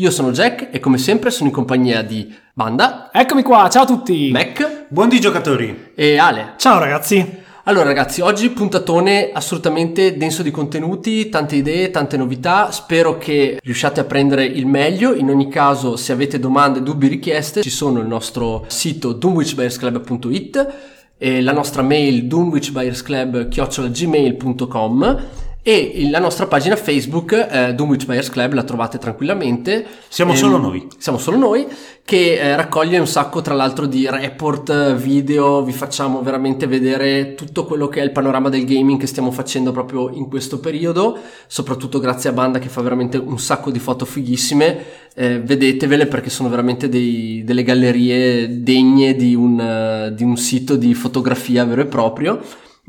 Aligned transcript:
Io 0.00 0.10
sono 0.10 0.32
Jack 0.32 0.68
e 0.70 0.80
come 0.80 0.96
sempre 0.96 1.30
sono 1.30 1.50
in 1.50 1.54
compagnia 1.54 2.00
di 2.00 2.34
Banda, 2.54 3.10
Eccomi 3.12 3.42
qua, 3.42 3.68
ciao 3.68 3.82
a 3.82 3.86
tutti! 3.86 4.30
Mac 4.30 4.86
Buondì 4.88 5.20
giocatori! 5.20 5.90
e 5.94 6.16
Ale. 6.16 6.54
Ciao 6.56 6.78
ragazzi! 6.78 7.36
Allora 7.64 7.84
ragazzi, 7.84 8.22
oggi 8.22 8.48
puntatone 8.48 9.28
assolutamente 9.30 10.16
denso 10.16 10.42
di 10.42 10.50
contenuti, 10.50 11.28
tante 11.28 11.56
idee, 11.56 11.90
tante 11.90 12.16
novità, 12.16 12.72
spero 12.72 13.18
che 13.18 13.58
riusciate 13.62 14.00
a 14.00 14.04
prendere 14.04 14.46
il 14.46 14.64
meglio, 14.64 15.12
in 15.12 15.28
ogni 15.28 15.50
caso 15.50 15.96
se 15.96 16.12
avete 16.12 16.38
domande, 16.38 16.82
dubbi, 16.82 17.06
richieste 17.06 17.60
ci 17.60 17.68
sono 17.68 18.00
il 18.00 18.06
nostro 18.06 18.64
sito 18.68 19.12
dunwichbuyersclub.it 19.12 20.74
e 21.18 21.42
la 21.42 21.52
nostra 21.52 21.82
mail 21.82 22.26
dunwichbuyersclub.gmail.com 22.26 25.26
e 25.62 26.08
la 26.10 26.18
nostra 26.18 26.46
pagina 26.46 26.74
Facebook 26.74 27.32
eh, 27.32 27.74
Dunwich 27.74 28.06
Buyers 28.06 28.30
Club 28.30 28.54
la 28.54 28.62
trovate 28.62 28.96
tranquillamente. 28.98 29.84
Siamo 30.08 30.32
Ehm, 30.32 30.38
solo 30.38 30.56
noi. 30.56 30.86
siamo 30.96 31.18
solo 31.18 31.36
noi 31.36 31.66
che 32.04 32.38
eh, 32.38 32.56
raccoglie 32.56 32.98
un 32.98 33.06
sacco 33.06 33.42
tra 33.42 33.54
l'altro 33.54 33.86
di 33.86 34.08
report 34.08 34.94
video. 34.94 35.62
Vi 35.62 35.72
facciamo 35.72 36.22
veramente 36.22 36.66
vedere 36.66 37.34
tutto 37.34 37.66
quello 37.66 37.88
che 37.88 38.00
è 38.00 38.04
il 38.04 38.10
panorama 38.10 38.48
del 38.48 38.64
gaming 38.64 38.98
che 38.98 39.06
stiamo 39.06 39.30
facendo 39.30 39.70
proprio 39.70 40.08
in 40.10 40.28
questo 40.28 40.60
periodo 40.60 41.18
soprattutto 41.46 41.98
grazie 42.00 42.30
a 42.30 42.32
Banda 42.32 42.58
che 42.58 42.68
fa 42.68 42.80
veramente 42.80 43.18
un 43.18 43.38
sacco 43.38 43.70
di 43.70 43.78
foto 43.78 44.04
fighissime. 44.06 44.78
Eh, 45.14 45.40
vedetevele 45.40 46.06
perché 46.06 46.30
sono 46.30 46.48
veramente 46.48 46.88
dei- 46.88 47.42
delle 47.44 47.64
gallerie 47.64 48.62
degne 48.62 49.14
di 49.14 49.34
un, 49.34 49.60
eh, 49.60 50.14
di 50.14 50.22
un 50.22 50.36
sito 50.36 50.76
di 50.76 50.94
fotografia 50.94 51.64
vero 51.64 51.82
e 51.82 51.86
proprio. 51.86 52.40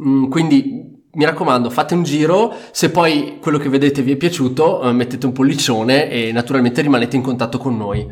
Mm, 0.01 0.29
quindi 0.29 0.99
mi 1.13 1.25
raccomando, 1.25 1.69
fate 1.69 1.93
un 1.93 2.03
giro, 2.03 2.53
se 2.71 2.89
poi 2.89 3.37
quello 3.41 3.57
che 3.57 3.69
vedete 3.69 4.01
vi 4.01 4.13
è 4.13 4.15
piaciuto, 4.15 4.81
eh, 4.81 4.91
mettete 4.91 5.25
un 5.25 5.33
pollicione 5.33 6.09
e 6.09 6.31
naturalmente 6.31 6.81
rimanete 6.81 7.15
in 7.15 7.21
contatto 7.21 7.57
con 7.57 7.75
noi. 7.77 8.07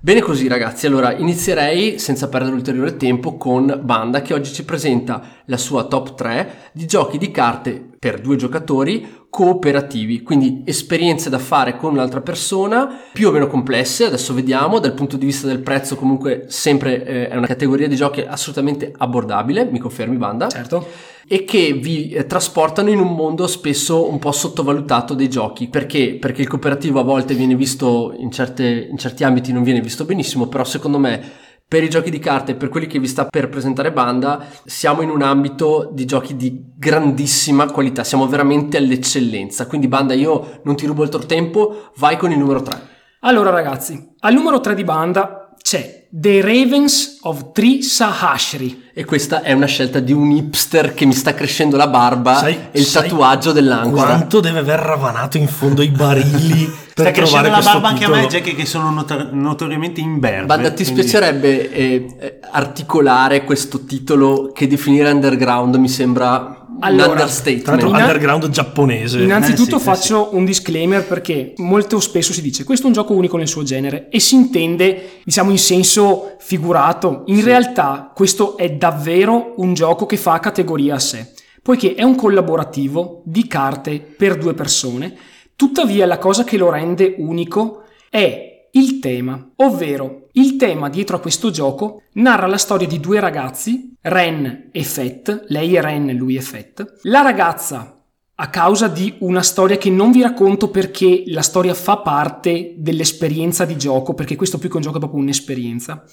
Bene 0.00 0.20
così 0.20 0.46
ragazzi, 0.46 0.86
allora 0.86 1.12
inizierei 1.12 1.98
senza 1.98 2.28
perdere 2.28 2.54
ulteriore 2.54 2.96
tempo 2.96 3.36
con 3.36 3.80
Banda 3.82 4.22
che 4.22 4.32
oggi 4.32 4.52
ci 4.52 4.64
presenta 4.64 5.42
la 5.46 5.56
sua 5.56 5.86
top 5.86 6.14
3 6.14 6.70
di 6.72 6.86
giochi 6.86 7.18
di 7.18 7.32
carte 7.32 7.84
per 7.98 8.20
due 8.20 8.36
giocatori 8.36 9.26
cooperativi, 9.28 10.22
quindi 10.22 10.62
esperienze 10.64 11.28
da 11.28 11.40
fare 11.40 11.76
con 11.76 11.94
un'altra 11.94 12.20
persona, 12.20 12.88
più 13.12 13.28
o 13.28 13.32
meno 13.32 13.48
complesse, 13.48 14.04
adesso 14.04 14.32
vediamo, 14.34 14.78
dal 14.78 14.94
punto 14.94 15.16
di 15.16 15.26
vista 15.26 15.48
del 15.48 15.60
prezzo 15.60 15.96
comunque 15.96 16.44
sempre 16.46 17.04
eh, 17.04 17.28
è 17.28 17.36
una 17.36 17.48
categoria 17.48 17.88
di 17.88 17.96
giochi 17.96 18.20
assolutamente 18.20 18.92
abbordabile, 18.96 19.64
mi 19.64 19.80
confermi 19.80 20.16
Banda? 20.16 20.48
Certo. 20.48 20.86
E 21.28 21.44
che 21.44 21.74
vi 21.74 22.10
eh, 22.10 22.26
trasportano 22.26 22.88
in 22.88 22.98
un 22.98 23.14
mondo 23.14 23.46
spesso 23.46 24.10
un 24.10 24.18
po' 24.18 24.32
sottovalutato 24.32 25.14
dei 25.14 25.28
giochi. 25.28 25.68
Perché? 25.68 26.16
Perché 26.18 26.40
il 26.40 26.48
cooperativo 26.48 26.98
a 26.98 27.04
volte 27.04 27.34
viene 27.34 27.54
visto 27.54 28.14
in, 28.16 28.30
certe- 28.30 28.88
in 28.90 28.96
certi 28.96 29.24
ambiti 29.24 29.52
non 29.52 29.62
viene 29.62 29.82
visto 29.82 30.06
benissimo, 30.06 30.48
però 30.48 30.64
secondo 30.64 30.98
me 30.98 31.46
per 31.68 31.82
i 31.82 31.90
giochi 31.90 32.08
di 32.08 32.18
carte, 32.18 32.54
per 32.54 32.70
quelli 32.70 32.86
che 32.86 32.98
vi 32.98 33.06
sta 33.06 33.26
per 33.26 33.50
presentare 33.50 33.92
Banda, 33.92 34.42
siamo 34.64 35.02
in 35.02 35.10
un 35.10 35.20
ambito 35.20 35.90
di 35.92 36.06
giochi 36.06 36.34
di 36.34 36.64
grandissima 36.74 37.70
qualità, 37.70 38.04
siamo 38.04 38.26
veramente 38.26 38.78
all'eccellenza. 38.78 39.66
Quindi 39.66 39.86
Banda, 39.86 40.14
io 40.14 40.60
non 40.64 40.76
ti 40.76 40.86
rubo 40.86 41.02
il 41.02 41.10
tuo 41.10 41.18
tempo, 41.20 41.90
vai 41.96 42.16
con 42.16 42.32
il 42.32 42.38
numero 42.38 42.62
3. 42.62 42.80
Allora 43.20 43.50
ragazzi, 43.50 44.14
al 44.20 44.32
numero 44.32 44.60
3 44.60 44.74
di 44.74 44.84
banda 44.84 45.54
c'è 45.60 46.07
The 46.10 46.40
Ravens 46.40 47.18
of 47.22 47.52
Tri 47.52 47.82
Sahashri. 47.82 48.86
E 48.94 49.04
questa 49.04 49.42
è 49.42 49.52
una 49.52 49.66
scelta 49.66 50.00
di 50.00 50.12
un 50.12 50.30
hipster 50.30 50.94
che 50.94 51.04
mi 51.04 51.12
sta 51.12 51.34
crescendo 51.34 51.76
la 51.76 51.86
barba 51.86 52.36
Sai- 52.38 52.58
e 52.72 52.78
il 52.78 52.84
sai 52.84 53.02
tatuaggio 53.08 53.52
dell'ancora. 53.52 54.06
Quanto 54.06 54.40
deve 54.40 54.60
aver 54.60 54.78
ravanato 54.80 55.36
in 55.36 55.46
fondo 55.46 55.82
i 55.82 55.88
barili 55.90 56.64
per 56.94 57.08
Sta 57.08 57.10
trovare 57.12 57.12
crescendo 57.12 57.48
la 57.50 57.60
barba 57.60 57.88
anche 57.88 58.04
a 58.04 58.08
me, 58.08 58.26
Jack, 58.26 58.54
che 58.54 58.64
sono 58.64 58.90
notor- 58.90 59.32
notoriamente 59.32 60.00
imberbe. 60.00 60.46
Banda, 60.46 60.70
ti 60.72 60.82
quindi- 60.84 61.02
spiacerebbe 61.02 61.70
eh, 61.70 62.06
eh, 62.18 62.38
articolare 62.50 63.44
questo 63.44 63.84
titolo 63.84 64.50
che 64.54 64.66
definire 64.66 65.10
underground 65.10 65.74
mi 65.76 65.88
sembra 65.88 66.56
un 66.68 66.84
Allora, 66.84 67.04
Tra 67.06 67.12
understatement. 67.22 67.66
l'altro 67.66 67.88
Inna- 67.88 67.98
underground 67.98 68.48
giapponese. 68.50 69.18
Innanzitutto 69.20 69.76
Eh 69.76 69.78
sì, 69.80 69.88
eh 69.88 69.92
faccio 69.94 70.28
un 70.32 70.44
disclaimer 70.44 71.04
perché 71.04 71.54
molto 71.56 71.98
spesso 71.98 72.32
si 72.32 72.40
dice 72.40 72.62
questo 72.62 72.84
è 72.84 72.88
un 72.88 72.92
gioco 72.94 73.14
unico 73.14 73.36
nel 73.36 73.48
suo 73.48 73.64
genere 73.64 74.08
e 74.10 74.20
si 74.20 74.36
intende 74.36 75.20
diciamo 75.24 75.50
in 75.50 75.58
senso 75.58 75.97
figurato. 76.38 77.22
In 77.26 77.42
realtà 77.42 78.12
questo 78.14 78.56
è 78.56 78.70
davvero 78.70 79.54
un 79.56 79.74
gioco 79.74 80.06
che 80.06 80.16
fa 80.16 80.38
categoria 80.40 80.94
a 80.94 80.98
sé, 80.98 81.32
poiché 81.62 81.94
è 81.94 82.02
un 82.02 82.14
collaborativo 82.14 83.22
di 83.24 83.46
carte 83.46 84.00
per 84.00 84.36
due 84.36 84.54
persone, 84.54 85.16
tuttavia 85.56 86.06
la 86.06 86.18
cosa 86.18 86.44
che 86.44 86.56
lo 86.56 86.70
rende 86.70 87.14
unico 87.18 87.82
è 88.08 88.68
il 88.72 88.98
tema, 88.98 89.50
ovvero 89.56 90.28
il 90.32 90.56
tema 90.56 90.88
dietro 90.88 91.16
a 91.16 91.20
questo 91.20 91.50
gioco 91.50 92.02
narra 92.14 92.46
la 92.46 92.58
storia 92.58 92.86
di 92.86 93.00
due 93.00 93.18
ragazzi, 93.18 93.94
Ren 94.02 94.68
e 94.70 94.82
Fett, 94.84 95.46
lei 95.48 95.74
è 95.74 95.80
Ren, 95.80 96.06
lui 96.12 96.36
è 96.36 96.40
Fett. 96.40 96.98
La 97.02 97.22
ragazza 97.22 97.97
a 98.40 98.50
causa 98.50 98.86
di 98.86 99.16
una 99.18 99.42
storia 99.42 99.78
che 99.78 99.90
non 99.90 100.12
vi 100.12 100.22
racconto 100.22 100.70
perché 100.70 101.24
la 101.26 101.42
storia 101.42 101.74
fa 101.74 101.98
parte 101.98 102.74
dell'esperienza 102.76 103.64
di 103.64 103.76
gioco, 103.76 104.14
perché 104.14 104.36
questo 104.36 104.58
più 104.58 104.68
che 104.68 104.76
un 104.76 104.82
gioco 104.82 104.96
è 104.96 105.00
proprio 105.00 105.20
un'esperienza, 105.20 106.04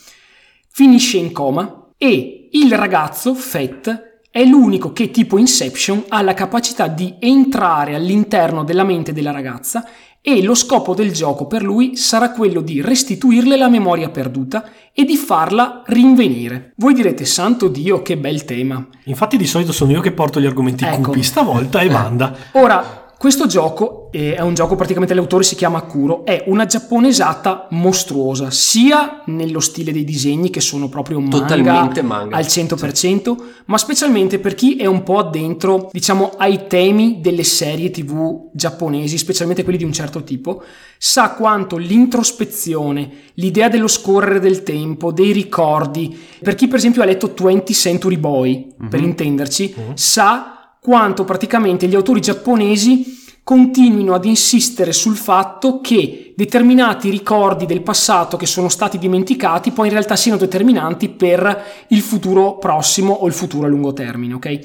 finisce 0.72 1.18
in 1.18 1.32
coma 1.32 1.92
e 1.98 2.50
il 2.52 2.74
ragazzo, 2.74 3.36
Fett, 3.36 4.14
è 4.32 4.44
l'unico 4.44 4.92
che 4.92 5.12
tipo 5.12 5.38
Inception 5.38 6.06
ha 6.08 6.22
la 6.24 6.34
capacità 6.34 6.88
di 6.88 7.16
entrare 7.20 7.94
all'interno 7.94 8.64
della 8.64 8.84
mente 8.84 9.14
della 9.14 9.32
ragazza 9.32 9.88
e 10.28 10.42
lo 10.42 10.56
scopo 10.56 10.96
del 10.96 11.12
gioco 11.12 11.46
per 11.46 11.62
lui 11.62 11.96
sarà 11.96 12.32
quello 12.32 12.62
di 12.62 12.82
restituirle 12.82 13.58
la 13.58 13.70
memoria 13.70 14.10
perduta 14.10 14.68
e 14.92 15.04
di 15.06 15.18
farla 15.18 15.84
rinvenire. 15.86 16.74
Voi 16.78 16.96
direte, 16.96 17.26
santo 17.26 17.68
Dio, 17.68 18.02
che 18.02 18.18
bel 18.18 18.44
tema. 18.44 18.84
Infatti 19.04 19.38
di 19.38 19.46
solito 19.46 19.72
sono 19.72 19.92
io 19.92 20.02
che 20.02 20.14
porto 20.14 20.42
gli 20.42 20.48
argomenti 20.48 20.84
Ecco. 20.84 21.10
cupi, 21.12 21.22
stavolta 21.22 21.80
è 21.82 21.88
banda. 21.90 22.36
Ora, 22.54 23.05
questo 23.26 23.48
gioco 23.48 24.10
è 24.12 24.40
un 24.42 24.54
gioco 24.54 24.76
praticamente 24.76 25.16
l'autore 25.16 25.44
si 25.44 25.56
chiama 25.56 25.82
Kuro, 25.82 26.26
è 26.26 26.44
una 26.46 26.68
giapponesata 26.68 27.66
mostruosa, 27.72 28.52
sia 28.52 29.24
nello 29.26 29.60
stile 29.62 29.92
dei 29.92 30.04
disegni 30.04 30.52
che 30.52 30.62
sono 30.62 30.90
proprio 30.90 31.20
manga, 31.20 31.40
Totalmente 31.40 32.04
manga. 32.04 32.36
al 32.36 32.44
100%, 32.44 33.36
ma 33.66 33.80
specialmente 33.80 34.38
per 34.38 34.54
chi 34.54 34.76
è 34.76 34.86
un 34.86 35.02
po' 35.02 35.18
addentro, 35.18 35.90
diciamo, 35.92 36.34
ai 36.38 36.68
temi 36.68 37.20
delle 37.20 37.44
serie 37.44 37.90
TV 37.90 38.52
giapponesi, 38.54 39.18
specialmente 39.18 39.64
quelli 39.64 39.80
di 39.80 39.86
un 39.86 39.92
certo 39.92 40.24
tipo, 40.24 40.62
sa 41.00 41.32
quanto 41.32 41.78
l'introspezione, 41.78 43.10
l'idea 43.34 43.70
dello 43.70 43.88
scorrere 43.88 44.40
del 44.40 44.62
tempo, 44.62 45.12
dei 45.12 45.32
ricordi, 45.32 46.16
per 46.44 46.54
chi 46.54 46.68
per 46.68 46.78
esempio 46.78 47.02
ha 47.02 47.06
letto 47.06 47.34
20 47.36 47.74
Century 47.74 48.18
Boy, 48.18 48.76
per 48.88 49.02
intenderci, 49.02 49.74
sa 49.96 50.55
quanto 50.86 51.24
praticamente 51.24 51.88
gli 51.88 51.96
autori 51.96 52.22
giapponesi 52.22 53.24
continuino 53.42 54.14
ad 54.14 54.24
insistere 54.24 54.94
sul 54.94 55.16
fatto 55.16 55.82
che 55.82 56.36
determinati 56.38 57.10
ricordi 57.10 57.66
del 57.66 57.82
passato 57.82 58.38
che 58.38 58.46
sono 58.46 58.70
stati 58.70 59.00
dimenticati 59.00 59.72
poi 59.72 59.88
in 59.88 59.94
realtà 59.94 60.16
siano 60.16 60.38
determinanti 60.38 61.10
per 61.10 61.86
il 61.88 62.02
futuro 62.02 62.60
prossimo 62.60 63.14
o 63.14 63.26
il 63.26 63.34
futuro 63.34 63.66
a 63.66 63.70
lungo 63.70 63.94
termine, 63.94 64.36
ok? 64.36 64.60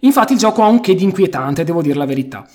Infatti 0.00 0.32
il 0.32 0.38
gioco 0.38 0.62
ha 0.62 0.66
un 0.66 0.80
che 0.80 0.94
di 0.94 1.02
inquietante, 1.02 1.62
devo 1.62 1.82
dire 1.82 1.98
la 1.98 2.06
verità. 2.06 2.48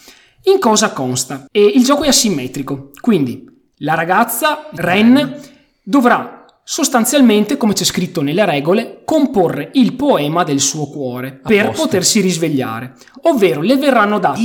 In 0.45 0.57
cosa 0.57 0.91
consta? 0.91 1.45
E 1.51 1.63
il 1.63 1.83
gioco 1.83 2.01
è 2.01 2.07
asimmetrico, 2.07 2.89
quindi 3.01 3.45
la 3.77 3.94
ragazza 3.94 4.67
Ren 4.71 5.39
dovrà 5.83 6.40
sostanzialmente, 6.71 7.57
come 7.57 7.73
c'è 7.73 7.83
scritto 7.83 8.21
nelle 8.21 8.45
regole, 8.45 9.01
comporre 9.03 9.71
il 9.73 9.94
poema 9.95 10.45
del 10.45 10.62
suo 10.62 10.88
cuore 10.88 11.33
per 11.33 11.65
posto. 11.65 11.83
potersi 11.83 12.21
risvegliare. 12.21 12.94
Ovvero 13.23 13.59
le 13.59 13.75
verranno 13.75 14.19
date, 14.19 14.39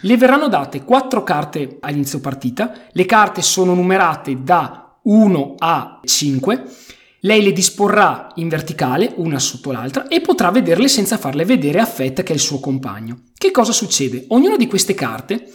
le 0.00 0.16
verranno 0.16 0.48
date 0.48 0.84
quattro 0.84 1.22
carte 1.22 1.76
all'inizio 1.80 2.20
partita, 2.20 2.72
le 2.92 3.04
carte 3.04 3.42
sono 3.42 3.74
numerate 3.74 4.42
da 4.42 4.96
1 5.02 5.54
a 5.58 6.00
5, 6.02 6.64
lei 7.20 7.42
le 7.42 7.52
disporrà 7.52 8.28
in 8.36 8.48
verticale, 8.48 9.12
una 9.16 9.38
sotto 9.38 9.70
l'altra, 9.70 10.08
e 10.08 10.22
potrà 10.22 10.50
vederle 10.50 10.88
senza 10.88 11.18
farle 11.18 11.44
vedere 11.44 11.80
a 11.80 11.84
Fett 11.84 12.22
che 12.22 12.32
è 12.32 12.36
il 12.36 12.40
suo 12.40 12.58
compagno. 12.58 13.24
Che 13.36 13.50
cosa 13.50 13.72
succede? 13.72 14.24
Ognuna 14.28 14.56
di 14.56 14.66
queste 14.66 14.94
carte, 14.94 15.46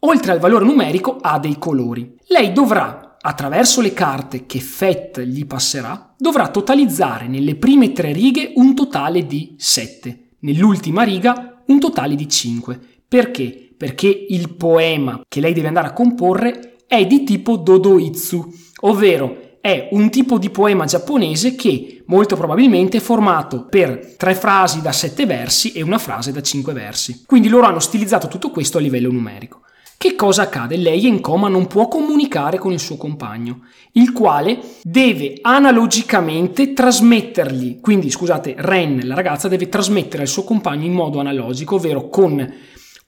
oltre 0.00 0.30
al 0.30 0.38
valore 0.38 0.64
numerico, 0.64 1.18
ha 1.20 1.40
dei 1.40 1.58
colori. 1.58 2.14
Lei 2.28 2.52
dovrà 2.52 3.07
attraverso 3.20 3.80
le 3.80 3.92
carte 3.92 4.46
che 4.46 4.60
Fett 4.60 5.20
gli 5.20 5.46
passerà, 5.46 6.14
dovrà 6.16 6.48
totalizzare 6.48 7.26
nelle 7.28 7.56
prime 7.56 7.92
tre 7.92 8.12
righe 8.12 8.52
un 8.56 8.74
totale 8.74 9.26
di 9.26 9.54
7, 9.56 10.28
nell'ultima 10.40 11.02
riga 11.02 11.62
un 11.66 11.78
totale 11.80 12.14
di 12.14 12.28
5. 12.28 12.80
Perché? 13.06 13.72
Perché 13.76 14.26
il 14.28 14.54
poema 14.54 15.22
che 15.28 15.40
lei 15.40 15.52
deve 15.52 15.68
andare 15.68 15.88
a 15.88 15.92
comporre 15.92 16.76
è 16.86 17.06
di 17.06 17.24
tipo 17.24 17.56
Dodoitsu, 17.56 18.52
ovvero 18.80 19.46
è 19.60 19.88
un 19.92 20.08
tipo 20.10 20.38
di 20.38 20.50
poema 20.50 20.84
giapponese 20.84 21.54
che 21.54 22.02
molto 22.06 22.36
probabilmente 22.36 22.98
è 22.98 23.00
formato 23.00 23.66
per 23.66 24.14
tre 24.16 24.34
frasi 24.34 24.80
da 24.80 24.92
sette 24.92 25.26
versi 25.26 25.72
e 25.72 25.82
una 25.82 25.98
frase 25.98 26.32
da 26.32 26.40
cinque 26.40 26.72
versi. 26.72 27.24
Quindi 27.26 27.48
loro 27.48 27.66
hanno 27.66 27.80
stilizzato 27.80 28.28
tutto 28.28 28.50
questo 28.50 28.78
a 28.78 28.80
livello 28.80 29.10
numerico. 29.10 29.62
Che 30.00 30.14
cosa 30.14 30.42
accade? 30.42 30.76
Lei 30.76 31.06
è 31.06 31.08
in 31.08 31.20
coma, 31.20 31.48
non 31.48 31.66
può 31.66 31.88
comunicare 31.88 32.56
con 32.56 32.70
il 32.70 32.78
suo 32.78 32.96
compagno, 32.96 33.62
il 33.94 34.12
quale 34.12 34.60
deve 34.84 35.38
analogicamente 35.42 36.72
trasmettergli, 36.72 37.80
quindi 37.80 38.08
scusate, 38.08 38.54
Ren, 38.58 39.00
la 39.02 39.16
ragazza, 39.16 39.48
deve 39.48 39.68
trasmettere 39.68 40.22
al 40.22 40.28
suo 40.28 40.44
compagno 40.44 40.84
in 40.84 40.92
modo 40.92 41.18
analogico, 41.18 41.74
ovvero 41.74 42.08
con 42.08 42.54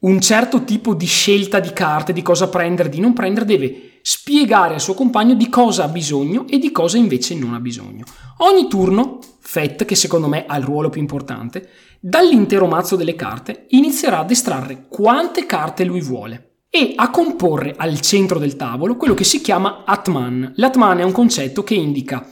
un 0.01 0.21
certo 0.21 0.65
tipo 0.65 0.95
di 0.95 1.07
scelta 1.07 1.61
di 1.61 1.73
carte, 1.73 2.13
di 2.13 2.23
cosa 2.23 2.49
prendere, 2.49 2.89
di 2.89 2.99
non 2.99 3.13
prendere, 3.13 3.47
deve 3.47 3.99
spiegare 4.03 4.75
al 4.75 4.81
suo 4.81 4.95
compagno 4.95 5.35
di 5.35 5.49
cosa 5.49 5.85
ha 5.85 5.89
bisogno 5.89 6.45
e 6.49 6.59
di 6.59 6.73
cosa 6.73 6.97
invece 6.97 7.37
non 7.37 7.55
ha 7.55 7.61
bisogno. 7.61 8.03
Ogni 8.39 8.67
turno, 8.67 9.21
Fett, 9.39 9.85
che 9.85 9.95
secondo 9.95 10.27
me 10.27 10.45
ha 10.45 10.57
il 10.57 10.65
ruolo 10.65 10.91
più 10.91 11.01
importante, 11.01 11.69
dall'intero 12.01 12.67
mazzo 12.67 12.97
delle 12.97 13.15
carte 13.15 13.67
inizierà 13.69 14.19
ad 14.19 14.31
estrarre 14.33 14.87
quante 14.89 15.47
carte 15.47 15.85
lui 15.85 16.01
vuole 16.01 16.47
e 16.71 16.93
a 16.95 17.11
comporre 17.11 17.75
al 17.77 18.01
centro 18.01 18.39
del 18.39 18.55
tavolo 18.55 18.97
quello 18.97 19.15
che 19.15 19.25
si 19.25 19.41
chiama 19.41 19.83
Atman. 19.85 20.53
L'Atman 20.55 21.01
è 21.01 21.03
un 21.03 21.11
concetto 21.11 21.65
che 21.65 21.75
indica 21.75 22.25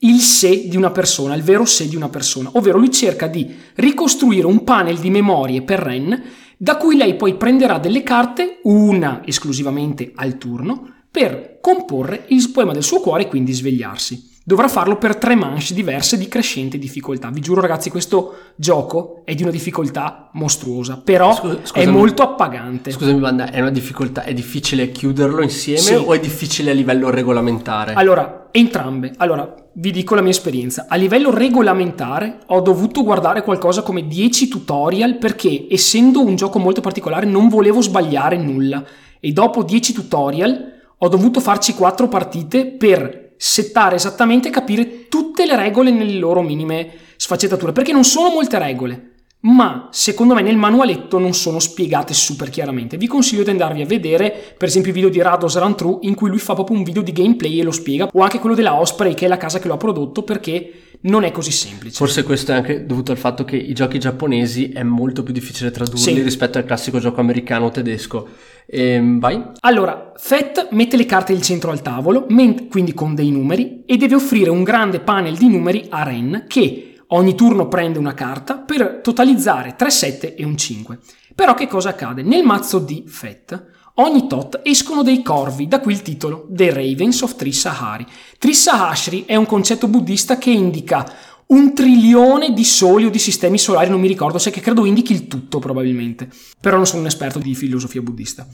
il 0.00 0.20
sé 0.20 0.68
di 0.68 0.76
una 0.76 0.90
persona, 0.90 1.34
il 1.34 1.42
vero 1.42 1.64
sé 1.64 1.88
di 1.88 1.96
una 1.96 2.10
persona, 2.10 2.50
ovvero 2.52 2.76
lui 2.76 2.90
cerca 2.90 3.26
di 3.26 3.50
ricostruire 3.76 4.46
un 4.46 4.62
panel 4.62 4.98
di 4.98 5.08
memorie 5.08 5.62
per 5.62 5.80
Ren 5.80 6.22
da 6.58 6.76
cui 6.76 6.96
lei 6.96 7.16
poi 7.16 7.36
prenderà 7.36 7.78
delle 7.78 8.02
carte, 8.02 8.60
una 8.64 9.22
esclusivamente 9.24 10.12
al 10.14 10.36
turno, 10.36 10.92
per 11.10 11.58
comporre 11.62 12.24
il 12.28 12.50
poema 12.50 12.72
del 12.72 12.82
suo 12.82 13.00
cuore 13.00 13.22
e 13.22 13.28
quindi 13.28 13.52
svegliarsi. 13.52 14.35
Dovrà 14.48 14.68
farlo 14.68 14.96
per 14.96 15.16
tre 15.16 15.34
manche 15.34 15.74
diverse 15.74 16.16
di 16.16 16.28
crescente 16.28 16.78
difficoltà. 16.78 17.30
Vi 17.30 17.40
giuro 17.40 17.60
ragazzi, 17.60 17.90
questo 17.90 18.52
gioco 18.54 19.22
è 19.24 19.34
di 19.34 19.42
una 19.42 19.50
difficoltà 19.50 20.30
mostruosa, 20.34 21.00
però 21.02 21.34
Scusa- 21.34 21.58
è 21.72 21.84
molto 21.86 22.22
appagante. 22.22 22.92
Scusami, 22.92 23.18
Banda, 23.18 23.50
è 23.50 23.60
una 23.60 23.72
difficoltà, 23.72 24.22
è 24.22 24.32
difficile 24.32 24.92
chiuderlo 24.92 25.42
insieme 25.42 25.80
Sì. 25.80 25.94
o 25.94 26.12
è 26.12 26.20
difficile 26.20 26.70
a 26.70 26.74
livello 26.74 27.10
regolamentare? 27.10 27.94
Allora, 27.94 28.46
entrambe. 28.52 29.14
Allora, 29.16 29.52
vi 29.72 29.90
dico 29.90 30.14
la 30.14 30.20
mia 30.20 30.30
esperienza. 30.30 30.86
A 30.88 30.94
livello 30.94 31.34
regolamentare 31.34 32.38
ho 32.46 32.60
dovuto 32.60 33.02
guardare 33.02 33.42
qualcosa 33.42 33.82
come 33.82 34.06
10 34.06 34.46
tutorial 34.46 35.18
perché, 35.18 35.66
essendo 35.68 36.22
un 36.22 36.36
gioco 36.36 36.60
molto 36.60 36.80
particolare, 36.80 37.26
non 37.26 37.48
volevo 37.48 37.82
sbagliare 37.82 38.36
nulla. 38.36 38.84
E 39.18 39.32
dopo 39.32 39.64
10 39.64 39.92
tutorial 39.92 40.72
ho 40.98 41.08
dovuto 41.08 41.40
farci 41.40 41.74
4 41.74 42.06
partite 42.06 42.66
per 42.66 43.24
settare 43.36 43.96
esattamente 43.96 44.48
e 44.48 44.50
capire 44.50 45.08
tutte 45.08 45.46
le 45.46 45.56
regole 45.56 45.90
nelle 45.90 46.18
loro 46.18 46.42
minime 46.42 46.90
sfaccettature. 47.16 47.72
Perché 47.72 47.92
non 47.92 48.04
sono 48.04 48.30
molte 48.30 48.58
regole. 48.58 49.10
Ma 49.40 49.88
secondo 49.92 50.34
me 50.34 50.42
nel 50.42 50.56
manualetto 50.56 51.18
non 51.18 51.32
sono 51.32 51.60
spiegate 51.60 52.12
super 52.14 52.50
chiaramente. 52.50 52.96
Vi 52.96 53.06
consiglio 53.06 53.44
di 53.44 53.50
andarvi 53.50 53.82
a 53.82 53.86
vedere, 53.86 54.54
per 54.56 54.66
esempio, 54.66 54.90
i 54.90 54.94
video 54.94 55.10
di 55.10 55.22
Rados 55.22 55.56
Run 55.56 55.76
True 55.76 55.98
in 56.00 56.16
cui 56.16 56.30
lui 56.30 56.38
fa 56.38 56.54
proprio 56.54 56.76
un 56.76 56.82
video 56.82 57.02
di 57.02 57.12
gameplay 57.12 57.60
e 57.60 57.62
lo 57.62 57.70
spiega, 57.70 58.08
o 58.12 58.22
anche 58.22 58.40
quello 58.40 58.56
della 58.56 58.74
Osprey, 58.74 59.14
che 59.14 59.26
è 59.26 59.28
la 59.28 59.36
casa 59.36 59.60
che 59.60 59.68
lo 59.68 59.74
ha 59.74 59.76
prodotto, 59.76 60.24
perché 60.24 60.95
non 61.02 61.24
è 61.24 61.30
così 61.30 61.50
semplice. 61.50 61.96
Forse 61.96 62.22
questo 62.22 62.52
è 62.52 62.54
anche 62.54 62.86
dovuto 62.86 63.12
al 63.12 63.18
fatto 63.18 63.44
che 63.44 63.56
i 63.56 63.72
giochi 63.72 63.98
giapponesi 63.98 64.70
è 64.70 64.82
molto 64.82 65.22
più 65.22 65.32
difficile 65.32 65.70
tradurli 65.70 66.00
Sì. 66.00 66.22
rispetto 66.22 66.58
al 66.58 66.64
classico 66.64 66.98
gioco 66.98 67.20
americano 67.20 67.66
o 67.66 67.70
tedesco. 67.70 68.28
Ehm, 68.66 69.18
vai? 69.20 69.42
Allora, 69.60 70.12
Fett 70.16 70.68
mette 70.70 70.96
le 70.96 71.06
carte 71.06 71.32
del 71.32 71.42
centro 71.42 71.70
al 71.70 71.82
tavolo, 71.82 72.26
quindi 72.68 72.94
con 72.94 73.14
dei 73.14 73.30
numeri, 73.30 73.82
e 73.86 73.96
deve 73.96 74.14
offrire 74.16 74.50
un 74.50 74.62
grande 74.62 75.00
panel 75.00 75.36
di 75.36 75.48
numeri 75.48 75.86
a 75.90 76.02
Ren, 76.02 76.44
che 76.48 76.96
ogni 77.08 77.34
turno 77.36 77.68
prende 77.68 77.98
una 77.98 78.14
carta 78.14 78.56
per 78.58 79.00
totalizzare 79.02 79.74
3 79.76 79.90
7 79.90 80.34
e 80.34 80.44
un 80.44 80.56
5. 80.56 80.98
Però 81.34 81.54
che 81.54 81.66
cosa 81.68 81.90
accade? 81.90 82.22
Nel 82.22 82.42
mazzo 82.44 82.78
di 82.78 83.04
Fett, 83.06 83.64
ogni 83.96 84.26
tot 84.26 84.60
escono 84.62 85.02
dei 85.02 85.22
corvi, 85.22 85.68
da 85.68 85.80
qui 85.80 85.92
il 85.92 86.02
titolo, 86.02 86.46
The 86.50 86.72
Ravens 86.72 87.22
of 87.22 87.36
Trissahari. 87.36 88.06
Trissahashri 88.38 89.24
è 89.26 89.36
un 89.36 89.46
concetto 89.46 89.88
buddista 89.88 90.38
che 90.38 90.50
indica 90.50 91.10
un 91.46 91.74
trilione 91.74 92.52
di 92.52 92.64
soli 92.64 93.04
o 93.04 93.10
di 93.10 93.18
sistemi 93.18 93.58
solari, 93.58 93.90
non 93.90 94.00
mi 94.00 94.08
ricordo 94.08 94.38
se 94.38 94.50
che 94.50 94.60
credo 94.60 94.84
indichi 94.84 95.12
il 95.12 95.28
tutto 95.28 95.58
probabilmente, 95.58 96.28
però 96.60 96.76
non 96.76 96.86
sono 96.86 97.02
un 97.02 97.06
esperto 97.06 97.38
di 97.38 97.54
filosofia 97.54 98.02
buddista. 98.02 98.46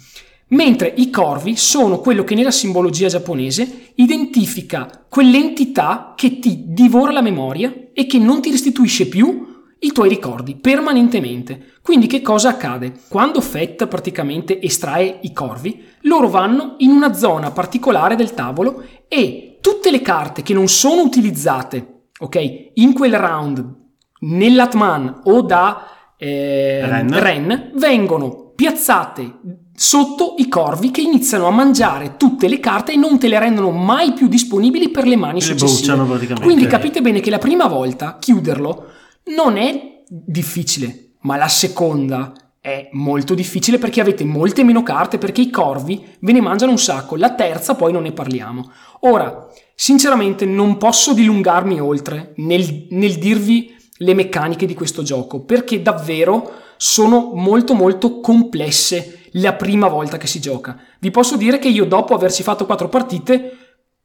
Mentre 0.49 0.93
i 0.97 1.09
corvi 1.09 1.57
sono 1.57 1.99
quello 2.01 2.25
che 2.25 2.35
nella 2.35 2.51
simbologia 2.51 3.09
giapponese 3.09 3.93
identifica 3.95 5.07
quell'entità 5.09 6.13
che 6.15 6.39
ti 6.39 6.65
divora 6.67 7.11
la 7.11 7.23
memoria 7.23 7.89
e 7.95 8.05
che 8.05 8.19
non 8.19 8.43
ti 8.43 8.51
restituisce 8.51 9.07
più 9.07 9.52
i 9.85 9.93
tuoi 9.93 10.09
ricordi 10.09 10.57
permanentemente. 10.57 11.75
Quindi 11.83 12.07
che 12.07 12.23
cosa 12.23 12.51
accade? 12.51 13.01
Quando 13.09 13.41
Fett 13.41 13.87
praticamente 13.87 14.61
estrae 14.61 15.19
i 15.23 15.33
corvi, 15.33 15.85
loro 16.03 16.29
vanno 16.29 16.75
in 16.79 16.91
una 16.91 17.15
zona 17.15 17.51
particolare 17.51 18.15
del 18.15 18.35
tavolo 18.35 18.85
e 19.09 19.59
tutte 19.61 19.91
le 19.91 20.01
carte 20.01 20.43
che 20.43 20.55
non 20.55 20.69
sono 20.69 21.03
utilizzate, 21.03 22.05
ok, 22.19 22.71
in 22.75 22.93
quel 22.93 23.17
round 23.17 23.81
nell'Atman 24.21 25.23
o 25.25 25.43
da 25.43 25.87
eh, 26.17 26.87
Ren. 26.87 27.21
Ren 27.21 27.71
vengono 27.75 28.53
piazzate 28.55 29.39
sotto 29.75 30.35
i 30.39 30.47
corvi 30.49 30.93
che 30.93 31.01
iniziano 31.01 31.47
a 31.47 31.51
mangiare 31.51 32.17
tutte 32.17 32.47
le 32.47 32.61
carte 32.61 32.93
e 32.93 32.97
non 32.97 33.19
te 33.19 33.27
le 33.27 33.39
rendono 33.39 33.71
mai 33.71 34.13
più 34.13 34.29
disponibili 34.29 34.91
per 34.91 35.07
le 35.07 35.17
mani 35.17 35.41
Le 35.41 35.45
successive. 35.45 35.97
Quindi 36.41 36.67
capite 36.67 37.01
bene 37.01 37.19
che 37.19 37.31
la 37.31 37.39
prima 37.39 37.67
volta 37.67 38.19
chiuderlo 38.21 38.87
non 39.25 39.57
è 39.57 40.03
difficile, 40.07 41.15
ma 41.21 41.37
la 41.37 41.49
seconda 41.49 42.33
è 42.61 42.89
molto 42.93 43.35
difficile 43.35 43.79
perché 43.79 44.01
avete 44.01 44.25
molte 44.25 44.63
meno 44.63 44.85
carte 44.85 45.19
perché 45.19 45.41
i 45.41 45.51
corvi 45.51 46.01
ve 46.21 46.33
ne 46.33 46.41
mangiano 46.41 46.71
un 46.71 46.79
sacco. 46.79 47.17
La 47.17 47.35
terza 47.35 47.75
poi 47.75 47.93
non 47.93 48.03
ne 48.03 48.13
parliamo. 48.13 48.71
Ora, 49.01 49.49
sinceramente 49.75 50.45
non 50.45 50.77
posso 50.77 51.13
dilungarmi 51.13 51.81
oltre 51.81 52.35
nel, 52.37 52.87
nel 52.91 53.19
dirvi 53.19 53.75
le 53.97 54.15
meccaniche 54.15 54.67
di 54.67 54.75
questo 54.75 55.03
gioco 55.03 55.45
perché 55.45 55.83
davvero 55.83 56.53
sono 56.77 57.33
molto 57.35 57.75
molto 57.75 58.21
complesse 58.21 59.23
la 59.33 59.55
prima 59.55 59.89
volta 59.89 60.17
che 60.17 60.27
si 60.27 60.41
gioca. 60.41 60.79
Vi 60.99 61.11
posso 61.11 61.37
dire 61.37 61.59
che 61.59 61.69
io 61.69 61.85
dopo 61.85 62.15
averci 62.15 62.43
fatto 62.43 62.67
quattro 62.67 62.89
partite 62.89 63.62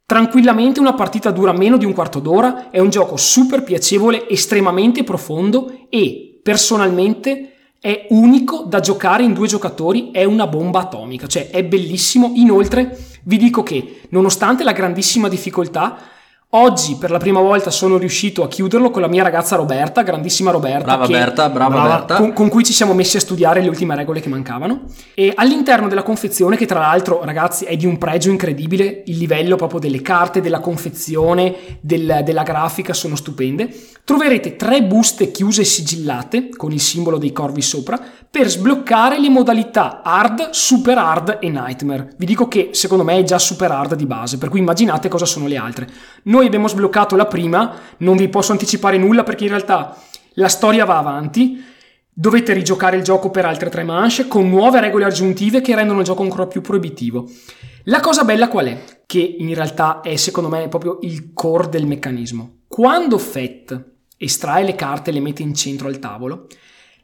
Tranquillamente 0.08 0.80
una 0.80 0.94
partita 0.94 1.30
dura 1.30 1.52
meno 1.52 1.76
di 1.76 1.84
un 1.84 1.92
quarto 1.92 2.18
d'ora, 2.18 2.70
è 2.70 2.78
un 2.78 2.88
gioco 2.88 3.18
super 3.18 3.62
piacevole, 3.62 4.26
estremamente 4.26 5.04
profondo 5.04 5.70
e 5.90 6.40
personalmente 6.42 7.52
è 7.78 8.06
unico 8.08 8.64
da 8.66 8.80
giocare 8.80 9.22
in 9.22 9.34
due 9.34 9.46
giocatori, 9.46 10.08
è 10.10 10.24
una 10.24 10.46
bomba 10.46 10.80
atomica, 10.80 11.26
cioè 11.26 11.50
è 11.50 11.62
bellissimo. 11.62 12.32
Inoltre 12.36 12.98
vi 13.24 13.36
dico 13.36 13.62
che 13.62 14.00
nonostante 14.08 14.64
la 14.64 14.72
grandissima 14.72 15.28
difficoltà, 15.28 15.98
oggi 16.52 16.96
per 16.96 17.10
la 17.10 17.18
prima 17.18 17.40
volta 17.40 17.70
sono 17.70 17.98
riuscito 17.98 18.42
a 18.42 18.48
chiuderlo 18.48 18.90
con 18.90 19.02
la 19.02 19.08
mia 19.08 19.22
ragazza 19.22 19.54
Roberta, 19.56 20.02
grandissima 20.02 20.50
Roberta, 20.50 20.84
Brava 20.84 21.06
che- 21.06 21.12
Berta, 21.12 21.48
brava, 21.50 21.70
brava. 21.74 21.88
Berta. 21.96 22.16
con, 22.16 22.32
con 22.32 22.48
cui 22.48 22.64
ci 22.64 22.72
siamo 22.72 22.94
messi 22.94 23.18
a 23.18 23.20
studiare 23.20 23.60
le 23.60 23.68
ultime 23.68 23.94
regole 23.94 24.20
che 24.20 24.30
mancavano. 24.30 24.84
E 25.14 25.32
all'interno 25.34 25.88
della 25.88 26.02
confezione, 26.02 26.56
che 26.56 26.64
tra 26.64 26.80
l'altro, 26.80 27.22
ragazzi, 27.22 27.64
è 27.66 27.76
di 27.76 27.84
un 27.84 27.98
pregio 27.98 28.30
incredibile, 28.30 29.02
il 29.06 29.18
livello 29.18 29.56
proprio 29.56 29.78
delle 29.78 30.00
carte, 30.00 30.40
della 30.40 30.60
confezione, 30.60 31.54
del- 31.80 32.22
della 32.24 32.42
grafica 32.44 32.94
sono 32.94 33.14
stupende. 33.14 33.68
Troverete 34.04 34.56
tre 34.56 34.82
buste 34.82 35.30
chiuse 35.30 35.60
e 35.60 35.64
sigillate 35.64 36.48
con 36.56 36.72
il 36.72 36.80
simbolo 36.80 37.18
dei 37.18 37.30
corvi 37.32 37.60
sopra 37.60 38.00
per 38.30 38.48
sbloccare 38.48 39.18
le 39.20 39.28
modalità 39.28 40.00
hard, 40.02 40.50
super 40.50 40.96
hard 40.96 41.38
e 41.42 41.50
nightmare. 41.50 42.14
Vi 42.16 42.24
dico 42.24 42.48
che 42.48 42.70
secondo 42.72 43.04
me 43.04 43.18
è 43.18 43.22
già 43.22 43.38
super 43.38 43.70
hard 43.70 43.94
di 43.94 44.06
base, 44.06 44.38
per 44.38 44.48
cui 44.48 44.60
immaginate 44.60 45.08
cosa 45.08 45.26
sono 45.26 45.46
le 45.46 45.56
altre. 45.58 45.86
Noi 46.38 46.46
abbiamo 46.46 46.68
sbloccato 46.68 47.16
la 47.16 47.26
prima, 47.26 47.74
non 47.96 48.16
vi 48.16 48.28
posso 48.28 48.52
anticipare 48.52 48.96
nulla 48.96 49.24
perché 49.24 49.42
in 49.42 49.50
realtà 49.50 50.00
la 50.34 50.46
storia 50.46 50.84
va 50.84 50.96
avanti. 50.96 51.60
Dovete 52.12 52.52
rigiocare 52.52 52.96
il 52.96 53.02
gioco 53.02 53.28
per 53.30 53.44
altre 53.44 53.68
tre 53.70 53.82
manche 53.82 54.28
con 54.28 54.48
nuove 54.48 54.78
regole 54.78 55.04
aggiuntive 55.04 55.60
che 55.60 55.74
rendono 55.74 55.98
il 55.98 56.04
gioco 56.04 56.22
ancora 56.22 56.46
più 56.46 56.60
proibitivo. 56.60 57.28
La 57.86 57.98
cosa 57.98 58.22
bella 58.22 58.46
qual 58.46 58.66
è? 58.66 58.84
Che 59.04 59.18
in 59.18 59.52
realtà 59.52 60.00
è 60.00 60.14
secondo 60.14 60.48
me 60.48 60.68
proprio 60.68 60.98
il 61.00 61.32
core 61.32 61.70
del 61.70 61.86
meccanismo. 61.86 62.58
Quando 62.68 63.18
Fett 63.18 63.76
estrae 64.16 64.62
le 64.62 64.76
carte 64.76 65.10
e 65.10 65.14
le 65.14 65.20
mette 65.20 65.42
in 65.42 65.56
centro 65.56 65.88
al 65.88 65.98
tavolo, 65.98 66.46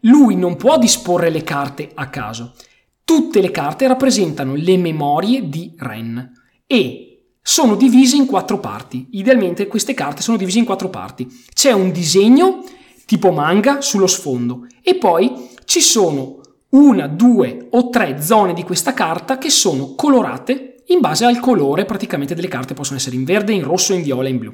lui 0.02 0.36
non 0.36 0.54
può 0.54 0.78
disporre 0.78 1.28
le 1.28 1.42
carte 1.42 1.90
a 1.92 2.08
caso. 2.08 2.54
Tutte 3.02 3.40
le 3.40 3.50
carte 3.50 3.88
rappresentano 3.88 4.54
le 4.54 4.76
memorie 4.76 5.48
di 5.48 5.74
Ren 5.76 6.30
e 6.68 7.13
sono 7.46 7.74
divise 7.74 8.16
in 8.16 8.24
quattro 8.24 8.58
parti. 8.58 9.06
Idealmente 9.10 9.66
queste 9.66 9.92
carte 9.92 10.22
sono 10.22 10.38
divise 10.38 10.58
in 10.58 10.64
quattro 10.64 10.88
parti. 10.88 11.28
C'è 11.52 11.72
un 11.72 11.92
disegno 11.92 12.64
tipo 13.04 13.32
manga 13.32 13.82
sullo 13.82 14.06
sfondo 14.06 14.66
e 14.82 14.94
poi 14.94 15.50
ci 15.66 15.82
sono 15.82 16.40
una, 16.70 17.06
due 17.06 17.68
o 17.72 17.90
tre 17.90 18.22
zone 18.22 18.54
di 18.54 18.62
questa 18.62 18.94
carta 18.94 19.36
che 19.36 19.50
sono 19.50 19.94
colorate 19.94 20.84
in 20.86 21.00
base 21.00 21.26
al 21.26 21.38
colore 21.38 21.84
praticamente 21.84 22.34
delle 22.34 22.48
carte, 22.48 22.72
possono 22.72 22.96
essere 22.96 23.16
in 23.16 23.24
verde, 23.24 23.52
in 23.52 23.62
rosso, 23.62 23.92
in 23.92 24.02
viola, 24.02 24.28
in 24.28 24.38
blu. 24.38 24.50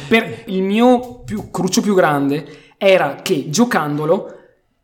Per 0.08 0.44
il 0.46 0.62
mio 0.62 1.22
più, 1.26 1.50
cruccio 1.50 1.82
più 1.82 1.96
grande 1.96 2.46
era 2.78 3.18
che 3.24 3.48
giocandolo 3.50 4.37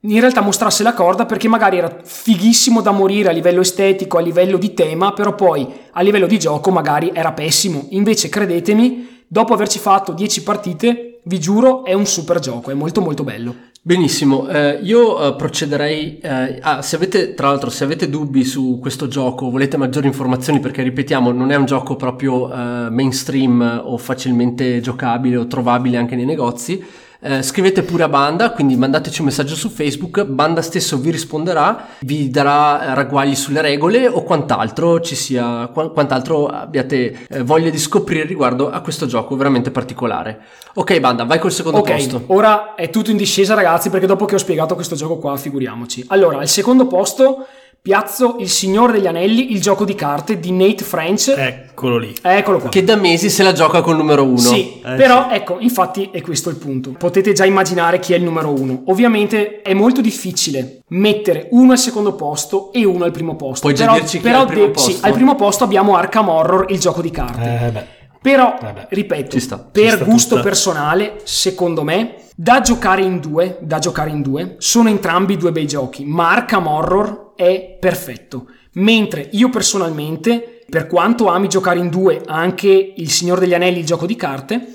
in 0.06 0.20
realtà 0.20 0.42
mostrasse 0.42 0.84
la 0.84 0.94
corda 0.94 1.26
perché 1.26 1.48
magari 1.48 1.78
era 1.78 2.00
fighissimo 2.04 2.82
da 2.82 2.92
morire 2.92 3.30
a 3.30 3.32
livello 3.32 3.62
estetico, 3.62 4.18
a 4.18 4.22
livello 4.22 4.58
di 4.58 4.74
tema, 4.74 5.14
però 5.14 5.34
poi 5.34 5.66
a 5.92 6.02
livello 6.02 6.28
di 6.28 6.38
gioco 6.38 6.72
magari 6.72 7.12
era 7.14 7.32
pessimo. 7.32 7.88
Invece 7.92 8.28
credetemi, 8.28 9.24
dopo 9.28 9.54
averci 9.54 9.80
fatto 9.80 10.12
10 10.12 10.44
partite, 10.44 11.20
vi 11.24 11.40
giuro 11.40 11.86
è 11.86 11.94
un 11.94 12.06
super 12.06 12.40
gioco, 12.40 12.70
è 12.70 12.74
molto 12.74 13.00
molto 13.00 13.24
bello. 13.24 13.72
Benissimo, 13.82 14.48
eh, 14.48 14.80
io 14.82 15.26
eh, 15.26 15.36
procederei. 15.36 16.18
eh, 16.20 16.60
ah, 16.62 16.82
se 16.82 16.96
avete, 16.96 17.34
tra 17.34 17.48
l'altro, 17.48 17.70
se 17.70 17.84
avete 17.84 18.10
dubbi 18.10 18.44
su 18.44 18.80
questo 18.82 19.08
gioco, 19.08 19.50
volete 19.50 19.78
maggiori 19.78 20.08
informazioni, 20.08 20.60
perché 20.60 20.84
ripetiamo, 20.84 21.32
non 21.32 21.52
è 21.52 21.56
un 21.56 21.66
gioco 21.66 21.96
proprio 21.96 22.50
eh, 22.50 22.90
mainstream 22.90 23.82
o 23.86 23.98
facilmente 23.98 24.80
giocabile 24.82 25.38
o 25.38 25.48
trovabile 25.48 25.98
anche 25.98 26.16
nei 26.16 26.26
negozi. 26.26 26.82
Eh, 27.24 27.42
scrivete 27.42 27.84
pure 27.84 28.04
a 28.04 28.10
Banda, 28.10 28.52
quindi 28.52 28.76
mandateci 28.76 29.22
un 29.22 29.28
messaggio 29.28 29.56
su 29.56 29.70
Facebook, 29.70 30.24
Banda 30.26 30.62
stesso 30.62 30.98
vi 30.98 31.10
risponderà, 31.10 31.88
vi 32.02 32.30
darà 32.30 32.94
ragguagli 32.94 33.34
sulle 33.34 33.62
regole 33.62 34.08
o 34.08 34.24
quant'altro 34.24 35.00
ci 35.00 35.16
sia, 35.16 35.68
qua- 35.68 35.90
quant'altro 35.90 36.48
abbiate 36.48 37.26
eh, 37.30 37.44
voglia 37.44 37.70
di 37.70 37.78
scoprire 37.80 38.26
riguardo 38.26 38.70
a 38.70 38.82
questo 38.82 39.06
gioco 39.06 39.36
veramente 39.38 39.72
particolare. 39.72 40.42
Ok 40.76 41.00
Banda, 41.00 41.24
vai 41.24 41.40
col 41.40 41.52
secondo 41.52 41.78
Ok, 41.80 41.92
posto. 41.92 42.24
ora 42.28 42.76
è 42.76 42.90
tutto 42.90 43.12
in 43.12 43.18
discesa 43.18 43.54
ragazzi 43.54 43.90
perché 43.90 44.06
dopo 44.06 44.26
che 44.26 44.36
ho 44.36 44.40
spiegato 44.40 44.76
questo 44.76 44.96
gioco 44.96 45.18
qua 45.18 45.38
figuriamoci. 45.38 46.04
Allora, 46.08 46.40
al 46.40 46.48
secondo 46.50 46.88
posto 46.88 47.46
piazzo 47.84 48.38
Il 48.40 48.50
Signore 48.50 48.94
degli 48.94 49.08
Anelli, 49.08 49.52
il 49.52 49.60
gioco 49.60 49.84
di 49.84 49.94
carte 49.94 50.40
di 50.40 50.54
Nate 50.54 50.86
French. 50.86 51.34
Eccolo 51.38 51.98
lì. 51.98 52.16
Eccolo 52.22 52.60
qua. 52.60 52.70
Che 52.70 52.82
da 52.82 52.96
mesi 52.96 53.30
se 53.30 53.44
la 53.44 53.52
gioca 53.52 53.82
col 53.82 53.98
numero 53.98 54.24
uno. 54.24 54.38
Sì, 54.38 54.80
Eh, 54.82 54.96
però 54.96 55.28
ecco, 55.30 55.58
infatti 55.60 56.10
è 56.10 56.22
questo 56.22 56.50
il 56.50 56.56
punto. 56.56 56.92
Potete 56.98 57.34
già 57.34 57.44
immaginare 57.44 58.00
chi 58.00 58.14
è 58.14 58.16
il 58.16 58.24
numero 58.24 58.54
uno. 58.54 58.84
Ovviamente 58.86 59.62
è 59.62 59.74
molto 59.74 60.00
difficile 60.00 60.84
mettere 60.92 61.50
uno 61.52 61.74
al 61.74 61.78
secondo 61.78 62.16
posto 62.16 62.72
e 62.72 62.86
uno 62.86 63.04
al 63.04 63.12
primo 63.12 63.36
posto. 63.36 63.64
Puoi 63.64 63.76
già 63.76 63.84
però, 63.84 63.98
dirci 63.98 64.20
chi 64.22 64.26
è 64.28 64.30
però 64.30 64.40
al 64.44 64.48
primo 64.48 64.68
de- 64.68 64.78
sì, 64.80 64.92
posto? 64.92 65.06
al 65.06 65.14
primo 65.14 65.36
posto 65.36 65.64
abbiamo 65.66 65.98
Arkham 65.98 66.30
Horror, 66.30 66.66
il 66.70 66.80
gioco 66.80 67.02
di 67.02 67.12
carte. 67.12 67.66
Eh, 67.66 67.70
beh. 67.70 67.86
Però, 68.24 68.58
Eh 68.58 68.72
beh, 68.72 68.88
ripeto, 68.90 69.38
sta, 69.38 69.58
per 69.60 70.06
gusto 70.06 70.36
tutta. 70.36 70.48
personale, 70.48 71.20
secondo 71.26 71.84
me, 71.84 72.16
da 72.34 72.62
giocare 72.62 73.02
in 73.02 73.20
due, 73.20 73.58
da 73.60 73.80
giocare 73.80 74.12
in 74.12 74.22
due, 74.22 74.56
sono 74.60 74.88
entrambi 74.88 75.36
due 75.36 75.52
bei 75.52 75.68
giochi, 75.68 76.06
ma 76.06 76.32
Arkham 76.32 76.66
Horror 76.66 77.34
è 77.36 77.78
perfetto. 77.78 78.46
Mentre 78.76 79.28
io 79.34 79.50
personalmente, 79.50 80.62
per 80.70 80.88
quanto 80.88 81.28
ami 81.28 81.50
giocare 81.50 81.80
in 81.80 81.90
due 81.90 82.22
anche 82.26 82.94
Il 82.96 83.12
Signore 83.12 83.42
degli 83.42 83.54
Anelli, 83.54 83.80
il 83.80 83.86
gioco 83.86 84.06
di 84.06 84.16
carte, 84.16 84.74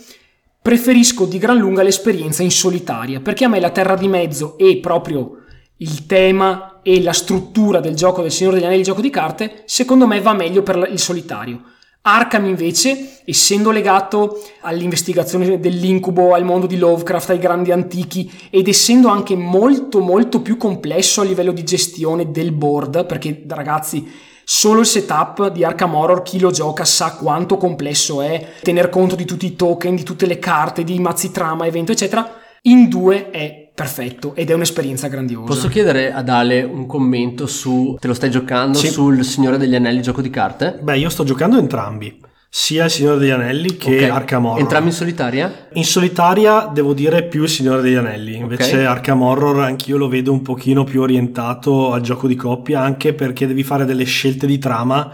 preferisco 0.60 1.24
di 1.24 1.38
gran 1.38 1.56
lunga 1.56 1.82
l'esperienza 1.82 2.42
in 2.42 2.50
solitaria, 2.50 3.20
perché 3.20 3.46
a 3.46 3.48
me 3.48 3.60
la 3.60 3.70
terra 3.70 3.96
di 3.96 4.08
mezzo 4.08 4.58
e 4.58 4.76
proprio 4.76 5.44
il 5.78 6.04
tema 6.04 6.80
e 6.82 7.00
la 7.02 7.14
struttura 7.14 7.80
del 7.80 7.94
gioco 7.94 8.20
del 8.20 8.30
Signore 8.30 8.56
degli 8.56 8.66
Anelli, 8.66 8.80
il 8.80 8.86
gioco 8.86 9.00
di 9.00 9.08
carte, 9.10 9.62
secondo 9.64 10.06
me 10.06 10.20
va 10.20 10.34
meglio 10.34 10.62
per 10.62 10.86
il 10.92 10.98
solitario. 10.98 11.62
Arkham 12.02 12.46
invece, 12.46 13.20
essendo 13.24 13.70
legato 13.70 14.40
all'investigazione 14.60 15.60
dell'incubo, 15.60 16.32
al 16.34 16.44
mondo 16.44 16.66
di 16.66 16.78
Lovecraft, 16.78 17.30
ai 17.30 17.38
grandi 17.38 17.70
antichi 17.70 18.30
ed 18.50 18.68
essendo 18.68 19.08
anche 19.08 19.36
molto 19.36 20.00
molto 20.00 20.40
più 20.40 20.56
complesso 20.56 21.20
a 21.20 21.24
livello 21.24 21.52
di 21.52 21.64
gestione 21.64 22.30
del 22.30 22.52
board, 22.52 23.04
perché 23.04 23.44
ragazzi 23.46 24.26
Solo 24.50 24.80
il 24.80 24.86
setup 24.86 25.50
di 25.50 25.62
Arkham 25.62 25.94
Horror, 25.94 26.22
chi 26.22 26.40
lo 26.40 26.50
gioca 26.50 26.86
sa 26.86 27.16
quanto 27.16 27.58
complesso 27.58 28.22
è 28.22 28.54
tener 28.62 28.88
conto 28.88 29.14
di 29.14 29.26
tutti 29.26 29.44
i 29.44 29.54
token, 29.54 29.94
di 29.94 30.02
tutte 30.02 30.24
le 30.24 30.38
carte, 30.38 30.84
di 30.84 30.98
mazzi 31.00 31.30
trama, 31.30 31.66
evento, 31.66 31.92
eccetera. 31.92 32.26
In 32.62 32.88
due 32.88 33.28
è 33.28 33.67
perfetto 33.78 34.34
ed 34.34 34.50
è 34.50 34.54
un'esperienza 34.54 35.06
grandiosa. 35.06 35.46
Posso 35.46 35.68
chiedere 35.68 36.12
ad 36.12 36.28
Ale 36.28 36.64
un 36.64 36.84
commento 36.86 37.46
su, 37.46 37.96
te 38.00 38.08
lo 38.08 38.14
stai 38.14 38.28
giocando, 38.28 38.76
Sì. 38.76 38.88
sul 38.88 39.22
Signore 39.22 39.56
degli 39.56 39.76
Anelli 39.76 40.02
gioco 40.02 40.20
di 40.20 40.30
carte? 40.30 40.80
Beh, 40.82 40.98
io 40.98 41.08
sto 41.08 41.22
giocando 41.22 41.56
entrambi. 41.58 42.20
Sia 42.50 42.86
il 42.86 42.90
Signore 42.90 43.18
degli 43.18 43.30
Anelli 43.30 43.76
che 43.76 44.06
Ok. 44.06 44.10
Arkham 44.10 44.46
Horror. 44.46 44.60
Entrambi 44.60 44.88
in 44.88 44.94
solitaria? 44.94 45.68
In 45.74 45.84
solitaria 45.84 46.68
devo 46.72 46.92
dire 46.92 47.22
più 47.22 47.44
il 47.44 47.48
Signore 47.48 47.80
degli 47.80 47.94
Anelli, 47.94 48.34
invece 48.34 48.80
Ok. 48.80 48.86
Arkham 48.86 49.22
Horror 49.22 49.60
anch'io 49.60 49.96
lo 49.96 50.08
vedo 50.08 50.32
un 50.32 50.42
pochino 50.42 50.82
più 50.82 51.00
orientato 51.02 51.92
al 51.92 52.00
gioco 52.00 52.26
di 52.26 52.34
coppia, 52.34 52.80
anche 52.80 53.14
perché 53.14 53.46
devi 53.46 53.62
fare 53.62 53.84
delle 53.84 54.04
scelte 54.04 54.48
di 54.48 54.58
trama 54.58 55.08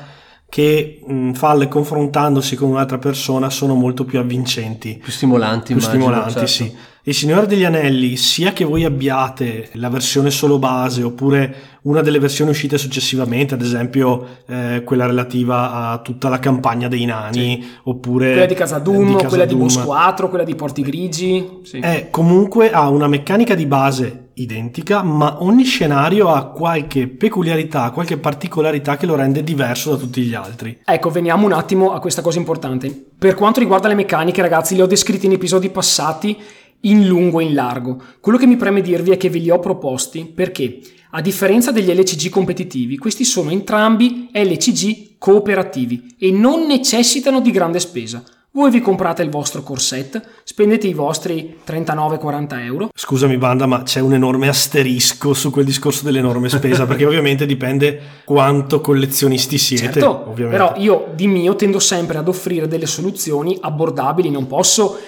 che 0.49 1.01
mh, 1.07 1.33
falle 1.33 1.69
confrontandosi 1.69 2.57
con 2.57 2.71
un'altra 2.71 2.97
persona 2.97 3.51
sono 3.51 3.75
molto 3.75 4.05
più 4.05 4.19
avvincenti. 4.21 5.01
Più 5.03 5.13
stimolanti, 5.13 5.75
più 5.75 5.83
immagino, 5.83 6.03
stimolanti, 6.03 6.33
certo. 6.33 6.47
sì. 6.47 6.93
Il 7.07 7.13
Signore 7.13 7.47
degli 7.47 7.65
Anelli, 7.65 8.17
sia 8.17 8.55
che 8.55 8.65
voi 8.65 8.83
abbiate 8.83 9.69
la 9.73 9.91
versione 9.91 10.31
solo 10.31 10.59
base 10.59 11.03
oppure 11.03 11.55
una 11.83 12.01
delle 12.01 12.19
versioni 12.19 12.51
uscite 12.51 12.79
successivamente, 12.79 13.53
ad 13.53 13.61
esempio 13.61 14.27
eh, 14.47 14.81
quella 14.87 15.05
relativa 15.05 15.91
a 15.91 15.99
tutta 15.99 16.31
la 16.31 16.39
campagna 16.39 16.89
dei 16.89 17.05
nani, 17.05 17.63
oppure 17.83 18.31
Quella 18.31 18.47
di 18.47 18.55
Casa 18.55 18.79
Doom, 18.79 19.03
eh, 19.03 19.07
di 19.09 19.15
Casa 19.17 19.29
quella 19.29 19.45
di 19.45 19.55
4, 19.55 20.29
quella 20.31 20.45
di 20.45 20.55
Porti 20.55 20.81
Grigi. 20.81 21.61
Sì. 21.65 21.79
è 21.81 22.09
comunque 22.09 22.71
ha 22.71 22.89
una 22.89 23.07
meccanica 23.07 23.55
di 23.55 23.67
base 23.67 24.29
identica, 24.35 25.03
ma 25.03 25.43
ogni 25.43 25.65
scenario 25.65 26.29
ha 26.29 26.47
qualche 26.47 27.07
peculiarità, 27.07 27.91
qualche 27.91 28.17
particolarità 28.17 28.97
che 28.97 29.05
lo 29.05 29.15
rende 29.15 29.45
diverso 29.45 29.91
da 29.91 29.97
tutti 29.97 30.23
gli 30.23 30.35
altri. 30.35 30.81
Ecco, 30.83 31.11
veniamo 31.11 31.45
un 31.45 31.53
attimo 31.53 31.93
a 31.93 32.01
questa 32.01 32.23
cosa 32.23 32.39
importante. 32.39 33.09
Per 33.19 33.35
quanto 33.35 33.61
riguarda 33.61 33.89
le 33.89 33.95
meccaniche, 33.95 34.41
ragazzi, 34.41 34.75
le 34.75 34.83
ho 34.83 34.87
descritte 34.87 35.27
in 35.27 35.33
episodi 35.33 35.69
passati 35.69 36.37
in 36.85 37.07
lungo 37.07 37.41
e 37.41 37.45
in 37.45 37.55
largo. 37.55 38.01
Quello 38.21 38.39
che 38.39 38.47
mi 38.47 38.57
preme 38.57 38.81
dirvi 38.81 39.11
è 39.11 39.17
che 39.17 39.31
ve 39.31 39.39
li 39.39 39.51
ho 39.51 39.59
proposti 39.59 40.25
perché, 40.25 40.81
a 41.11 41.21
differenza 41.21 41.71
degli 41.71 41.93
LCG 41.93 42.29
competitivi, 42.29 42.99
questi 42.99 43.25
sono 43.25 43.51
entrambi 43.51 44.31
LCG 44.33 45.17
cooperativi 45.19 46.17
e 46.19 46.31
non 46.31 46.67
necessitano 46.67 47.41
di 47.41 47.51
grande 47.51 47.81
spesa. 47.81 48.23
Voi 48.57 48.71
vi 48.71 48.81
comprate 48.81 49.21
il 49.25 49.31
vostro 49.31 49.63
corset, 49.63 50.23
spendete 50.45 50.87
i 50.87 50.95
vostri 50.95 51.59
39-40 51.67 52.61
euro, 52.61 52.89
Scusami 52.95 53.37
banda, 53.37 53.67
ma 53.67 53.83
c'è 53.83 53.99
un 53.99 54.15
enorme 54.15 54.47
asterisco 54.47 55.35
su 55.35 55.51
quel 55.51 55.65
discorso 55.65 56.05
dell'enorme 56.05 56.49
spesa, 56.49 56.87
perché 56.87 57.05
ovviamente 57.05 57.47
dipende 57.47 58.01
quanto 58.25 58.81
collezionisti 58.81 59.59
siete. 59.59 59.95
Certo, 59.95 60.27
ovviamente. 60.29 60.57
però 60.57 60.75
io 60.77 61.09
di 61.17 61.27
mio 61.27 61.57
tendo 61.57 61.81
sempre 61.81 62.19
ad 62.19 62.29
offrire 62.29 62.69
delle 62.69 62.87
soluzioni 62.87 63.59
abbordabili, 63.61 64.31
non 64.31 64.47
posso... 64.47 64.99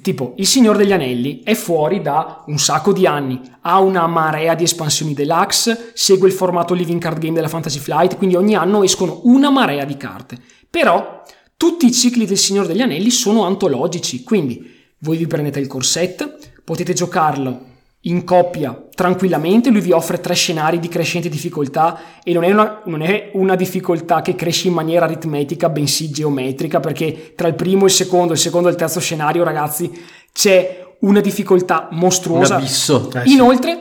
Tipo, 0.00 0.34
il 0.36 0.46
Signore 0.46 0.78
degli 0.78 0.92
Anelli 0.92 1.42
è 1.42 1.54
fuori 1.54 2.00
da 2.00 2.44
un 2.46 2.58
sacco 2.58 2.92
di 2.92 3.06
anni, 3.06 3.40
ha 3.62 3.80
una 3.80 4.06
marea 4.06 4.54
di 4.54 4.64
espansioni 4.64 5.14
deluxe, 5.14 5.92
segue 5.94 6.28
il 6.28 6.34
formato 6.34 6.74
Living 6.74 7.00
Card 7.00 7.18
Game 7.18 7.34
della 7.34 7.48
Fantasy 7.48 7.78
Flight, 7.78 8.16
quindi 8.16 8.36
ogni 8.36 8.54
anno 8.54 8.82
escono 8.82 9.20
una 9.24 9.50
marea 9.50 9.84
di 9.84 9.96
carte. 9.96 10.38
Però 10.68 11.22
tutti 11.56 11.86
i 11.86 11.92
cicli 11.92 12.26
del 12.26 12.38
Signore 12.38 12.68
degli 12.68 12.82
Anelli 12.82 13.10
sono 13.10 13.44
antologici, 13.44 14.22
quindi 14.22 14.76
voi 15.00 15.16
vi 15.16 15.26
prendete 15.26 15.58
il 15.58 15.66
corset, 15.66 16.60
potete 16.64 16.92
giocarlo 16.92 17.67
in 18.02 18.24
coppia 18.24 18.84
tranquillamente, 18.94 19.70
lui 19.70 19.80
vi 19.80 19.92
offre 19.92 20.20
tre 20.20 20.34
scenari 20.34 20.78
di 20.78 20.88
crescente 20.88 21.28
difficoltà 21.28 22.00
e 22.22 22.32
non 22.32 22.44
è, 22.44 22.50
una, 22.50 22.82
non 22.86 23.02
è 23.02 23.30
una 23.34 23.54
difficoltà 23.54 24.22
che 24.22 24.34
cresce 24.34 24.68
in 24.68 24.74
maniera 24.74 25.04
aritmetica, 25.04 25.68
bensì 25.68 26.10
geometrica, 26.10 26.80
perché 26.80 27.32
tra 27.34 27.48
il 27.48 27.54
primo, 27.54 27.84
il 27.84 27.90
secondo, 27.90 28.32
il 28.32 28.38
secondo 28.38 28.68
e 28.68 28.72
il 28.72 28.76
terzo 28.76 29.00
scenario, 29.00 29.44
ragazzi, 29.44 29.90
c'è 30.32 30.84
una 31.00 31.20
difficoltà 31.20 31.88
Un 31.90 31.98
mostruosa. 31.98 32.56
abisso. 32.56 33.10
Eh. 33.14 33.22
Inoltre, 33.26 33.78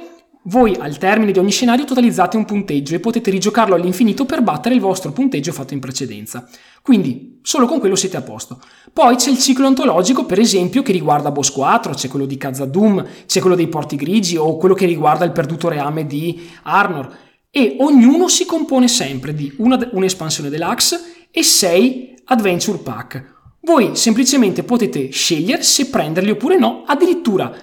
voi 0.48 0.76
al 0.80 0.98
termine 0.98 1.32
di 1.32 1.40
ogni 1.40 1.52
scenario 1.52 1.86
totalizzate 1.86 2.38
un 2.38 2.46
punteggio 2.46 2.96
e 2.96 3.00
potete 3.00 3.32
rigiocarlo 3.32 3.76
all'infinito 3.76 4.26
per 4.26 4.42
battere 4.42 4.76
il 4.76 4.82
vostro 4.82 5.12
punteggio 5.12 5.52
fatto 5.52 5.74
in 5.74 5.80
precedenza. 5.80 6.48
Quindi, 6.82 7.40
solo 7.42 7.66
con 7.66 7.80
quello 7.80 7.96
siete 7.96 8.18
a 8.18 8.22
posto. 8.22 8.62
Poi 8.94 9.16
c'è 9.18 9.30
il 9.30 9.40
ciclo 9.40 9.68
antologico, 9.68 10.26
per 10.26 10.40
esempio, 10.40 10.84
che 10.84 10.94
riguarda 10.94 11.32
Boss 11.32 11.52
4, 11.52 11.94
c'è 11.94 12.08
quello 12.08 12.26
di 12.26 12.38
Khazad-dûm, 12.38 13.06
c'è 13.26 13.42
quello 13.42 13.56
dei 13.56 13.68
Porti 13.68 13.98
Grigi 13.98 14.38
o 14.38 14.56
quello 14.58 14.74
che 14.74 14.86
riguarda 14.86 15.26
il 15.26 15.34
perduto 15.34 15.68
reame 15.68 16.08
di 16.08 16.50
Arnor. 16.64 17.18
E 17.50 17.76
ognuno 17.80 18.30
si 18.30 18.46
compone 18.46 18.88
sempre 18.88 19.34
di 19.34 19.54
una, 19.58 19.78
un'espansione 19.92 20.50
deluxe 20.50 21.28
e 21.30 21.44
6 21.44 22.22
adventure 22.26 22.78
pack. 22.78 23.36
Voi 23.62 23.98
semplicemente 23.98 24.64
potete 24.64 25.10
scegliere 25.10 25.62
se 25.62 25.88
prenderli 25.88 26.30
oppure 26.30 26.58
no, 26.58 26.84
addirittura 26.86 27.54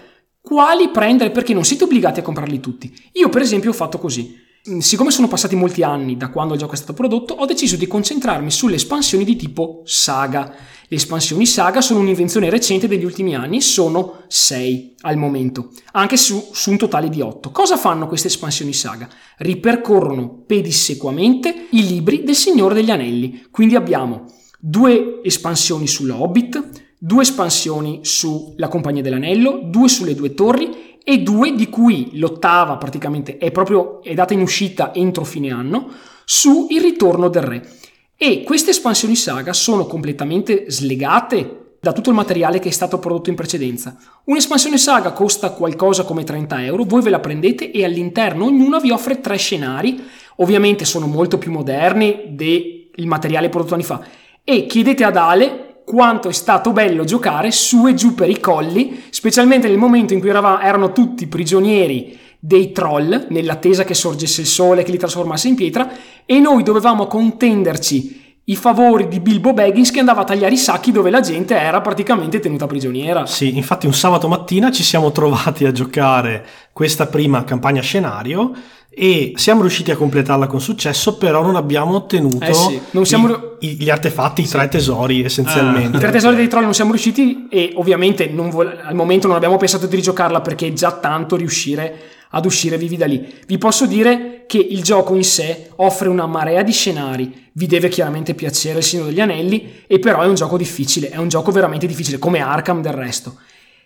quali 0.46 0.90
prendere 0.90 1.30
perché 1.30 1.54
non 1.54 1.64
siete 1.64 1.84
obbligati 1.84 2.20
a 2.20 2.22
comprarli 2.22 2.60
tutti. 2.60 2.94
Io 3.12 3.30
per 3.30 3.40
esempio 3.40 3.70
ho 3.70 3.72
fatto 3.72 3.96
così. 3.96 4.38
Mm, 4.68 4.80
Siccome 4.80 5.10
sono 5.10 5.26
passati 5.26 5.56
molti 5.56 5.82
anni 5.82 6.18
da 6.18 6.28
quando 6.28 6.52
il 6.52 6.60
gioco 6.60 6.74
è 6.74 6.76
stato 6.76 6.92
prodotto, 6.92 7.32
ho 7.32 7.46
deciso 7.46 7.76
di 7.76 7.86
concentrarmi 7.86 8.50
sulle 8.50 8.74
espansioni 8.74 9.24
di 9.24 9.36
tipo 9.36 9.80
saga. 9.86 10.54
Le 10.86 10.96
espansioni 10.96 11.46
saga 11.46 11.80
sono 11.80 12.00
un'invenzione 12.00 12.50
recente 12.50 12.86
degli 12.86 13.06
ultimi 13.06 13.34
anni, 13.34 13.62
sono 13.62 14.24
6 14.28 14.96
al 15.00 15.16
momento, 15.16 15.70
anche 15.92 16.18
su, 16.18 16.50
su 16.52 16.70
un 16.70 16.76
totale 16.76 17.08
di 17.08 17.22
8. 17.22 17.50
Cosa 17.50 17.78
fanno 17.78 18.06
queste 18.06 18.28
espansioni 18.28 18.74
saga? 18.74 19.08
Ripercorrono 19.38 20.42
pedissequamente 20.46 21.68
i 21.70 21.86
libri 21.86 22.22
del 22.22 22.34
Signore 22.34 22.74
degli 22.74 22.90
Anelli. 22.90 23.46
Quindi 23.50 23.76
abbiamo 23.76 24.26
due 24.58 25.20
espansioni 25.22 25.86
sulla 25.86 26.20
Hobbit, 26.20 26.83
due 27.04 27.20
espansioni 27.20 27.98
sulla 28.00 28.68
Compagnia 28.68 29.02
dell'Anello, 29.02 29.60
due 29.62 29.90
sulle 29.90 30.14
due 30.14 30.32
torri 30.32 30.96
e 31.04 31.18
due 31.18 31.54
di 31.54 31.68
cui 31.68 32.12
l'ottava 32.14 32.78
praticamente 32.78 33.36
è 33.36 33.50
proprio 33.50 34.02
è 34.02 34.14
data 34.14 34.32
in 34.32 34.40
uscita 34.40 34.94
entro 34.94 35.22
fine 35.24 35.50
anno 35.50 35.90
su 36.24 36.66
Il 36.70 36.80
ritorno 36.80 37.28
del 37.28 37.42
re. 37.42 37.68
E 38.16 38.42
queste 38.42 38.70
espansioni 38.70 39.16
saga 39.16 39.52
sono 39.52 39.84
completamente 39.84 40.64
slegate 40.68 41.74
da 41.78 41.92
tutto 41.92 42.08
il 42.08 42.16
materiale 42.16 42.58
che 42.58 42.70
è 42.70 42.72
stato 42.72 42.98
prodotto 42.98 43.28
in 43.28 43.36
precedenza. 43.36 43.98
Un'espansione 44.24 44.78
saga 44.78 45.12
costa 45.12 45.50
qualcosa 45.50 46.04
come 46.04 46.24
30 46.24 46.64
euro, 46.64 46.84
voi 46.84 47.02
ve 47.02 47.10
la 47.10 47.20
prendete 47.20 47.70
e 47.70 47.84
all'interno 47.84 48.46
ognuna 48.46 48.80
vi 48.80 48.90
offre 48.90 49.20
tre 49.20 49.36
scenari, 49.36 50.02
ovviamente 50.36 50.86
sono 50.86 51.06
molto 51.06 51.36
più 51.36 51.50
moderni 51.50 52.28
del 52.30 53.04
materiale 53.04 53.50
prodotto 53.50 53.74
anni 53.74 53.82
fa, 53.82 54.02
e 54.42 54.64
chiedete 54.64 55.04
ad 55.04 55.16
Ale 55.18 55.63
quanto 55.84 56.28
è 56.28 56.32
stato 56.32 56.72
bello 56.72 57.04
giocare 57.04 57.50
su 57.50 57.86
e 57.86 57.94
giù 57.94 58.14
per 58.14 58.30
i 58.30 58.40
colli, 58.40 59.04
specialmente 59.10 59.68
nel 59.68 59.78
momento 59.78 60.12
in 60.12 60.20
cui 60.20 60.30
erava- 60.30 60.62
erano 60.62 60.92
tutti 60.92 61.26
prigionieri 61.26 62.18
dei 62.38 62.72
troll, 62.72 63.26
nell'attesa 63.28 63.84
che 63.84 63.94
sorgesse 63.94 64.42
il 64.42 64.46
sole 64.46 64.82
che 64.82 64.90
li 64.90 64.98
trasformasse 64.98 65.48
in 65.48 65.54
pietra, 65.54 65.90
e 66.26 66.40
noi 66.40 66.62
dovevamo 66.62 67.06
contenderci 67.06 68.22
i 68.46 68.56
favori 68.56 69.08
di 69.08 69.20
Bilbo 69.20 69.54
Baggins 69.54 69.90
che 69.90 70.00
andava 70.00 70.20
a 70.20 70.24
tagliare 70.24 70.52
i 70.52 70.58
sacchi 70.58 70.92
dove 70.92 71.08
la 71.08 71.20
gente 71.20 71.56
era 71.56 71.80
praticamente 71.80 72.40
tenuta 72.40 72.66
prigioniera. 72.66 73.24
Sì, 73.24 73.56
infatti 73.56 73.86
un 73.86 73.94
sabato 73.94 74.28
mattina 74.28 74.70
ci 74.70 74.82
siamo 74.82 75.12
trovati 75.12 75.64
a 75.64 75.72
giocare 75.72 76.44
questa 76.72 77.06
prima 77.06 77.44
campagna 77.44 77.80
scenario 77.80 78.52
e 78.96 79.32
siamo 79.36 79.60
riusciti 79.60 79.90
a 79.90 79.96
completarla 79.96 80.46
con 80.46 80.60
successo, 80.60 81.16
però 81.16 81.42
non 81.42 81.56
abbiamo 81.56 81.94
ottenuto 81.96 82.44
Eh 82.44 82.54
sì, 82.54 82.80
non 82.92 83.04
siamo 83.04 83.28
i- 83.60 83.70
i- 83.70 83.76
gli 83.76 83.90
artefatti, 83.90 84.42
i 84.42 84.46
tre 84.48 84.68
tesori 84.68 85.24
essenzialmente. 85.24 85.96
I 85.96 86.00
tre 86.00 86.10
tesori 86.12 86.36
dei 86.36 86.48
troll 86.48 86.62
non 86.64 86.74
siamo 86.74 86.90
riusciti 86.90 87.46
e 87.50 87.72
ovviamente 87.74 88.26
non 88.28 88.50
vol- 88.50 88.78
al 88.82 88.94
momento 88.94 89.26
non 89.26 89.36
abbiamo 89.36 89.56
pensato 89.56 89.86
di 89.86 89.96
rigiocarla 89.96 90.40
perché 90.40 90.68
è 90.68 90.72
già 90.72 90.92
tanto 90.92 91.36
riuscire 91.36 91.94
ad 92.30 92.44
uscire 92.46 92.76
vivi 92.76 92.96
da 92.96 93.06
lì. 93.06 93.24
Vi 93.46 93.58
posso 93.58 93.86
dire 93.86 94.44
che 94.46 94.58
il 94.58 94.82
gioco 94.82 95.14
in 95.14 95.22
sé 95.24 95.70
offre 95.76 96.08
una 96.08 96.26
marea 96.26 96.62
di 96.62 96.72
scenari, 96.72 97.32
vi 97.52 97.66
deve 97.66 97.88
chiaramente 97.88 98.34
piacere 98.34 98.78
il 98.78 98.84
Signore 98.84 99.10
degli 99.10 99.20
Anelli 99.20 99.82
e 99.86 99.98
però 100.00 100.20
è 100.20 100.26
un 100.26 100.34
gioco 100.34 100.56
difficile, 100.56 101.10
è 101.10 101.16
un 101.16 101.28
gioco 101.28 101.52
veramente 101.52 101.86
difficile 101.86 102.18
come 102.18 102.40
Arkham 102.40 102.82
del 102.82 102.92
resto. 102.92 103.36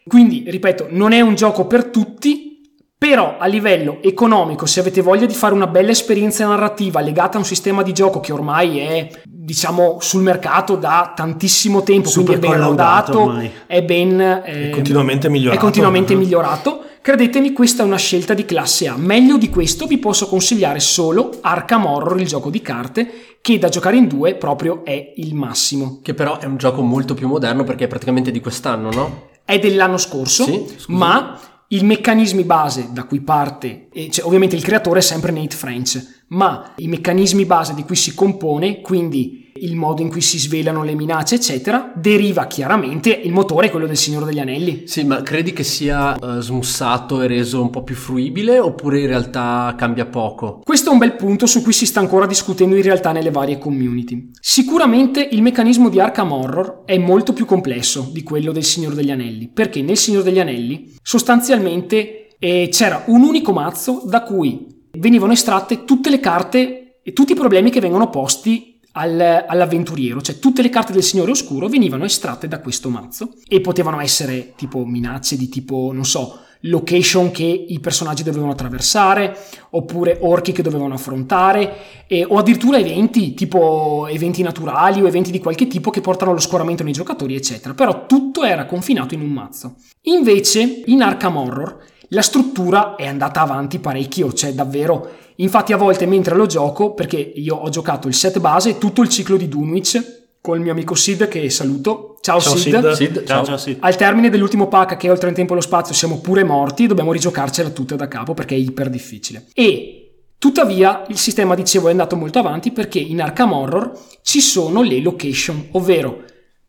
Quindi, 0.07 0.44
ripeto, 0.47 0.87
non 0.90 1.12
è 1.12 1.21
un 1.21 1.35
gioco 1.35 1.66
per 1.66 1.85
tutti, 1.87 2.58
però 2.99 3.37
a 3.39 3.47
livello 3.47 3.99
economico, 4.03 4.67
se 4.67 4.81
avete 4.81 5.03
voglia 5.03 5.25
di 5.25 5.33
fare 5.33 5.55
una 5.55 5.69
bella 5.69 5.93
esperienza 5.93 6.45
narrativa 6.49 7.01
legata 7.01 7.37
a 7.37 7.39
un 7.39 7.47
sistema 7.47 7.83
di 7.85 7.93
gioco 7.93 8.19
che 8.19 8.33
ormai 8.33 8.79
è, 8.81 9.09
diciamo, 9.25 9.99
sul 10.01 10.23
mercato 10.23 10.75
da 10.75 11.13
tantissimo 11.15 11.85
tempo, 11.85 12.09
Super 12.09 12.39
quindi 12.39 12.47
è 12.57 12.59
ben 12.59 12.69
rodato, 12.69 13.41
è 13.69 13.83
ben... 13.85 14.21
eh, 14.21 14.43
È 14.43 14.71
continuamente 14.71 15.29
migliorato. 15.29 15.59
È 15.59 15.63
continuamente 15.63 16.15
Mhm. 16.15 16.21
migliorato. 16.21 16.83
Credetemi, 17.01 17.53
questa 17.53 17.85
è 17.85 17.87
una 17.87 17.97
scelta 17.97 18.35
di 18.35 18.45
classe 18.45 18.89
A. 18.89 18.97
Meglio 18.97 19.39
di 19.39 19.49
questo 19.49 19.87
vi 19.87 19.99
posso 19.99 20.27
consigliare 20.27 20.81
solo 20.81 21.31
Arkham 21.41 21.87
Horror, 21.87 22.21
il 22.21 22.27
gioco 22.27 22.51
di 22.51 22.61
carte, 22.61 23.09
che 23.41 23.59
da 23.59 23.69
giocare 23.69 23.97
in 23.97 24.09
due 24.09 24.35
proprio 24.35 24.85
è 24.85 25.13
il 25.17 25.35
massimo. 25.35 26.01
Che 26.03 26.13
però 26.15 26.39
è 26.39 26.47
un 26.47 26.57
gioco 26.57 26.83
molto 26.83 27.15
più 27.15 27.29
moderno 27.29 27.63
perché 27.63 27.85
è 27.85 27.89
praticamente 27.89 28.33
di 28.33 28.41
quest'anno, 28.41 28.91
no? 28.91 29.29
È 29.45 29.59
dell'anno 29.61 29.97
scorso, 29.97 30.43
Sì, 30.43 30.65
scusa. 30.77 30.99
ma 30.99 31.39
i 31.69 31.83
meccanismi 31.83 32.45
base 32.45 32.89
da 32.93 33.05
cui 33.05 33.21
parte, 33.21 33.89
cioè, 34.11 34.25
ovviamente 34.25 34.57
il 34.57 34.63
creatore 34.63 35.01
è 35.01 35.03
sempre 35.03 35.33
Nate 35.33 35.55
French, 35.55 36.25
ma 36.29 36.73
i 36.77 36.89
meccanismi 36.89 37.45
base 37.45 37.75
di 37.75 37.85
cui 37.85 37.97
si 37.97 38.15
compone, 38.15 38.81
quindi 38.81 39.48
il 39.62 39.77
modo 39.77 40.03
in 40.03 40.09
cui 40.09 40.21
si 40.21 40.38
svelano 40.38 40.83
le 40.83 40.94
minacce, 40.94 41.37
eccetera, 41.37 41.92
deriva 41.94 42.47
chiaramente 42.47 43.11
il 43.11 43.33
motore, 43.33 43.71
quello 43.71 43.87
del 43.87 43.97
Signore 43.97 44.27
degli 44.27 44.40
Anelli. 44.40 44.83
Sì, 44.87 45.05
ma 45.05 45.23
credi 45.23 45.53
che 45.53 45.64
sia 45.64 46.16
eh, 46.16 46.40
smussato 46.40 47.23
e 47.23 47.27
reso 47.27 47.61
un 47.62 47.71
po' 47.71 47.83
più 47.83 47.94
fruibile 47.94 48.59
oppure 48.59 49.01
in 49.01 49.07
realtà 49.07 49.75
cambia 49.77 50.07
poco? 50.07 50.61
Questo 50.64 50.90
è 50.90 50.92
un 50.92 50.99
bel 50.99 51.16
punto 51.16 51.47
su 51.47 51.62
cui 51.62 51.73
si 51.73 51.87
sta 51.87 52.01
ancora 52.01 52.27
discutendo 52.27 52.77
in 52.77 52.83
realtà 52.83 53.12
nelle 53.12 53.31
varie 53.31 53.59
community. 53.59 54.31
Sicuramente 54.40 55.27
il 55.31 55.42
meccanismo 55.42 55.88
di 55.88 56.01
Arkham 56.01 56.33
Horror 56.33 56.83
è 56.85 56.99
molto 56.99 57.33
più 57.33 57.44
complesso 57.44 58.09
di 58.12 58.23
quello 58.23 58.53
del 58.53 58.64
Signore 58.64 58.94
degli 58.94 59.11
Anelli, 59.11 59.49
perché 59.49 59.83
nel 59.83 59.97
Signore 59.97 60.25
degli 60.25 60.40
Anelli 60.40 60.94
sostanzialmente 61.03 62.29
eh, 62.38 62.68
c'era 62.71 63.05
un 63.07 63.23
unico 63.23 63.53
mazzo 63.53 64.03
da 64.05 64.23
cui 64.23 64.66
venivano 64.92 65.33
estratte 65.33 65.85
tutte 65.85 66.11
le 66.11 66.21
carte 66.21 67.01
e 67.03 67.12
tutti 67.12 67.33
i 67.33 67.37
problemi 67.37 67.71
che 67.71 67.81
vengono 67.81 68.11
posti 68.11 68.78
al- 68.99 69.45
all'avventuriero, 69.47 70.21
cioè 70.21 70.39
tutte 70.39 70.63
le 70.63 70.69
carte 70.69 70.93
del 70.93 71.03
Signore 71.03 71.31
Oscuro 71.31 71.69
venivano 71.69 72.05
estratte 72.05 72.49
da 72.49 72.61
questo 72.61 72.89
mazzo 72.91 73.35
e 73.47 73.61
potevano 73.61 74.01
essere 74.01 74.53
tipo 74.57 74.85
minacce 74.85 75.37
di 75.37 75.49
tipo, 75.49 75.91
non 75.93 76.05
so, 76.05 76.41
location 76.63 77.31
che 77.31 77.45
i 77.45 77.79
personaggi 77.79 78.25
dovevano 78.25 78.51
attraversare, 78.51 79.37
oppure 79.71 80.19
orchi 80.23 80.51
che 80.51 80.63
dovevano 80.63 80.95
affrontare, 80.95 82.07
e- 82.09 82.25
o 82.25 82.37
addirittura 82.37 82.79
eventi, 82.79 83.33
tipo 83.35 84.09
eventi 84.11 84.43
naturali 84.43 85.01
o 85.01 85.07
eventi 85.07 85.31
di 85.31 85.39
qualche 85.39 85.69
tipo 85.69 85.91
che 85.91 86.01
portano 86.01 86.33
allo 86.33 86.41
scoramento 86.41 86.83
nei 86.83 86.93
giocatori, 86.93 87.37
eccetera. 87.37 87.75
Però 87.75 88.07
tutto 88.07 88.43
era 88.43 88.67
confinato 88.67 89.15
in 89.15 89.21
un 89.21 89.31
mazzo. 89.31 89.77
Invece, 90.03 90.83
in 90.87 91.03
Arkham 91.03 91.37
Horror, 91.37 91.79
la 92.09 92.23
struttura 92.23 92.97
è 92.97 93.07
andata 93.07 93.41
avanti 93.41 93.79
parecchio, 93.79 94.33
cioè 94.33 94.53
davvero. 94.53 95.27
Infatti, 95.40 95.72
a 95.72 95.77
volte 95.77 96.07
mentre 96.07 96.35
lo 96.35 96.46
gioco, 96.46 96.94
perché 96.94 97.16
io 97.16 97.57
ho 97.57 97.68
giocato 97.68 98.09
il 98.09 98.14
set 98.14 98.40
base 98.40 98.70
e 98.70 98.79
tutto 98.79 99.03
il 99.03 99.09
ciclo 99.09 99.37
di 99.37 99.48
Dunwich 99.48 100.16
col 100.40 100.61
mio 100.61 100.72
amico 100.72 100.94
Sid, 100.94 101.29
che 101.29 101.48
saluto. 101.51 102.16
Ciao, 102.20 102.40
Ciao, 102.40 102.57
Sid. 102.57 102.92
Sid. 102.92 102.92
Sid, 102.92 103.24
Ciao, 103.24 103.44
ciao. 103.44 103.57
sì. 103.57 103.77
Al 103.81 103.96
termine 103.96 104.31
dell'ultimo 104.31 104.66
pack 104.66 104.96
che 104.96 105.07
è 105.07 105.11
oltre 105.11 105.29
il 105.29 105.35
tempo 105.35 105.53
e 105.53 105.57
lo 105.57 105.62
spazio 105.62 105.94
siamo 105.94 106.20
pure 106.20 106.42
morti, 106.42 106.87
dobbiamo 106.87 107.12
rigiocarcela 107.12 107.70
tutta 107.70 107.94
da 107.96 108.09
capo 108.09 108.35
perché 108.35 108.55
è 108.55 108.59
iper 108.59 108.90
difficile. 108.90 109.46
E 109.55 110.24
tuttavia 110.38 111.05
il 111.09 111.18
sistema, 111.18 111.55
dicevo, 111.55 111.88
è 111.88 111.90
andato 111.92 112.16
molto 112.16 112.38
avanti 112.38 112.72
perché 112.72 112.98
in 112.98 113.20
Arkham 113.20 113.53
Horror 113.53 113.92
ci 114.22 114.40
sono 114.40 114.83
le 114.83 115.01
location, 115.01 115.68
ovvero 115.72 116.24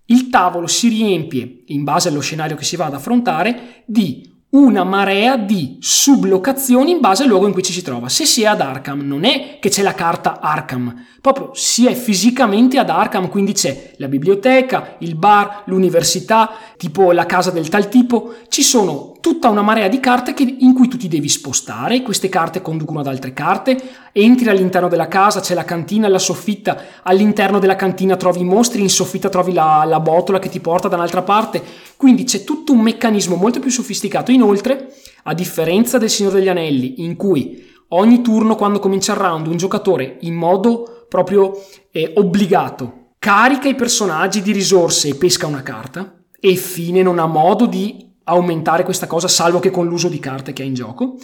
il 0.06 0.30
tavolo 0.30 0.68
si 0.68 0.90
riempie, 0.90 1.64
in 1.68 1.84
base 1.84 2.10
allo 2.10 2.20
scenario 2.20 2.56
che 2.56 2.64
si 2.64 2.76
va 2.76 2.86
ad 2.86 2.94
affrontare, 2.96 3.84
di 3.86 4.39
una 4.52 4.84
marea 4.84 5.38
di 5.38 5.78
sublocazioni 5.80 6.92
in 6.92 7.00
base 7.00 7.24
al 7.24 7.30
luogo 7.30 7.46
in 7.46 7.54
cui 7.54 7.62
ci 7.62 7.72
si 7.72 7.84
trova. 7.84 8.10
Se 8.10 8.26
si 8.26 8.42
è 8.42 8.48
ad 8.48 8.62
Arkham, 8.62 9.02
non 9.02 9.24
è 9.24 9.60
che 9.60 9.70
c'è 9.70 9.84
la 9.84 9.94
carta 9.94 10.40
Arkham, 10.40 11.06
proprio 11.22 11.52
si 11.54 11.86
è 11.86 11.94
fisicamente 11.94 12.80
ad 12.80 12.90
Arkham, 12.90 13.30
quindi 13.30 13.54
c'è 13.54 13.94
la 13.98 14.08
biblioteca, 14.08 14.96
il 15.00 15.16
bar, 15.16 15.64
l'università, 15.66 16.50
tipo 16.78 17.12
la 17.12 17.26
casa 17.26 17.52
del 17.52 17.70
tal 17.70 17.90
tipo, 17.90 18.34
ci 18.48 18.64
sono 18.64 19.09
tutta 19.20 19.50
una 19.50 19.62
marea 19.62 19.88
di 19.88 20.00
carte 20.00 20.34
che- 20.34 20.56
in 20.60 20.74
cui 20.74 20.88
tu 20.88 20.98
ti 20.98 21.08
devi 21.08 21.30
spostare, 21.30 22.02
queste 22.02 22.30
carte 22.30 22.62
conducono 22.62 23.00
ad 23.00 23.08
altre 23.08 23.34
carte, 23.34 23.78
entri 24.12 24.50
all'interno 24.50 24.88
della 24.88 25.08
casa, 25.08 25.40
c'è 25.40 25.54
la 25.54 25.66
cantina 25.66 26.08
la 26.08 26.20
soffitta, 26.20 26.78
all'interno 27.04 27.60
della 27.60 27.76
cantina 27.76 28.16
trovi 28.16 28.42
i 28.42 28.46
mostri, 28.46 28.82
in 28.82 28.90
soffitta 28.90 29.30
trovi 29.30 29.54
la, 29.54 29.84
la 29.86 30.00
botola 30.00 30.40
che 30.40 30.50
ti 30.50 30.60
porta 30.60 30.88
da 30.88 30.96
un'altra 30.96 31.22
parte, 31.22 31.62
quindi 31.98 32.24
c'è 32.24 32.44
tutto 32.44 32.72
un 32.72 32.80
meccanismo 32.80 33.36
molto 33.36 33.60
più 33.60 33.72
sofisticato. 33.72 34.32
Inoltre, 34.32 34.94
a 35.24 35.34
differenza 35.34 35.98
del 35.98 36.10
Signore 36.10 36.38
degli 36.38 36.50
Anelli, 36.50 37.04
in 37.04 37.16
cui 37.16 37.68
ogni 37.90 38.22
turno 38.22 38.56
quando 38.56 38.80
comincia 38.80 39.14
il 39.14 39.20
round 39.20 39.48
un 39.48 39.58
giocatore 39.58 40.18
in 40.22 40.36
modo 40.36 41.06
proprio 41.10 41.60
eh, 41.92 42.14
obbligato 42.16 43.14
carica 43.20 43.68
i 43.68 43.76
personaggi 43.76 44.42
di 44.42 44.54
risorse 44.54 45.10
e 45.10 45.16
pesca 45.16 45.46
una 45.46 45.62
carta, 45.62 46.14
e 46.40 46.56
fine 46.56 47.02
non 47.02 47.20
ha 47.20 47.26
modo 47.26 47.66
di 47.66 48.09
aumentare 48.30 48.84
questa 48.84 49.08
cosa 49.08 49.28
salvo 49.28 49.60
che 49.60 49.72
con 49.72 49.88
l'uso 49.88 50.08
di 50.08 50.20
carte 50.20 50.54
che 50.54 50.62
ha 50.64 50.66
in 50.66 50.74
gioco. 50.74 51.18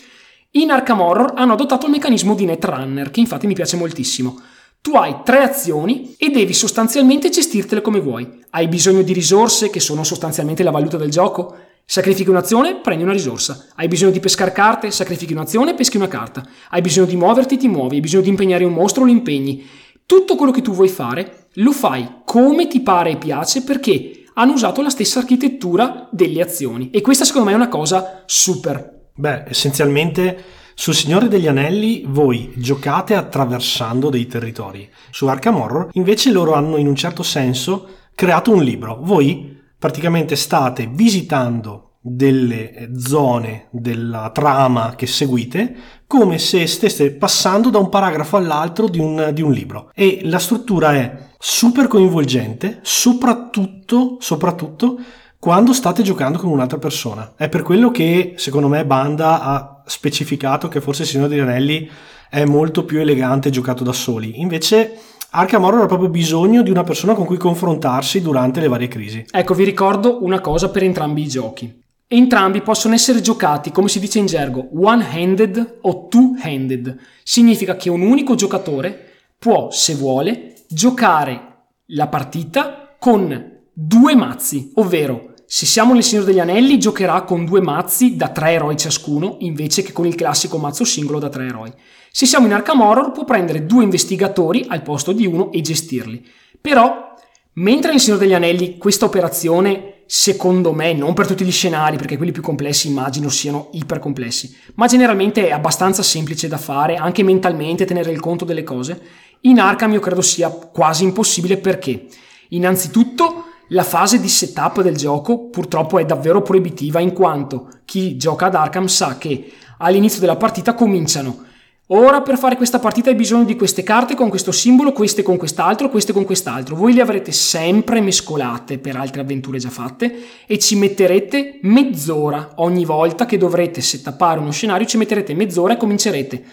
In 0.51 0.71
Arkham 0.71 1.01
Horror 1.01 1.33
hanno 1.35 1.53
adottato 1.53 1.85
il 1.85 1.91
meccanismo 1.91 2.33
di 2.33 2.45
Netrunner, 2.45 3.11
che 3.11 3.19
infatti 3.19 3.47
mi 3.47 3.53
piace 3.53 3.75
moltissimo. 3.75 4.39
Tu 4.81 4.95
hai 4.95 5.17
tre 5.23 5.39
azioni 5.39 6.15
e 6.17 6.29
devi 6.29 6.53
sostanzialmente 6.53 7.29
gestirtele 7.29 7.81
come 7.81 7.99
vuoi. 7.99 8.43
Hai 8.51 8.67
bisogno 8.67 9.01
di 9.01 9.13
risorse, 9.13 9.69
che 9.69 9.79
sono 9.79 10.03
sostanzialmente 10.03 10.63
la 10.63 10.71
valuta 10.71 10.97
del 10.97 11.09
gioco. 11.09 11.55
Sacrifichi 11.83 12.29
un'azione, 12.29 12.75
prendi 12.75 13.03
una 13.03 13.11
risorsa. 13.11 13.67
Hai 13.75 13.87
bisogno 13.87 14.11
di 14.11 14.19
pescare 14.19 14.51
carte, 14.51 14.91
sacrifichi 14.91 15.33
un'azione, 15.33 15.73
peschi 15.73 15.97
una 15.97 16.07
carta. 16.07 16.47
Hai 16.69 16.81
bisogno 16.81 17.07
di 17.07 17.15
muoverti, 17.15 17.57
ti 17.57 17.67
muovi. 17.67 17.95
Hai 17.95 18.01
bisogno 18.01 18.23
di 18.23 18.29
impegnare 18.29 18.63
un 18.63 18.73
mostro, 18.73 19.03
lo 19.03 19.11
impegni. 19.11 19.65
Tutto 20.05 20.35
quello 20.35 20.51
che 20.51 20.61
tu 20.61 20.71
vuoi 20.71 20.87
fare 20.87 21.47
lo 21.55 21.71
fai 21.71 22.21
come 22.23 22.67
ti 22.67 22.81
pare 22.81 23.11
e 23.11 23.17
piace 23.17 23.63
perché 23.63 24.24
hanno 24.35 24.53
usato 24.53 24.81
la 24.81 24.89
stessa 24.89 25.19
architettura 25.19 26.07
delle 26.11 26.41
azioni. 26.41 26.89
E 26.91 27.01
questa 27.01 27.25
secondo 27.25 27.47
me 27.47 27.53
è 27.53 27.57
una 27.57 27.67
cosa 27.67 28.23
super. 28.25 29.09
Beh, 29.15 29.45
essenzialmente 29.47 30.43
sul 30.73 30.93
Signore 30.93 31.27
degli 31.27 31.47
Anelli 31.47 32.03
voi 32.05 32.51
giocate 32.55 33.15
attraversando 33.15 34.09
dei 34.09 34.27
territori. 34.27 34.89
Su 35.09 35.27
Arkham 35.27 35.55
Horror 35.55 35.89
invece 35.93 36.31
loro 36.31 36.53
hanno 36.53 36.77
in 36.77 36.87
un 36.87 36.95
certo 36.95 37.23
senso 37.23 37.87
creato 38.13 38.51
un 38.51 38.61
libro. 38.61 38.99
Voi 39.01 39.57
praticamente 39.79 40.35
state 40.35 40.89
visitando 40.91 41.91
delle 42.07 42.71
eh, 42.71 42.89
zone 42.99 43.67
della 43.71 44.29
trama 44.31 44.93
che 44.95 45.07
seguite 45.07 45.75
come 46.05 46.37
se 46.37 46.67
stesse 46.67 47.13
passando 47.13 47.71
da 47.71 47.79
un 47.79 47.89
paragrafo 47.89 48.37
all'altro 48.37 48.87
di 48.87 48.99
un, 48.99 49.31
di 49.33 49.41
un 49.41 49.51
libro. 49.51 49.91
E 49.95 50.19
la 50.23 50.39
struttura 50.39 50.93
è 50.93 51.29
super 51.47 51.87
coinvolgente, 51.87 52.79
soprattutto, 52.81 54.17
soprattutto 54.19 54.97
quando 55.37 55.73
state 55.73 56.01
giocando 56.01 56.39
con 56.39 56.49
un'altra 56.49 56.79
persona. 56.79 57.33
È 57.37 57.49
per 57.49 57.61
quello 57.61 57.91
che, 57.91 58.33
secondo 58.35 58.67
me, 58.67 58.83
Banda 58.83 59.43
ha 59.43 59.83
specificato 59.85 60.67
che 60.67 60.81
forse 60.81 61.05
Signore 61.05 61.29
degli 61.29 61.39
Anelli 61.41 61.87
è 62.31 62.45
molto 62.45 62.83
più 62.83 62.99
elegante 62.99 63.51
giocato 63.51 63.83
da 63.83 63.93
soli. 63.93 64.41
Invece 64.41 64.97
Arkham 65.29 65.63
Horror 65.63 65.83
ha 65.83 65.85
proprio 65.85 66.09
bisogno 66.09 66.63
di 66.63 66.71
una 66.71 66.83
persona 66.83 67.13
con 67.13 67.27
cui 67.27 67.37
confrontarsi 67.37 68.23
durante 68.23 68.59
le 68.59 68.67
varie 68.67 68.87
crisi. 68.87 69.23
Ecco, 69.29 69.53
vi 69.53 69.65
ricordo 69.65 70.23
una 70.23 70.41
cosa 70.41 70.69
per 70.69 70.81
entrambi 70.81 71.21
i 71.21 71.27
giochi. 71.27 71.83
Entrambi 72.07 72.61
possono 72.61 72.95
essere 72.95 73.21
giocati, 73.21 73.71
come 73.71 73.87
si 73.87 73.99
dice 73.99 74.17
in 74.17 74.25
gergo, 74.25 74.67
one-handed 74.73 75.77
o 75.81 76.07
two-handed. 76.07 76.97
Significa 77.21 77.75
che 77.75 77.91
un 77.91 78.01
unico 78.01 78.33
giocatore 78.33 79.11
può, 79.37 79.69
se 79.69 79.93
vuole, 79.93 80.54
giocare 80.69 81.53
la 81.87 82.07
partita 82.07 82.95
con 82.99 83.61
due 83.71 84.15
mazzi, 84.15 84.71
ovvero 84.75 85.33
se 85.47 85.65
siamo 85.65 85.93
nel 85.93 86.03
Signore 86.03 86.27
degli 86.27 86.39
Anelli 86.39 86.79
giocherà 86.79 87.21
con 87.21 87.45
due 87.45 87.61
mazzi 87.61 88.15
da 88.15 88.29
tre 88.29 88.53
eroi 88.53 88.75
ciascuno, 88.75 89.37
invece 89.41 89.83
che 89.83 89.91
con 89.91 90.07
il 90.07 90.15
classico 90.15 90.57
mazzo 90.57 90.83
singolo 90.83 91.19
da 91.19 91.29
tre 91.29 91.45
eroi. 91.45 91.71
Se 92.11 92.25
siamo 92.25 92.47
in 92.47 92.53
Arkham 92.53 92.81
Horror 92.81 93.11
può 93.11 93.25
prendere 93.25 93.65
due 93.65 93.83
investigatori 93.83 94.65
al 94.67 94.81
posto 94.81 95.11
di 95.11 95.25
uno 95.25 95.51
e 95.51 95.61
gestirli. 95.61 96.25
Però, 96.59 97.13
mentre 97.53 97.91
nel 97.91 97.99
Signore 97.99 98.23
degli 98.23 98.33
Anelli 98.33 98.77
questa 98.77 99.05
operazione, 99.05 100.03
secondo 100.07 100.71
me, 100.71 100.93
non 100.93 101.13
per 101.13 101.27
tutti 101.27 101.45
gli 101.45 101.51
scenari, 101.51 101.97
perché 101.97 102.17
quelli 102.17 102.31
più 102.31 102.41
complessi 102.41 102.87
immagino 102.87 103.29
siano 103.29 103.69
iper 103.73 103.99
complessi, 103.99 104.55
ma 104.75 104.87
generalmente 104.87 105.47
è 105.47 105.51
abbastanza 105.51 106.01
semplice 106.01 106.47
da 106.47 106.57
fare, 106.57 106.95
anche 106.95 107.23
mentalmente 107.23 107.85
tenere 107.85 108.11
il 108.11 108.19
conto 108.19 108.45
delle 108.45 108.63
cose, 108.63 108.99
in 109.41 109.59
Arkham 109.59 109.93
io 109.93 109.99
credo 109.99 110.21
sia 110.21 110.49
quasi 110.49 111.03
impossibile 111.03 111.57
perché, 111.57 112.07
innanzitutto, 112.49 113.45
la 113.69 113.83
fase 113.83 114.19
di 114.19 114.29
setup 114.29 114.81
del 114.81 114.95
gioco 114.95 115.49
purtroppo 115.49 115.99
è 115.99 116.05
davvero 116.05 116.41
proibitiva 116.41 116.99
in 116.99 117.13
quanto 117.13 117.69
chi 117.85 118.15
gioca 118.17 118.45
ad 118.45 118.55
Arkham 118.55 118.85
sa 118.85 119.17
che 119.17 119.51
all'inizio 119.79 120.19
della 120.19 120.35
partita 120.35 120.73
cominciano 120.75 121.45
Ora 121.89 122.21
per 122.21 122.39
fare 122.39 122.55
questa 122.55 122.79
partita 122.79 123.11
hai 123.11 123.15
bisogno 123.15 123.43
di 123.43 123.55
queste 123.55 123.83
carte 123.83 124.15
con 124.15 124.29
questo 124.29 124.51
simbolo, 124.51 124.91
queste 124.91 125.21
con 125.21 125.37
quest'altro, 125.37 125.87
queste 125.87 126.13
con 126.13 126.25
quest'altro. 126.25 126.75
Voi 126.75 126.95
le 126.95 127.01
avrete 127.01 127.31
sempre 127.31 128.01
mescolate 128.01 128.79
per 128.79 128.95
altre 128.95 129.21
avventure 129.21 129.59
già 129.59 129.69
fatte 129.69 130.11
e 130.47 130.57
ci 130.57 130.75
metterete 130.77 131.59
mezz'ora 131.61 132.53
ogni 132.55 132.85
volta 132.85 133.27
che 133.27 133.37
dovrete 133.37 133.81
settapare 133.81 134.39
uno 134.39 134.49
scenario, 134.49 134.87
ci 134.87 134.97
metterete 134.97 135.35
mezz'ora 135.35 135.73
e 135.73 135.77
comincerete. 135.77 136.45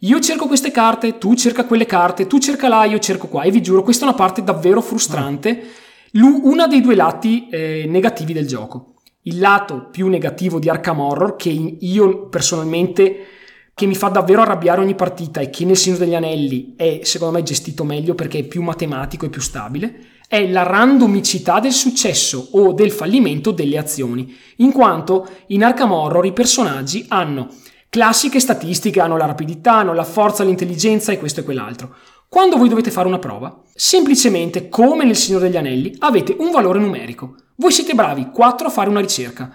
Io 0.00 0.20
cerco 0.20 0.46
queste 0.46 0.70
carte, 0.70 1.16
tu 1.16 1.34
cerca 1.34 1.64
quelle 1.64 1.86
carte, 1.86 2.26
tu 2.26 2.38
cerca 2.38 2.68
là, 2.68 2.84
io 2.84 2.98
cerco 2.98 3.28
qua 3.28 3.44
e 3.44 3.50
vi 3.50 3.62
giuro 3.62 3.82
questa 3.82 4.04
è 4.04 4.08
una 4.08 4.16
parte 4.16 4.44
davvero 4.44 4.82
frustrante, 4.82 5.70
una 6.12 6.66
dei 6.66 6.82
due 6.82 6.94
lati 6.94 7.48
eh, 7.48 7.86
negativi 7.88 8.34
del 8.34 8.46
gioco. 8.46 8.96
Il 9.22 9.38
lato 9.38 9.88
più 9.90 10.08
negativo 10.08 10.58
di 10.58 10.68
Arkham 10.68 11.00
Horror 11.00 11.36
che 11.36 11.48
io 11.48 12.28
personalmente 12.28 13.26
che 13.72 13.86
mi 13.86 13.94
fa 13.94 14.08
davvero 14.08 14.42
arrabbiare 14.42 14.82
ogni 14.82 14.94
partita 14.94 15.40
e 15.40 15.48
che 15.48 15.64
nel 15.64 15.76
Signore 15.76 16.04
degli 16.04 16.14
Anelli 16.14 16.74
è 16.76 17.00
secondo 17.02 17.38
me 17.38 17.42
gestito 17.42 17.82
meglio 17.82 18.14
perché 18.14 18.40
è 18.40 18.44
più 18.44 18.62
matematico 18.62 19.24
e 19.24 19.30
più 19.30 19.40
stabile, 19.40 20.00
è 20.28 20.46
la 20.46 20.62
randomicità 20.62 21.58
del 21.58 21.72
successo 21.72 22.48
o 22.52 22.72
del 22.72 22.90
fallimento 22.90 23.50
delle 23.50 23.78
azioni, 23.78 24.34
in 24.56 24.72
quanto 24.72 25.26
in 25.48 25.64
Arkham 25.64 25.92
Horror 25.92 26.26
i 26.26 26.32
personaggi 26.32 27.06
hanno 27.08 27.48
classiche 27.96 28.40
statistiche, 28.40 29.00
hanno 29.00 29.16
la 29.16 29.24
rapidità, 29.24 29.76
hanno 29.76 29.94
la 29.94 30.04
forza, 30.04 30.44
l'intelligenza 30.44 31.12
e 31.12 31.18
questo 31.18 31.40
e 31.40 31.44
quell'altro. 31.44 31.94
Quando 32.28 32.58
voi 32.58 32.68
dovete 32.68 32.90
fare 32.90 33.08
una 33.08 33.18
prova, 33.18 33.62
semplicemente 33.74 34.68
come 34.68 35.06
nel 35.06 35.16
Signore 35.16 35.46
degli 35.46 35.56
Anelli, 35.56 35.94
avete 36.00 36.36
un 36.38 36.50
valore 36.50 36.78
numerico. 36.78 37.36
Voi 37.54 37.72
siete 37.72 37.94
bravi 37.94 38.28
4 38.30 38.66
a 38.66 38.70
fare 38.70 38.90
una 38.90 39.00
ricerca. 39.00 39.50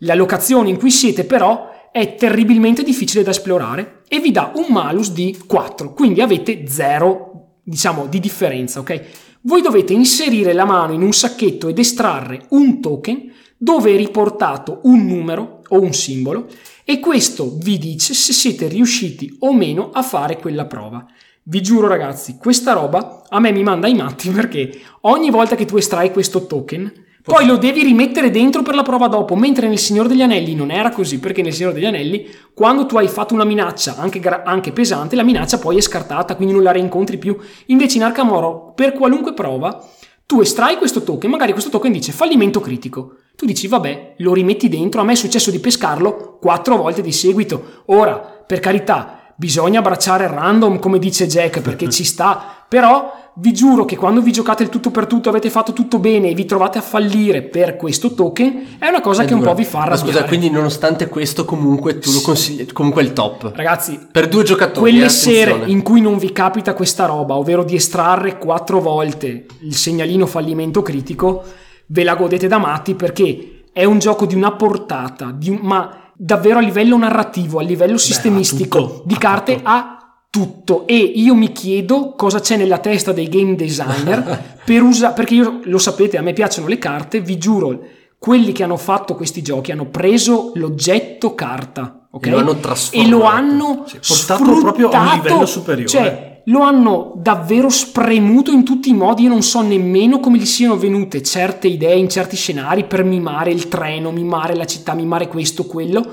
La 0.00 0.14
locazione 0.14 0.68
in 0.68 0.76
cui 0.76 0.90
siete 0.90 1.24
però 1.24 1.88
è 1.90 2.16
terribilmente 2.16 2.82
difficile 2.82 3.22
da 3.22 3.30
esplorare 3.30 4.02
e 4.08 4.20
vi 4.20 4.30
dà 4.30 4.52
un 4.56 4.66
malus 4.68 5.12
di 5.12 5.34
4, 5.46 5.94
quindi 5.94 6.20
avete 6.20 6.68
0, 6.68 7.60
diciamo, 7.62 8.08
di 8.08 8.20
differenza, 8.20 8.80
ok? 8.80 9.02
Voi 9.40 9.62
dovete 9.62 9.94
inserire 9.94 10.52
la 10.52 10.66
mano 10.66 10.92
in 10.92 11.00
un 11.00 11.14
sacchetto 11.14 11.68
ed 11.68 11.78
estrarre 11.78 12.42
un 12.50 12.78
token 12.82 13.32
dove 13.56 13.94
è 13.94 13.96
riportato 13.96 14.80
un 14.82 15.06
numero 15.06 15.62
o 15.68 15.80
un 15.80 15.94
simbolo 15.94 16.46
e 16.88 17.00
questo 17.00 17.56
vi 17.56 17.78
dice 17.78 18.14
se 18.14 18.32
siete 18.32 18.68
riusciti 18.68 19.38
o 19.40 19.52
meno 19.52 19.90
a 19.92 20.02
fare 20.02 20.38
quella 20.38 20.66
prova. 20.66 21.04
Vi 21.42 21.60
giuro 21.60 21.88
ragazzi, 21.88 22.36
questa 22.38 22.74
roba 22.74 23.24
a 23.28 23.40
me 23.40 23.50
mi 23.50 23.64
manda 23.64 23.88
ai 23.88 23.94
matti 23.94 24.30
perché 24.30 24.70
ogni 25.00 25.30
volta 25.30 25.56
che 25.56 25.64
tu 25.64 25.76
estrai 25.76 26.12
questo 26.12 26.46
token, 26.46 26.92
poi 27.24 27.44
lo 27.44 27.56
devi 27.56 27.82
rimettere 27.82 28.30
dentro 28.30 28.62
per 28.62 28.76
la 28.76 28.84
prova 28.84 29.08
dopo, 29.08 29.34
mentre 29.34 29.66
nel 29.66 29.80
Signore 29.80 30.06
degli 30.06 30.22
Anelli 30.22 30.54
non 30.54 30.70
era 30.70 30.90
così, 30.90 31.18
perché 31.18 31.42
nel 31.42 31.52
Signore 31.52 31.74
degli 31.74 31.86
Anelli, 31.86 32.28
quando 32.54 32.86
tu 32.86 32.96
hai 32.98 33.08
fatto 33.08 33.34
una 33.34 33.42
minaccia, 33.42 33.96
anche, 33.96 34.20
gra- 34.20 34.44
anche 34.44 34.70
pesante, 34.70 35.16
la 35.16 35.24
minaccia 35.24 35.58
poi 35.58 35.78
è 35.78 35.80
scartata, 35.80 36.36
quindi 36.36 36.54
non 36.54 36.62
la 36.62 36.70
rincontri 36.70 37.18
più. 37.18 37.36
Invece 37.66 37.96
in 37.96 38.04
Arcamoro, 38.04 38.72
per 38.76 38.92
qualunque 38.92 39.34
prova, 39.34 39.84
tu 40.24 40.40
estrai 40.40 40.76
questo 40.76 41.02
token, 41.02 41.28
magari 41.28 41.50
questo 41.50 41.70
token 41.70 41.90
dice 41.90 42.12
fallimento 42.12 42.60
critico. 42.60 43.16
Tu 43.36 43.44
dici, 43.44 43.66
vabbè, 43.68 44.14
lo 44.18 44.32
rimetti 44.32 44.68
dentro, 44.68 45.00
a 45.02 45.04
me 45.04 45.12
è 45.12 45.16
successo 45.16 45.50
di 45.50 45.58
pescarlo 45.58 46.38
quattro 46.40 46.76
volte 46.78 47.02
di 47.02 47.12
seguito. 47.12 47.82
Ora, 47.86 48.16
per 48.16 48.60
carità, 48.60 49.32
bisogna 49.36 49.80
abbracciare 49.80 50.26
random, 50.26 50.78
come 50.78 50.98
dice 50.98 51.26
Jack, 51.26 51.60
perché 51.60 51.90
ci 51.90 52.02
sta, 52.02 52.64
però 52.66 53.12
vi 53.38 53.52
giuro 53.52 53.84
che 53.84 53.96
quando 53.96 54.22
vi 54.22 54.32
giocate 54.32 54.62
il 54.62 54.70
tutto 54.70 54.90
per 54.90 55.04
tutto, 55.06 55.28
avete 55.28 55.50
fatto 55.50 55.74
tutto 55.74 55.98
bene 55.98 56.30
e 56.30 56.34
vi 56.34 56.46
trovate 56.46 56.78
a 56.78 56.80
fallire 56.80 57.42
per 57.42 57.76
questo 57.76 58.14
token, 58.14 58.76
è 58.78 58.88
una 58.88 59.02
cosa 59.02 59.24
È 59.24 59.26
che 59.26 59.34
un 59.34 59.40
dura. 59.40 59.50
po' 59.50 59.56
vi 59.58 59.64
fa 59.66 59.78
Ma 59.80 59.84
arrabbiare. 59.84 60.10
scusa, 60.12 60.24
quindi 60.24 60.48
nonostante 60.48 61.06
questo 61.08 61.44
comunque 61.44 61.98
tu 61.98 62.10
lo 62.12 62.22
consigli, 62.22 62.72
comunque 62.72 63.02
il 63.02 63.12
top. 63.12 63.52
Ragazzi, 63.54 64.00
Per 64.10 64.28
due 64.28 64.44
giocatori, 64.44 64.90
quelle 64.92 65.04
eh, 65.04 65.10
sere 65.10 65.50
attenzione. 65.50 65.70
in 65.72 65.82
cui 65.82 66.00
non 66.00 66.16
vi 66.16 66.32
capita 66.32 66.72
questa 66.72 67.04
roba, 67.04 67.36
ovvero 67.36 67.62
di 67.64 67.74
estrarre 67.74 68.38
quattro 68.38 68.80
volte 68.80 69.44
il 69.60 69.74
segnalino 69.76 70.24
fallimento 70.24 70.80
critico, 70.80 71.44
ve 71.86 72.04
la 72.04 72.14
godete 72.14 72.46
da 72.48 72.58
matti 72.58 72.94
perché 72.94 73.64
è 73.72 73.84
un 73.84 73.98
gioco 73.98 74.26
di 74.26 74.34
una 74.34 74.52
portata, 74.52 75.32
di 75.34 75.50
un- 75.50 75.58
ma 75.62 76.10
davvero 76.16 76.58
a 76.58 76.62
livello 76.62 76.96
narrativo, 76.96 77.58
a 77.58 77.62
livello 77.62 77.98
sistemistico, 77.98 78.78
tutto, 78.78 79.02
di 79.06 79.18
carte 79.18 79.56
tutto. 79.56 79.68
a 79.68 79.90
tutto 80.30 80.86
e 80.86 80.96
io 80.96 81.34
mi 81.34 81.52
chiedo 81.52 82.12
cosa 82.14 82.40
c'è 82.40 82.56
nella 82.56 82.78
testa 82.78 83.12
dei 83.12 83.28
game 83.28 83.54
designer 83.54 84.60
per 84.64 84.82
usare 84.82 85.14
perché 85.14 85.34
io 85.34 85.60
lo 85.64 85.78
sapete 85.78 86.18
a 86.18 86.22
me 86.22 86.32
piacciono 86.34 86.66
le 86.68 86.78
carte 86.78 87.20
vi 87.20 87.38
giuro 87.38 87.80
quelli 88.18 88.52
che 88.52 88.62
hanno 88.62 88.76
fatto 88.76 89.14
questi 89.14 89.40
giochi 89.40 89.72
hanno 89.72 89.86
preso 89.86 90.52
l'oggetto 90.54 91.34
carta 91.34 92.08
ok? 92.10 92.26
E 92.26 92.30
lo 92.30 92.38
hanno 92.38 92.50
e 92.52 92.60
trasformato. 92.60 93.10
lo 93.16 93.24
hanno 93.24 93.84
Sì, 93.86 93.98
portato 94.06 94.58
proprio 94.60 94.88
a 94.90 95.00
un 95.00 95.08
livello 95.22 95.46
superiore. 95.46 95.88
cioè 95.88 96.35
lo 96.48 96.60
hanno 96.60 97.12
davvero 97.16 97.68
spremuto 97.68 98.50
in 98.50 98.64
tutti 98.64 98.90
i 98.90 98.94
modi 98.94 99.24
io 99.24 99.28
non 99.28 99.42
so 99.42 99.62
nemmeno 99.62 100.20
come 100.20 100.38
gli 100.38 100.46
siano 100.46 100.76
venute 100.76 101.22
certe 101.22 101.68
idee 101.68 101.96
in 101.96 102.08
certi 102.08 102.36
scenari 102.36 102.84
per 102.84 103.04
mimare 103.04 103.50
il 103.50 103.68
treno 103.68 104.10
mimare 104.10 104.54
la 104.54 104.64
città 104.64 104.94
mimare 104.94 105.28
questo 105.28 105.64
quello 105.64 106.04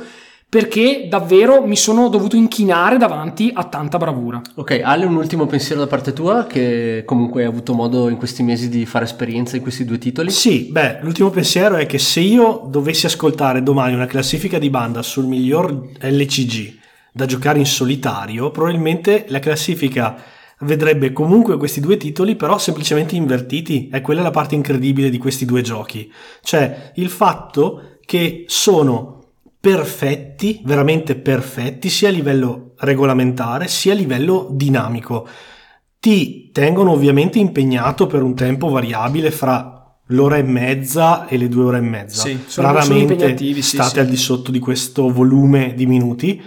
perché 0.53 1.07
davvero 1.09 1.65
mi 1.65 1.75
sono 1.75 2.09
dovuto 2.09 2.35
inchinare 2.35 2.97
davanti 2.97 3.49
a 3.51 3.63
tanta 3.63 3.97
bravura 3.97 4.39
Ok, 4.53 4.81
Ale, 4.83 5.05
un 5.05 5.15
ultimo 5.15 5.47
pensiero 5.47 5.81
da 5.81 5.87
parte 5.87 6.13
tua, 6.13 6.45
che 6.45 7.01
comunque 7.07 7.41
hai 7.41 7.47
avuto 7.47 7.73
modo 7.73 8.07
in 8.07 8.17
questi 8.17 8.43
mesi 8.43 8.69
di 8.69 8.85
fare 8.85 9.05
esperienza 9.05 9.55
in 9.55 9.63
questi 9.63 9.83
due 9.83 9.97
titoli. 9.97 10.29
Sì, 10.29 10.69
beh, 10.69 10.99
l'ultimo 11.01 11.31
pensiero 11.31 11.77
è 11.77 11.87
che 11.87 11.97
se 11.97 12.19
io 12.19 12.67
dovessi 12.69 13.07
ascoltare 13.07 13.63
domani 13.63 13.95
una 13.95 14.05
classifica 14.05 14.59
di 14.59 14.69
banda 14.69 15.01
sul 15.01 15.25
miglior 15.25 15.89
LCG 15.99 16.81
da 17.13 17.25
giocare 17.25 17.59
in 17.59 17.65
solitario, 17.65 18.51
probabilmente 18.51 19.25
la 19.29 19.39
classifica 19.39 20.21
vedrebbe 20.61 21.13
comunque 21.13 21.57
questi 21.57 21.79
due 21.79 21.97
titoli, 21.97 22.35
però 22.35 22.57
semplicemente 22.57 23.15
invertiti. 23.15 23.89
È 23.91 24.01
quella 24.01 24.21
la 24.21 24.31
parte 24.31 24.55
incredibile 24.55 25.09
di 25.09 25.17
questi 25.17 25.45
due 25.45 25.61
giochi. 25.61 26.11
Cioè, 26.41 26.91
il 26.95 27.09
fatto 27.09 27.97
che 28.05 28.45
sono 28.47 29.21
perfetti, 29.59 30.61
veramente 30.65 31.15
perfetti, 31.15 31.89
sia 31.89 32.09
a 32.09 32.11
livello 32.11 32.73
regolamentare 32.79 33.67
sia 33.67 33.93
a 33.93 33.95
livello 33.95 34.47
dinamico. 34.51 35.27
Ti 35.99 36.49
tengono 36.51 36.91
ovviamente 36.91 37.39
impegnato 37.39 38.07
per 38.07 38.23
un 38.23 38.35
tempo 38.35 38.69
variabile 38.69 39.31
fra 39.31 39.73
l'ora 40.07 40.35
e 40.35 40.43
mezza 40.43 41.27
e 41.27 41.37
le 41.37 41.47
due 41.47 41.63
ore 41.63 41.77
e 41.77 41.81
mezza. 41.81 42.23
Sì, 42.23 42.31
sono- 42.31 42.43
sono 42.47 42.67
Raramente 42.67 43.13
impegnativi, 43.13 43.61
sì, 43.61 43.75
state 43.75 43.89
sì. 43.89 43.99
al 43.99 44.07
di 44.07 44.17
sotto 44.17 44.51
di 44.51 44.59
questo 44.59 45.09
volume 45.09 45.73
di 45.75 45.85
minuti, 45.85 46.41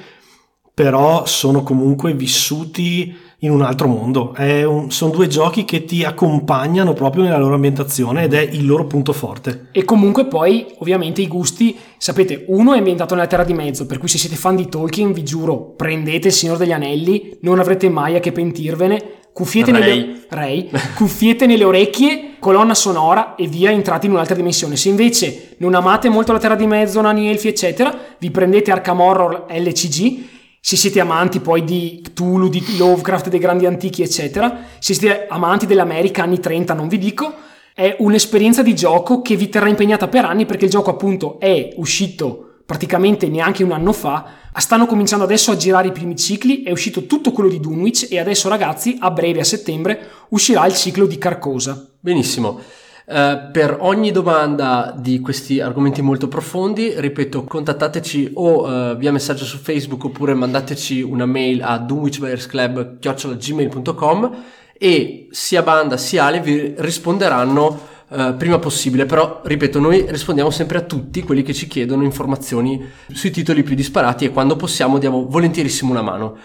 però 0.76 1.24
sono 1.24 1.62
comunque 1.62 2.12
vissuti 2.12 3.16
in 3.38 3.50
un 3.50 3.62
altro 3.62 3.88
mondo. 3.88 4.34
È 4.34 4.62
un- 4.62 4.90
sono 4.90 5.10
due 5.10 5.26
giochi 5.26 5.64
che 5.64 5.86
ti 5.86 6.04
accompagnano 6.04 6.92
proprio 6.92 7.22
nella 7.22 7.38
loro 7.38 7.54
ambientazione 7.54 8.24
ed 8.24 8.34
è 8.34 8.42
il 8.42 8.66
loro 8.66 8.84
punto 8.84 9.14
forte. 9.14 9.68
E 9.72 9.86
comunque 9.86 10.26
poi, 10.26 10.66
ovviamente, 10.80 11.22
i 11.22 11.28
gusti, 11.28 11.74
sapete, 11.96 12.44
uno 12.48 12.74
è 12.74 12.76
ambientato 12.76 13.14
nella 13.14 13.26
Terra 13.26 13.44
di 13.44 13.54
Mezzo, 13.54 13.86
per 13.86 13.96
cui 13.96 14.08
se 14.08 14.18
siete 14.18 14.36
fan 14.36 14.54
di 14.54 14.68
Tolkien, 14.68 15.14
vi 15.14 15.22
giuro, 15.24 15.72
prendete 15.74 16.28
il 16.28 16.34
Signore 16.34 16.58
degli 16.58 16.72
Anelli, 16.72 17.38
non 17.40 17.58
avrete 17.58 17.88
mai 17.88 18.14
a 18.16 18.20
che 18.20 18.32
pentirvene, 18.32 19.02
cuffiette, 19.32 19.72
Ray. 19.72 19.80
nelle, 19.80 20.26
Ray, 20.28 20.70
cuffiette 20.94 21.46
nelle 21.46 21.64
orecchie, 21.64 22.32
colonna 22.38 22.74
sonora 22.74 23.34
e 23.34 23.46
via, 23.46 23.70
entrate 23.70 24.04
in 24.04 24.12
un'altra 24.12 24.34
dimensione. 24.34 24.76
Se 24.76 24.90
invece 24.90 25.54
non 25.56 25.74
amate 25.74 26.10
molto 26.10 26.32
la 26.32 26.38
Terra 26.38 26.54
di 26.54 26.66
Mezzo, 26.66 27.00
nani, 27.00 27.30
elfi, 27.30 27.48
eccetera, 27.48 27.98
vi 28.18 28.30
prendete 28.30 28.70
Arkham 28.70 29.00
Horror 29.00 29.46
LCG, 29.48 30.34
se 30.66 30.74
siete 30.74 30.98
amanti 30.98 31.38
poi 31.38 31.62
di 31.62 32.00
Cthulhu, 32.02 32.48
di 32.48 32.76
Lovecraft, 32.76 33.28
dei 33.28 33.38
grandi 33.38 33.66
antichi, 33.66 34.02
eccetera, 34.02 34.64
se 34.80 34.94
siete 34.94 35.28
amanti 35.28 35.64
dell'America 35.64 36.24
anni 36.24 36.40
30, 36.40 36.74
non 36.74 36.88
vi 36.88 36.98
dico, 36.98 37.32
è 37.72 37.94
un'esperienza 38.00 38.64
di 38.64 38.74
gioco 38.74 39.22
che 39.22 39.36
vi 39.36 39.48
terrà 39.48 39.68
impegnata 39.68 40.08
per 40.08 40.24
anni 40.24 40.44
perché 40.44 40.64
il 40.64 40.72
gioco 40.72 40.90
appunto 40.90 41.38
è 41.38 41.72
uscito 41.76 42.62
praticamente 42.66 43.28
neanche 43.28 43.62
un 43.62 43.70
anno 43.70 43.92
fa, 43.92 44.24
stanno 44.56 44.86
cominciando 44.86 45.24
adesso 45.24 45.52
a 45.52 45.56
girare 45.56 45.86
i 45.86 45.92
primi 45.92 46.16
cicli, 46.16 46.64
è 46.64 46.72
uscito 46.72 47.06
tutto 47.06 47.30
quello 47.30 47.48
di 47.48 47.60
Dunwich 47.60 48.08
e 48.10 48.18
adesso 48.18 48.48
ragazzi 48.48 48.96
a 48.98 49.12
breve, 49.12 49.38
a 49.38 49.44
settembre, 49.44 50.08
uscirà 50.30 50.66
il 50.66 50.74
ciclo 50.74 51.06
di 51.06 51.16
Carcosa. 51.16 51.88
Benissimo. 52.00 52.58
Eh, 53.08 53.50
per 53.52 53.76
ogni 53.80 54.10
domanda 54.10 54.92
di 54.98 55.20
questi 55.20 55.60
argomenti 55.60 56.02
molto 56.02 56.26
profondi, 56.26 56.92
ripeto, 56.96 57.44
contattateci 57.44 58.32
o 58.34 58.68
eh, 58.68 58.96
via 58.96 59.12
messaggio 59.12 59.44
su 59.44 59.58
Facebook 59.58 60.06
oppure 60.06 60.34
mandateci 60.34 61.02
una 61.02 61.24
mail 61.24 61.62
a 61.62 61.78
dunwich.club.gmail.com 61.78 64.36
e 64.76 65.28
sia 65.30 65.62
Banda 65.62 65.96
sia 65.96 66.24
Ale 66.24 66.40
vi 66.40 66.74
risponderanno 66.76 67.78
eh, 68.08 68.34
prima 68.36 68.58
possibile. 68.58 69.06
Però, 69.06 69.40
ripeto, 69.44 69.78
noi 69.78 70.04
rispondiamo 70.08 70.50
sempre 70.50 70.78
a 70.78 70.82
tutti 70.82 71.22
quelli 71.22 71.42
che 71.42 71.54
ci 71.54 71.68
chiedono 71.68 72.02
informazioni 72.02 72.84
sui 73.12 73.30
titoli 73.30 73.62
più 73.62 73.76
disparati 73.76 74.24
e 74.24 74.30
quando 74.30 74.56
possiamo 74.56 74.98
diamo 74.98 75.28
volentierissimo 75.28 75.92
una 75.92 76.02
mano. 76.02 76.36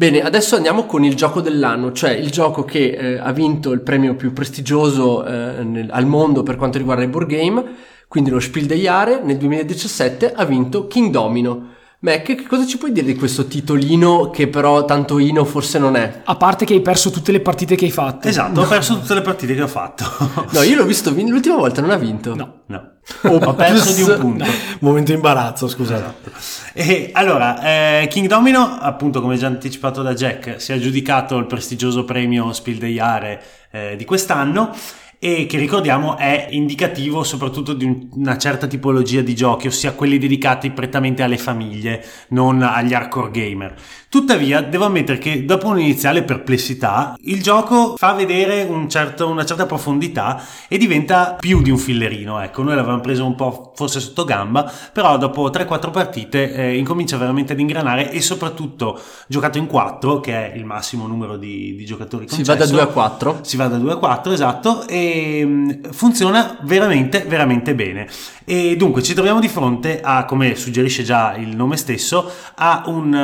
Bene, 0.00 0.22
adesso 0.22 0.56
andiamo 0.56 0.86
con 0.86 1.04
il 1.04 1.14
gioco 1.14 1.42
dell'anno, 1.42 1.92
cioè 1.92 2.12
il 2.12 2.30
gioco 2.30 2.64
che 2.64 2.92
eh, 2.92 3.18
ha 3.18 3.32
vinto 3.32 3.70
il 3.72 3.82
premio 3.82 4.14
più 4.14 4.32
prestigioso 4.32 5.26
eh, 5.26 5.62
nel- 5.62 5.90
al 5.90 6.06
mondo 6.06 6.42
per 6.42 6.56
quanto 6.56 6.78
riguarda 6.78 7.02
i 7.02 7.06
board 7.06 7.28
game, 7.28 7.62
quindi 8.08 8.30
lo 8.30 8.40
Spiel 8.40 8.64
des 8.64 8.80
Jahres 8.80 9.20
nel 9.22 9.36
2017 9.36 10.32
ha 10.32 10.46
vinto 10.46 10.86
King 10.86 11.10
Domino. 11.10 11.72
Mac, 12.02 12.22
che 12.22 12.46
cosa 12.46 12.66
ci 12.66 12.78
puoi 12.78 12.92
dire 12.92 13.04
di 13.04 13.14
questo 13.14 13.46
titolino 13.46 14.30
che 14.30 14.48
però 14.48 14.86
tanto 14.86 15.18
Ino 15.18 15.44
forse 15.44 15.78
non 15.78 15.96
è? 15.96 16.22
A 16.24 16.34
parte 16.36 16.64
che 16.64 16.72
hai 16.72 16.80
perso 16.80 17.10
tutte 17.10 17.30
le 17.30 17.40
partite 17.40 17.76
che 17.76 17.84
hai 17.84 17.90
fatto. 17.90 18.26
Esatto, 18.26 18.62
ho 18.62 18.66
perso 18.66 18.98
tutte 18.98 19.12
le 19.12 19.20
partite 19.20 19.54
che 19.54 19.60
ho 19.60 19.68
fatto. 19.68 20.04
No, 20.52 20.62
io 20.62 20.76
l'ho 20.76 20.86
visto 20.86 21.12
vin- 21.12 21.28
l'ultima 21.28 21.56
volta, 21.56 21.82
non 21.82 21.90
ha 21.90 21.96
vinto. 21.96 22.34
No. 22.34 22.62
No, 22.66 22.92
ho 23.24 23.54
perso 23.54 23.92
di 23.92 24.00
un 24.00 24.18
punto. 24.18 24.46
Momento 24.80 25.12
imbarazzo, 25.12 25.68
scusate. 25.68 26.30
E 26.72 27.10
allora, 27.12 28.00
eh, 28.00 28.08
King 28.08 28.28
Domino, 28.28 28.78
appunto, 28.80 29.20
come 29.20 29.36
già 29.36 29.48
anticipato 29.48 30.00
da 30.00 30.14
Jack, 30.14 30.58
si 30.58 30.72
è 30.72 30.76
aggiudicato 30.76 31.36
il 31.36 31.44
prestigioso 31.44 32.04
premio 32.04 32.50
Spiel 32.54 32.78
des 32.78 32.92
Jahres 32.92 33.44
eh, 33.70 33.96
di 33.96 34.06
quest'anno 34.06 34.74
e 35.22 35.44
che 35.44 35.58
ricordiamo 35.58 36.16
è 36.16 36.46
indicativo 36.50 37.22
soprattutto 37.22 37.74
di 37.74 37.84
un- 37.84 38.08
una 38.14 38.38
certa 38.38 38.66
tipologia 38.66 39.20
di 39.20 39.34
giochi, 39.34 39.66
ossia 39.66 39.92
quelli 39.92 40.16
dedicati 40.16 40.70
prettamente 40.70 41.22
alle 41.22 41.36
famiglie, 41.36 42.02
non 42.28 42.62
agli 42.62 42.94
hardcore 42.94 43.30
gamer. 43.30 43.74
Tuttavia, 44.08 44.62
devo 44.62 44.86
ammettere 44.86 45.18
che 45.18 45.44
dopo 45.44 45.68
un'iniziale 45.68 46.22
perplessità, 46.22 47.14
il 47.24 47.42
gioco 47.42 47.94
fa 47.96 48.14
vedere 48.14 48.62
un 48.64 48.88
certo- 48.88 49.28
una 49.28 49.44
certa 49.44 49.66
profondità 49.66 50.42
e 50.68 50.78
diventa 50.78 51.36
più 51.38 51.60
di 51.62 51.70
un 51.70 51.76
fillerino. 51.78 52.40
Ecco, 52.40 52.62
noi 52.62 52.74
l'avevamo 52.74 53.00
preso 53.00 53.24
un 53.26 53.34
po' 53.34 53.72
forse 53.76 54.00
sotto 54.00 54.24
gamba, 54.24 54.68
però 54.92 55.18
dopo 55.18 55.50
3-4 55.50 55.90
partite 55.92 56.52
eh, 56.52 56.76
incomincia 56.78 57.18
veramente 57.18 57.52
ad 57.52 57.60
ingranare 57.60 58.10
e 58.10 58.20
soprattutto 58.22 58.98
giocato 59.28 59.58
in 59.58 59.66
4, 59.66 60.18
che 60.20 60.50
è 60.52 60.56
il 60.56 60.64
massimo 60.64 61.06
numero 61.06 61.36
di, 61.36 61.76
di 61.76 61.84
giocatori 61.84 62.26
Si 62.26 62.38
va 62.42 62.54
da 62.54 62.60
concesso. 62.64 62.72
2 62.72 62.80
a 62.82 62.86
4. 62.86 63.38
Si 63.42 63.56
va 63.58 63.66
da 63.66 63.76
2 63.76 63.92
a 63.92 63.96
4, 63.96 64.32
esatto, 64.32 64.88
e 64.88 65.08
mm, 65.44 65.70
funziona 65.90 66.58
veramente, 66.62 67.24
veramente 67.26 67.74
bene. 67.74 68.08
E 68.44 68.76
dunque 68.76 69.02
ci 69.02 69.14
troviamo 69.14 69.40
di 69.40 69.48
fronte 69.48 70.00
a, 70.00 70.24
come 70.24 70.54
suggerisce 70.56 71.02
già 71.02 71.36
il 71.36 71.54
nome 71.54 71.76
stesso, 71.76 72.30
a 72.56 72.84
un 72.86 73.14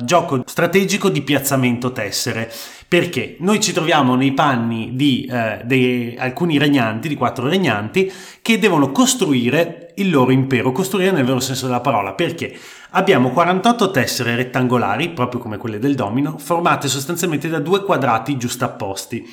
eh, 0.00 0.04
gioco 0.04 0.42
strategico 0.44 1.08
di 1.08 1.22
piazzamento 1.22 1.92
tessere. 1.92 2.52
Perché 2.88 3.36
noi 3.40 3.60
ci 3.60 3.72
troviamo 3.72 4.14
nei 4.14 4.32
panni 4.32 4.92
di 4.94 5.28
eh, 5.30 5.60
dei, 5.64 6.16
alcuni 6.18 6.56
regnanti, 6.56 7.08
di 7.08 7.16
quattro 7.16 7.46
regnanti, 7.46 8.10
che 8.40 8.58
devono 8.58 8.92
costruire 8.92 9.92
il 9.96 10.10
loro 10.10 10.30
impero, 10.30 10.72
costruire 10.72 11.10
nel 11.10 11.24
vero 11.24 11.40
senso 11.40 11.66
della 11.66 11.80
parola. 11.80 12.14
Perché? 12.14 12.56
Abbiamo 12.90 13.30
48 13.30 13.90
tessere 13.90 14.36
rettangolari, 14.36 15.10
proprio 15.10 15.40
come 15.40 15.58
quelle 15.58 15.78
del 15.78 15.94
domino, 15.94 16.38
formate 16.38 16.88
sostanzialmente 16.88 17.48
da 17.48 17.58
due 17.58 17.84
quadrati 17.84 18.38
giustapposti. 18.38 19.26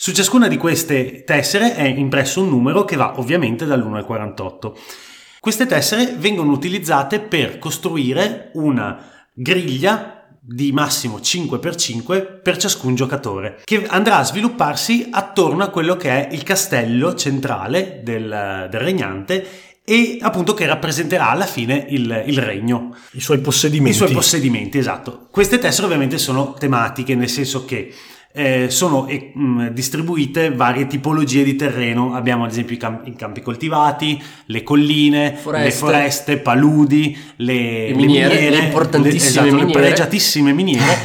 Su 0.00 0.12
ciascuna 0.12 0.46
di 0.46 0.56
queste 0.56 1.24
tessere 1.24 1.74
è 1.74 1.82
impresso 1.82 2.40
un 2.40 2.50
numero 2.50 2.84
che 2.84 2.94
va 2.94 3.18
ovviamente 3.18 3.66
dall'1 3.66 3.96
al 3.96 4.04
48. 4.04 4.78
Queste 5.40 5.66
tessere 5.66 6.14
vengono 6.16 6.52
utilizzate 6.52 7.18
per 7.18 7.58
costruire 7.58 8.52
una 8.54 9.26
griglia 9.32 10.28
di 10.40 10.70
massimo 10.70 11.16
5x5 11.16 12.40
per 12.40 12.56
ciascun 12.58 12.94
giocatore, 12.94 13.60
che 13.64 13.86
andrà 13.88 14.18
a 14.18 14.24
svilupparsi 14.24 15.08
attorno 15.10 15.64
a 15.64 15.68
quello 15.70 15.96
che 15.96 16.28
è 16.28 16.32
il 16.32 16.44
castello 16.44 17.16
centrale 17.16 18.00
del, 18.04 18.68
del 18.70 18.80
regnante 18.80 19.46
e 19.82 20.18
appunto 20.20 20.54
che 20.54 20.66
rappresenterà 20.66 21.30
alla 21.30 21.46
fine 21.46 21.86
il, 21.88 22.22
il, 22.24 22.38
regno. 22.38 22.94
I 23.12 23.20
suoi 23.20 23.38
possedimenti. 23.38 23.96
I 23.96 23.98
suoi 23.98 24.12
possedimenti, 24.12 24.78
esatto. 24.78 25.26
Queste 25.28 25.58
tessere 25.58 25.86
ovviamente 25.86 26.18
sono 26.18 26.54
tematiche, 26.56 27.16
nel 27.16 27.28
senso 27.28 27.64
che 27.64 27.92
eh, 28.38 28.70
sono 28.70 29.08
eh, 29.08 29.32
mh, 29.34 29.70
distribuite 29.70 30.52
varie 30.54 30.86
tipologie 30.86 31.42
di 31.42 31.56
terreno. 31.56 32.14
Abbiamo 32.14 32.44
ad 32.44 32.50
esempio 32.50 32.76
i, 32.76 32.78
cam- 32.78 33.02
i 33.04 33.14
campi 33.16 33.42
coltivati, 33.42 34.22
le 34.46 34.62
colline, 34.62 35.34
foreste. 35.34 35.64
le 35.64 35.72
foreste, 35.72 36.36
paludi, 36.38 37.18
le, 37.36 37.88
le 37.88 37.94
miniere, 37.94 38.34
le, 38.34 38.40
miniere, 38.40 38.66
importantissime 38.66 39.16
le, 39.18 39.26
esatto, 39.26 39.44
miniere. 39.46 39.66
le 39.66 39.72
pregiatissime 39.72 40.52
miniere. 40.52 40.98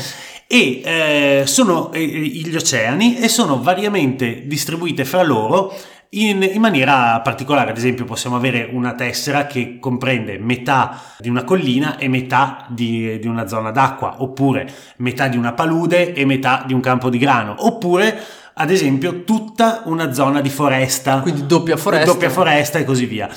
e 0.46 0.82
eh, 0.86 1.43
sono 1.46 1.91
eh, 1.91 2.06
gli 2.06 2.56
oceani 2.56 3.17
e 3.17 3.28
sono 3.28 3.60
variamente 3.63 4.43
distribuite 4.46 5.04
fra 5.04 5.24
loro 5.24 5.76
in, 6.13 6.43
in, 6.43 6.62
maniera 6.62 7.19
particolare. 7.21 7.71
Ad 7.71 7.78
esempio, 7.78 8.06
possiamo 8.06 8.36
avere 8.36 8.69
una 8.71 8.93
tessera 8.93 9.45
che 9.45 9.78
comprende 9.80 10.38
metà 10.38 10.99
di 11.17 11.30
una 11.30 11.43
collina 11.43 11.97
e 11.97 12.08
metà 12.08 12.65
di, 12.69 13.19
di, 13.19 13.28
una 13.28 13.47
zona 13.47 13.71
d'acqua, 13.71 14.21
oppure 14.21 14.69
metà 14.97 15.28
di 15.28 15.38
una 15.38 15.54
palude 15.54 16.13
e 16.13 16.26
metà 16.26 16.63
di 16.65 16.73
un 16.73 16.82
campo 16.82 17.10
di 17.10 17.17
grano, 17.17 17.56
oppure 17.58 18.21
ad 18.56 18.69
esempio 18.69 19.23
tutta 19.23 19.82
una 19.86 20.13
zona 20.13 20.41
di 20.41 20.49
foresta. 20.49 21.19
Quindi 21.21 21.45
doppia 21.45 21.78
foresta. 21.78 22.06
Doppia 22.06 22.30
foresta 22.30 22.80
e 22.80 22.84
così 22.84 23.06
via. 23.06 23.30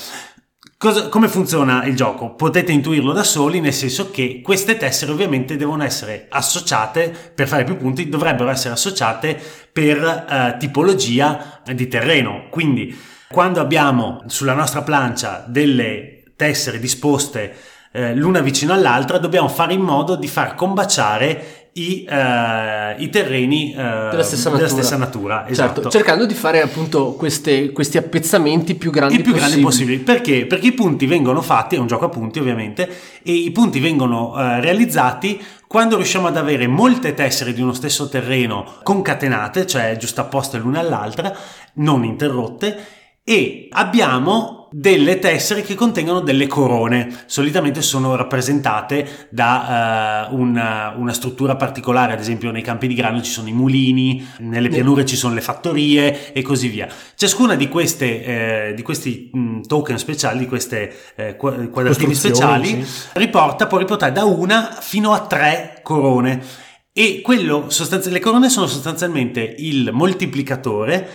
Cosa, 0.79 1.09
come 1.09 1.27
funziona 1.27 1.85
il 1.85 1.95
gioco? 1.95 2.35
Potete 2.35 2.71
intuirlo 2.71 3.11
da 3.11 3.23
soli, 3.23 3.59
nel 3.59 3.73
senso 3.73 4.11
che 4.11 4.41
queste 4.43 4.77
tessere 4.77 5.11
ovviamente 5.11 5.55
devono 5.55 5.83
essere 5.83 6.27
associate, 6.29 7.31
per 7.33 7.47
fare 7.47 7.63
più 7.63 7.77
punti, 7.77 8.09
dovrebbero 8.09 8.51
essere 8.51 8.75
associate 8.75 9.41
per 9.73 9.97
eh, 9.97 10.55
tipologia 10.59 11.61
di 11.65 11.87
terreno. 11.87 12.45
Quindi 12.51 12.95
quando 13.27 13.59
abbiamo 13.59 14.21
sulla 14.27 14.53
nostra 14.53 14.83
plancia 14.83 15.43
delle 15.47 16.21
tessere 16.35 16.77
disposte 16.77 17.55
eh, 17.91 18.13
l'una 18.13 18.41
vicino 18.41 18.71
all'altra, 18.71 19.17
dobbiamo 19.17 19.47
fare 19.47 19.73
in 19.73 19.81
modo 19.81 20.15
di 20.15 20.27
far 20.27 20.53
combaciare 20.53 21.66
i, 21.77 22.07
uh, 22.09 23.01
i 23.01 23.09
terreni 23.09 23.73
uh, 23.75 24.09
della, 24.09 24.23
stessa 24.23 24.49
della, 24.49 24.61
natura. 24.63 24.81
stessa 24.81 24.97
natura. 24.97 25.35
Certo, 25.37 25.51
esatto. 25.51 25.89
cercando 25.89 26.25
di 26.25 26.33
fare 26.33 26.61
appunto 26.61 27.13
queste, 27.13 27.71
questi 27.71 27.97
appezzamenti 27.97 28.75
più 28.75 28.91
grandi 28.91 29.21
più 29.21 29.33
grandi 29.33 29.61
possibili. 29.61 29.99
Perché? 29.99 30.45
Perché 30.45 30.67
i 30.67 30.71
punti 30.71 31.05
vengono 31.05 31.41
fatti, 31.41 31.75
è 31.75 31.79
un 31.79 31.87
gioco 31.87 32.05
a 32.05 32.09
punti 32.09 32.39
ovviamente, 32.39 32.89
e 33.21 33.31
i 33.31 33.51
punti 33.51 33.79
vengono 33.79 34.31
uh, 34.31 34.59
realizzati 34.59 35.39
quando 35.67 35.97
riusciamo 35.97 36.27
ad 36.27 36.37
avere 36.37 36.65
molte 36.65 37.13
tessere 37.13 37.53
di 37.53 37.61
uno 37.61 37.73
stesso 37.73 38.09
terreno 38.09 38.75
concatenate, 38.83 39.67
cioè 39.67 39.95
giustapposte 39.97 40.57
l'una 40.57 40.79
all'altra, 40.79 41.35
non 41.73 42.03
interrotte, 42.03 42.85
e 43.23 43.67
abbiamo 43.71 44.56
delle 44.77 45.17
tessere 45.17 45.63
che 45.63 45.73
contengono 45.73 46.19
delle 46.19 46.45
corone. 46.45 47.23
Solitamente 47.25 47.81
sono 47.81 48.15
rappresentate 48.15 49.27
da 49.31 50.27
uh, 50.29 50.35
una, 50.39 50.93
una, 50.95 51.13
struttura 51.13 51.55
particolare, 51.55 52.13
ad 52.13 52.19
esempio 52.19 52.51
nei 52.51 52.61
campi 52.61 52.85
di 52.85 52.93
grano 52.93 53.19
ci 53.23 53.31
sono 53.31 53.47
i 53.47 53.53
mulini, 53.53 54.23
nelle 54.37 54.69
pianure 54.69 55.03
ci 55.03 55.15
sono 55.15 55.33
le 55.33 55.41
fattorie 55.41 56.31
e 56.31 56.43
così 56.43 56.67
via. 56.67 56.87
Ciascuna 57.15 57.55
di, 57.55 57.67
queste, 57.69 58.23
eh, 58.69 58.73
di 58.75 58.83
questi 58.83 59.31
mh, 59.33 59.61
token 59.61 59.97
speciali, 59.97 60.37
di 60.37 60.47
queste 60.47 60.95
eh, 61.15 61.35
quadratini 61.35 62.13
speciali, 62.13 62.83
sì. 62.83 63.07
riporta, 63.13 63.65
può 63.65 63.79
riportare 63.79 64.11
da 64.11 64.25
una 64.25 64.77
fino 64.79 65.11
a 65.11 65.25
tre 65.25 65.79
corone. 65.81 66.65
E 66.93 67.21
quello, 67.21 67.65
sostanzi- 67.69 68.09
le 68.09 68.19
corone 68.19 68.49
sono 68.49 68.65
sostanzialmente 68.65 69.55
il 69.59 69.91
moltiplicatore 69.91 71.07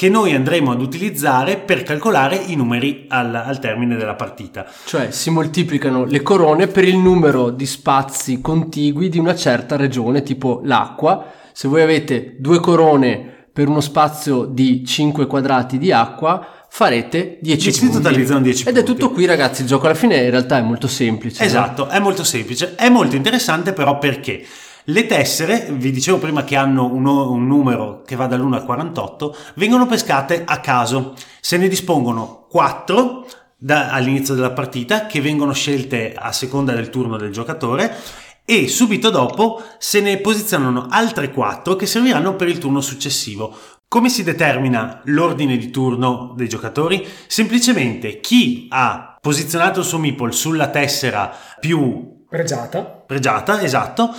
che 0.00 0.08
noi 0.08 0.34
andremo 0.34 0.72
ad 0.72 0.80
utilizzare 0.80 1.58
per 1.58 1.82
calcolare 1.82 2.34
i 2.34 2.56
numeri 2.56 3.04
al, 3.08 3.34
al, 3.34 3.58
termine 3.58 3.96
della 3.96 4.14
partita. 4.14 4.64
Cioè 4.86 5.10
si 5.10 5.28
moltiplicano 5.28 6.06
le 6.06 6.22
corone 6.22 6.68
per 6.68 6.84
il 6.84 6.96
numero 6.96 7.50
di 7.50 7.66
spazi 7.66 8.40
contigui 8.40 9.10
di 9.10 9.18
una 9.18 9.34
certa 9.34 9.76
regione, 9.76 10.22
tipo 10.22 10.62
l'acqua. 10.64 11.30
Se 11.52 11.68
voi 11.68 11.82
avete 11.82 12.36
due 12.38 12.60
corone 12.60 13.48
per 13.52 13.68
uno 13.68 13.82
spazio 13.82 14.46
di 14.46 14.86
5 14.86 15.26
quadrati 15.26 15.76
di 15.76 15.92
acqua, 15.92 16.46
farete 16.70 17.36
10 17.42 17.64
10 17.64 17.80
punti. 17.80 17.94
totalizzano 17.96 18.40
10 18.40 18.58
Ed 18.60 18.64
punti. 18.64 18.80
è 18.80 18.82
tutto 18.82 19.10
qui 19.10 19.26
ragazzi, 19.26 19.60
il 19.60 19.66
gioco 19.66 19.84
alla 19.84 19.94
fine 19.94 20.16
in 20.16 20.30
realtà 20.30 20.56
è 20.56 20.62
molto 20.62 20.88
semplice. 20.88 21.44
Esatto, 21.44 21.84
no? 21.84 21.90
è 21.90 21.98
molto 21.98 22.24
semplice, 22.24 22.74
è 22.74 22.88
molto 22.88 23.16
interessante 23.16 23.74
però 23.74 23.98
perché? 23.98 24.46
Le 24.90 25.06
tessere, 25.06 25.68
vi 25.70 25.92
dicevo 25.92 26.18
prima 26.18 26.42
che 26.42 26.56
hanno 26.56 26.92
un, 26.92 27.06
un, 27.06 27.46
numero 27.46 28.02
che 28.04 28.16
va 28.16 28.26
dall'1 28.26 28.54
al 28.54 28.64
48, 28.64 29.36
vengono 29.54 29.86
pescate 29.86 30.42
a 30.44 30.58
caso. 30.58 31.14
Se 31.40 31.56
ne 31.56 31.68
dispongono 31.68 32.46
4 32.50 33.26
da, 33.56 33.90
all'inizio 33.90 34.34
della 34.34 34.50
partita 34.50 35.06
che 35.06 35.20
vengono 35.20 35.52
scelte 35.52 36.12
a 36.12 36.32
seconda 36.32 36.72
del 36.72 36.90
turno 36.90 37.16
del 37.16 37.30
giocatore 37.30 37.96
e 38.44 38.66
subito 38.66 39.10
dopo 39.10 39.62
se 39.78 40.00
ne 40.00 40.16
posizionano 40.16 40.88
altre 40.90 41.30
4 41.30 41.76
che 41.76 41.86
serviranno 41.86 42.34
per 42.34 42.48
il 42.48 42.58
turno 42.58 42.80
successivo. 42.80 43.56
Come 43.86 44.08
si 44.08 44.24
determina 44.24 45.02
l'ordine 45.04 45.56
di 45.56 45.70
turno 45.70 46.34
dei 46.36 46.48
giocatori? 46.48 47.06
Semplicemente 47.28 48.18
chi 48.18 48.66
ha 48.70 49.16
posizionato 49.20 49.80
il 49.80 49.86
suo 49.86 49.98
meeple 49.98 50.32
sulla 50.32 50.68
tessera 50.68 51.32
più 51.60 52.24
pregiata, 52.28 52.82
pregiata 52.82 53.62
esatto, 53.62 54.14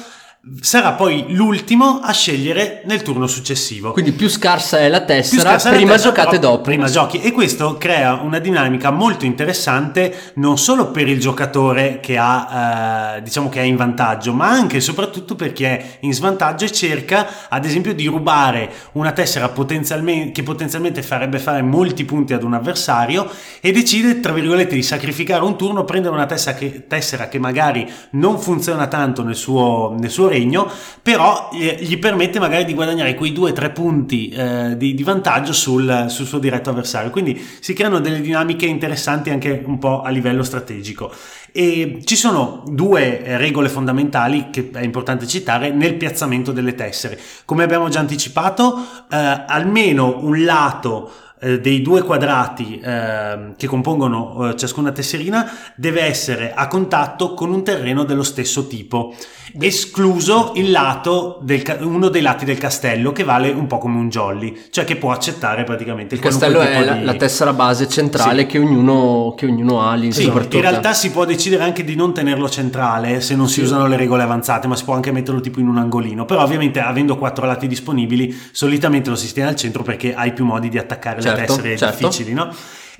sarà 0.60 0.94
poi 0.94 1.26
l'ultimo 1.30 2.00
a 2.02 2.12
scegliere 2.12 2.82
nel 2.86 3.04
turno 3.04 3.28
successivo. 3.28 3.92
Quindi 3.92 4.12
più 4.12 4.28
scarsa 4.28 4.80
è 4.80 4.90
la 4.90 5.02
tessera, 5.02 5.56
prima 5.58 5.92
la 5.92 5.98
tessera, 5.98 5.98
giocate 5.98 6.40
dopo. 6.40 6.62
Prima 6.62 6.90
giochi 6.90 7.22
e 7.22 7.32
questo 7.32 7.78
crea 7.78 8.14
una 8.14 8.40
dinamica 8.40 8.90
molto 8.90 9.26
interessante 9.26 10.32
non 10.36 10.58
solo 10.58 10.90
per 10.90 11.08
il 11.08 11.20
giocatore 11.20 12.00
che 12.00 12.18
ha 12.18 13.18
eh, 13.18 13.22
diciamo 13.22 13.50
che 13.50 13.60
è 13.60 13.64
in 13.64 13.76
vantaggio, 13.76 14.34
ma 14.34 14.50
anche 14.50 14.78
e 14.78 14.82
soprattutto 14.82 15.36
per 15.36 15.54
chi 15.54 15.64
è 15.64 15.98
in 16.00 16.14
svantaggio 16.14 16.66
e 16.66 16.72
cerca 16.72 17.48
ad 17.48 17.64
esempio 17.64 17.94
di 17.94 18.08
rubare 18.08 18.72
una 18.94 19.12
tessera 19.12 19.50
potenzialmente, 19.50 20.32
che 20.32 20.42
potenzialmente 20.42 21.04
farebbe 21.04 21.38
fare 21.38 21.62
molti 21.62 22.04
punti 22.04 22.34
ad 22.34 22.42
un 22.42 22.56
avversario 22.56 23.30
e 23.60 23.72
decide 23.72 24.20
tra 24.20 24.34
virgolette 24.34 24.74
di 24.74 24.82
sacrificare 24.82 25.44
un 25.44 25.56
turno, 25.56 25.84
prendere 25.84 26.16
una 26.16 26.26
tessera 26.26 26.58
che, 26.58 26.88
tessera 26.88 27.28
che 27.28 27.38
magari 27.38 27.88
non 28.12 28.40
funziona 28.40 28.88
tanto 28.88 29.24
nel 29.24 29.36
suo, 29.36 29.96
nel 30.00 30.10
suo 30.10 30.30
regno, 30.32 30.70
però 31.02 31.50
eh, 31.54 31.78
gli 31.82 31.98
permette 32.00 32.40
magari 32.40 32.66
di 32.66 32.74
guadagnare 32.74 33.16
quei 33.16 33.32
2-3 33.32 33.74
punti 33.74 34.30
eh, 34.30 34.78
di, 34.78 34.94
di, 34.94 35.04
vantaggio 35.04 35.54
sul, 35.54 36.06
sul, 36.08 36.26
suo 36.26 36.40
diretto 36.40 36.70
avversario. 36.70 37.10
Quindi 37.10 37.40
si 37.60 37.74
creano 37.74 38.00
delle 38.00 38.22
dinamiche 38.22 38.66
interessanti 38.66 39.30
anche 39.30 39.64
un 39.66 39.78
po' 39.78 40.02
a 40.02 40.10
livello 40.10 40.44
strategico. 40.44 41.12
E 41.52 42.00
ci 42.06 42.16
sono 42.16 42.64
due 42.66 43.38
regole 43.38 43.68
fondamentali 43.68 44.50
che 44.52 44.70
è 44.74 44.82
importante 44.82 45.28
citare 45.28 45.72
nel 45.72 45.96
piazzamento 45.96 46.52
delle 46.52 46.76
tessere. 46.76 47.20
Come 47.46 47.64
abbiamo 47.64 47.90
già 47.90 48.00
anticipato, 48.00 48.78
eh, 49.12 49.44
almeno 49.48 50.20
un 50.22 50.46
lato 50.46 51.12
eh, 51.44 51.60
dei 51.60 51.82
due 51.82 52.04
quadrati 52.04 52.80
eh, 52.80 53.54
che 53.58 53.66
compongono 53.66 54.50
eh, 54.50 54.56
ciascuna 54.56 54.92
tesserina 54.92 55.52
deve 55.76 56.04
essere 56.04 56.54
a 56.54 56.68
contatto 56.68 57.34
con 57.34 57.52
un 57.52 57.64
terreno 57.64 58.04
dello 58.04 58.22
stesso 58.22 58.68
tipo 58.68 59.16
escluso 59.60 60.52
il 60.56 60.70
lato 60.70 61.40
del, 61.42 61.64
uno 61.82 62.10
dei 62.10 62.22
lati 62.22 62.46
del 62.46 62.60
castello 62.60 63.12
che 63.12 63.24
vale 63.24 63.50
un 63.50 63.66
po' 63.66 63.80
come 63.80 63.98
un 63.98 64.08
jolly 64.10 64.68
cioè 64.70 64.86
che 64.86 64.96
può 64.98 65.12
accettare 65.12 65.64
praticamente 65.64 66.14
il 66.14 66.22
castello 66.22 66.62
è 66.62 66.84
la, 66.86 66.94
di... 66.94 67.04
la, 67.06 67.16
tessera 67.16 67.52
base 67.54 67.88
centrale 67.90 68.42
sì. 68.42 68.48
che, 68.48 68.60
ognuno, 68.60 69.34
che 69.36 69.48
ognuno 69.48 69.82
ha 69.82 69.96
lì 69.96 70.12
sì, 70.12 70.26
in 70.26 70.62
realtà 70.62 70.94
si 70.94 71.10
può 71.10 71.26
decidere 71.26 71.64
anche 71.64 71.84
di 71.84 71.96
non 71.96 72.14
tenerlo 72.14 72.48
centrale 72.50 73.20
se 73.20 73.36
non 73.36 73.48
sì. 73.48 73.56
si 73.56 73.62
usano 73.62 73.88
le 73.88 73.98
regole 73.98 74.22
avanzate 74.22 74.68
ma 74.68 74.76
si 74.76 74.84
può 74.84 74.94
anche 74.94 75.12
metterlo 75.12 75.42
tipo 75.42 75.60
in 75.60 75.68
un 75.68 75.78
angolino 75.78 76.26
però 76.26 76.44
ovviamente 76.44 76.80
avendo 76.80 77.18
quattro 77.18 77.48
lati 77.48 77.68
disponibili 77.68 78.34
solitamente 78.52 79.10
lo 79.10 79.16
si 79.16 79.34
tiene 79.34 79.50
al 79.50 79.56
centro 79.56 79.82
perché 79.82 80.14
hai 80.14 80.34
più 80.34 80.46
modi 80.46 80.70
di 80.70 80.78
attaccare 80.78 81.20
certo, 81.36 81.56
le 81.56 81.62
tessere 81.62 81.78
certo. 81.78 81.98
difficili 81.98 82.34
no? 82.34 82.54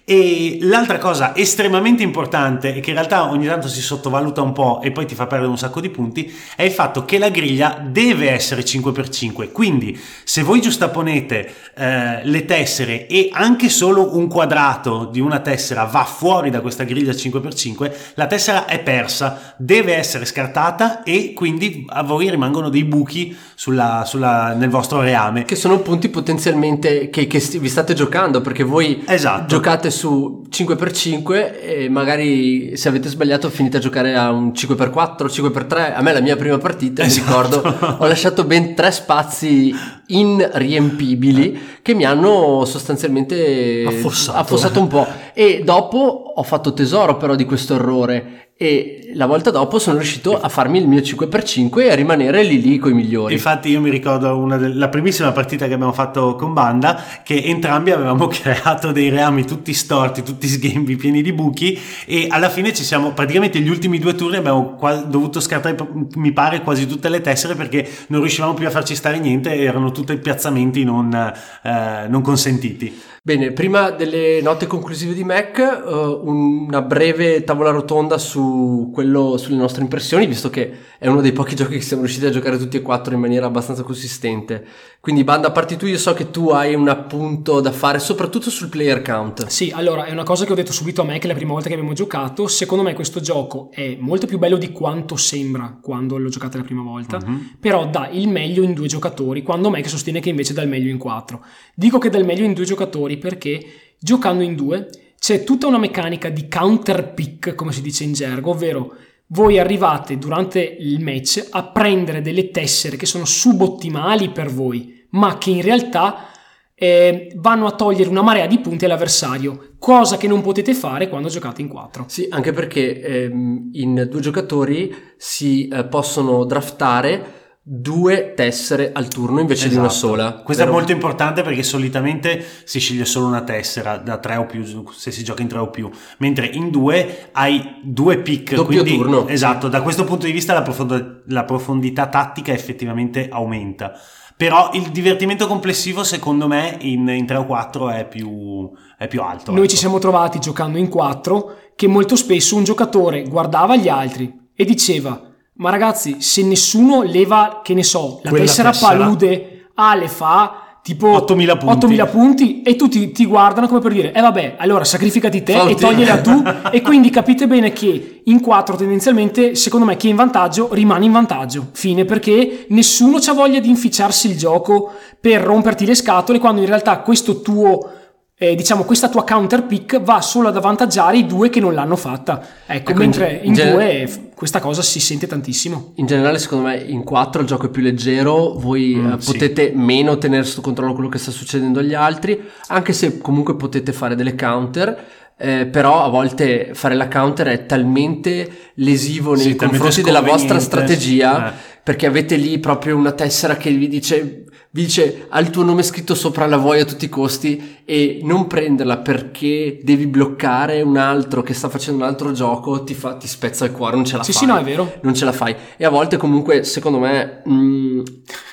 E 0.04 0.58
l'altra 0.62 0.98
cosa 0.98 1.36
estremamente 1.36 2.02
importante 2.02 2.76
e 2.76 2.80
che 2.80 2.90
in 2.90 2.96
realtà 2.96 3.30
ogni 3.30 3.46
tanto 3.46 3.68
si 3.68 3.82
sottovaluta 3.82 4.42
un 4.42 4.52
po' 4.52 4.82
e 4.82 4.92
poi 4.92 5.06
ti 5.06 5.14
fa 5.14 5.28
perdere 5.28 5.52
un 5.52 5.58
sacco 5.58 5.80
di 5.80 5.90
punti 5.90 6.34
è 6.56 6.64
il 6.64 6.72
fatto 6.72 7.06
che 7.06 7.20
la 7.20 7.30
griglia 7.30 7.80
deve 7.86 8.32
essere 8.32 8.64
5x5. 8.64 9.52
Quindi 9.52 9.98
se 10.24 10.42
voi 10.42 10.60
giustapponete 10.60 11.54
eh, 11.76 12.26
le 12.26 12.46
tessere 12.46 13.06
e 13.08 13.30
anche 13.32 13.70
solo 13.70 14.18
un 14.18 14.28
quadrato 14.28 15.06
di 15.06 15.20
una 15.20 15.40
tessera 15.40 15.84
va 15.84 16.04
fuori 16.04 16.50
da 16.50 16.62
questa 16.62 16.84
griglia 16.84 17.12
5x5, 17.12 17.92
la 18.16 18.26
tessera 18.26 18.66
è 18.66 18.80
persa, 18.80 19.54
deve 19.58 19.96
essere 19.96 20.26
scartata 20.26 21.04
e 21.04 21.34
quindi 21.34 21.86
a 21.88 22.02
voi 22.02 22.30
rimangono 22.30 22.70
dei 22.70 22.84
buchi 22.84 23.38
sulla, 23.54 24.04
sulla, 24.06 24.54
nel 24.54 24.70
vostro 24.70 25.02
reame. 25.02 25.46
Che 25.46 25.56
sono 25.56 25.80
punti 25.80 26.10
potenzialmente 26.10 27.10
che, 27.10 27.28
che 27.28 27.40
vi 27.60 27.70
state 27.70 27.94
giocando 27.94 28.42
perché 28.42 28.64
voi 28.64 29.04
Esatto. 29.06 29.46
giocate 29.46 29.91
su 29.92 30.44
5x5 30.50 31.60
e 31.62 31.90
magari 31.90 32.76
se 32.76 32.88
avete 32.90 33.10
sbagliato 33.10 33.50
finite 33.50 33.78
a 33.78 33.80
giocare 33.80 34.16
a 34.16 34.32
un 34.32 34.50
5x4, 34.50 35.26
5x3. 35.26 35.94
A 35.96 36.02
me 36.02 36.14
la 36.14 36.22
mia 36.22 36.36
prima 36.36 36.58
partita, 36.58 37.04
Esatto. 37.04 37.22
mi 37.24 37.28
ricordo, 37.28 37.98
ho 38.00 38.08
lasciato 38.08 38.44
ben 38.46 38.74
tre 38.74 38.92
spazi 38.92 39.74
inriempibili 40.18 41.60
che 41.82 41.94
mi 41.94 42.06
hanno 42.06 42.64
sostanzialmente 42.66 43.84
Affossato. 43.88 44.38
affossato 44.38 44.80
un 44.80 44.88
po'. 44.88 45.08
E 45.34 45.62
dopo 45.64 45.98
ho 46.36 46.44
fatto 46.44 46.74
tesoro 46.74 47.18
però 47.18 47.36
di 47.36 47.46
questo 47.46 47.76
errore. 47.76 48.36
E 48.62 49.10
la 49.16 49.26
volta 49.26 49.50
dopo 49.50 49.80
sono 49.80 49.98
riuscito 49.98 50.40
a 50.40 50.48
farmi 50.48 50.78
il 50.78 50.88
mio 50.88 51.00
5x5 51.00 51.80
e 51.82 51.90
a 51.90 51.96
rimanere 51.96 52.44
lì 52.44 52.62
lì 52.62 52.78
con 52.78 52.92
i 52.92 52.94
migliori. 52.94 53.34
Infatti 53.34 53.70
io 53.70 53.82
mi 53.82 53.90
ricordo 53.90 54.38
una 54.38 54.56
del- 54.58 54.78
la 54.78 54.88
primissima 54.88 55.32
partita 55.32 55.68
che 55.68 55.74
abbiamo 55.74 55.94
fatto 55.94 56.36
con 56.36 56.54
banda 56.54 57.04
che 57.24 57.42
entrambi 57.44 57.90
avevamo 57.90 58.28
creato 58.30 58.92
dei 58.92 59.10
reami 59.10 59.46
tutti 59.46 59.74
storti, 59.74 60.22
tutti 60.22 60.48
sghembi, 60.48 60.96
pieni 60.96 61.24
di 61.24 61.34
buchi 61.34 61.76
e 62.06 62.28
alla 62.30 62.50
fine 62.50 62.72
ci 62.72 62.84
siamo 62.84 63.14
praticamente 63.14 63.60
gli 63.60 63.68
ultimi 63.70 63.98
due 63.98 64.14
turni 64.14 64.36
abbiamo 64.38 64.76
qua- 64.76 64.94
dovuto 64.94 65.40
scartare 65.40 65.76
mi 66.18 66.32
pare 66.32 66.62
quasi 66.62 66.86
tutte 66.86 67.10
le 67.10 67.22
tessere 67.22 67.56
perché 67.56 67.90
non 68.10 68.20
riuscivamo 68.20 68.54
più 68.54 68.68
a 68.68 68.70
farci 68.70 68.94
stare 68.94 69.18
niente 69.18 69.56
erano 69.56 69.90
tutti 69.92 70.01
piazzamenti 70.04 70.84
non, 70.84 71.14
eh, 71.14 72.08
non 72.08 72.22
consentiti. 72.22 73.10
Bene, 73.24 73.52
prima 73.52 73.92
delle 73.92 74.42
note 74.42 74.66
conclusive 74.66 75.14
di 75.14 75.24
Mac, 75.24 75.60
eh, 75.60 76.20
una 76.24 76.82
breve 76.82 77.44
tavola 77.44 77.70
rotonda 77.70 78.18
su 78.18 78.90
quello, 78.92 79.38
sulle 79.38 79.58
nostre 79.58 79.84
impressioni, 79.84 80.26
visto 80.26 80.50
che 80.50 80.72
è 80.98 81.08
uno 81.08 81.22
dei 81.22 81.32
pochi 81.32 81.56
giochi 81.56 81.76
che 81.76 81.82
siamo 81.82 82.02
riusciti 82.02 82.26
a 82.26 82.32
giocare 82.32 82.58
tutti 82.58 82.78
e 82.78 82.82
quattro 82.82 83.14
in 83.14 83.20
maniera 83.20 83.46
abbastanza 83.46 83.84
consistente. 83.84 84.66
Quindi, 85.00 85.24
Banda, 85.24 85.52
parti 85.52 85.78
tu, 85.78 85.86
io 85.86 86.00
so 86.00 86.14
che 86.14 86.32
tu 86.32 86.50
hai 86.50 86.74
un 86.74 86.88
appunto 86.88 87.60
da 87.60 87.72
fare, 87.72 88.00
soprattutto 88.00 88.50
sul 88.50 88.70
player 88.70 89.04
count. 89.04 89.46
Sì, 89.48 89.72
allora 89.72 90.06
è 90.06 90.12
una 90.12 90.24
cosa 90.24 90.46
che 90.46 90.52
ho 90.52 90.56
detto 90.56 90.72
subito 90.72 91.04
a 91.04 91.06
che 91.06 91.28
la 91.28 91.36
prima 91.36 91.52
volta 91.52 91.68
che 91.68 91.76
abbiamo 91.76 91.94
giocato, 91.94 92.48
secondo 92.48 92.84
me 92.84 92.96
questo 92.96 93.20
gioco 93.20 93.70
è 93.72 93.98
molto 94.00 94.26
più 94.26 94.40
bello 94.40 94.58
di 94.58 94.72
quanto 94.72 95.16
sembra 95.16 95.78
quando 95.80 96.18
l'ho 96.18 96.30
giocato 96.30 96.58
la 96.58 96.64
prima 96.64 96.82
volta, 96.82 97.20
però 97.60 97.88
dà 97.88 98.10
il 98.10 98.28
meglio 98.30 98.64
in 98.64 98.74
due 98.74 98.88
giocatori, 98.88 99.44
quando 99.44 99.70
me 99.70 99.82
che 99.82 99.90
sostiene 99.92 100.20
che 100.20 100.30
invece 100.30 100.54
dà 100.54 100.62
il 100.62 100.70
meglio 100.70 100.90
in 100.90 100.98
quattro. 100.98 101.46
Dico 101.76 101.98
che 101.98 102.10
dà 102.10 102.18
il 102.18 102.26
meglio 102.26 102.46
in 102.46 102.54
due 102.54 102.66
giocatori 102.66 103.18
perché 103.18 103.64
giocando 104.00 104.44
in 104.44 104.56
due 104.56 104.90
c'è 105.20 105.44
tutta 105.44 105.68
una 105.68 105.78
meccanica 105.78 106.30
di 106.30 106.48
counter 106.48 107.14
pick, 107.14 107.54
come 107.54 107.72
si 107.72 107.82
dice 107.82 108.04
in 108.04 108.14
gergo, 108.14 108.52
ovvero 108.52 108.96
voi 109.28 109.60
arrivate 109.60 110.18
durante 110.18 110.60
il 110.62 111.00
match 111.00 111.48
a 111.52 111.64
prendere 111.64 112.22
delle 112.22 112.50
tessere 112.52 112.98
che 112.98 113.06
sono 113.06 113.26
subottimali 113.26 114.32
per 114.32 114.52
voi, 114.52 115.06
ma 115.12 115.38
che 115.38 115.52
in 115.52 115.62
realtà 115.62 116.32
eh, 116.74 117.32
vanno 117.36 117.68
a 117.68 117.76
togliere 117.76 118.10
una 118.10 118.24
marea 118.24 118.48
di 118.48 118.60
punti 118.60 118.86
all'avversario, 118.86 119.74
cosa 119.78 120.18
che 120.18 120.28
non 120.28 120.42
potete 120.42 120.74
fare 120.74 121.08
quando 121.08 121.30
giocate 121.30 121.62
in 121.62 121.68
quattro. 121.68 122.06
Sì, 122.08 122.26
anche 122.30 122.52
perché 122.52 123.00
ehm, 123.00 123.70
in 123.74 124.08
due 124.10 124.20
giocatori 124.20 124.92
si 125.16 125.68
eh, 125.68 125.86
possono 125.86 126.44
draftare 126.44 127.41
due 127.64 128.34
tessere 128.36 128.92
al 128.92 129.08
turno 129.08 129.40
invece 129.40 129.70
di 129.70 129.76
una 129.76 129.86
Esatto. 129.86 130.08
sola. 130.08 130.34
Questo 130.44 130.64
Vero? 130.64 130.76
è 130.76 130.80
molto 130.80 130.92
importante 130.94 131.44
perché 131.44 131.62
solitamente 131.62 132.44
si 132.64 132.80
sceglie 132.80 133.06
solo 133.06 133.28
una 133.28 133.44
tessera 133.44 133.98
da 133.98 134.18
tre 134.18 134.38
o 134.38 134.48
più, 134.48 134.64
se 134.92 135.12
si 135.12 135.24
gioca 135.24 135.44
in 135.44 135.48
tre 135.48 135.60
o 135.60 135.70
più, 135.70 135.88
mentre 136.18 136.48
in 136.48 136.72
due 136.72 137.30
hai 137.34 137.80
due 137.84 138.18
pick. 138.18 138.56
Doppio 138.56 138.82
quindi- 138.82 138.98
turno. 139.00 139.28
Esatto, 139.28 139.68
da 139.68 139.82
questo 139.84 140.06
punto 140.06 140.26
di 140.26 140.32
vista 140.32 140.54
la, 140.54 140.64
profondo- 140.64 141.22
la 141.28 141.44
profondità 141.44 142.08
tattica 142.08 142.52
effettivamente 142.52 143.30
aumenta. 143.30 143.94
Però 144.36 144.72
il 144.74 144.90
divertimento 144.90 145.46
complessivo, 145.46 146.04
secondo 146.04 146.48
me, 146.48 146.76
in, 146.82 147.08
in 147.10 147.28
3 147.28 147.38
o 147.38 147.46
4 147.46 147.92
è 147.92 148.08
più, 148.08 148.72
è 148.98 149.08
più 149.08 149.22
alto. 149.22 149.52
Noi 149.52 149.60
ecco. 149.62 149.70
ci 149.70 149.78
siamo 149.78 150.00
trovati 150.00 150.40
giocando 150.40 150.80
in 150.80 150.90
quattro 150.90 151.58
che 151.76 151.86
molto 151.86 152.16
spesso 152.16 152.56
un 152.56 152.64
giocatore 152.64 153.22
guardava 153.22 153.76
gli 153.76 153.88
altri 153.88 154.50
e 154.56 154.66
diceva 154.66 155.31
ma 155.62 155.70
ragazzi 155.70 156.18
se 156.20 156.44
nessuno 156.44 157.04
leva 157.04 157.62
che 157.64 157.76
ne 157.76 157.84
so 157.84 158.20
la 158.24 158.30
Quella 158.32 158.46
tessera, 158.46 158.72
tessera. 158.72 158.98
palude 158.98 159.66
A 159.76 159.96
le 159.96 160.08
fa 160.08 160.56
tipo 160.82 161.12
8.000 161.12 161.58
punti. 161.60 161.86
8.000 161.88 162.10
punti 162.10 162.62
e 162.64 162.76
tutti 162.76 163.12
ti 163.12 163.26
guardano 163.28 163.68
come 163.68 163.80
per 163.80 163.94
dire 163.94 164.12
eh 164.12 164.22
vabbè 164.22 164.56
allora 164.58 164.84
sacrificati 164.84 165.44
te 165.44 165.54
Falti. 165.54 165.74
e 165.74 165.76
togliela 165.76 166.22
tu 166.22 166.44
e 166.74 166.82
quindi 166.82 167.12
capite 167.12 167.46
bene 167.46 167.72
che 167.72 168.22
in 168.24 168.42
quattro 168.42 168.76
tendenzialmente 168.76 169.54
secondo 169.54 169.86
me 169.86 169.96
chi 169.98 170.08
è 170.08 170.10
in 170.10 170.16
vantaggio 170.16 170.70
rimane 170.74 171.06
in 171.06 171.12
vantaggio 171.12 171.68
fine 171.74 172.04
perché 172.06 172.66
nessuno 172.70 173.18
ha 173.24 173.34
voglia 173.34 173.60
di 173.60 173.70
inficiarsi 173.70 174.28
il 174.32 174.38
gioco 174.38 174.92
per 175.20 175.44
romperti 175.44 175.86
le 175.86 175.94
scatole 175.94 176.40
quando 176.40 176.62
in 176.62 176.68
realtà 176.68 177.02
questo 177.02 177.42
tuo 177.42 178.01
eh, 178.44 178.56
diciamo 178.56 178.84
questa 178.86 179.08
tua 179.08 179.24
counter 179.24 179.66
pick 179.68 180.02
va 180.02 180.20
solo 180.20 180.48
ad 180.48 180.58
avvantaggiare 180.58 181.16
i 181.18 181.28
due 181.28 181.50
che 181.52 181.60
non 181.60 181.76
l'hanno 181.76 181.96
fatta 181.96 182.42
ecco, 182.66 182.90
Ecco, 182.90 183.00
mentre 183.00 183.40
in 183.44 183.50
in 183.50 183.54
genere- 183.54 183.74
due 183.76 184.08
f- 184.08 184.20
questa 184.34 184.60
cosa 184.60 184.82
si 184.82 185.00
sente 185.00 185.28
tantissimo 185.28 185.92
In 185.98 186.08
generale, 186.08 186.40
secondo 186.40 186.66
me, 186.68 186.76
in 186.78 187.04
4 187.04 187.42
il 187.42 187.48
gioco 187.48 187.68
è 187.68 187.70
più 187.70 187.84
leggero, 187.84 188.54
voi 188.58 188.96
Mm, 188.96 189.12
eh, 189.12 189.16
sì. 189.22 189.32
potete 189.34 189.72
meno 189.76 190.18
tenere 190.18 190.44
sotto 190.44 190.62
controllo 190.62 190.94
quello 190.94 191.10
che 191.10 191.20
sta 191.20 191.30
succedendo 191.30 191.78
agli 191.78 191.94
altri, 191.94 192.42
anche 192.70 192.94
se 192.94 193.20
comunque 193.20 193.56
potete 193.56 193.92
fare 193.94 194.16
delle 194.16 194.34
counter. 194.34 194.98
eh, 195.44 195.66
però 195.66 196.04
a 196.04 196.08
volte 196.10 196.70
fare 196.74 196.94
la 196.94 197.08
counter 197.08 197.48
è 197.48 197.66
talmente 197.66 198.72
lesivo 198.76 199.34
nei 199.34 199.44
Sì, 199.44 199.56
confronti 199.56 200.04
della 200.04 200.22
vostra 200.22 200.60
strategia 200.60 201.50
Eh. 201.50 201.54
perché 201.84 202.06
avete 202.06 202.36
lì 202.36 202.60
proprio 202.60 202.96
una 202.96 203.12
tessera 203.14 203.58
che 203.58 203.72
vi 203.72 203.88
dice, 203.88 204.44
dice 204.74 205.26
ha 205.28 205.38
il 205.42 205.50
tuo 205.50 205.64
nome 205.64 205.84
scritto 205.84 206.16
sopra 206.16 206.46
la 206.48 206.56
vuoi 206.56 206.80
a 206.80 206.86
tutti 206.86 207.04
i 207.04 207.10
costi 207.10 207.80
e 207.84 208.20
non 208.24 208.48
prenderla 208.48 209.00
perché 209.00 209.80
devi 209.84 210.08
bloccare 210.08 210.82
un 210.82 210.96
altro 210.96 211.44
che 211.44 211.54
sta 211.54 211.68
facendo 211.68 212.04
un 212.04 212.10
altro 212.10 212.32
gioco 212.32 212.82
ti, 212.86 212.94
fa, 212.94 213.16
ti 213.16 213.28
spezza 213.28 213.66
il 213.66 213.72
cuore 213.74 213.96
non 213.98 214.06
ce 214.06 214.16
la 214.16 214.24
Sì, 214.24 214.32
fai 214.32 214.42
sì, 214.42 214.48
no, 214.48 214.58
è 214.58 214.64
vero. 214.64 214.94
non 215.02 215.14
ce 215.14 215.26
la 215.26 215.34
fai 215.34 215.54
e 215.76 215.84
a 215.84 215.90
volte 215.90 216.16
comunque 216.16 216.64
secondo 216.64 217.00
me 217.00 217.42
mm, 217.50 218.02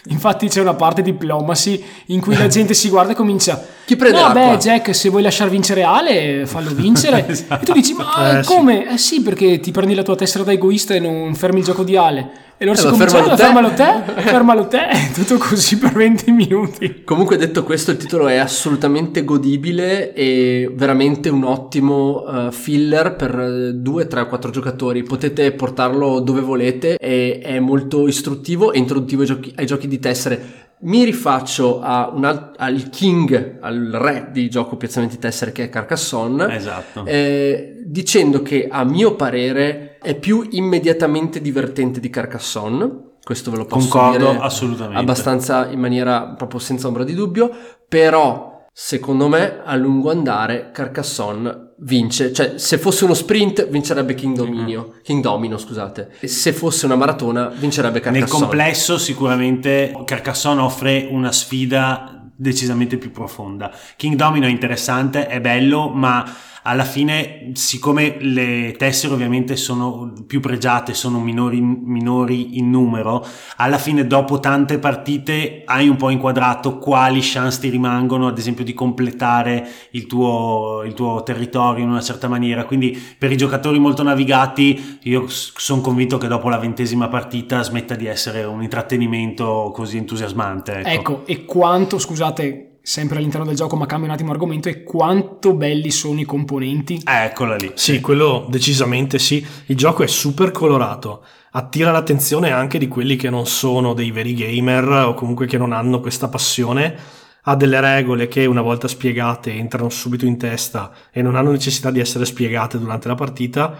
infatti 0.09 0.49
c'è 0.49 0.61
una 0.61 0.75
parte 0.75 1.03
diplomacy 1.03 1.85
in 2.07 2.21
cui 2.21 2.37
la 2.37 2.49
gente 2.51 2.75
si 2.75 2.89
guarda 2.89 3.13
e 3.13 3.15
comincia 3.15 3.65
Chi 3.85 3.95
prende 3.95 4.19
no 4.19 4.25
l'acqua?" 4.27 4.51
beh 4.51 4.57
Jack 4.59 4.95
se 4.97 5.11
vuoi 5.11 5.23
lasciar 5.23 5.49
vincere 5.49 5.85
Ale 5.85 6.47
fallo 6.47 6.71
vincere 6.75 7.27
e 7.31 7.65
tu 7.65 7.73
dici 7.73 7.93
ma 7.95 8.39
Eh, 8.41 8.43
sì. 8.43 8.53
come? 8.53 8.91
eh 8.93 8.99
sì 8.99 9.23
perché 9.23 9.61
ti 9.61 9.71
prendi 9.71 9.95
la 9.95 10.03
tua 10.03 10.17
tessera 10.17 10.43
da 10.43 10.51
egoista 10.51 10.95
e 10.95 10.99
non 10.99 11.33
fermi 11.37 11.61
il 11.61 11.65
gioco 11.65 11.85
di 11.85 11.97
Ale 11.97 12.31
e 12.59 12.65
allora 12.65 12.79
Eh, 12.79 12.83
si 12.83 12.97
fermalo 12.97 13.31
"Ah, 13.31 13.37
te." 13.37 13.43
fermalo 13.43 13.71
te 13.75 14.21
fermalo 14.23 14.67
te 14.67 14.81
tutto 15.15 15.37
così 15.39 15.79
per 15.79 15.93
20 15.93 16.31
minuti 16.33 17.03
Comunque 17.05 17.37
detto 17.37 17.63
questo, 17.65 17.93
il 17.93 17.97
titolo 17.97 18.27
è 18.29 18.37
assolutamente 18.37 19.25
godibile 19.25 20.13
e 20.13 20.71
veramente 20.75 21.29
un 21.29 21.45
ottimo 21.45 22.25
eh, 22.27 22.53
filler 22.53 23.15
per 23.17 23.39
eh, 23.39 23.73
due, 23.75 24.07
tre 24.07 24.21
o 24.23 24.27
quattro 24.27 24.51
giocatori. 24.51 25.03
Potete 25.03 25.53
portarlo 25.53 26.21
dove 26.21 26.41
volete 26.41 26.97
e 26.99 27.41
è 27.43 27.59
molto 27.61 28.07
istruttivo 28.07 28.73
e 28.73 28.79
introduttivo 28.79 29.23
ai 29.23 29.27
giochi, 29.29 29.53
ai 29.57 29.67
giochi 29.67 29.89
di 29.89 29.99
tessere. 29.99 30.67
Mi 30.81 31.05
rifaccio 31.05 31.81
a 31.81 32.11
un 32.15 32.25
al, 32.25 32.53
al 32.57 32.89
king, 32.91 33.59
al 33.61 33.89
re 33.93 34.29
di 34.33 34.49
gioco 34.51 34.77
piazzamenti 34.77 35.19
tessere 35.19 35.53
che 35.53 35.65
è 35.65 35.69
Carcassonne. 35.69 36.55
Esatto. 36.55 37.05
Eh, 37.07 37.83
dicendo 37.87 38.43
che 38.43 38.69
a 38.71 38.85
mio 38.85 39.15
parere 39.15 39.88
è 40.01 40.15
più 40.15 40.47
immediatamente 40.51 41.41
divertente 41.41 42.01
di 42.01 42.11
Carcassonne. 42.11 43.07
Questo 43.23 43.51
ve 43.51 43.59
lo 43.59 43.67
posso 43.67 43.89
Concordo 43.89 44.31
dire 44.31 44.39
assolutamente. 44.41 44.99
abbastanza 45.01 45.69
in 45.69 45.81
maniera 45.81 46.29
proprio 46.29 46.61
senza 46.61 46.87
ombra 46.87 47.05
di 47.05 47.15
dubbio, 47.15 47.51
però 47.87 48.65
secondo 48.73 49.29
me 49.29 49.61
a 49.65 49.75
lungo 49.77 50.11
andare 50.11 50.71
Carcassonne 50.73 51.75
vince, 51.81 52.33
cioè 52.33 52.55
se 52.57 52.79
fosse 52.79 53.05
uno 53.05 53.15
sprint 53.15 53.69
vincerebbe 53.69 54.15
King 54.15 54.35
Dominio, 54.35 54.95
King 55.03 55.23
Domino 55.23 55.59
scusate, 55.59 56.13
e 56.21 56.27
se 56.27 56.53
fosse 56.53 56.87
una 56.87 56.97
maratona 56.97 57.49
vincerebbe 57.49 58.01
Nel 58.05 58.21
Carcassonne. 58.21 58.47
complesso 58.47 58.99
sicuramente 58.99 59.95
Carcassonne 60.05 60.61
offre 60.63 61.07
una 61.11 61.33
sfida 61.33 62.31
decisamente 62.35 62.97
più 62.99 63.11
profonda. 63.11 63.71
King 63.97 64.15
Domino 64.15 64.47
è 64.47 64.51
interessante, 64.51 65.27
è 65.27 65.41
bello, 65.41 65.89
ma 65.89 66.25
alla 66.69 66.85
fine, 66.85 67.51
siccome 67.55 68.19
le 68.21 68.75
tessere 68.77 69.15
ovviamente 69.15 69.57
sono 69.57 70.13
più 70.27 70.41
pregiate, 70.41 70.93
sono 70.93 71.19
minori, 71.19 71.63
minori, 71.63 72.59
in 72.59 72.69
numero, 72.69 73.27
alla 73.57 73.79
fine 73.79 74.07
dopo 74.07 74.39
tante 74.39 74.79
partite 74.79 75.63
hai 75.65 75.89
un 75.89 75.97
po' 75.97 76.11
inquadrato 76.11 76.77
quali 76.77 77.21
chance 77.23 77.59
ti 77.61 77.71
rimangono, 77.71 78.27
ad 78.27 78.37
esempio 78.37 78.65
di 78.65 78.75
completare 78.75 79.67
il 79.93 80.07
tuo, 80.07 80.83
il 80.85 80.93
tuo 80.93 81.23
territorio 81.23 81.85
in 81.85 81.89
una 81.89 82.03
certa 82.03 82.29
maniera. 82.29 82.67
Quindi 82.67 82.97
per 83.17 83.33
i 83.33 83.39
giocatori 83.39 83.79
molto 83.79 84.03
navigati 84.03 84.99
io 85.05 85.25
sono 85.27 85.81
convinto 85.81 86.19
che 86.19 86.29
dopo 86.29 86.51
la 86.51 86.59
ventesima 86.59 87.09
partita 87.09 87.63
smetta 87.63 87.95
di 87.95 88.05
essere 88.05 88.45
un 88.45 88.63
intrattenimento 88.63 89.71
così 89.73 89.97
entusiasmante. 89.97 90.81
Ecco, 90.81 90.89
ecco 90.91 91.23
e 91.25 91.47
quanto, 91.47 91.99
scusate, 91.99 92.68
sempre 92.89 93.19
all'interno 93.19 93.45
del 93.45 93.55
gioco, 93.55 93.77
ma 93.77 93.85
cambia 93.85 94.09
un 94.09 94.15
attimo 94.15 94.31
argomento, 94.31 94.71
è 94.71 94.83
quanto 94.83 95.53
belli 95.53 95.91
sono 95.91 96.21
i 96.21 96.25
componenti. 96.25 97.03
Eccola 97.05 97.55
lì. 97.55 97.71
Sì, 97.75 98.01
quello 98.01 98.47
decisamente 98.49 99.19
sì. 99.19 99.47
Il 99.67 99.77
gioco 99.77 100.03
è 100.03 100.07
super 100.07 100.53
colorato, 100.53 101.23
attira 101.51 101.93
l'attenzione 101.93 102.51
anche 102.51 102.79
di 102.79 102.89
quelli 102.89 103.17
che 103.17 103.29
non 103.29 103.47
sono 103.47 103.93
dei 103.93 104.11
veri 104.11 104.33
gamer 104.33 104.89
o 104.89 105.13
comunque 105.13 105.47
che 105.47 105.59
non 105.59 105.73
hanno 105.73 106.01
questa 106.01 106.29
passione. 106.29 106.97
Ha 107.43 107.55
delle 107.57 107.79
regole 107.79 108.27
che 108.27 108.47
una 108.47 108.63
volta 108.63 108.89
spiegate 108.89 109.53
entrano 109.53 109.91
subito 109.91 110.25
in 110.25 110.39
testa 110.39 110.91
e 111.13 111.21
non 111.21 111.37
hanno 111.37 111.51
necessità 111.51 111.91
di 111.91 112.01
essere 112.01 112.25
spiegate 112.25 112.79
durante 112.79 113.07
la 113.07 113.15
partita. 113.15 113.77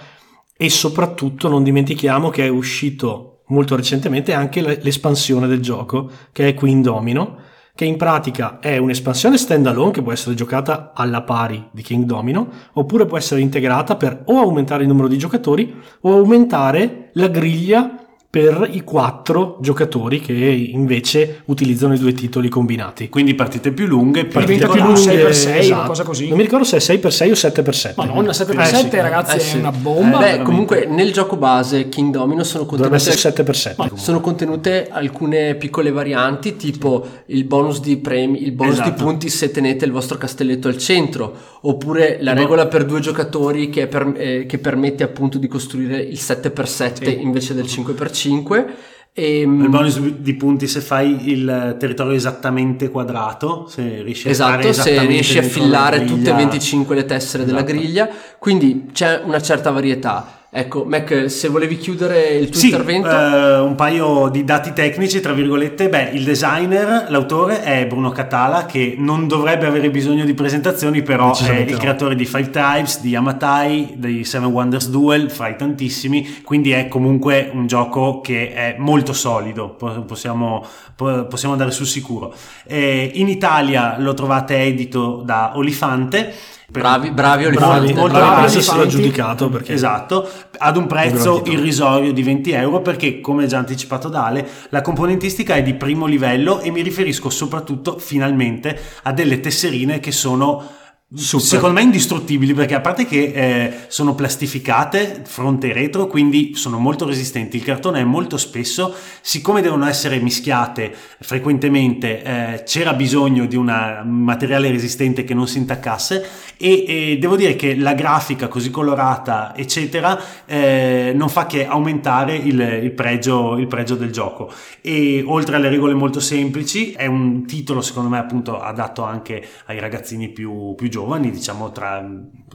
E 0.55 0.69
soprattutto 0.69 1.49
non 1.49 1.63
dimentichiamo 1.63 2.29
che 2.29 2.45
è 2.45 2.49
uscito 2.49 3.45
molto 3.47 3.75
recentemente 3.75 4.35
anche 4.35 4.61
l'espansione 4.61 5.47
del 5.47 5.63
gioco, 5.63 6.11
che 6.31 6.49
è 6.49 6.53
Queen 6.53 6.83
Domino 6.83 7.48
che 7.79 7.85
in 7.85 7.97
pratica 7.97 8.59
è 8.59 8.77
un'espansione 8.77 9.39
standalone 9.39 9.93
che 9.93 10.03
può 10.03 10.11
essere 10.11 10.35
giocata 10.35 10.91
alla 10.97 11.23
pari 11.23 11.69
di 11.71 11.81
King 11.83 12.07
Domino, 12.07 12.49
oppure 12.73 13.07
può 13.07 13.17
essere 13.17 13.41
integrata 13.41 13.95
per 13.95 14.23
o 14.25 14.41
aumentare 14.41 14.83
il 14.83 14.89
numero 14.89 15.07
di 15.07 15.17
giocatori 15.17 15.73
o 16.01 16.13
aumentare 16.13 17.11
la 17.13 17.29
griglia 17.29 17.98
per 18.31 18.69
i 18.71 18.83
quattro 18.83 19.57
giocatori 19.63 20.21
che 20.21 20.35
invece 20.35 21.41
utilizzano 21.47 21.95
i 21.95 21.99
due 21.99 22.13
titoli 22.13 22.51
combinati. 22.51 23.09
Quindi 23.09 23.35
partite 23.35 23.73
più 23.73 23.87
lunghe, 23.87 24.27
più 24.27 24.39
diventa 24.41 24.69
più 24.69 24.83
lunghe, 24.83 25.01
6x6, 25.01 25.57
esatto. 25.57 25.79
una 25.79 25.87
cosa 25.87 26.03
così. 26.03 26.29
Non 26.29 26.37
mi 26.37 26.43
ricordo 26.43 26.67
se 26.67 26.77
è 26.77 26.81
6x6 26.81 27.31
o 27.31 27.33
7x7. 27.33 27.93
Madonna, 27.97 28.33
7x7 28.33 28.61
eh, 28.61 28.91
sì. 28.91 28.97
ragazzi 28.97 29.37
eh, 29.37 29.41
sì. 29.41 29.57
è 29.57 29.61
una 29.61 29.73
bomba. 29.73 30.29
Eh, 30.29 30.37
beh, 30.37 30.43
comunque 30.45 30.85
nel 30.85 31.11
gioco 31.11 31.37
base 31.37 31.89
King 31.89 32.13
Domino 32.13 32.45
sono 32.45 32.67
contenute 32.67 32.99
7x7. 32.99 33.95
Sono 33.95 34.21
contenute 34.21 34.89
alcune 34.91 35.55
piccole 35.55 35.91
varianti, 35.91 36.57
tipo 36.57 37.07
il 37.27 37.45
bonus 37.45 37.81
di 37.81 37.97
premi, 37.97 38.43
il 38.43 38.53
bonus 38.53 38.75
esatto. 38.75 38.91
di 38.91 39.03
punti 39.03 39.31
se 39.31 39.51
tenete 39.51 39.87
il 39.87 39.91
vostro 39.91 40.19
castelletto 40.19 40.69
al 40.69 40.77
centro, 40.77 41.35
oppure 41.63 42.19
la 42.21 42.35
regola 42.35 42.67
per 42.67 42.85
due 42.85 43.01
giocatori 43.01 43.71
che, 43.71 43.87
per, 43.87 44.13
eh, 44.19 44.45
che 44.45 44.59
permette 44.59 45.03
appunto 45.03 45.39
di 45.39 45.49
costruire 45.49 45.97
il 45.97 46.19
7x7 46.21 46.93
sì. 47.05 47.23
invece 47.23 47.55
del 47.55 47.65
5x5 47.65 48.18
5. 48.19 48.67
E, 49.13 49.41
il 49.41 49.69
bonus 49.69 49.99
di 49.99 50.35
punti 50.35 50.69
se 50.69 50.81
fai 50.81 51.31
il 51.31 51.77
territorio 51.79 52.15
esattamente 52.15 52.89
quadrato, 52.89 53.67
se 53.67 54.03
riesci 54.03 54.29
esatto, 54.29 54.69
a 54.69 54.73
se 54.73 55.07
riesci 55.07 55.39
a 55.39 55.43
fillare 55.43 56.05
tutte 56.05 56.31
e 56.31 56.35
25 56.35 56.95
le 56.95 57.05
tessere 57.05 57.43
esatto. 57.43 57.57
della 57.57 57.63
griglia, 57.63 58.09
quindi 58.39 58.91
c'è 58.93 59.21
una 59.25 59.41
certa 59.41 59.71
varietà. 59.71 60.38
Ecco, 60.51 60.85
Mac, 60.85 61.31
se 61.31 61.49
volevi 61.49 61.77
chiudere 61.77 62.29
il 62.29 62.49
tuo 62.49 62.59
sì, 62.59 62.71
intervento. 62.71 63.11
Eh, 63.11 63.61
un 63.61 63.75
paio 63.75 64.31
di 64.31 64.45
dati 64.45 64.73
tecnici, 64.73 65.21
tra 65.21 65.35
virgolette. 65.35 65.91
Beh, 65.91 66.11
il 66.15 66.25
designer, 66.25 67.05
l'autore 67.11 67.63
è 67.63 67.87
Bruno 67.87 68.09
Catala, 68.13 68.65
che 68.65 68.95
non 68.97 69.29
dovrebbe 69.29 69.67
avere 69.67 69.91
bisogno 69.91 70.25
di 70.25 70.33
presentazioni, 70.33 71.03
però 71.03 71.37
è 71.39 71.53
il 71.53 71.73
no. 71.73 71.79
creatore 71.79 72.15
di 72.15 72.25
Five 72.25 72.49
Tribes, 72.49 73.03
di 73.03 73.11
Yamatai, 73.11 73.93
dei 73.97 74.25
Seven 74.25 74.49
Wonders 74.49 74.89
Duel, 74.89 75.31
fra 75.31 75.49
i 75.49 75.57
tantissimi. 75.57 76.41
Quindi 76.43 76.71
è 76.71 76.89
comunque 76.89 77.51
un 77.53 77.67
gioco 77.67 78.23
che 78.23 78.55
è 78.55 78.77
molto 78.79 79.13
solido, 79.13 79.77
possiamo, 80.07 80.65
possiamo 80.97 81.53
andare 81.53 81.73
sul 81.73 81.87
sicuro. 81.87 82.35
Eh, 82.65 83.11
in 83.17 83.29
Italia 83.29 83.97
lo 83.99 84.15
trovate 84.15 84.57
edito 84.57 85.21
da 85.23 85.53
Olifante 85.57 86.57
Bravi, 86.71 87.13
bravi 87.13 87.47
Olifanti. 87.47 87.95
Molto 87.95 88.19
bravi, 88.19 88.43
bravi 88.43 88.61
stato 88.61 88.87
giudicato 88.87 89.49
perché... 89.49 89.73
Esatto, 89.73 90.29
ad 90.59 90.77
un 90.77 90.87
prezzo 90.87 91.43
irrisorio 91.47 92.13
di 92.13 92.23
20 92.23 92.51
euro 92.51 92.83
perché, 92.83 93.23
come 93.23 93.47
già 93.47 93.57
anticipato 93.57 94.11
Dale, 94.11 94.47
la 94.69 94.83
componentistica 94.83 95.55
è 95.55 95.63
di 95.63 95.73
primo 95.73 96.05
livello 96.05 96.61
e 96.61 96.71
mi 96.71 96.83
riferisco 96.83 97.31
soprattutto, 97.31 97.99
finalmente, 97.99 98.79
a 99.05 99.15
delle 99.15 99.41
tesserine 99.41 99.99
che 99.99 100.13
sono 100.13 100.63
Super. 101.11 101.47
Secondo 101.47 101.77
me 101.77 101.81
indistruttibili 101.81 102.53
perché 102.53 102.75
a 102.75 102.83
parte 102.83 103.07
che 103.07 103.33
eh, 103.35 103.75
sono 103.87 104.15
plastificate 104.15 105.23
fronte 105.25 105.71
e 105.71 105.73
retro, 105.73 106.07
quindi 106.07 106.55
sono 106.55 106.79
molto 106.79 107.07
resistenti. 107.07 107.57
Il 107.57 107.63
cartone 107.63 108.01
è 108.01 108.05
molto 108.05 108.37
spesso, 108.37 108.95
siccome 109.23 109.63
devono 109.63 109.87
essere 109.87 110.21
mischiate 110.21 110.95
frequentemente, 111.21 112.23
eh, 112.23 112.63
c'era 112.65 112.93
bisogno 112.93 113.47
di 113.47 113.57
un 113.57 114.03
materiale 114.05 114.71
resistente 114.71 115.25
che 115.25 115.33
non 115.33 115.49
si 115.49 115.57
intaccasse 115.57 116.29
e, 116.59 116.85
e, 116.87 117.17
devo 117.19 117.37
dire 117.37 117.57
che 117.57 117.75
la 117.75 117.95
grafica 117.95 118.49
così 118.49 118.69
colorata, 118.69 119.57
eccetera, 119.57 120.21
eh, 120.45 121.13
non 121.15 121.31
fa 121.31 121.47
che 121.47 121.67
aumentare 121.67 122.37
il, 122.37 122.61
il, 122.83 122.93
pregio, 122.93 123.57
il 123.57 123.67
pregio 123.67 123.95
del 123.95 124.13
gioco. 124.13 124.53
E 124.83 125.25
oltre 125.27 125.57
alle 125.57 125.71
regole 125.71 125.95
molto 125.95 126.21
semplici, 126.21 126.93
è 126.93 127.07
un 127.07 127.47
titolo 127.47 127.81
secondo 127.81 128.11
me 128.11 128.19
appunto 128.19 128.61
adatto 128.61 129.05
anche 129.05 129.43
ai 129.65 129.81
ragazzini 129.81 130.29
più, 130.29 130.75
più 130.77 130.87
giovani 130.87 130.97
giovani, 130.99 131.31
diciamo 131.31 131.71
tra 131.71 132.05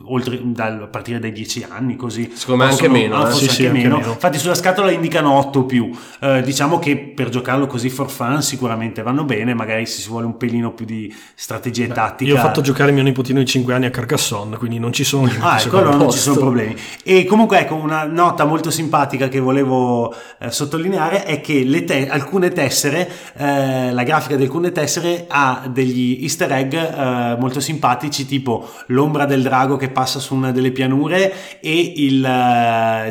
oltre 0.06 0.40
dal, 0.44 0.84
a 0.84 0.88
partire 0.88 1.20
dai 1.20 1.32
10 1.32 1.68
anni, 1.70 1.96
così. 1.96 2.32
Secondo 2.34 2.64
me 2.64 2.70
anche 2.70 2.88
meno, 2.88 3.28
eh? 3.28 3.32
sì, 3.32 3.44
anche, 3.44 3.54
sì, 3.54 3.62
meno. 3.64 3.76
anche 3.76 3.88
meno. 3.88 4.12
Infatti 4.14 4.38
sulla 4.38 4.56
scatola 4.56 4.92
indicano 4.92 5.34
8 5.34 5.64
più. 5.66 5.90
Eh, 6.20 6.42
diciamo 6.42 6.80
che 6.80 6.98
per 6.98 7.30
giocarlo 7.30 7.68
così 7.68 7.90
for 7.90 8.10
fun 8.10 8.42
sicuramente 8.42 9.02
vanno 9.02 9.24
bene, 9.24 9.54
magari 9.54 9.86
se 9.86 10.02
si 10.02 10.10
vuole 10.10 10.26
un 10.26 10.38
pelino 10.38 10.74
più 10.74 10.86
di 10.86 11.14
strategia 11.36 11.86
e 11.86 11.88
tattica. 11.88 12.32
Io 12.32 12.38
ho 12.38 12.42
fatto 12.42 12.62
giocare 12.62 12.92
mio 12.92 13.04
nipotino 13.04 13.40
di 13.40 13.46
5 13.46 13.74
anni 13.74 13.86
a 13.86 13.90
Carcassonne, 13.90 14.58
quindi 14.58 14.80
non 14.80 14.92
ci 14.92 15.04
sono 15.04 15.26
limiti. 15.26 15.44
Ah, 15.44 15.60
ecco, 15.60 15.78
allora 15.78 15.96
non 15.96 16.12
ci 16.12 16.20
sono 16.20 16.38
problemi. 16.38 16.76
E 17.04 17.26
comunque 17.26 17.60
ecco, 17.60 17.76
una 17.76 18.04
nota 18.06 18.46
molto 18.46 18.72
simpatica 18.72 19.28
che 19.28 19.40
volevo 19.40 20.14
eh, 20.40 20.52
sottolineare 20.52 21.24
è 21.24 21.42
che 21.42 21.84
te- 21.86 22.10
alcune 22.10 22.52
tessere, 22.52 23.10
eh, 23.38 23.92
la 23.92 24.04
grafica 24.04 24.36
di 24.36 24.44
alcune 24.44 24.72
tessere 24.72 25.26
ha 25.28 25.64
degli 25.70 26.20
easter 26.22 26.52
egg 26.52 26.74
eh, 26.74 27.38
molto 27.40 27.60
simpatici 27.60 28.26
tipo 28.26 28.70
l'ombra 28.88 29.26
del 29.26 29.42
drago 29.42 29.78
che 29.78 29.90
passa 29.94 30.20
su 30.20 30.36
una 30.36 30.52
delle 30.52 30.72
pianure 30.72 31.34
e 31.62 31.94
il, 31.96 32.22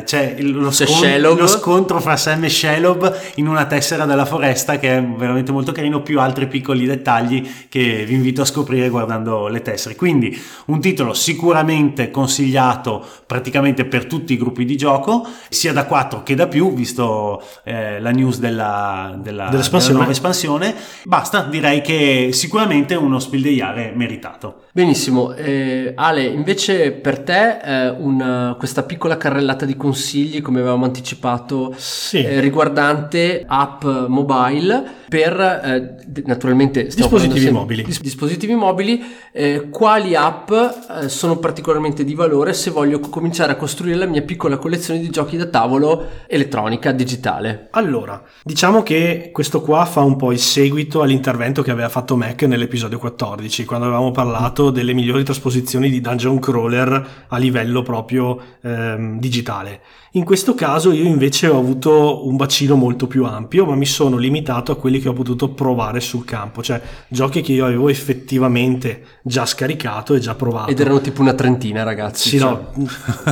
cioè, 0.05 0.35
il, 0.37 0.51
lo, 0.51 0.69
scon- 0.69 1.19
lo, 1.19 1.47
scontro 1.47 1.99
fra 1.99 2.15
Sam 2.15 2.43
e 2.43 2.49
Shelob 2.49 3.21
in 3.35 3.47
una 3.47 3.65
tessera 3.65 4.05
della 4.05 4.25
foresta 4.25 4.77
che 4.77 4.97
è 4.97 5.03
veramente 5.03 5.51
molto 5.51 5.71
carino, 5.71 6.03
più 6.03 6.19
altri 6.19 6.45
piccoli 6.47 6.85
dettagli 6.85 7.49
che 7.67 8.03
vi 8.05 8.13
invito 8.13 8.43
a 8.43 8.45
scoprire 8.45 8.89
guardando 8.89 9.47
le 9.47 9.63
tessere. 9.63 9.95
Quindi 9.95 10.39
un 10.65 10.79
titolo 10.79 11.15
sicuramente 11.15 12.11
consigliato 12.11 13.03
praticamente 13.25 13.85
per 13.85 14.05
tutti 14.05 14.33
i 14.33 14.37
gruppi 14.37 14.65
di 14.65 14.77
gioco, 14.77 15.25
sia 15.49 15.73
da 15.73 15.85
4 15.85 16.21
che 16.21 16.35
da 16.35 16.45
più, 16.47 16.73
visto 16.73 17.41
eh, 17.63 17.99
la 17.99 18.11
news 18.11 18.37
della, 18.37 19.17
della, 19.19 19.49
della 19.49 19.67
nuova 19.89 20.11
espansione. 20.11 20.75
Basta, 21.05 21.41
direi 21.41 21.81
che 21.81 22.29
sicuramente 22.31 22.93
uno 22.93 23.17
spildegliare 23.17 23.91
meritato. 23.95 24.65
Benissimo 24.71 24.83
benissimo. 24.83 25.33
Eh, 25.33 25.93
Ale, 25.95 26.23
invece 26.23 26.72
per 27.01 27.19
te 27.19 27.59
eh, 27.59 27.89
una, 27.89 28.55
questa 28.57 28.83
piccola 28.83 29.17
carrellata 29.17 29.65
di 29.65 29.75
consigli, 29.75 30.41
come 30.41 30.59
avevamo 30.59 30.85
anticipato, 30.85 31.73
sì. 31.77 32.23
eh, 32.23 32.39
riguardante 32.39 33.43
app 33.47 33.83
mobile 34.07 35.01
per 35.07 35.39
eh, 35.39 36.21
naturalmente 36.25 36.85
dispositivi 36.85 37.51
mobili. 37.51 37.83
Dis- 37.83 38.01
dispositivi 38.01 38.55
mobili, 38.55 39.03
eh, 39.31 39.69
quali 39.69 40.15
app 40.15 40.49
eh, 40.51 41.09
sono 41.09 41.37
particolarmente 41.37 42.03
di 42.03 42.15
valore 42.15 42.53
se 42.53 42.71
voglio 42.71 42.99
cominciare 42.99 43.51
a 43.51 43.55
costruire 43.55 43.97
la 43.97 44.05
mia 44.05 44.21
piccola 44.23 44.57
collezione 44.57 44.99
di 44.99 45.09
giochi 45.09 45.37
da 45.37 45.45
tavolo 45.45 46.07
elettronica 46.27 46.91
digitale? 46.91 47.67
Allora, 47.71 48.21
diciamo 48.43 48.81
che 48.81 49.29
questo 49.31 49.61
qua 49.61 49.85
fa 49.85 50.01
un 50.01 50.15
po' 50.15 50.31
il 50.31 50.39
seguito 50.39 51.01
all'intervento 51.01 51.61
che 51.61 51.71
aveva 51.71 51.89
fatto 51.89 52.15
Mac 52.15 52.41
nell'episodio 52.43 52.97
14, 52.97 53.65
quando 53.65 53.85
avevamo 53.85 54.11
parlato 54.11 54.71
delle 54.71 54.93
migliori 54.93 55.23
trasposizioni 55.23 55.89
di 55.89 56.01
dungeon 56.01 56.39
crawler 56.63 57.25
a 57.27 57.37
livello 57.37 57.81
proprio 57.81 58.39
ehm, 58.61 59.19
digitale. 59.19 59.81
In 60.15 60.23
questo 60.23 60.53
caso 60.53 60.91
io 60.91 61.05
invece 61.05 61.47
ho 61.47 61.57
avuto 61.57 62.27
un 62.27 62.35
bacino 62.35 62.75
molto 62.75 63.07
più 63.07 63.25
ampio, 63.25 63.65
ma 63.65 63.73
mi 63.73 63.87
sono 63.87 64.17
limitato 64.17 64.71
a 64.71 64.75
quelli 64.75 64.99
che 64.99 65.09
ho 65.09 65.13
potuto 65.13 65.49
provare 65.49 65.99
sul 66.01 66.23
campo, 66.23 66.61
cioè 66.61 66.79
giochi 67.07 67.41
che 67.41 67.53
io 67.53 67.65
avevo 67.65 67.89
effettivamente 67.89 69.03
già 69.23 69.45
scaricato 69.47 70.13
e 70.13 70.19
già 70.19 70.35
provato. 70.35 70.69
Ed 70.69 70.79
erano 70.79 71.01
tipo 71.01 71.21
una 71.21 71.33
trentina, 71.33 71.81
ragazzi. 71.81 72.29
Sì, 72.29 72.37
cioè. 72.37 72.49
no, 72.49 72.71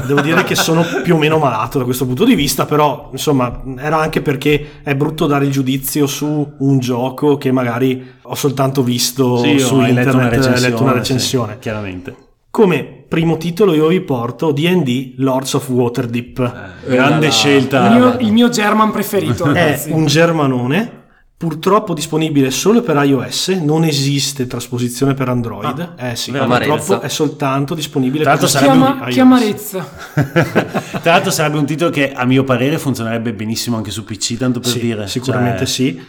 devo 0.07 0.21
dire 0.21 0.43
che 0.43 0.55
sono 0.55 0.83
più 1.03 1.13
o 1.15 1.17
meno 1.19 1.37
malato 1.37 1.77
da 1.77 1.83
questo 1.83 2.07
punto 2.07 2.25
di 2.25 2.33
vista, 2.33 2.65
però 2.65 3.09
insomma 3.11 3.61
era 3.77 3.99
anche 3.99 4.21
perché 4.21 4.81
è 4.81 4.95
brutto 4.95 5.27
dare 5.27 5.45
il 5.45 5.51
giudizio 5.51 6.07
su 6.07 6.53
un 6.57 6.79
gioco 6.79 7.37
che 7.37 7.51
magari 7.51 8.03
ho 8.23 8.33
soltanto 8.35 8.81
visto 8.81 9.37
Sì, 9.37 9.59
su 9.59 9.75
hai 9.75 9.93
letto 9.93 10.15
una 10.15 10.23
internet, 10.23 10.33
recensione, 10.33 10.69
letto 10.69 10.81
una 10.81 10.91
sì, 10.93 10.97
recensione. 10.97 11.59
chiaramente. 11.59 12.15
Come 12.49 13.00
primo 13.11 13.35
titolo 13.35 13.73
io 13.73 13.87
vi 13.87 13.99
porto 13.99 14.53
D&D 14.53 15.15
Lords 15.17 15.55
of 15.55 15.67
Waterdeep. 15.67 16.39
Eh, 16.85 16.91
Grande 16.95 17.25
là. 17.25 17.31
scelta. 17.33 17.87
Il 17.87 17.91
mio, 17.99 18.17
il 18.19 18.31
mio 18.31 18.47
German 18.47 18.89
preferito, 18.91 19.43
È 19.51 19.53
ragazzi. 19.53 19.91
un 19.91 20.05
germanone, 20.05 20.89
purtroppo 21.35 21.93
disponibile 21.93 22.51
solo 22.51 22.81
per 22.81 22.95
iOS, 23.03 23.49
non 23.49 23.83
esiste 23.83 24.47
trasposizione 24.47 25.13
per 25.13 25.27
Android. 25.27 25.95
eh 25.97 26.15
sì, 26.15 26.29
Amarezza. 26.31 26.71
purtroppo 26.73 27.01
è 27.05 27.09
soltanto 27.09 27.75
disponibile 27.75 28.23
Tra 28.23 28.37
per 28.37 28.47
sarebbe 28.47 28.71
Chiama, 28.71 28.97
iOS. 29.03 29.13
che 29.13 29.19
amarezza. 29.19 29.89
Tra 31.01 31.11
l'altro 31.11 31.31
sarebbe 31.31 31.57
un 31.57 31.65
titolo 31.65 31.89
che 31.89 32.13
a 32.13 32.23
mio 32.23 32.45
parere 32.45 32.77
funzionerebbe 32.79 33.33
benissimo 33.33 33.75
anche 33.75 33.91
su 33.91 34.05
PC, 34.05 34.37
tanto 34.37 34.61
per 34.61 34.69
Sì, 34.71 34.79
dire. 34.79 35.07
Sicuramente 35.09 35.65
Cioè, 35.65 35.67
sì. 35.67 36.01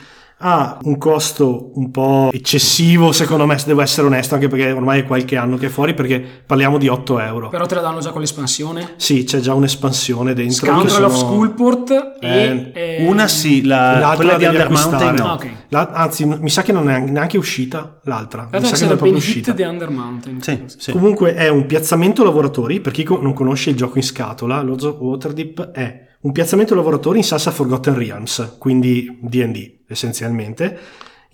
Ha 0.45 0.78
un 0.82 0.99
costo 0.99 1.70
un 1.74 1.93
po' 1.93 2.30
eccessivo, 2.32 3.12
secondo 3.12 3.47
me, 3.47 3.57
se 3.59 3.66
devo 3.66 3.80
essere 3.80 4.09
onesto, 4.09 4.34
anche 4.34 4.49
perché 4.49 4.72
ormai 4.72 5.01
è 5.01 5.07
qualche 5.07 5.36
anno 5.36 5.57
che 5.57 5.66
è 5.66 5.68
fuori, 5.68 5.95
perché 5.95 6.20
parliamo 6.45 6.78
di 6.78 6.88
8 6.88 7.20
euro. 7.20 7.49
Però 7.49 7.64
te 7.66 7.76
la 7.76 7.80
danno 7.80 8.01
già 8.01 8.11
con 8.11 8.20
l'espansione. 8.20 8.95
Sì, 8.97 9.22
c'è 9.22 9.38
già 9.38 9.55
un'espansione 9.55 10.34
dentro. 10.34 10.66
Scoundrel 10.66 11.05
of 11.05 11.14
sono- 11.14 11.30
Schoolport 11.30 12.16
e... 12.20 12.72
Eh, 12.74 12.99
eh, 13.03 13.07
Una 13.07 13.28
sì, 13.28 13.64
la, 13.64 13.99
L'altra 13.99 14.14
quella 14.16 14.32
la 14.32 14.38
di 14.38 14.45
Under. 14.47 14.70
Mountain 14.70 15.14
no. 15.14 15.26
Ah, 15.26 15.32
ok. 15.34 15.47
La- 15.68 15.90
anzi, 15.93 16.24
mi 16.24 16.51
sa 16.51 16.62
che 16.62 16.72
non 16.72 16.90
è 16.90 16.99
neanche 16.99 17.38
uscita 17.38 18.01
l'altra. 18.05 18.49
La 18.51 18.59
Mi 18.59 18.66
sa 18.66 18.74
che 18.74 18.82
non 18.84 18.93
è 18.95 18.97
proprio 18.97 19.16
uscita. 19.16 19.53
di 19.53 19.62
Under 19.62 19.90
Mountain. 19.90 20.43
Sì, 20.43 20.62
sì. 20.76 20.90
Comunque 20.90 21.34
è 21.34 21.49
un 21.49 21.66
piazzamento 21.66 22.24
lavoratori, 22.24 22.80
per 22.80 22.93
chi 22.93 23.05
co- 23.05 23.20
non 23.22 23.32
conosce 23.32 23.70
il 23.70 23.76
gioco 23.76 23.99
in 23.99 24.03
scatola, 24.05 24.61
of 24.61 24.97
Waterdeep 24.99 25.70
è 25.70 26.01
un 26.22 26.32
piazzamento 26.32 26.74
lavoratori 26.74 27.18
in 27.18 27.24
salsa 27.24 27.50
Forgotten 27.50 27.96
Realms, 27.96 28.56
quindi 28.58 29.18
D&D 29.20 29.78
essenzialmente. 29.88 30.78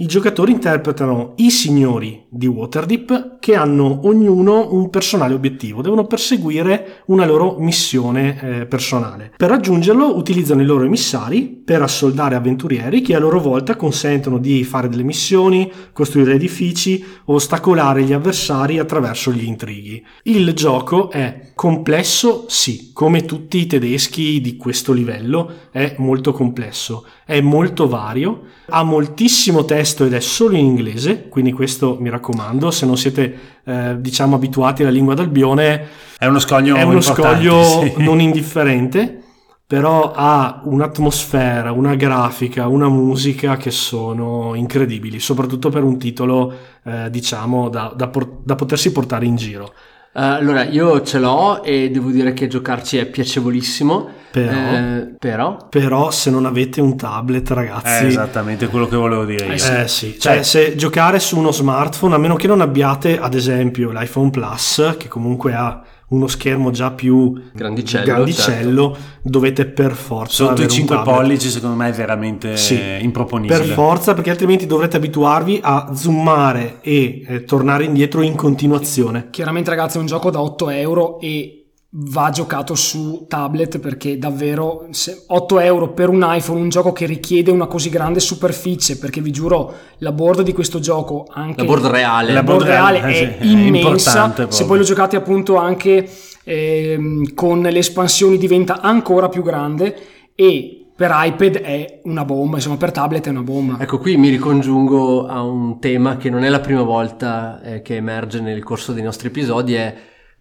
I 0.00 0.06
giocatori 0.06 0.52
interpretano 0.52 1.32
i 1.38 1.50
signori 1.50 2.24
di 2.28 2.46
Waterdeep 2.46 3.40
che 3.40 3.56
hanno 3.56 4.06
ognuno 4.06 4.72
un 4.72 4.90
personale 4.90 5.34
obiettivo, 5.34 5.82
devono 5.82 6.06
perseguire 6.06 7.02
una 7.06 7.26
loro 7.26 7.56
missione 7.58 8.40
eh, 8.40 8.66
personale. 8.66 9.32
Per 9.36 9.48
raggiungerlo 9.48 10.16
utilizzano 10.16 10.62
i 10.62 10.66
loro 10.66 10.84
emissari 10.84 11.46
per 11.64 11.82
assoldare 11.82 12.36
avventurieri 12.36 13.00
che 13.00 13.16
a 13.16 13.18
loro 13.18 13.40
volta 13.40 13.74
consentono 13.74 14.38
di 14.38 14.62
fare 14.62 14.88
delle 14.88 15.02
missioni, 15.02 15.68
costruire 15.92 16.34
edifici 16.34 17.04
ostacolare 17.24 18.04
gli 18.04 18.12
avversari 18.12 18.78
attraverso 18.78 19.32
gli 19.32 19.44
intrighi. 19.44 20.00
Il 20.22 20.52
gioco 20.52 21.10
è 21.10 21.50
complesso, 21.56 22.44
sì, 22.46 22.92
come 22.92 23.24
tutti 23.24 23.58
i 23.58 23.66
tedeschi 23.66 24.40
di 24.40 24.56
questo 24.56 24.92
livello, 24.92 25.50
è 25.72 25.96
molto 25.98 26.32
complesso, 26.32 27.04
è 27.28 27.42
molto 27.42 27.88
vario, 27.88 28.44
ha 28.70 28.82
moltissimo 28.82 29.66
testo 29.66 30.06
ed 30.06 30.14
è 30.14 30.20
solo 30.20 30.56
in 30.56 30.64
inglese, 30.64 31.28
quindi 31.28 31.52
questo 31.52 31.98
mi 32.00 32.08
raccomando, 32.08 32.70
se 32.70 32.86
non 32.86 32.96
siete 32.96 33.58
eh, 33.64 33.96
diciamo 34.00 34.36
abituati 34.36 34.80
alla 34.80 34.90
lingua 34.90 35.12
d'Albione 35.12 35.88
È 36.18 36.24
uno 36.24 36.38
scoglio 36.38 36.74
è 36.74 36.84
uno 36.84 37.02
scoglio 37.02 37.62
sì. 37.62 37.92
non 38.02 38.22
indifferente, 38.22 39.22
però 39.66 40.12
ha 40.16 40.62
un'atmosfera, 40.64 41.70
una 41.70 41.96
grafica, 41.96 42.66
una 42.66 42.88
musica 42.88 43.58
che 43.58 43.72
sono 43.72 44.54
incredibili, 44.54 45.20
soprattutto 45.20 45.68
per 45.68 45.82
un 45.82 45.98
titolo, 45.98 46.50
eh, 46.82 47.10
diciamo, 47.10 47.68
da, 47.68 47.92
da 47.94 48.08
por- 48.08 48.38
da 48.42 48.54
potersi 48.54 48.90
portare 48.90 49.26
in 49.26 49.36
giro. 49.36 49.74
Eh, 50.12 50.20
allora, 50.20 50.64
io 50.64 51.02
ce 51.02 51.18
l'ho 51.18 51.62
e 51.62 51.90
devo 51.90 52.10
dire 52.10 52.32
che 52.32 52.48
giocarci 52.48 52.96
è 52.98 53.06
piacevolissimo. 53.06 54.08
Però- 54.30 54.50
eh, 54.52 55.14
però 55.18 55.56
Però 55.70 56.10
se 56.10 56.30
non 56.30 56.44
avete 56.44 56.80
un 56.80 56.96
tablet, 56.96 57.50
È 57.50 57.54
ragazzi... 57.54 58.06
esattamente 58.06 58.68
quello 58.68 58.86
che 58.86 58.96
volevo 58.96 59.24
dire 59.24 59.46
io. 59.46 59.52
Eh 59.54 59.88
sì, 59.88 60.18
cioè 60.18 60.42
se 60.42 60.74
giocare 60.76 61.18
su 61.18 61.38
uno 61.38 61.50
smartphone, 61.52 62.14
a 62.14 62.18
meno 62.18 62.34
che 62.36 62.46
non 62.46 62.60
abbiate 62.60 63.18
ad 63.18 63.34
esempio 63.34 63.90
l'iPhone 63.90 64.30
Plus, 64.30 64.96
che 64.98 65.08
comunque 65.08 65.54
ha 65.54 65.82
uno 66.08 66.26
schermo 66.26 66.70
già 66.70 66.90
più 66.90 67.34
Grandicello, 67.52 68.04
grandicello, 68.04 68.96
dovete 69.22 69.66
per 69.66 69.92
forza 69.92 70.44
Sotto 70.46 70.62
i 70.62 70.64
un 70.64 70.70
5 70.70 70.96
tablet. 70.96 71.16
pollici 71.16 71.48
secondo 71.50 71.76
me 71.76 71.88
è 71.88 71.92
veramente 71.92 72.56
Sì, 72.56 72.80
improponibile. 73.00 73.58
Per 73.58 73.66
forza, 73.68 74.14
perché 74.14 74.30
altrimenti 74.30 74.66
dovrete 74.66 74.96
abituarvi 74.96 75.60
a 75.62 75.92
zoomare 75.94 76.78
e 76.80 77.22
eh, 77.26 77.44
tornare 77.44 77.84
indietro 77.84 78.22
in 78.22 78.34
continuazione. 78.36 79.28
Chiaramente 79.30 79.70
ragazzi 79.70 79.98
è 79.98 80.00
un 80.00 80.06
gioco 80.06 80.30
da 80.30 80.40
8 80.40 80.70
euro 80.70 81.20
e 81.20 81.57
va 82.00 82.30
giocato 82.30 82.74
su 82.74 83.24
tablet 83.28 83.78
perché 83.78 84.18
davvero 84.18 84.86
se- 84.90 85.24
8 85.26 85.58
euro 85.58 85.92
per 85.92 86.08
un 86.08 86.24
iPhone, 86.24 86.60
un 86.60 86.68
gioco 86.68 86.92
che 86.92 87.06
richiede 87.06 87.50
una 87.50 87.66
così 87.66 87.88
grande 87.88 88.20
superficie, 88.20 88.98
perché 88.98 89.20
vi 89.20 89.32
giuro 89.32 89.74
la 89.98 90.12
board 90.12 90.42
di 90.42 90.52
questo 90.52 90.78
gioco 90.78 91.26
anche 91.28 91.60
la 91.60 91.66
board 91.66 91.86
reale. 91.86 92.32
la 92.32 92.42
board 92.42 92.62
reale 92.62 93.00
reale, 93.00 93.00
è 93.00 93.10
eh 93.10 93.14
sì, 93.14 93.22
è 93.24 93.50
immensa. 93.50 93.78
importante 93.78 94.46
se 94.50 94.64
poi 94.64 94.78
lo 94.78 94.84
giocate 94.84 95.16
appunto 95.16 95.56
anche 95.56 96.08
ehm, 96.44 97.34
con 97.34 97.62
le 97.62 97.78
espansioni 97.78 98.38
diventa 98.38 98.80
ancora 98.80 99.28
più 99.28 99.42
grande 99.42 99.96
e 100.34 100.86
per 100.94 101.10
iPad 101.12 101.60
è 101.60 102.00
una 102.04 102.24
bomba 102.24 102.56
insomma 102.56 102.76
per 102.76 102.90
tablet 102.90 103.26
è 103.26 103.30
una 103.30 103.42
bomba. 103.42 103.76
Ecco, 103.78 103.98
qui 103.98 104.16
mi 104.16 104.30
ricongiungo 104.30 105.28
a 105.28 105.42
un 105.42 105.78
tema 105.78 106.16
che 106.16 106.28
non 106.28 106.42
è 106.42 106.48
la 106.48 106.58
prima 106.58 106.82
volta 106.82 107.60
eh, 107.62 107.82
che 107.82 107.94
emerge 107.94 108.40
nel 108.40 108.64
corso 108.64 108.92
dei 108.92 109.04
nostri 109.04 109.28
episodi, 109.28 109.74
è 109.74 109.94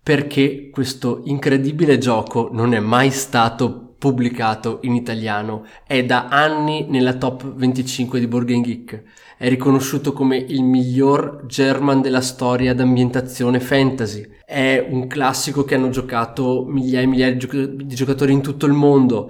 perché 0.08 0.70
questo 0.70 1.24
incredibile 1.26 1.98
gioco 1.98 2.48
non 2.54 2.74
è 2.74 2.80
mai 2.80 3.12
stato 3.12 3.96
pubblicato 3.98 4.80
in 4.84 4.96
italiano, 4.96 5.66
è 5.86 6.06
da 6.06 6.28
anni 6.30 6.86
nella 6.88 7.16
top 7.16 7.54
25 7.56 8.18
di 8.18 8.28
Board 8.28 8.50
Geek, 8.50 9.04
è 9.38 9.50
riconosciuto 9.50 10.14
come 10.14 10.38
il 10.38 10.64
miglior 10.64 11.44
German 11.46 12.00
della 12.00 12.22
storia 12.22 12.74
d'ambientazione 12.74 13.60
fantasy, 13.60 14.26
è 14.46 14.88
un 14.90 15.08
classico 15.08 15.66
che 15.66 15.76
hanno 15.76 15.90
giocato 15.90 16.64
migliaia 16.66 17.04
e 17.04 17.08
migliaia 17.08 17.34
di 17.34 17.94
giocatori 17.94 18.32
in 18.32 18.42
tutto 18.42 18.66
il 18.66 18.72
mondo, 18.72 19.30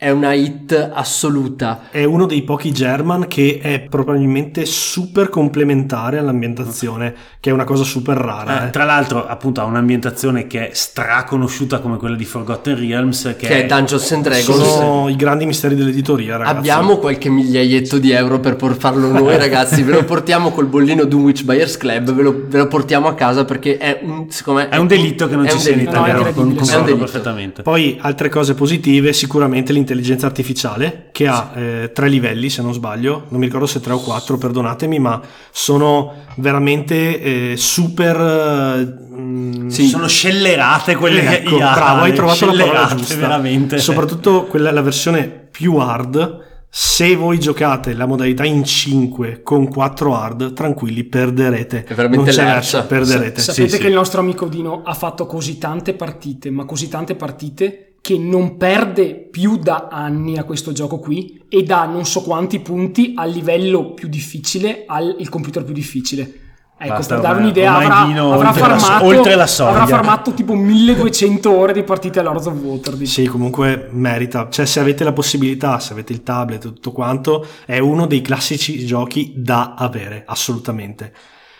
è 0.00 0.08
una 0.08 0.32
hit 0.32 0.92
assoluta. 0.94 1.88
È 1.90 2.04
uno 2.04 2.24
dei 2.24 2.40
pochi 2.40 2.72
German 2.72 3.28
che 3.28 3.58
è 3.60 3.80
probabilmente 3.80 4.64
super 4.64 5.28
complementare 5.28 6.16
all'ambientazione, 6.16 7.14
che 7.38 7.50
è 7.50 7.52
una 7.52 7.64
cosa 7.64 7.84
super 7.84 8.16
rara. 8.16 8.62
Eh, 8.62 8.66
eh. 8.68 8.70
tra 8.70 8.84
l'altro 8.84 9.26
appunto 9.26 9.60
ha 9.60 9.64
un'ambientazione 9.64 10.46
che 10.46 10.70
è 10.70 10.72
straconosciuta 10.72 11.80
come 11.80 11.98
quella 11.98 12.16
di 12.16 12.24
Forgotten 12.24 12.78
Realms 12.78 13.34
che, 13.36 13.46
che 13.46 13.64
è 13.64 13.66
Dungeons 13.66 14.12
and 14.12 14.22
Dragons. 14.22 14.62
Sono 14.72 15.10
i 15.10 15.16
grandi 15.16 15.44
misteri 15.44 15.74
dell'editoria, 15.74 16.38
ragazzi. 16.38 16.56
Abbiamo 16.56 16.96
qualche 16.96 17.28
migliaietto 17.28 17.98
di 17.98 18.12
euro 18.12 18.40
per 18.40 18.56
por- 18.56 18.78
farlo 18.78 19.12
noi, 19.12 19.36
ragazzi. 19.36 19.82
Ve 19.82 19.92
lo 19.92 20.04
portiamo 20.04 20.50
col 20.50 20.68
bollino 20.68 21.04
Dunwich 21.04 21.44
Buyers 21.44 21.76
Club. 21.76 22.14
Ve 22.14 22.22
lo, 22.22 22.44
ve 22.46 22.56
lo 22.56 22.68
portiamo 22.68 23.06
a 23.06 23.12
casa 23.12 23.44
perché 23.44 23.76
è 23.76 24.00
un, 24.00 24.28
me, 24.46 24.70
è 24.70 24.78
un 24.78 24.86
delitto 24.86 25.28
che 25.28 25.36
non 25.36 25.46
ci 25.46 25.56
un 25.56 25.60
sia 25.60 25.72
in 25.72 25.78
delitto. 25.80 26.00
No, 26.00 26.42
un 26.42 26.54
concordo 26.54 26.96
perfettamente 26.96 27.60
Poi 27.60 27.98
altre 28.00 28.30
cose 28.30 28.54
positive, 28.54 29.12
sicuramente 29.12 29.74
l'intelligenza 29.94 30.26
artificiale 30.26 31.08
che 31.12 31.26
ha 31.26 31.52
eh, 31.54 31.90
tre 31.92 32.08
livelli 32.08 32.48
se 32.50 32.62
non 32.62 32.72
sbaglio, 32.72 33.24
non 33.28 33.38
mi 33.40 33.46
ricordo 33.46 33.66
se 33.66 33.80
tre 33.80 33.92
o 33.92 34.00
quattro, 34.00 34.38
perdonatemi, 34.38 34.98
ma 34.98 35.20
sono 35.50 36.12
veramente 36.36 37.20
eh, 37.52 37.56
super... 37.56 38.16
eh, 38.16 39.18
mm, 39.20 39.68
Sì. 39.68 39.88
sono 39.88 40.08
scellerate 40.08 40.94
quelle 40.96 41.38
ecco, 41.38 41.56
IA, 41.56 41.72
bravo, 41.72 42.02
hai 42.02 42.12
trovato 42.14 42.46
la 42.46 42.64
parola 42.64 42.94
giusta. 42.96 43.14
veramente 43.16 43.78
Soprattutto 43.78 44.44
quella, 44.46 44.70
la 44.70 44.82
versione 44.82 45.28
più 45.28 45.76
hard, 45.76 46.48
se 46.72 47.16
voi 47.16 47.40
giocate 47.40 47.94
la 47.94 48.06
modalità 48.06 48.44
in 48.44 48.62
5 48.64 49.42
con 49.42 49.68
4 49.68 50.14
hard, 50.14 50.52
tranquilli, 50.52 51.02
perderete. 51.04 51.84
È 51.84 51.94
veramente 51.94 52.32
non 52.32 52.44
lercia. 52.44 52.82
perderete. 52.84 53.40
Sapete 53.40 53.68
Sì, 53.68 53.76
che 53.76 53.82
sì. 53.82 53.88
il 53.88 53.94
nostro 53.94 54.20
amico 54.20 54.46
Dino 54.46 54.82
ha 54.84 54.94
fatto 54.94 55.26
così 55.26 55.58
tante 55.58 55.94
partite, 55.94 56.50
ma 56.50 56.64
così 56.64 56.88
tante 56.88 57.16
partite 57.16 57.89
che 58.00 58.16
non 58.18 58.56
perde 58.56 59.14
più 59.14 59.56
da 59.56 59.88
anni 59.90 60.38
a 60.38 60.44
questo 60.44 60.72
gioco 60.72 60.98
qui 60.98 61.42
e 61.48 61.62
dà 61.62 61.84
non 61.84 62.06
so 62.06 62.22
quanti 62.22 62.60
punti 62.60 63.12
al 63.16 63.30
livello 63.30 63.92
più 63.92 64.08
difficile 64.08 64.84
al 64.86 65.16
il 65.18 65.28
computer 65.28 65.64
più 65.64 65.74
difficile. 65.74 66.40
Ecco, 66.82 66.94
Basta, 66.94 67.14
per 67.16 67.24
dare 67.24 67.40
un'idea, 67.40 67.76
avrà, 67.76 68.04
Dino 68.06 68.32
avrà 68.32 68.48
oltre 68.48 68.68
la 68.68 68.78
so- 68.78 68.86
farmato, 68.86 69.36
la 69.36 69.46
soglia. 69.46 69.70
avrà 69.70 69.86
farmato 69.86 70.32
tipo 70.32 70.54
1200 70.54 71.54
ore 71.54 71.74
di 71.74 71.82
partite 71.82 72.20
a 72.20 72.22
Lords 72.22 72.46
of 72.46 72.54
Waterdeep. 72.54 73.06
Sì, 73.06 73.26
comunque 73.26 73.88
merita. 73.90 74.48
Cioè, 74.48 74.64
se 74.64 74.80
avete 74.80 75.04
la 75.04 75.12
possibilità, 75.12 75.78
se 75.78 75.92
avete 75.92 76.14
il 76.14 76.22
tablet 76.22 76.64
e 76.64 76.68
tutto 76.68 76.92
quanto, 76.92 77.46
è 77.66 77.78
uno 77.78 78.06
dei 78.06 78.22
classici 78.22 78.86
giochi 78.86 79.34
da 79.36 79.74
avere, 79.76 80.22
assolutamente. 80.26 81.12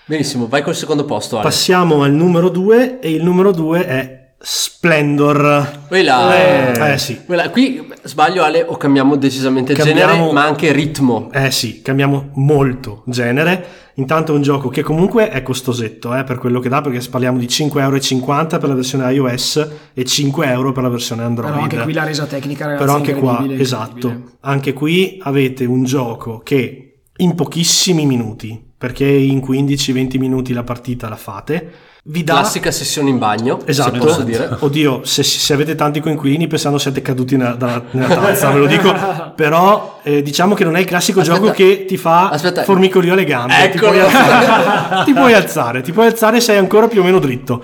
Benissimo, 0.07 0.49
vai 0.49 0.63
col 0.63 0.75
secondo 0.75 1.05
posto, 1.05 1.35
Ale. 1.35 1.45
Passiamo 1.45 2.03
al 2.03 2.13
numero 2.13 2.49
2 2.49 3.01
e 3.01 3.13
il 3.13 3.23
numero 3.23 3.53
2 3.53 3.87
è 3.87 4.20
Splendor. 4.43 5.85
Quella, 5.89 6.35
Eh, 6.75 6.93
eh, 6.95 6.99
sì. 6.99 7.21
quella- 7.27 7.51
qui 7.51 7.87
sbaglio 8.05 8.43
Ale 8.43 8.63
o 8.67 8.77
cambiamo 8.79 9.17
decisamente 9.17 9.75
Cambiamo- 9.75 10.01
genere, 10.13 10.33
ma 10.33 10.45
anche 10.45 10.73
ritmo. 10.73 11.29
Eh 11.33 11.51
sì, 11.51 11.83
cambiamo 11.83 12.31
molto 12.35 13.03
genere. 13.07 13.67
Intanto 13.97 14.33
è 14.33 14.35
un 14.37 14.41
gioco 14.41 14.71
che 14.71 14.81
comunque 14.83 15.29
è 15.29 15.43
costosetto 15.43 16.15
eh, 16.17 16.25
per 16.25 16.39
quello 16.39 16.59
che 16.59 16.71
dà, 16.71 16.81
perché 16.81 17.07
parliamo 17.11 17.37
di 17.39 17.47
5,50€ 17.49 18.59
per 18.59 18.69
la 18.71 18.75
versione 18.75 19.13
iOS 19.13 19.69
e 19.93 20.05
5 20.05 20.47
euro 20.47 20.73
per 20.73 20.85
la 20.85 20.89
versione 20.89 21.23
Android. 21.23 21.51
Però 21.53 21.63
anche 21.63 21.79
qui 21.83 21.93
la 21.93 22.05
resa 22.05 22.25
tecnica, 22.25 22.65
ragazzi, 22.65 22.83
Però 22.85 22.97
anche 22.97 23.15
qua, 23.15 23.45
esatto, 23.59 24.23
anche 24.41 24.73
qui 24.73 25.19
avete 25.23 25.67
un 25.67 25.85
gioco 25.85 26.39
che 26.39 27.03
in 27.19 27.35
pochissimi 27.35 28.07
minuti, 28.07 28.59
perché 28.79 29.05
in 29.07 29.41
15-20 29.41 30.17
minuti 30.19 30.55
la 30.55 30.63
partita 30.65 31.11
la 31.11 31.17
fate, 31.17 31.71
vi 32.05 32.25
dà... 32.25 32.35
Classica 32.35 32.71
sessione 32.71 33.11
in 33.11 33.19
bagno, 33.19 33.61
Esatto, 33.65 33.93
se 33.95 33.99
posso 33.99 34.23
dire. 34.23 34.49
oddio, 34.59 35.01
se, 35.05 35.23
se 35.23 35.53
avete 35.53 35.75
tanti 35.75 36.01
coinquilini 36.01 36.47
pensando 36.47 36.79
siete 36.79 37.03
caduti 37.03 37.37
nella, 37.37 37.53
dalla- 37.55 37.83
nella 37.91 38.15
tazza, 38.15 38.51
ve 38.51 38.59
lo 38.59 38.67
dico, 38.67 38.95
però 39.37 40.01
eh, 40.03 40.23
diciamo 40.23 40.55
che 40.55 40.65
non 40.65 40.77
è 40.77 40.81
il 40.81 40.87
classico 40.87 41.21
Aspetta. 41.21 41.39
gioco 41.41 41.53
che 41.53 41.85
ti 41.87 41.97
fa 41.97 42.31
Aspetta. 42.31 42.63
formicolio 42.65 43.13
alle 43.13 43.25
gambe, 43.25 43.71
ti 43.71 43.79
puoi, 43.79 43.99
alzare, 44.01 45.05
ti 45.05 45.13
puoi 45.13 45.35
alzare, 45.35 45.83
ti 45.83 45.93
puoi 45.93 46.07
alzare 46.07 46.37
e 46.39 46.41
sei 46.41 46.57
ancora 46.57 46.89
più 46.89 47.01
o 47.01 47.05
meno 47.05 47.19
dritto. 47.19 47.63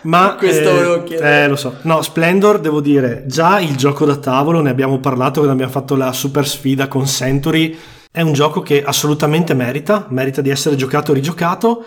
Ma 0.00 0.36
Questo 0.38 0.68
eh, 0.70 0.72
volevo 0.72 1.02
chiedere. 1.02 1.44
eh, 1.44 1.48
lo 1.48 1.56
so. 1.56 1.74
No, 1.82 2.00
Splendor, 2.02 2.60
devo 2.60 2.80
dire, 2.80 3.24
già 3.26 3.58
il 3.60 3.76
gioco 3.76 4.04
da 4.06 4.16
tavolo, 4.16 4.60
ne 4.62 4.70
abbiamo 4.70 4.98
parlato 5.00 5.34
quando 5.40 5.52
abbiamo 5.52 5.70
fatto 5.72 5.96
la 5.96 6.12
super 6.12 6.46
sfida 6.46 6.88
con 6.88 7.04
Century, 7.06 7.76
è 8.10 8.22
un 8.22 8.32
gioco 8.32 8.62
che 8.62 8.82
assolutamente 8.82 9.54
merita, 9.54 10.06
merita 10.08 10.40
di 10.40 10.50
essere 10.50 10.76
giocato 10.76 11.10
e 11.10 11.14
rigiocato 11.16 11.84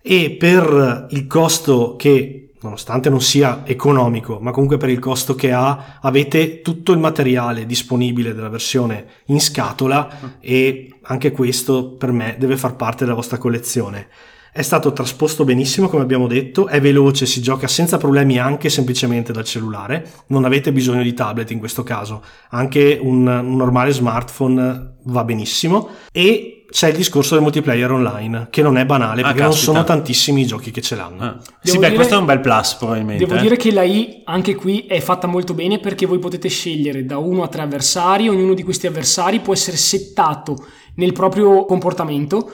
e 0.00 0.36
per 0.38 1.06
il 1.10 1.26
costo 1.26 1.96
che, 1.96 2.50
nonostante 2.60 3.10
non 3.10 3.20
sia 3.20 3.62
economico, 3.66 4.38
ma 4.40 4.50
comunque 4.50 4.76
per 4.76 4.88
il 4.88 4.98
costo 4.98 5.34
che 5.34 5.52
ha, 5.52 5.98
avete 6.00 6.62
tutto 6.62 6.92
il 6.92 6.98
materiale 6.98 7.66
disponibile 7.66 8.34
della 8.34 8.48
versione 8.48 9.06
in 9.26 9.40
scatola 9.40 10.38
e 10.40 10.94
anche 11.02 11.30
questo 11.32 11.92
per 11.92 12.12
me 12.12 12.36
deve 12.38 12.56
far 12.56 12.76
parte 12.76 13.04
della 13.04 13.16
vostra 13.16 13.38
collezione. 13.38 14.08
È 14.52 14.62
stato 14.62 14.92
trasposto 14.92 15.44
benissimo, 15.44 15.88
come 15.88 16.02
abbiamo 16.02 16.26
detto, 16.26 16.66
è 16.66 16.80
veloce, 16.80 17.26
si 17.26 17.40
gioca 17.40 17.68
senza 17.68 17.96
problemi 17.96 18.38
anche 18.38 18.68
semplicemente 18.68 19.32
dal 19.32 19.44
cellulare, 19.44 20.08
non 20.28 20.44
avete 20.44 20.72
bisogno 20.72 21.02
di 21.02 21.14
tablet 21.14 21.50
in 21.50 21.58
questo 21.58 21.82
caso, 21.82 22.22
anche 22.50 22.98
un, 23.00 23.26
un 23.26 23.56
normale 23.56 23.92
smartphone 23.92 24.96
va 25.04 25.24
benissimo 25.24 25.88
e 26.12 26.64
c'è 26.70 26.88
il 26.88 26.96
discorso 26.96 27.32
del 27.32 27.42
multiplayer 27.42 27.90
online, 27.90 28.48
che 28.50 28.60
non 28.60 28.76
è 28.76 28.84
banale, 28.84 29.22
Ah, 29.22 29.26
perché 29.26 29.40
non 29.40 29.50
caspita. 29.50 29.72
sono 29.72 29.84
tantissimi 29.84 30.42
i 30.42 30.46
giochi 30.46 30.70
che 30.70 30.82
ce 30.82 30.96
l'hanno. 30.96 31.22
Ah. 31.22 31.38
Sì, 31.62 31.78
beh, 31.78 31.84
dire- 31.84 31.94
questo 31.94 32.14
è 32.14 32.18
un 32.18 32.26
bel 32.26 32.40
plus 32.40 32.74
probabilmente. 32.74 33.24
Devo 33.24 33.38
eh. 33.38 33.40
dire 33.40 33.56
che 33.56 33.72
la 33.72 33.84
I 33.84 34.22
anche 34.24 34.54
qui 34.54 34.80
è 34.86 35.00
fatta 35.00 35.26
molto 35.26 35.54
bene 35.54 35.78
perché 35.78 36.04
voi 36.04 36.18
potete 36.18 36.48
scegliere 36.48 37.06
da 37.06 37.16
uno 37.16 37.42
a 37.42 37.48
tre 37.48 37.62
avversari, 37.62 38.28
ognuno 38.28 38.52
di 38.52 38.62
questi 38.64 38.86
avversari 38.86 39.40
può 39.40 39.54
essere 39.54 39.78
settato 39.78 40.56
nel 40.96 41.12
proprio 41.12 41.64
comportamento 41.64 42.50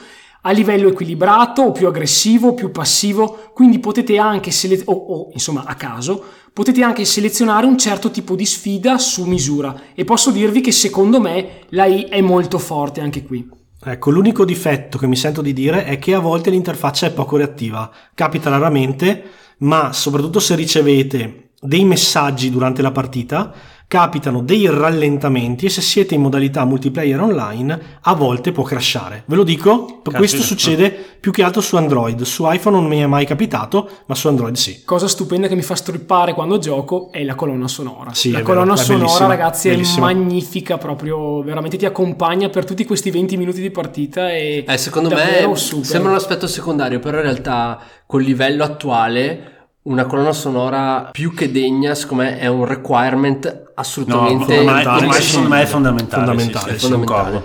a 0.47 0.51
livello 0.51 0.89
equilibrato 0.89 1.63
o 1.63 1.73
più 1.73 1.87
aggressivo 1.87 2.49
o 2.49 2.55
più 2.55 2.71
passivo, 2.71 3.51
quindi 3.55 3.79
potete 3.79 4.19
anche 4.19 4.51
selezionare, 4.51 4.99
o, 4.99 5.15
o, 5.15 5.29
insomma 5.33 5.65
a 5.67 5.75
caso, 5.75 6.23
potete 6.53 6.83
anche 6.83 7.05
selezionare 7.05 7.67
un 7.67 7.79
certo 7.79 8.11
tipo 8.11 8.35
di 8.35 8.45
sfida 8.45 8.99
su 8.99 9.25
misura 9.25 9.75
e 9.95 10.05
posso 10.05 10.31
dirvi 10.31 10.61
che 10.61 10.73
secondo 10.73 11.21
me 11.21 11.61
la 11.71 11.87
I 11.87 12.05
è 12.05 12.21
molto 12.21 12.59
forte 12.59 13.01
anche 13.01 13.23
qui. 13.23 13.49
Ecco, 13.87 14.11
l'unico 14.11 14.45
difetto 14.45 14.99
che 14.99 15.07
mi 15.07 15.17
sento 15.17 15.43
di 15.43 15.53
dire 15.53 15.85
è 15.85 15.99
che 15.99 16.15
a 16.15 16.19
volte 16.21 16.51
l'interfaccia 16.51 17.07
è 17.07 17.13
poco 17.13 17.37
reattiva. 17.37 17.91
Capita 18.15 18.51
raramente, 18.51 19.23
ma 19.59 19.93
soprattutto 19.93 20.41
se 20.41 20.55
ricevete 20.55 21.51
dei 21.61 21.85
messaggi 21.85 22.51
durante 22.51 22.83
la 22.83 22.93
partita, 22.93 23.53
capitano 23.87 24.43
dei 24.43 24.67
rallentamenti 24.69 25.67
e 25.67 25.71
se 25.71 25.81
siete 25.81 26.15
in 26.15 26.21
modalità 26.23 26.65
multiplayer 26.65 27.21
online, 27.21 27.81
a 28.03 28.15
volte 28.15 28.51
può 28.53 28.65
crashare. 28.65 29.23
Ve 29.27 29.37
lo 29.37 29.45
dico, 29.45 30.01
questo 30.03 30.43
succede 30.43 30.91
più 31.21 31.31
che 31.31 31.43
altro 31.43 31.61
su 31.61 31.77
Android. 31.77 32.23
Su 32.23 32.51
iPhone 32.51 32.77
non 32.77 32.87
mi 32.87 32.99
è 33.01 33.07
mai 33.07 33.25
capitato, 33.25 33.89
ma 34.07 34.15
su 34.15 34.29
Android 34.29 34.57
sì. 34.57 34.83
Cosa 34.85 35.09
stupenda 35.09 35.47
che 35.47 35.55
mi 35.55 35.63
fa 35.63 35.75
strippare 35.75 36.35
quando 36.35 36.59
gioco 36.59 37.11
è 37.13 37.23
la 37.23 37.35
colonna 37.35 37.69
sonora. 37.69 38.13
Sì, 38.15 38.31
la 38.31 38.39
vero, 38.39 38.51
colonna 38.51 38.75
è 38.75 38.77
sonora, 38.77 39.27
ragazzi, 39.27 39.69
bellissima. 39.69 40.11
è 40.11 40.15
magnifica 40.15 40.77
proprio, 40.77 41.43
veramente 41.43 41.77
ti 41.77 41.87
accompagna 41.87 42.49
per 42.49 42.65
tutti 42.65 42.85
questi 42.85 43.11
20 43.11 43.37
minuti 43.37 43.61
di 43.61 43.71
partita 43.71 44.31
e 44.31 44.65
Eh, 44.67 44.77
secondo 44.79 45.09
me 45.11 45.51
super. 45.57 45.87
sembra 45.87 46.11
un 46.11 46.17
aspetto 46.17 46.47
secondario, 46.47 46.99
però 46.99 47.19
in 47.19 47.23
realtà 47.23 47.81
col 48.07 48.23
livello 48.23 48.65
attuale 48.65 49.53
una 49.85 50.07
colonna 50.07 50.33
sonora 50.33 51.09
più 51.13 51.35
che 51.35 51.51
degna, 51.51 51.95
secondo 51.95 52.25
me, 52.25 52.39
è 52.39 52.47
un 52.47 52.65
requirement 52.65 53.45
No, 53.47 53.71
assolutamente 53.75 54.59
ormai, 54.59 54.85
ormai 54.87 55.11
fondamentale, 55.17 55.23
secondo 55.23 55.49
me 55.49 55.63
è 55.63 55.67
fondamentale. 55.67 56.25
fondamentale, 56.27 56.73
sì, 56.73 56.79
sì, 56.79 56.87
fondamentale. 56.87 57.43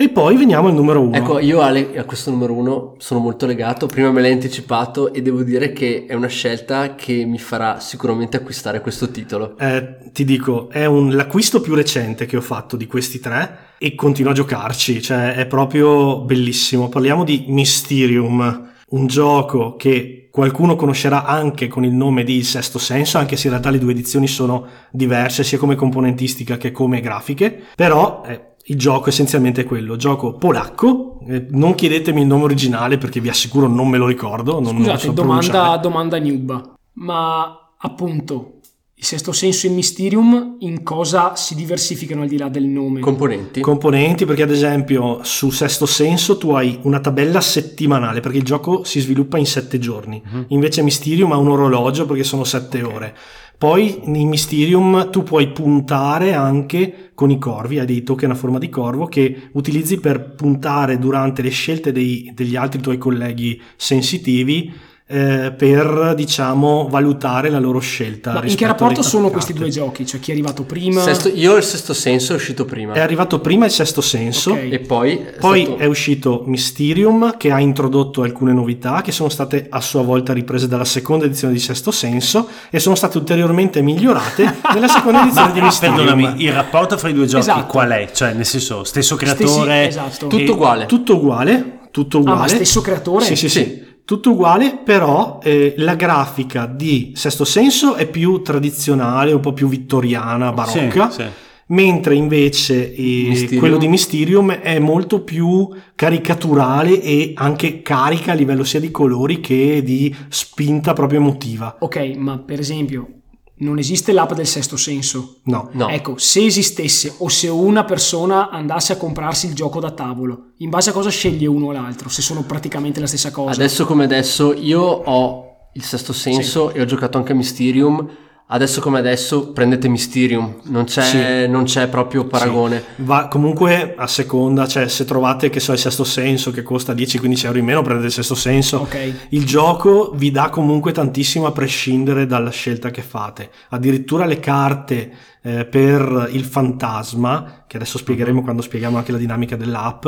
E 0.00 0.08
poi 0.10 0.36
veniamo 0.36 0.68
al 0.68 0.74
numero 0.74 1.00
uno. 1.02 1.16
Ecco, 1.16 1.40
io 1.40 1.60
Ale, 1.60 1.98
a 1.98 2.04
questo 2.04 2.30
numero 2.30 2.52
uno 2.54 2.94
sono 2.98 3.18
molto 3.20 3.46
legato, 3.46 3.86
prima 3.86 4.12
me 4.12 4.20
l'hai 4.20 4.30
anticipato 4.32 5.12
e 5.12 5.22
devo 5.22 5.42
dire 5.42 5.72
che 5.72 6.06
è 6.08 6.14
una 6.14 6.28
scelta 6.28 6.94
che 6.94 7.24
mi 7.24 7.38
farà 7.38 7.80
sicuramente 7.80 8.36
acquistare 8.36 8.80
questo 8.80 9.10
titolo. 9.10 9.56
Eh, 9.58 9.96
ti 10.12 10.24
dico, 10.24 10.68
è 10.70 10.84
un- 10.84 11.14
l'acquisto 11.16 11.60
più 11.60 11.74
recente 11.74 12.26
che 12.26 12.36
ho 12.36 12.40
fatto 12.40 12.76
di 12.76 12.86
questi 12.86 13.18
tre 13.18 13.58
e 13.78 13.96
continuo 13.96 14.30
a 14.30 14.34
giocarci, 14.34 15.02
cioè 15.02 15.34
è 15.34 15.46
proprio 15.46 16.20
bellissimo. 16.20 16.88
Parliamo 16.88 17.24
di 17.24 17.46
Mysterium, 17.48 18.70
un 18.90 19.06
gioco 19.06 19.76
che 19.76 20.28
qualcuno 20.30 20.76
conoscerà 20.76 21.24
anche 21.24 21.68
con 21.68 21.84
il 21.84 21.92
nome 21.92 22.22
di 22.24 22.36
Il 22.36 22.44
Sesto 22.44 22.78
Senso, 22.78 23.18
anche 23.18 23.36
se 23.36 23.46
in 23.46 23.54
realtà 23.54 23.70
le 23.70 23.78
due 23.78 23.92
edizioni 23.92 24.26
sono 24.26 24.66
diverse 24.90 25.42
sia 25.42 25.58
come 25.58 25.74
componentistica 25.74 26.56
che 26.56 26.70
come 26.70 27.00
grafiche, 27.00 27.64
però 27.74 28.22
eh, 28.26 28.54
il 28.64 28.76
gioco 28.76 29.08
essenzialmente 29.08 29.62
è 29.62 29.64
quello, 29.64 29.96
gioco 29.96 30.34
polacco, 30.34 31.20
eh, 31.26 31.46
non 31.50 31.74
chiedetemi 31.74 32.20
il 32.20 32.26
nome 32.26 32.44
originale 32.44 32.98
perché 32.98 33.20
vi 33.20 33.28
assicuro 33.28 33.66
non 33.66 33.88
me 33.88 33.98
lo 33.98 34.06
ricordo, 34.06 34.60
non, 34.60 34.74
non 34.74 34.76
Scusate, 34.76 34.98
so 34.98 35.12
domanda, 35.12 35.76
domanda 35.78 36.18
noob, 36.18 36.74
ma 36.94 37.72
appunto 37.78 38.57
il 39.00 39.04
sesto 39.04 39.30
senso 39.30 39.68
e 39.68 39.70
Mysterium 39.70 40.56
in 40.58 40.82
cosa 40.82 41.36
si 41.36 41.54
diversificano 41.54 42.22
al 42.22 42.28
di 42.28 42.36
là 42.36 42.48
del 42.48 42.64
nome? 42.64 42.98
Componenti? 42.98 43.60
componenti 43.60 44.24
perché 44.24 44.42
ad 44.42 44.50
esempio 44.50 45.20
su 45.22 45.50
Sesto 45.50 45.86
Senso 45.86 46.36
tu 46.36 46.50
hai 46.50 46.80
una 46.82 46.98
tabella 46.98 47.40
settimanale 47.40 48.18
perché 48.18 48.38
il 48.38 48.42
gioco 48.42 48.82
si 48.82 48.98
sviluppa 48.98 49.38
in 49.38 49.46
sette 49.46 49.78
giorni 49.78 50.20
invece 50.48 50.82
Mysterium 50.82 51.30
ha 51.30 51.36
un 51.36 51.46
orologio 51.46 52.06
perché 52.06 52.24
sono 52.24 52.42
sette 52.42 52.82
ore 52.82 53.14
poi 53.56 54.00
in 54.04 54.28
Mysterium 54.28 55.10
tu 55.10 55.22
puoi 55.22 55.52
puntare 55.52 56.34
anche 56.34 57.10
con 57.14 57.30
i 57.30 57.38
corvi 57.38 57.78
hai 57.78 57.86
dei 57.86 58.02
token 58.02 58.32
a 58.32 58.34
forma 58.34 58.58
di 58.58 58.68
corvo 58.68 59.06
che 59.06 59.50
utilizzi 59.52 60.00
per 60.00 60.34
puntare 60.34 60.98
durante 60.98 61.40
le 61.42 61.50
scelte 61.50 61.92
dei- 61.92 62.32
degli 62.34 62.56
altri 62.56 62.80
tuoi 62.80 62.98
colleghi 62.98 63.60
sensitivi 63.76 64.72
eh, 65.10 65.54
per 65.56 66.12
diciamo 66.14 66.86
valutare 66.90 67.48
la 67.48 67.58
loro 67.58 67.78
scelta 67.78 68.34
Ma 68.34 68.44
in 68.44 68.54
che 68.54 68.66
rapporto 68.66 69.00
sono 69.02 69.22
carte. 69.30 69.32
questi 69.36 69.52
due 69.54 69.70
giochi? 69.70 70.04
Cioè 70.04 70.20
chi 70.20 70.30
è 70.30 70.34
arrivato 70.34 70.64
prima? 70.64 71.00
Sesto- 71.00 71.30
io 71.32 71.56
il 71.56 71.62
sesto 71.62 71.94
senso 71.94 72.32
è 72.34 72.36
uscito 72.36 72.66
prima. 72.66 72.92
è 72.92 73.00
arrivato 73.00 73.40
prima 73.40 73.64
il 73.64 73.70
Sesto 73.70 74.02
Senso 74.02 74.52
Ok. 74.52 74.68
E 74.70 74.78
poi... 74.80 75.16
è 75.16 75.32
Poi 75.38 75.62
stato- 75.64 75.78
è 75.78 75.86
uscito 75.86 76.42
Mysterium 76.46 77.36
che 77.38 77.50
ha 77.50 77.58
introdotto 77.58 78.20
alcune 78.22 78.52
novità 78.52 79.00
che 79.00 79.10
sono 79.12 79.30
state 79.30 79.66
a 79.70 79.80
sua 79.80 80.02
volta 80.02 80.34
riprese 80.34 80.68
dalla 80.68 80.84
seconda 80.84 81.24
edizione 81.24 81.54
di 81.54 81.58
Sesto 81.60 81.90
Senso 81.90 82.46
e 82.68 82.78
sono 82.78 82.94
state 82.94 83.16
ulteriormente 83.16 83.80
migliorate 83.80 84.56
nella 84.74 84.88
seconda 84.88 85.22
edizione 85.22 85.52
di 85.52 85.60
Ma 85.60 85.64
Mysterium. 85.66 85.96
perdonami, 86.04 86.42
il 86.44 86.52
rapporto 86.52 86.98
fra 86.98 87.08
i 87.08 87.14
due 87.14 87.24
giochi 87.24 87.40
Esatto. 87.40 87.66
qual 87.66 87.88
è? 87.90 88.10
Cioè, 88.12 88.34
nel 88.34 88.44
senso, 88.44 88.84
stesso 88.84 89.16
Stessi- 89.16 89.34
creatore, 89.36 89.88
esatto. 89.88 90.26
e- 90.26 90.28
Tutto 90.28 90.52
uguale. 90.52 90.84
Tutto 90.86 91.16
uguale, 91.16 91.78
tutto 91.90 92.18
Ah, 92.18 92.20
uguale. 92.20 92.38
ma 92.40 92.48
stesso 92.48 92.80
creatore? 92.82 93.24
Sì, 93.24 93.36
sì, 93.36 93.48
sì. 93.48 93.58
Sì. 93.60 93.86
Tutto 94.08 94.30
uguale, 94.30 94.80
però 94.82 95.38
eh, 95.42 95.74
la 95.76 95.94
grafica 95.94 96.64
di 96.64 97.12
Sesto 97.14 97.44
Senso 97.44 97.94
è 97.94 98.08
più 98.08 98.40
tradizionale, 98.40 99.32
un 99.32 99.40
po' 99.40 99.52
più 99.52 99.68
vittoriana, 99.68 100.50
barocca. 100.50 101.10
Sì, 101.10 101.20
sì. 101.20 101.28
Mentre 101.66 102.14
invece 102.14 102.94
eh, 102.94 103.56
quello 103.58 103.76
di 103.76 103.86
Mysterium 103.86 104.52
è 104.52 104.78
molto 104.78 105.20
più 105.20 105.68
caricaturale 105.94 107.02
e 107.02 107.34
anche 107.34 107.82
carica 107.82 108.32
a 108.32 108.34
livello 108.34 108.64
sia 108.64 108.80
di 108.80 108.90
colori 108.90 109.40
che 109.40 109.82
di 109.82 110.16
spinta 110.30 110.94
proprio 110.94 111.18
emotiva. 111.18 111.76
Ok, 111.80 112.14
ma 112.16 112.38
per 112.38 112.60
esempio 112.60 113.17
non 113.58 113.78
esiste 113.78 114.12
l'app 114.12 114.32
del 114.32 114.46
sesto 114.46 114.76
senso. 114.76 115.40
No. 115.44 115.70
No. 115.72 115.88
Ecco, 115.88 116.18
se 116.18 116.44
esistesse 116.44 117.14
o 117.18 117.28
se 117.28 117.48
una 117.48 117.84
persona 117.84 118.50
andasse 118.50 118.92
a 118.92 118.96
comprarsi 118.96 119.46
il 119.46 119.54
gioco 119.54 119.80
da 119.80 119.90
tavolo, 119.90 120.52
in 120.58 120.70
base 120.70 120.90
a 120.90 120.92
cosa 120.92 121.10
sceglie 121.10 121.46
uno 121.46 121.66
o 121.66 121.72
l'altro? 121.72 122.08
Se 122.08 122.22
sono 122.22 122.42
praticamente 122.42 123.00
la 123.00 123.06
stessa 123.06 123.30
cosa. 123.30 123.52
Adesso 123.52 123.86
come 123.86 124.04
adesso 124.04 124.52
io 124.52 124.82
ho 124.82 125.46
il 125.74 125.82
sesto 125.82 126.12
senso 126.12 126.72
e 126.72 126.80
ho 126.80 126.84
giocato 126.84 127.18
anche 127.18 127.32
a 127.32 127.34
Mysterium. 127.34 128.08
Adesso 128.50 128.80
come 128.80 128.98
adesso 128.98 129.52
prendete 129.52 129.88
Mysterium, 129.88 130.60
non 130.64 130.84
c'è, 130.84 131.44
Sì. 131.44 131.50
non 131.50 131.64
c'è 131.64 131.86
proprio 131.88 132.24
paragone. 132.24 132.82
Va 132.96 133.28
comunque 133.28 133.94
a 133.94 134.06
seconda, 134.06 134.66
cioè 134.66 134.88
se 134.88 135.04
trovate 135.04 135.50
che 135.50 135.60
so 135.60 135.72
il 135.72 135.78
sesto 135.78 136.02
senso 136.02 136.50
che 136.50 136.62
costa 136.62 136.94
10-15 136.94 137.44
euro 137.44 137.58
in 137.58 137.66
meno, 137.66 137.82
prendete 137.82 138.06
il 138.06 138.12
sesto 138.12 138.34
senso. 138.34 138.78
Ok. 138.78 139.26
Il 139.30 139.44
gioco 139.44 140.12
vi 140.14 140.30
dà 140.30 140.48
comunque 140.48 140.92
tantissimo 140.92 141.44
a 141.44 141.52
prescindere 141.52 142.24
dalla 142.24 142.48
scelta 142.48 142.90
che 142.90 143.02
fate. 143.02 143.50
Addirittura 143.68 144.24
le 144.24 144.40
carte 144.40 145.10
eh, 145.42 145.66
per 145.66 146.30
il 146.32 146.44
fantasma, 146.44 147.64
che 147.66 147.76
adesso 147.76 147.98
spiegheremo 147.98 148.42
quando 148.42 148.62
spieghiamo 148.62 148.96
anche 148.96 149.12
la 149.12 149.18
dinamica 149.18 149.56
dell'app, 149.56 150.06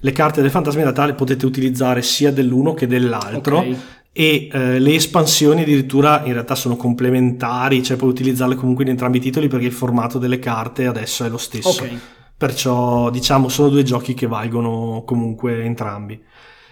le 0.00 0.12
carte 0.12 0.40
del 0.42 0.50
fantasma 0.50 0.78
in 0.78 0.84
realtà 0.86 1.06
le 1.06 1.14
potete 1.14 1.46
utilizzare 1.46 2.02
sia 2.02 2.32
dell'uno 2.32 2.74
che 2.74 2.88
dell'altro. 2.88 3.58
Ok. 3.58 3.76
E 4.18 4.48
eh, 4.50 4.78
le 4.78 4.94
espansioni 4.94 5.60
addirittura 5.60 6.22
in 6.24 6.32
realtà 6.32 6.54
sono 6.54 6.74
complementari, 6.74 7.82
cioè 7.82 7.98
puoi 7.98 8.08
utilizzarle 8.08 8.54
comunque 8.54 8.84
in 8.84 8.90
entrambi 8.90 9.18
i 9.18 9.20
titoli 9.20 9.46
perché 9.46 9.66
il 9.66 9.72
formato 9.72 10.18
delle 10.18 10.38
carte 10.38 10.86
adesso 10.86 11.22
è 11.22 11.28
lo 11.28 11.36
stesso. 11.36 11.68
Ok. 11.68 11.98
Perciò 12.34 13.10
diciamo 13.10 13.50
sono 13.50 13.68
due 13.68 13.82
giochi 13.82 14.14
che 14.14 14.26
valgono 14.26 15.02
comunque 15.04 15.62
entrambi. 15.64 16.18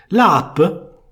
L'app 0.08 0.58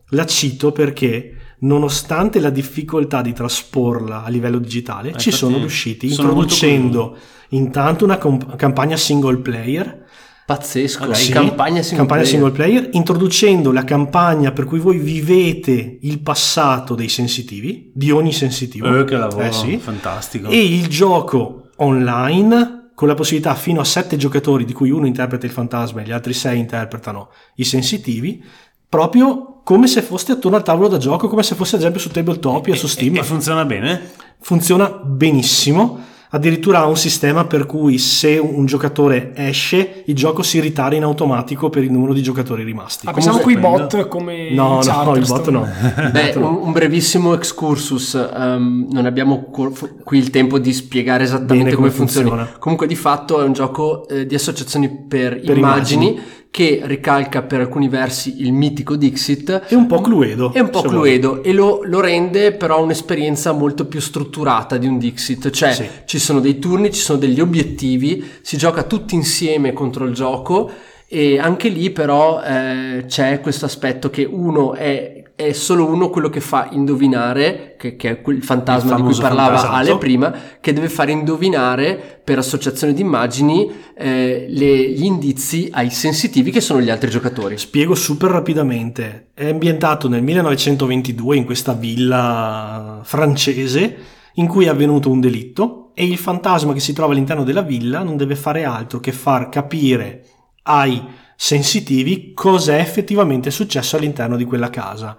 la 0.09 0.25
cito 0.25 0.73
perché 0.73 1.37
nonostante 1.59 2.41
la 2.41 2.49
difficoltà 2.49 3.21
di 3.21 3.35
trasporla 3.35 4.25
a 4.25 4.29
livello 4.31 4.59
digitale, 4.59 5.09
ci 5.19 5.29
infatti 5.29 5.31
sono 5.33 5.59
riusciti 5.59 6.09
sono 6.09 6.29
introducendo 6.29 7.17
intanto 7.51 8.05
una 8.05 8.17
comp- 8.17 8.57
campagna 8.57 8.97
single 8.97 9.37
player 9.39 10.02
Pazzesco, 10.45 11.07
in 11.07 11.15
sì, 11.15 11.31
campagna 11.33 11.83
single 11.83 12.07
campagna 12.07 12.23
player. 12.23 12.27
single 12.27 12.51
player, 12.51 12.89
introducendo 12.93 13.71
la 13.73 13.85
campagna 13.85 14.51
per 14.53 14.65
cui 14.65 14.81
voi 14.81 14.99
vivete 14.99 15.99
il 16.01 16.21
passato 16.21 16.95
dei 16.95 17.09
sensitivi, 17.09 17.91
di 17.95 18.11
ogni 18.11 18.33
sensitivo. 18.33 18.99
Eh, 18.99 19.05
che 19.05 19.17
lavoro, 19.17 19.45
Eh 19.45 19.53
sì. 19.53 19.79
fantastico. 19.79 20.49
E 20.49 20.59
il 20.59 20.89
gioco 20.89 21.69
online 21.77 22.91
con 22.95 23.09
la 23.09 23.15
possibilità 23.15 23.55
fino 23.55 23.81
a 23.81 23.85
sette 23.85 24.17
giocatori, 24.17 24.65
di 24.65 24.73
cui 24.73 24.91
uno 24.91 25.07
interpreta 25.07 25.47
il 25.47 25.53
fantasma 25.53 26.01
e 26.03 26.05
gli 26.05 26.13
altri 26.13 26.33
sei 26.33 26.59
interpretano 26.59 27.31
i 27.57 27.65
sensitivi, 27.65 28.45
proprio 28.89 29.61
come 29.65 29.87
se 29.87 30.03
foste 30.03 30.33
attorno 30.33 30.57
al 30.57 30.65
tavolo 30.65 30.89
da 30.89 30.99
gioco, 30.99 31.29
come 31.29 31.43
se 31.43 31.55
fosse 31.55 31.77
ad 31.77 31.81
esempio 31.83 32.01
su 32.01 32.11
Tabletopia, 32.11 32.75
su 32.75 32.87
Steam. 32.89 33.17
E, 33.17 33.21
e 33.21 33.23
funziona 33.23 33.65
bene? 33.65 34.11
Funziona 34.41 34.89
benissimo. 34.91 36.11
Addirittura 36.35 36.79
ha 36.79 36.87
un 36.87 36.97
sistema 36.97 37.45
per 37.45 37.67
cui 37.67 37.99
se 37.99 38.39
un 38.39 38.65
giocatore 38.65 39.33
esce, 39.35 40.03
il 40.07 40.15
gioco 40.15 40.43
si 40.43 40.61
ritara 40.61 40.95
in 40.95 41.03
automatico 41.03 41.69
per 41.69 41.83
il 41.85 41.93
numero 41.93 42.15
di 42.15 42.23
giocatori 42.23 42.63
rimasti. 42.65 43.07
Ah, 43.07 43.13
pensavo 43.13 43.39
qui 43.41 43.59
bot 43.59 44.09
come 44.09 44.51
No, 44.51 44.69
no, 44.69 44.79
il 44.81 44.87
Charterstone. 44.87 45.43
bot 45.43 45.49
no. 45.51 46.11
Beh, 46.11 46.33
un, 46.37 46.59
un 46.63 46.73
brevissimo 46.73 47.35
excursus, 47.35 48.15
ehm, 48.15 48.89
non 48.91 49.05
abbiamo 49.05 49.51
co- 49.51 49.75
qui 50.03 50.17
il 50.17 50.31
tempo 50.31 50.59
di 50.59 50.73
spiegare 50.73 51.25
esattamente 51.25 51.65
Bene 51.65 51.77
come, 51.77 51.89
come 51.89 51.91
funzioni. 51.91 52.29
funziona. 52.31 52.57
Comunque 52.59 52.87
di 52.87 52.97
fatto 52.97 53.43
è 53.43 53.45
un 53.45 53.53
gioco 53.53 54.09
eh, 54.09 54.25
di 54.25 54.35
associazioni 54.35 54.89
per, 54.89 55.39
Per 55.39 55.55
immagini, 55.57 56.19
che 56.53 56.83
ricalca 56.85 57.41
per 57.41 57.61
alcuni 57.61 57.89
versi 57.89 58.43
il 58.43 58.53
mitico 58.53 58.95
Dixit. 58.95 59.51
È 59.69 59.75
un 59.75 59.87
po' 59.87 60.03
Cluedo. 60.03 60.53
È 60.53 60.61
un 60.61 60.69
po' 60.69 60.83
se 60.83 60.89
vuoi. 60.89 61.19
Cluedo 61.19 61.43
e 61.43 61.55
lo, 61.55 61.81
lo 61.83 62.01
rende 62.01 62.53
però 62.53 62.83
un'esperienza 62.83 63.53
molto 63.53 63.87
più 63.87 64.01
strutturata 64.01 64.77
di 64.77 64.87
un 64.87 64.99
Dixit, 64.99 65.49
cioè 65.49 65.73
Sì. 65.73 65.89
ci 66.05 66.19
sono 66.19 66.41
dei 66.41 66.59
turni, 66.59 66.93
ci 66.93 67.01
sono 67.01 67.19
degli 67.19 67.41
obiettivi, 67.41 68.23
si 68.43 68.59
gioca 68.59 68.83
tutti 68.83 69.15
insieme 69.15 69.73
contro 69.73 70.05
il 70.05 70.13
gioco 70.13 70.71
e 71.09 71.39
anche 71.39 71.69
lì 71.71 71.89
però 71.89 72.43
eh, 72.43 73.05
c'è 73.07 73.41
questo 73.41 73.65
aspetto 73.65 74.11
che 74.11 74.25
uno 74.31 74.75
è, 74.75 75.22
è 75.47 75.53
solo 75.53 75.87
uno 75.87 76.11
quello 76.11 76.29
che 76.29 76.41
fa 76.41 76.69
indovinare, 76.73 77.77
che, 77.79 77.97
che 77.97 78.11
è 78.11 78.21
quel 78.21 78.43
fantasma 78.43 78.97
di 78.97 79.03
cui 79.03 79.15
parlava 79.15 79.57
fantasma. 79.57 79.77
Ale 79.77 79.99
prima, 79.99 80.35
che 80.61 80.73
deve 80.73 80.89
fare 80.89 81.13
indovinare 81.13 82.21
per 82.23 82.39
associazione 82.39 82.93
di 82.93 83.01
immagini 83.01 83.71
eh, 83.97 84.47
le- 84.49 84.91
gli 84.91 85.05
indizi 85.05 85.69
ai 85.73 85.91
sensitivi 85.91 86.51
che 86.51 86.61
sono 86.61 86.81
gli 86.81 86.91
altri 86.91 87.11
giocatori. 87.11 87.59
Spiego 87.59 87.95
super 87.95 88.31
rapidamente. 88.31 89.29
È 89.35 89.49
ambientato 89.49 90.09
nel 90.09 90.23
1922 90.23 91.37
in 91.37 91.45
questa 91.45 91.73
villa 91.73 93.01
francese 93.03 93.97
in 94.35 94.47
cui 94.47 94.65
è 94.65 94.69
avvenuto 94.69 95.11
un 95.11 95.21
delitto 95.21 95.91
e 95.95 96.07
il 96.07 96.17
fantasma 96.17 96.73
che 96.73 96.81
si 96.81 96.93
trova 96.93 97.13
all'interno 97.13 97.45
della 97.45 97.63
villa 97.63 98.03
non 98.03 98.17
deve 98.17 98.35
fare 98.35 98.65
altro 98.65 98.99
che 98.99 99.13
far 99.13 99.49
capire 99.51 100.25
ai 100.63 101.03
sensitivi 101.37 102.33
cos'è 102.35 102.79
effettivamente 102.79 103.51
successo 103.51 103.97
all'interno 103.97 104.37
di 104.37 104.45
quella 104.45 104.71
casa. 104.71 105.17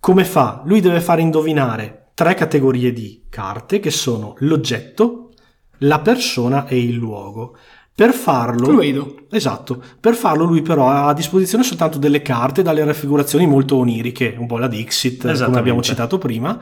Come 0.00 0.24
fa? 0.24 0.62
Lui 0.64 0.80
deve 0.80 1.00
fare 1.00 1.22
indovinare 1.22 2.10
tre 2.14 2.34
categorie 2.34 2.92
di 2.92 3.24
carte 3.28 3.80
che 3.80 3.90
sono 3.90 4.34
l'oggetto, 4.38 5.32
la 5.78 6.00
persona 6.00 6.66
e 6.66 6.78
il 6.78 6.94
luogo. 6.94 7.56
Per 7.94 8.12
farlo, 8.12 8.68
Cluedo. 8.68 9.26
Esatto, 9.30 9.82
per 10.00 10.14
farlo 10.14 10.44
lui 10.44 10.62
però 10.62 10.88
ha 10.88 11.08
a 11.08 11.14
disposizione 11.14 11.62
soltanto 11.62 11.98
delle 11.98 12.22
carte 12.22 12.62
dalle 12.62 12.84
raffigurazioni 12.84 13.46
molto 13.46 13.76
oniriche, 13.76 14.34
un 14.38 14.46
po' 14.46 14.56
la 14.56 14.66
Dixit, 14.66 15.44
come 15.44 15.58
abbiamo 15.58 15.82
citato 15.82 16.16
prima, 16.16 16.58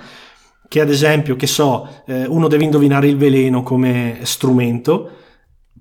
che 0.66 0.80
ad 0.80 0.90
esempio, 0.90 1.36
che 1.36 1.46
so, 1.46 2.02
eh, 2.06 2.26
uno 2.26 2.48
deve 2.48 2.64
indovinare 2.64 3.08
il 3.08 3.16
veleno 3.16 3.62
come 3.62 4.18
strumento, 4.22 5.18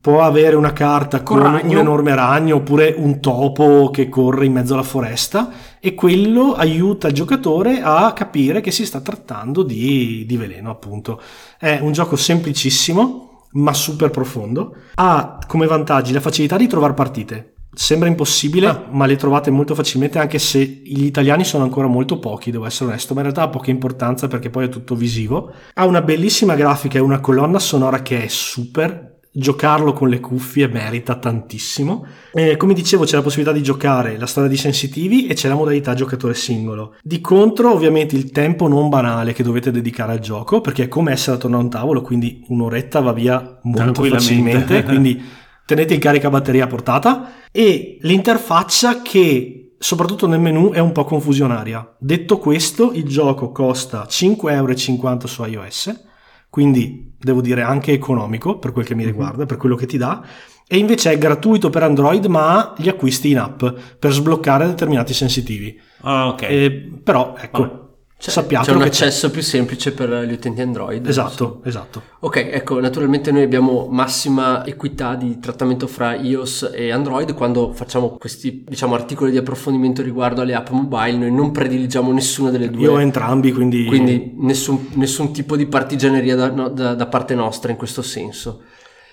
può 0.01 0.21
avere 0.21 0.55
una 0.55 0.73
carta 0.73 1.21
con 1.23 1.39
Con 1.41 1.59
un 1.63 1.77
enorme 1.77 2.15
ragno 2.15 2.57
oppure 2.57 2.93
un 2.97 3.19
topo 3.19 3.89
che 3.91 4.07
corre 4.07 4.45
in 4.45 4.53
mezzo 4.53 4.73
alla 4.73 4.83
foresta 4.83 5.51
e 5.79 5.93
quello 5.93 6.53
aiuta 6.53 7.07
il 7.07 7.13
giocatore 7.13 7.81
a 7.81 8.13
capire 8.13 8.61
che 8.61 8.71
si 8.71 8.85
sta 8.85 9.01
trattando 9.01 9.63
di, 9.63 10.25
di 10.25 10.37
veleno 10.37 10.69
appunto. 10.69 11.21
È 11.57 11.79
un 11.81 11.91
gioco 11.91 12.15
semplicissimo 12.15 13.45
ma 13.51 13.73
super 13.73 14.09
profondo. 14.11 14.75
Ha 14.95 15.39
come 15.47 15.65
vantaggi 15.65 16.13
la 16.13 16.19
facilità 16.19 16.55
di 16.57 16.67
trovare 16.67 16.93
partite. 16.93 17.53
Sembra 17.71 18.07
impossibile, 18.09 18.67
Ah. 18.67 18.85
ma 18.91 19.05
le 19.05 19.15
trovate 19.15 19.51
molto 19.51 19.75
facilmente 19.75 20.17
anche 20.17 20.39
se 20.39 20.59
gli 20.63 21.03
italiani 21.03 21.43
sono 21.43 21.63
ancora 21.63 21.87
molto 21.87 22.17
pochi, 22.19 22.51
devo 22.51 22.65
essere 22.65 22.89
onesto, 22.89 23.13
ma 23.13 23.21
in 23.21 23.27
realtà 23.27 23.43
ha 23.43 23.49
poca 23.49 23.69
importanza 23.69 24.27
perché 24.27 24.49
poi 24.49 24.65
è 24.65 24.69
tutto 24.69 24.95
visivo. 24.95 25.51
Ha 25.75 25.85
una 25.85 26.01
bellissima 26.01 26.55
grafica 26.55 26.97
e 26.97 27.01
una 27.01 27.19
colonna 27.19 27.59
sonora 27.59 28.01
che 28.01 28.23
è 28.23 28.27
super. 28.27 29.08
Giocarlo 29.31 29.93
con 29.93 30.09
le 30.09 30.19
cuffie 30.19 30.67
merita 30.67 31.15
tantissimo. 31.15 32.05
Eh, 32.33 32.57
come 32.57 32.73
dicevo, 32.73 33.05
c'è 33.05 33.15
la 33.15 33.21
possibilità 33.21 33.55
di 33.55 33.63
giocare 33.63 34.17
la 34.17 34.25
storia 34.25 34.49
di 34.49 34.57
sensitivi 34.57 35.27
e 35.27 35.33
c'è 35.33 35.47
la 35.47 35.55
modalità 35.55 35.93
giocatore 35.93 36.33
singolo. 36.33 36.95
Di 37.03 37.21
contro, 37.21 37.71
ovviamente, 37.71 38.15
il 38.15 38.31
tempo 38.31 38.67
non 38.67 38.89
banale 38.89 39.33
che 39.33 39.43
dovete 39.43 39.71
dedicare 39.71 40.13
al 40.13 40.19
gioco, 40.19 40.61
perché 40.61 40.83
è 40.83 40.87
come 40.87 41.11
essere 41.11 41.35
attorno 41.35 41.57
a 41.57 41.61
un 41.61 41.69
tavolo, 41.69 42.01
quindi 42.01 42.43
un'oretta 42.47 42.99
va 42.99 43.13
via 43.13 43.59
molto 43.63 44.03
facilmente. 44.03 44.83
Quindi 44.89 45.21
tenete 45.65 45.93
il 45.93 45.99
caricabatteria 45.99 46.63
a 46.63 46.67
portata 46.67 47.31
e 47.51 47.99
l'interfaccia 48.01 49.03
che 49.03 49.75
soprattutto 49.77 50.27
nel 50.27 50.39
menu 50.39 50.71
è 50.71 50.79
un 50.79 50.91
po' 50.91 51.05
confusionaria. 51.05 51.95
Detto 51.97 52.37
questo, 52.37 52.91
il 52.91 53.05
gioco 53.05 53.51
costa 53.51 54.05
5,50 54.07 54.53
euro 54.53 55.27
su 55.27 55.43
iOS, 55.43 56.07
quindi 56.49 57.13
devo 57.17 57.41
dire 57.41 57.61
anche 57.61 57.91
economico 57.91 58.57
per 58.57 58.71
quel 58.71 58.85
che 58.85 58.95
mi 58.95 59.05
riguarda, 59.05 59.45
per 59.45 59.57
quello 59.57 59.75
che 59.75 59.85
ti 59.85 59.97
dà, 59.97 60.23
e 60.67 60.77
invece 60.77 61.11
è 61.11 61.17
gratuito 61.17 61.69
per 61.69 61.83
Android 61.83 62.25
ma 62.25 62.57
ha 62.57 62.73
gli 62.77 62.87
acquisti 62.87 63.31
in 63.31 63.39
app 63.39 63.65
per 63.97 64.11
sbloccare 64.11 64.67
determinati 64.67 65.13
sensitivi. 65.13 65.79
Ah, 66.01 66.27
ok. 66.27 66.41
Eh, 66.43 66.99
però 67.03 67.35
ecco, 67.37 67.61
Vabbè. 67.61 67.88
C'è, 68.19 68.31
sappiate 68.31 68.65
c'è 68.65 68.73
un 68.75 68.83
che 68.83 68.89
c'è. 68.89 69.05
accesso 69.05 69.31
più 69.31 69.41
semplice 69.41 69.93
per 69.93 70.09
gli 70.27 70.33
utenti 70.33 70.59
Android. 70.59 71.07
Esatto, 71.07 71.61
esatto. 71.63 72.01
Ok, 72.19 72.49
ecco, 72.51 72.77
naturalmente 72.81 73.31
noi 73.31 73.43
abbiamo 73.43 73.87
massima 73.89 74.65
equità 74.65 75.15
di 75.15 75.39
trattamento 75.39 75.87
fra 75.87 76.15
iOS 76.15 76.69
e 76.73 76.91
Android 76.91 77.33
quando 77.33 77.71
facciamo 77.71 78.17
questi, 78.17 78.65
diciamo, 78.67 78.93
articoli 78.93 79.31
di 79.31 79.37
approfondimento 79.37 80.01
riguardo 80.01 80.41
alle 80.41 80.53
app 80.53 80.67
mobile, 80.71 81.15
noi 81.15 81.31
non 81.31 81.51
prediligiamo 81.51 82.11
nessuna 82.11 82.49
delle 82.49 82.69
due. 82.69 82.81
Io 82.81 82.91
ho 82.91 82.99
entrambi, 82.99 83.53
quindi, 83.53 83.85
Quindi 83.85 84.33
nessun, 84.37 84.89
nessun 84.95 85.31
tipo 85.31 85.55
di 85.55 85.65
partigianeria 85.67 86.35
da, 86.35 86.51
no, 86.51 86.67
da- 86.67 86.95
da 86.95 87.05
parte 87.07 87.35
nostra 87.35 87.71
in 87.71 87.77
questo 87.77 88.01
senso. 88.01 88.63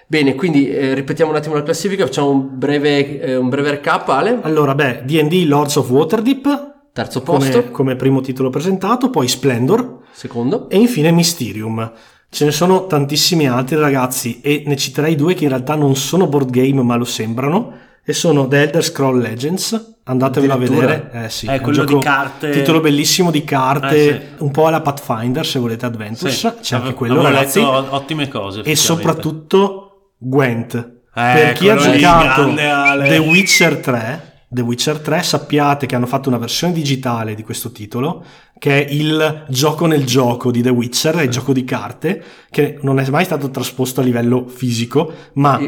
Bene, 0.09 0.35
quindi 0.35 0.69
eh, 0.69 0.95
ripetiamo 0.95 1.31
un 1.31 1.37
attimo 1.37 1.55
la 1.55 1.63
classifica, 1.63 2.05
facciamo 2.07 2.31
un 2.31 2.59
breve, 2.59 3.21
eh, 3.21 3.37
un 3.37 3.49
breve 3.49 3.71
recap, 3.71 4.09
Ale. 4.09 4.41
Allora, 4.43 4.75
beh, 4.75 5.03
D&D 5.05 5.45
Lords 5.47 5.77
of 5.77 5.89
Waterdeep 5.91 6.75
Terzo 6.97 7.21
posto, 7.21 7.59
come, 7.61 7.71
come 7.71 7.97
primo 7.97 8.23
titolo 8.23 8.49
presentato, 8.49 9.11
poi 9.11 9.29
Splendor 9.29 9.99
secondo. 10.13 10.71
e 10.71 10.79
infine 10.79 11.11
Mysterium. 11.11 11.93
Ce 12.31 12.47
ne 12.47 12.51
sono 12.53 12.87
tantissimi 12.87 13.47
altri 13.47 13.77
ragazzi 13.77 14.41
e 14.41 14.63
ne 14.65 14.77
citerei 14.77 15.15
due 15.15 15.35
che 15.35 15.43
in 15.45 15.51
realtà 15.51 15.75
non 15.75 15.95
sono 15.95 16.27
board 16.27 16.49
game 16.49 16.81
ma 16.83 16.97
lo 16.97 17.05
sembrano 17.05 17.73
e 18.03 18.15
sono 18.15 18.49
The 18.49 18.63
Elder 18.63 18.83
Scroll 18.83 19.21
Legends, 19.21 19.97
andatevelo 20.05 20.55
a 20.55 20.57
vedere. 20.57 21.11
Eh 21.13 21.29
sì, 21.29 21.47
Eh, 21.47 21.57
un 21.57 21.61
quello 21.61 21.85
gioco- 21.85 21.99
di 21.99 22.05
carte- 22.05 22.51
Titolo 22.51 22.81
bellissimo 22.81 23.31
di 23.31 23.45
carte, 23.45 23.97
Eh, 24.09 24.23
un 24.39 24.51
po' 24.51 24.67
alla 24.67 24.81
Pathfinder 24.81 25.45
se 25.45 25.59
volete 25.59 25.85
Adventures, 25.85 26.35
Sì, 26.35 26.53
c'è 26.63 26.77
anche 26.77 26.95
quello 26.95 27.21
ragazzi. 27.21 27.61
ottime 27.61 28.27
cose. 28.29 28.63
e 28.63 28.75
soprattutto 28.75 30.13
Gwent. 30.17 30.95
per 31.13 31.53
chi 31.53 31.69
ha 31.69 31.77
giocato. 31.77 32.55
The 32.55 33.19
Witcher 33.19 33.77
3, 33.79 34.36
The 34.49 34.63
Witcher 34.63 35.01
3 35.01 35.23
sappiate 35.23 35.87
che 35.87 35.97
hanno 35.97 36.07
fatto 36.07 36.29
una 36.29 36.39
versione 36.39 36.73
digitale 36.73 37.35
di 37.35 37.43
questo 37.43 37.73
titolo 37.73 38.25
che 38.59 38.87
è 38.87 38.93
il 38.93 39.45
gioco 39.49 39.87
nel 39.87 40.05
gioco 40.05 40.51
di 40.51 40.63
The 40.63 40.71
Witcher, 40.71 41.17
è 41.17 41.23
il 41.23 41.31
gioco 41.31 41.53
di 41.53 41.65
carte, 41.65 42.23
che 42.51 42.79
non 42.83 42.99
è 42.99 43.09
mai 43.11 43.25
stato 43.25 43.51
trasposto 43.51 44.01
a 44.01 44.05
livello 44.05 44.47
fisico, 44.47 45.13
ma 45.35 45.59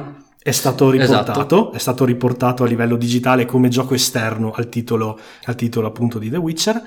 è 0.41 0.51
stato 0.53 0.91
riportato, 0.91 1.31
Esatto. 1.33 1.73
è 1.73 1.79
stato 1.79 2.05
riportato 2.07 2.65
a 2.65 2.67
livello 2.67 2.97
digitale 2.97 3.45
come 3.45 3.69
gioco 3.69 3.95
esterno 3.95 4.53
al 4.53 4.69
titolo, 4.71 5.19
al 5.45 5.55
titolo 5.55 5.87
appunto 5.87 6.19
di 6.19 6.31
The 6.31 6.39
Witcher. 6.39 6.83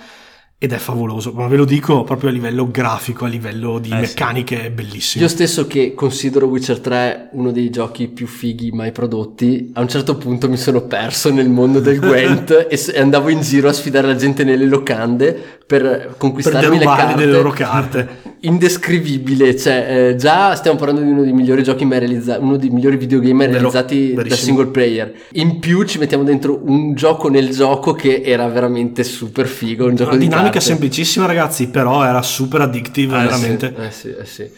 Ed 0.63 0.73
è 0.73 0.77
favoloso, 0.77 1.31
ma 1.31 1.47
ve 1.47 1.55
lo 1.55 1.65
dico 1.65 2.03
proprio 2.03 2.29
a 2.29 2.31
livello 2.31 2.69
grafico, 2.69 3.25
a 3.25 3.27
livello 3.27 3.79
di 3.79 3.89
Eh, 3.89 3.95
sì. 3.95 3.99
meccaniche, 4.01 4.65
è 4.65 4.69
bellissimo. 4.69 5.23
Io 5.23 5.27
stesso 5.29 5.65
che 5.65 5.95
considero 5.95 6.45
Witcher 6.45 6.79
3 6.79 7.29
uno 7.31 7.51
dei 7.51 7.71
giochi 7.71 8.07
più 8.07 8.27
fighi 8.27 8.69
mai 8.71 8.91
prodotti, 8.91 9.71
a 9.73 9.81
un 9.81 9.87
certo 9.87 10.17
punto 10.17 10.47
mi 10.47 10.57
sono 10.57 10.81
perso 10.81 11.33
nel 11.33 11.49
mondo 11.49 11.79
del 11.79 11.97
Gwent 11.99 12.67
e 12.69 12.99
andavo 12.99 13.29
in 13.29 13.41
giro 13.41 13.69
a 13.69 13.73
sfidare 13.73 14.05
la 14.05 14.15
gente 14.15 14.43
nelle 14.43 14.65
locande 14.65 15.60
per 15.71 15.81
per 15.81 16.15
conquistarmi 16.17 16.61
le 16.61 16.77
derubarli 16.79 17.01
carte. 17.05 17.19
delle 17.19 17.31
loro 17.31 17.49
carte. 17.51 18.07
Indescrivibile, 18.41 19.55
cioè 19.57 20.09
eh, 20.09 20.15
già 20.15 20.53
stiamo 20.55 20.77
parlando 20.77 21.01
di 21.01 21.09
uno 21.09 21.21
dei 21.23 21.31
migliori 21.31 21.63
giochi 21.63 21.85
mai 21.85 21.99
realizzati, 21.99 22.41
uno 22.43 22.57
dei 22.57 22.69
migliori 22.69 22.97
videogame 22.97 23.33
mai 23.33 23.45
Vero, 23.47 23.57
realizzati 23.59 24.13
da 24.13 24.23
verissimo. 24.23 24.45
single 24.57 24.71
player. 24.71 25.13
In 25.33 25.59
più 25.59 25.83
ci 25.83 25.97
mettiamo 25.99 26.23
dentro 26.23 26.59
un 26.63 26.93
gioco 26.93 27.29
nel 27.29 27.49
gioco 27.51 27.93
che 27.93 28.21
era 28.25 28.47
veramente 28.47 29.03
super 29.03 29.47
figo, 29.47 29.85
un 29.85 29.95
gioco 29.95 30.09
Una 30.11 30.19
di 30.19 30.25
dinamica 30.25 30.51
carte. 30.53 30.67
semplicissima, 30.67 31.25
ragazzi, 31.25 31.69
però 31.69 32.03
era 32.03 32.21
super 32.21 32.61
addictive, 32.61 33.15
Eh, 33.17 33.21
veramente. 33.23 33.73
sì, 33.75 33.81
eh 33.83 33.91
sì, 33.91 34.15
eh 34.19 34.25
sì. 34.25 34.51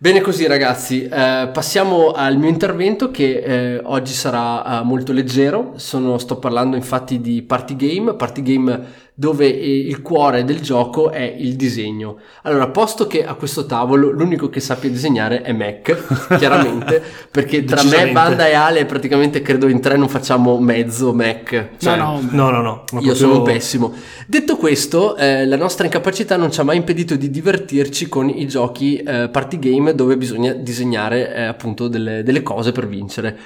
Bene 0.00 0.20
così 0.20 0.46
ragazzi, 0.46 1.02
eh, 1.08 1.48
passiamo 1.52 2.12
al 2.12 2.36
mio 2.38 2.48
intervento 2.48 3.10
che 3.10 3.42
eh, 3.74 3.80
oggi 3.82 4.12
sarà 4.12 4.80
eh, 4.80 4.84
molto 4.84 5.12
leggero, 5.12 5.72
Sono- 5.76 6.18
sto 6.18 6.36
parlando 6.38 6.76
infatti 6.76 7.20
di 7.20 7.42
party 7.42 7.74
game, 7.76 8.14
party 8.14 8.42
game 8.42 8.80
dove 9.18 9.46
eh, 9.46 9.78
il 9.78 10.00
cuore 10.00 10.44
del 10.44 10.60
gioco 10.60 11.10
è 11.10 11.34
il 11.36 11.56
disegno. 11.56 12.18
Allora, 12.42 12.68
posto 12.68 13.08
che 13.08 13.26
a 13.26 13.34
questo 13.34 13.66
tavolo 13.66 14.12
l'unico 14.12 14.48
che 14.48 14.60
sappia 14.60 14.88
disegnare 14.88 15.42
è 15.42 15.52
Mac, 15.52 16.36
chiaramente, 16.38 17.02
perché 17.28 17.64
tra 17.64 17.82
me. 17.82 18.12
Banda 18.12 18.46
e 18.46 18.54
Ale 18.54 18.84
praticamente 18.84 19.42
credo 19.42 19.66
in 19.66 19.80
tre 19.80 19.96
non 19.96 20.08
facciamo 20.08 20.60
mezzo 20.60 21.12
Mac. 21.12 21.70
Cioè, 21.78 21.96
no, 21.96 22.20
no, 22.30 22.50
No, 22.50 22.62
no, 22.62 22.84
no. 22.92 23.00
io 23.00 23.16
sono 23.16 23.42
pessimo. 23.42 23.92
Detto 24.24 24.56
questo, 24.56 25.16
eh, 25.16 25.46
la 25.46 25.56
nostra 25.56 25.84
incapacità 25.86 26.36
non 26.36 26.52
ci 26.52 26.60
ha 26.60 26.62
mai 26.62 26.76
impedito 26.76 27.16
di 27.16 27.28
divertirci 27.28 28.08
con 28.08 28.28
i 28.28 28.46
giochi 28.46 28.98
eh, 28.98 29.28
party 29.30 29.58
game 29.58 29.96
dove 29.96 30.16
bisogna 30.16 30.52
disegnare 30.52 31.34
eh, 31.34 31.42
appunto 31.42 31.88
delle, 31.88 32.22
delle 32.22 32.44
cose 32.44 32.70
per 32.70 32.86
vincere. 32.86 33.36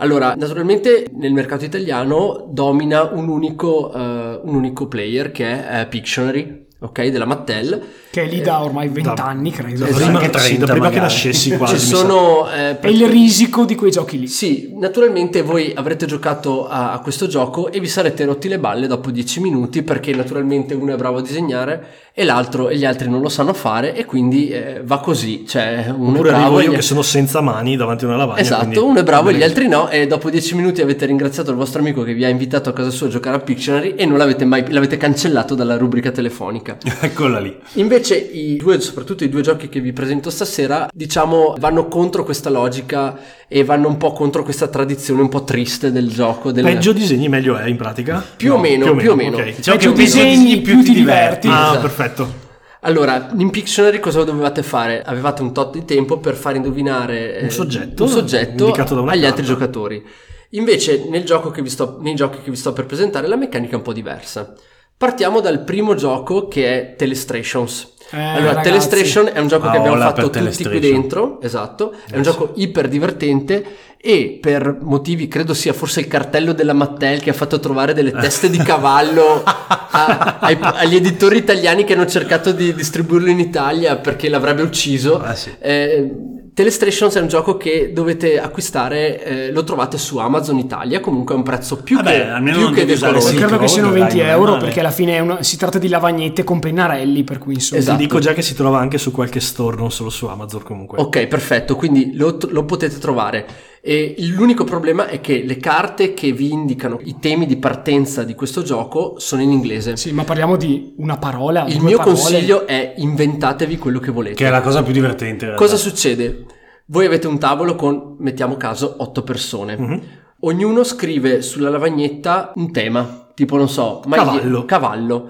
Allora, 0.00 0.34
naturalmente 0.36 1.06
nel 1.14 1.32
mercato 1.32 1.64
italiano 1.64 2.46
domina 2.48 3.02
un 3.02 3.28
unico, 3.28 3.92
eh, 3.92 4.40
un 4.44 4.54
unico 4.54 4.86
player 4.86 5.32
che 5.32 5.44
è 5.66 5.80
eh, 5.80 5.86
Pictionary, 5.86 6.66
ok, 6.78 7.06
della 7.08 7.24
Mattel. 7.24 7.82
Che 8.10 8.22
è 8.22 8.26
lì 8.26 8.40
da 8.40 8.62
ormai 8.62 8.88
Da- 8.90 9.02
vent'anni, 9.02 9.50
credo. 9.50 9.84
Esatto. 9.84 9.94
prima, 10.04 10.18
Anche 10.20 10.38
sì, 10.38 10.56
da 10.58 10.66
30 10.66 10.72
prima 10.72 10.74
che 10.88 10.94
magari. 10.96 11.00
nascessi 11.00 11.56
quasi. 11.56 11.78
Ci 11.78 11.86
sono... 11.86 12.50
eh, 12.50 12.78
È 12.80 12.86
il 12.88 13.06
risico 13.08 13.64
di 13.64 13.74
quei 13.74 13.90
giochi 13.90 14.18
lì. 14.18 14.26
Sì, 14.26 14.72
naturalmente 14.76 15.42
voi 15.42 15.72
avrete 15.74 16.06
giocato 16.06 16.66
a, 16.68 16.92
a 16.92 16.98
questo 17.00 17.26
gioco 17.26 17.70
e 17.70 17.80
vi 17.80 17.86
sarete 17.88 18.24
rotti 18.24 18.48
le 18.48 18.58
balle 18.58 18.86
dopo 18.86 19.10
10 19.10 19.40
minuti 19.40 19.82
perché 19.82 20.14
naturalmente 20.14 20.74
uno 20.74 20.92
è 20.94 20.96
bravo 20.96 21.18
a 21.18 21.22
disegnare 21.22 21.86
e 22.18 22.24
l'altro 22.24 22.68
e 22.68 22.76
gli 22.76 22.84
altri 22.84 23.08
non 23.08 23.20
lo 23.20 23.28
sanno 23.28 23.52
fare 23.52 23.94
e 23.94 24.04
quindi 24.04 24.48
eh, 24.48 24.80
va 24.84 24.98
così, 24.98 25.44
cioè 25.46 25.92
uno 25.96 26.10
Oppure 26.14 26.30
è 26.30 26.32
bravo 26.32 26.60
io 26.60 26.72
gli- 26.72 26.74
che 26.74 26.82
sono 26.82 27.02
senza 27.02 27.40
mani 27.40 27.76
davanti 27.76 28.04
a 28.04 28.08
una 28.08 28.16
lavagna. 28.16 28.40
Esatto, 28.40 28.84
uno 28.86 28.98
è 29.00 29.04
bravo 29.04 29.28
e 29.28 29.34
gli 29.34 29.42
altri 29.42 29.68
no 29.68 29.88
e 29.88 30.06
dopo 30.08 30.28
10 30.30 30.54
minuti 30.56 30.80
avete 30.80 31.06
ringraziato 31.06 31.50
il 31.50 31.56
vostro 31.56 31.80
amico 31.80 32.02
che 32.02 32.14
vi 32.14 32.24
ha 32.24 32.28
invitato 32.28 32.70
a 32.70 32.72
casa 32.72 32.90
sua 32.90 33.06
a 33.06 33.10
giocare 33.10 33.36
a 33.36 33.38
Pictionary 33.40 33.94
e 33.96 34.04
non 34.06 34.18
l'avete 34.18 34.44
mai 34.44 34.64
l'avete 34.72 34.96
cancellato 34.96 35.54
dalla 35.54 35.76
rubrica 35.76 36.10
telefonica. 36.10 36.76
Eccola 37.00 37.38
lì. 37.38 37.56
Invece 37.74 37.97
i 38.14 38.56
due, 38.56 38.80
soprattutto 38.80 39.24
i 39.24 39.28
due 39.28 39.40
giochi 39.42 39.68
che 39.68 39.80
vi 39.80 39.92
presento 39.92 40.30
stasera, 40.30 40.88
diciamo, 40.92 41.54
vanno 41.58 41.88
contro 41.88 42.24
questa 42.24 42.50
logica 42.50 43.18
e 43.48 43.64
vanno 43.64 43.88
un 43.88 43.96
po' 43.96 44.12
contro 44.12 44.42
questa 44.42 44.68
tradizione 44.68 45.20
un 45.22 45.28
po' 45.28 45.44
triste 45.44 45.90
del 45.92 46.08
gioco. 46.08 46.52
Del... 46.52 46.64
Peggio 46.64 46.92
disegni 46.92 47.28
meglio 47.28 47.56
è 47.56 47.66
in 47.66 47.76
pratica? 47.76 48.24
Più 48.36 48.52
o 48.54 48.58
meno, 48.58 48.94
più 48.96 49.10
o 49.12 49.14
meno. 49.14 49.36
ok. 49.38 49.56
Diciamo 49.56 49.76
Peggio 49.76 49.92
disegni, 49.92 50.34
disegni 50.36 50.60
più 50.60 50.82
ti 50.82 50.92
diverti. 50.92 51.48
Ah, 51.48 51.70
Esatto. 51.70 51.80
perfetto. 51.80 52.46
Allora, 52.82 53.30
in 53.36 53.50
Pictionary 53.50 53.98
cosa 53.98 54.22
dovevate 54.22 54.62
fare? 54.62 55.02
Avevate 55.02 55.42
un 55.42 55.52
tot 55.52 55.72
di 55.76 55.84
tempo 55.84 56.18
per 56.18 56.34
far 56.36 56.54
indovinare 56.54 57.38
eh, 57.38 57.42
Un 57.44 57.50
soggetto, 57.50 58.04
un 58.04 58.08
soggetto 58.08 58.66
agli 58.66 58.72
carta. 58.74 59.26
altri 59.26 59.44
giocatori. 59.44 60.04
Invece, 60.50 61.04
nel 61.10 61.24
gioco 61.24 61.50
che 61.50 61.60
vi 61.60 61.68
sto, 61.68 61.98
nei 62.00 62.14
giochi 62.14 62.38
che 62.42 62.50
vi 62.50 62.56
sto 62.56 62.72
per 62.72 62.86
presentare, 62.86 63.26
la 63.26 63.36
meccanica 63.36 63.72
è 63.72 63.76
un 63.76 63.82
po' 63.82 63.92
diversa. 63.92 64.54
Partiamo 64.98 65.38
dal 65.38 65.62
primo 65.62 65.94
gioco 65.94 66.48
che 66.48 66.66
è 66.66 66.96
Telestrations. 66.96 67.92
Eh, 68.10 68.16
allora, 68.20 68.48
ragazzi. 68.48 68.68
Telestration 68.68 69.30
è 69.32 69.38
un 69.38 69.46
gioco 69.46 69.70
che 69.70 69.76
abbiamo 69.76 69.96
Paola 69.96 70.12
fatto 70.12 70.30
tutti 70.30 70.64
qui 70.64 70.80
dentro, 70.80 71.40
esatto, 71.40 71.92
è 72.10 72.16
un 72.16 72.22
gioco 72.22 72.52
iper 72.56 72.88
divertente 72.88 73.64
e 74.00 74.38
per 74.40 74.78
motivi, 74.80 75.28
credo 75.28 75.54
sia 75.54 75.72
forse 75.72 76.00
il 76.00 76.08
cartello 76.08 76.52
della 76.52 76.72
Mattel 76.72 77.20
che 77.20 77.30
ha 77.30 77.34
fatto 77.34 77.60
trovare 77.60 77.94
delle 77.94 78.10
teste 78.10 78.50
di 78.50 78.58
cavallo 78.58 79.42
a- 79.44 80.38
ai- 80.40 80.58
agli 80.60 80.96
editori 80.96 81.36
italiani 81.36 81.84
che 81.84 81.92
hanno 81.92 82.06
cercato 82.06 82.50
di 82.50 82.74
distribuirlo 82.74 83.28
in 83.28 83.38
Italia 83.38 83.98
perché 83.98 84.28
l'avrebbe 84.28 84.62
ucciso. 84.62 85.20
Ah, 85.20 85.34
sì. 85.34 85.54
Eh, 85.60 86.10
Telestrations 86.58 87.14
è 87.14 87.20
un 87.20 87.28
gioco 87.28 87.56
che 87.56 87.92
dovete 87.92 88.40
acquistare, 88.40 89.22
eh, 89.22 89.52
lo 89.52 89.62
trovate 89.62 89.96
su 89.96 90.18
Amazon 90.18 90.58
Italia, 90.58 90.98
comunque 90.98 91.32
a 91.36 91.38
un 91.38 91.44
prezzo 91.44 91.76
più 91.76 91.94
Vabbè, 91.94 92.10
che, 92.10 92.22
almeno 92.24 92.56
più 92.56 92.64
non 92.66 92.74
che 92.74 92.84
decoroso. 92.84 93.32
Credo 93.32 93.58
che 93.58 93.68
siano 93.68 93.90
dai, 93.90 94.00
20 94.00 94.16
non 94.16 94.26
è 94.26 94.30
euro 94.30 94.50
male. 94.50 94.64
perché 94.64 94.80
alla 94.80 94.90
fine 94.90 95.14
è 95.14 95.20
una- 95.20 95.40
si 95.44 95.56
tratta 95.56 95.78
di 95.78 95.86
lavagnette 95.86 96.42
con 96.42 96.58
pennarelli 96.58 97.22
per 97.22 97.38
cui 97.38 97.54
insomma 97.54 97.80
Esatto. 97.80 97.96
Ti 97.96 98.02
dico 98.02 98.18
già 98.18 98.32
che 98.32 98.42
si 98.42 98.56
trova 98.56 98.80
anche 98.80 98.98
su 98.98 99.12
qualche 99.12 99.38
store, 99.38 99.76
non 99.76 99.92
solo 99.92 100.10
su 100.10 100.26
Amazon 100.26 100.64
comunque. 100.64 100.98
Ok, 100.98 101.28
perfetto, 101.28 101.76
quindi 101.76 102.16
lo, 102.16 102.36
lo 102.48 102.64
potete 102.64 102.98
trovare. 102.98 103.46
E 103.88 104.16
l'unico 104.18 104.64
problema 104.64 105.06
è 105.06 105.18
che 105.22 105.42
le 105.42 105.56
carte 105.56 106.12
che 106.12 106.30
vi 106.32 106.52
indicano 106.52 106.98
i 107.04 107.16
temi 107.18 107.46
di 107.46 107.56
partenza 107.56 108.22
di 108.22 108.34
questo 108.34 108.60
gioco 108.62 109.14
sono 109.18 109.40
in 109.40 109.50
inglese. 109.50 109.96
sì 109.96 110.12
ma 110.12 110.24
parliamo 110.24 110.56
di 110.56 110.92
una 110.98 111.16
parola 111.16 111.64
Il 111.66 111.78
due 111.78 111.86
mio 111.88 111.96
parole. 111.96 112.14
consiglio 112.16 112.66
è 112.66 112.92
inventatevi 112.98 113.78
quello 113.78 113.98
che 113.98 114.10
volete. 114.10 114.34
Che 114.34 114.46
è 114.46 114.50
la 114.50 114.60
cosa 114.60 114.82
più 114.82 114.92
divertente. 114.92 115.54
Cosa 115.54 115.76
succede? 115.76 116.44
Voi 116.88 117.06
avete 117.06 117.26
un 117.28 117.38
tavolo 117.38 117.76
con, 117.76 118.16
mettiamo 118.18 118.58
caso, 118.58 118.94
otto 118.98 119.22
persone. 119.22 119.76
Mhm. 119.78 120.02
Ognuno 120.40 120.84
scrive 120.84 121.40
sulla 121.40 121.70
lavagnetta 121.70 122.52
un 122.56 122.70
tema, 122.70 123.30
tipo 123.34 123.56
non 123.56 123.70
so, 123.70 124.02
Cavallo. 124.06 124.66
cavallo. 124.66 125.28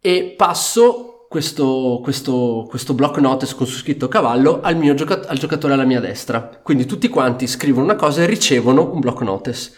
E 0.00 0.34
passo 0.36 1.15
questo, 1.28 2.00
questo, 2.02 2.66
questo 2.68 2.94
block 2.94 3.18
notice 3.18 3.54
con 3.54 3.66
su 3.66 3.76
scritto 3.78 4.08
cavallo 4.08 4.60
al, 4.62 4.76
mio 4.76 4.94
gioca- 4.94 5.26
al 5.26 5.38
giocatore 5.38 5.74
alla 5.74 5.84
mia 5.84 6.00
destra. 6.00 6.60
Quindi 6.62 6.86
tutti 6.86 7.08
quanti 7.08 7.46
scrivono 7.46 7.84
una 7.84 7.96
cosa 7.96 8.22
e 8.22 8.26
ricevono 8.26 8.92
un 8.92 9.00
block 9.00 9.22
notice. 9.22 9.72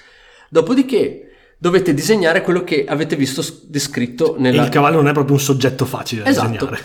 Dopodiché 0.51 1.23
dovete 1.59 1.93
disegnare 1.95 2.43
quello 2.43 2.63
che 2.65 2.85
avete 2.87 3.17
visto 3.17 3.43
descritto 3.65 4.37
E 4.37 4.41
nella... 4.41 4.63
il 4.63 4.69
cavallo 4.69 4.97
non 4.97 5.09
è 5.09 5.13
proprio 5.13 5.35
un 5.35 5.41
soggetto 5.41 5.85
facile 5.85 6.23
da 6.23 6.31
Esatto. 6.31 6.49
disegnare. 6.51 6.83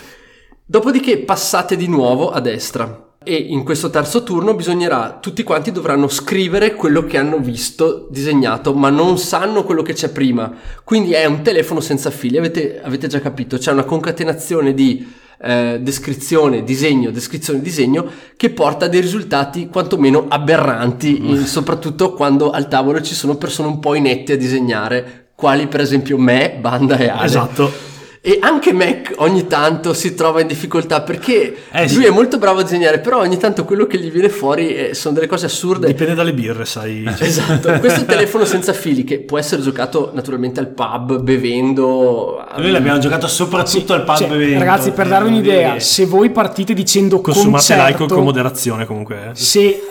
Dopodiché 0.66 1.18
passate 1.18 1.76
di 1.76 1.88
nuovo 1.88 2.30
a 2.30 2.40
destra 2.40 3.03
e 3.24 3.34
in 3.34 3.64
questo 3.64 3.90
terzo 3.90 4.22
turno 4.22 4.54
bisognerà, 4.54 5.18
tutti 5.20 5.42
quanti 5.42 5.72
dovranno 5.72 6.08
scrivere 6.08 6.74
quello 6.74 7.04
che 7.04 7.18
hanno 7.18 7.38
visto 7.38 8.06
disegnato, 8.10 8.74
ma 8.74 8.90
non 8.90 9.18
sanno 9.18 9.64
quello 9.64 9.82
che 9.82 9.94
c'è 9.94 10.10
prima. 10.10 10.52
Quindi 10.84 11.12
è 11.12 11.24
un 11.24 11.42
telefono 11.42 11.80
senza 11.80 12.10
fili, 12.10 12.36
avete, 12.36 12.80
avete 12.82 13.08
già 13.08 13.20
capito, 13.20 13.56
c'è 13.58 13.72
una 13.72 13.84
concatenazione 13.84 14.74
di 14.74 15.22
eh, 15.42 15.78
descrizione, 15.80 16.62
disegno, 16.62 17.10
descrizione, 17.10 17.60
disegno 17.60 18.06
che 18.36 18.50
porta 18.50 18.84
a 18.84 18.88
dei 18.88 19.00
risultati 19.00 19.68
quantomeno 19.68 20.26
aberranti, 20.28 21.28
in- 21.30 21.44
soprattutto 21.46 22.12
quando 22.12 22.50
al 22.50 22.68
tavolo 22.68 23.00
ci 23.00 23.14
sono 23.14 23.36
persone 23.36 23.68
un 23.68 23.80
po' 23.80 23.94
inetti 23.94 24.32
a 24.32 24.36
disegnare, 24.36 25.28
quali 25.34 25.66
per 25.66 25.80
esempio 25.80 26.18
me, 26.18 26.56
Banda 26.60 26.96
e 26.96 27.08
Ale. 27.08 27.24
Esatto. 27.24 27.93
E 28.26 28.38
anche 28.40 28.72
Mac 28.72 29.12
ogni 29.16 29.46
tanto 29.46 29.92
si 29.92 30.14
trova 30.14 30.40
in 30.40 30.46
difficoltà 30.46 31.02
perché 31.02 31.54
Eh, 31.70 31.86
sì. 31.88 31.96
lui 31.96 32.06
è 32.06 32.10
molto 32.10 32.38
bravo 32.38 32.60
a 32.60 32.62
disegnare, 32.62 32.98
però 33.00 33.18
ogni 33.18 33.36
tanto 33.36 33.66
quello 33.66 33.86
che 33.86 33.98
gli 33.98 34.10
viene 34.10 34.30
fuori 34.30 34.74
eh, 34.74 34.94
sono 34.94 35.12
delle 35.14 35.26
cose 35.26 35.44
assurde. 35.44 35.88
Dipende 35.88 36.14
dalle 36.14 36.32
birre, 36.32 36.64
sai. 36.64 37.04
Esatto, 37.20 37.78
questo 37.80 38.06
telefono 38.06 38.46
senza 38.46 38.72
fili 38.72 39.04
che 39.04 39.18
può 39.20 39.36
essere 39.38 39.60
giocato 39.60 40.10
naturalmente 40.14 40.58
al 40.58 40.68
pub, 40.68 41.20
bevendo. 41.20 42.42
Noi 42.56 42.70
l'abbiamo 42.70 42.98
giocato 42.98 43.26
soprattutto 43.26 43.92
al 43.92 44.04
pub 44.04 44.16
Cioè, 44.16 44.32
evento, 44.32 44.58
ragazzi 44.58 44.90
per 44.92 45.04
eh, 45.04 45.08
darvi 45.10 45.28
devo 45.28 45.40
un'idea 45.40 45.68
dire. 45.72 45.80
se 45.80 46.06
voi 46.06 46.30
partite 46.30 46.72
dicendo 46.72 47.20
Consumate 47.20 47.50
concerto 47.50 47.82
l'alcol 47.82 48.08
con 48.08 48.24
moderazione 48.24 48.86
comunque. 48.86 49.16
eh. 49.32 49.34
se 49.34 49.82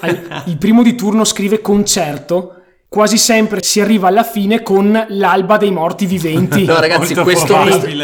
il 0.45 0.57
primo 0.57 0.81
di 0.81 0.95
turno 0.95 1.23
scrive 1.23 1.61
concerto 1.61 2.55
quasi 2.93 3.17
sempre 3.17 3.63
si 3.63 3.81
arriva 3.81 4.07
alla 4.07 4.21
fine 4.21 4.61
con 4.61 5.05
l'alba 5.09 5.57
dei 5.57 5.71
morti 5.71 6.05
viventi 6.05 6.63
No, 6.63 6.79
ragazzi, 6.79 7.15
questo, 7.15 7.57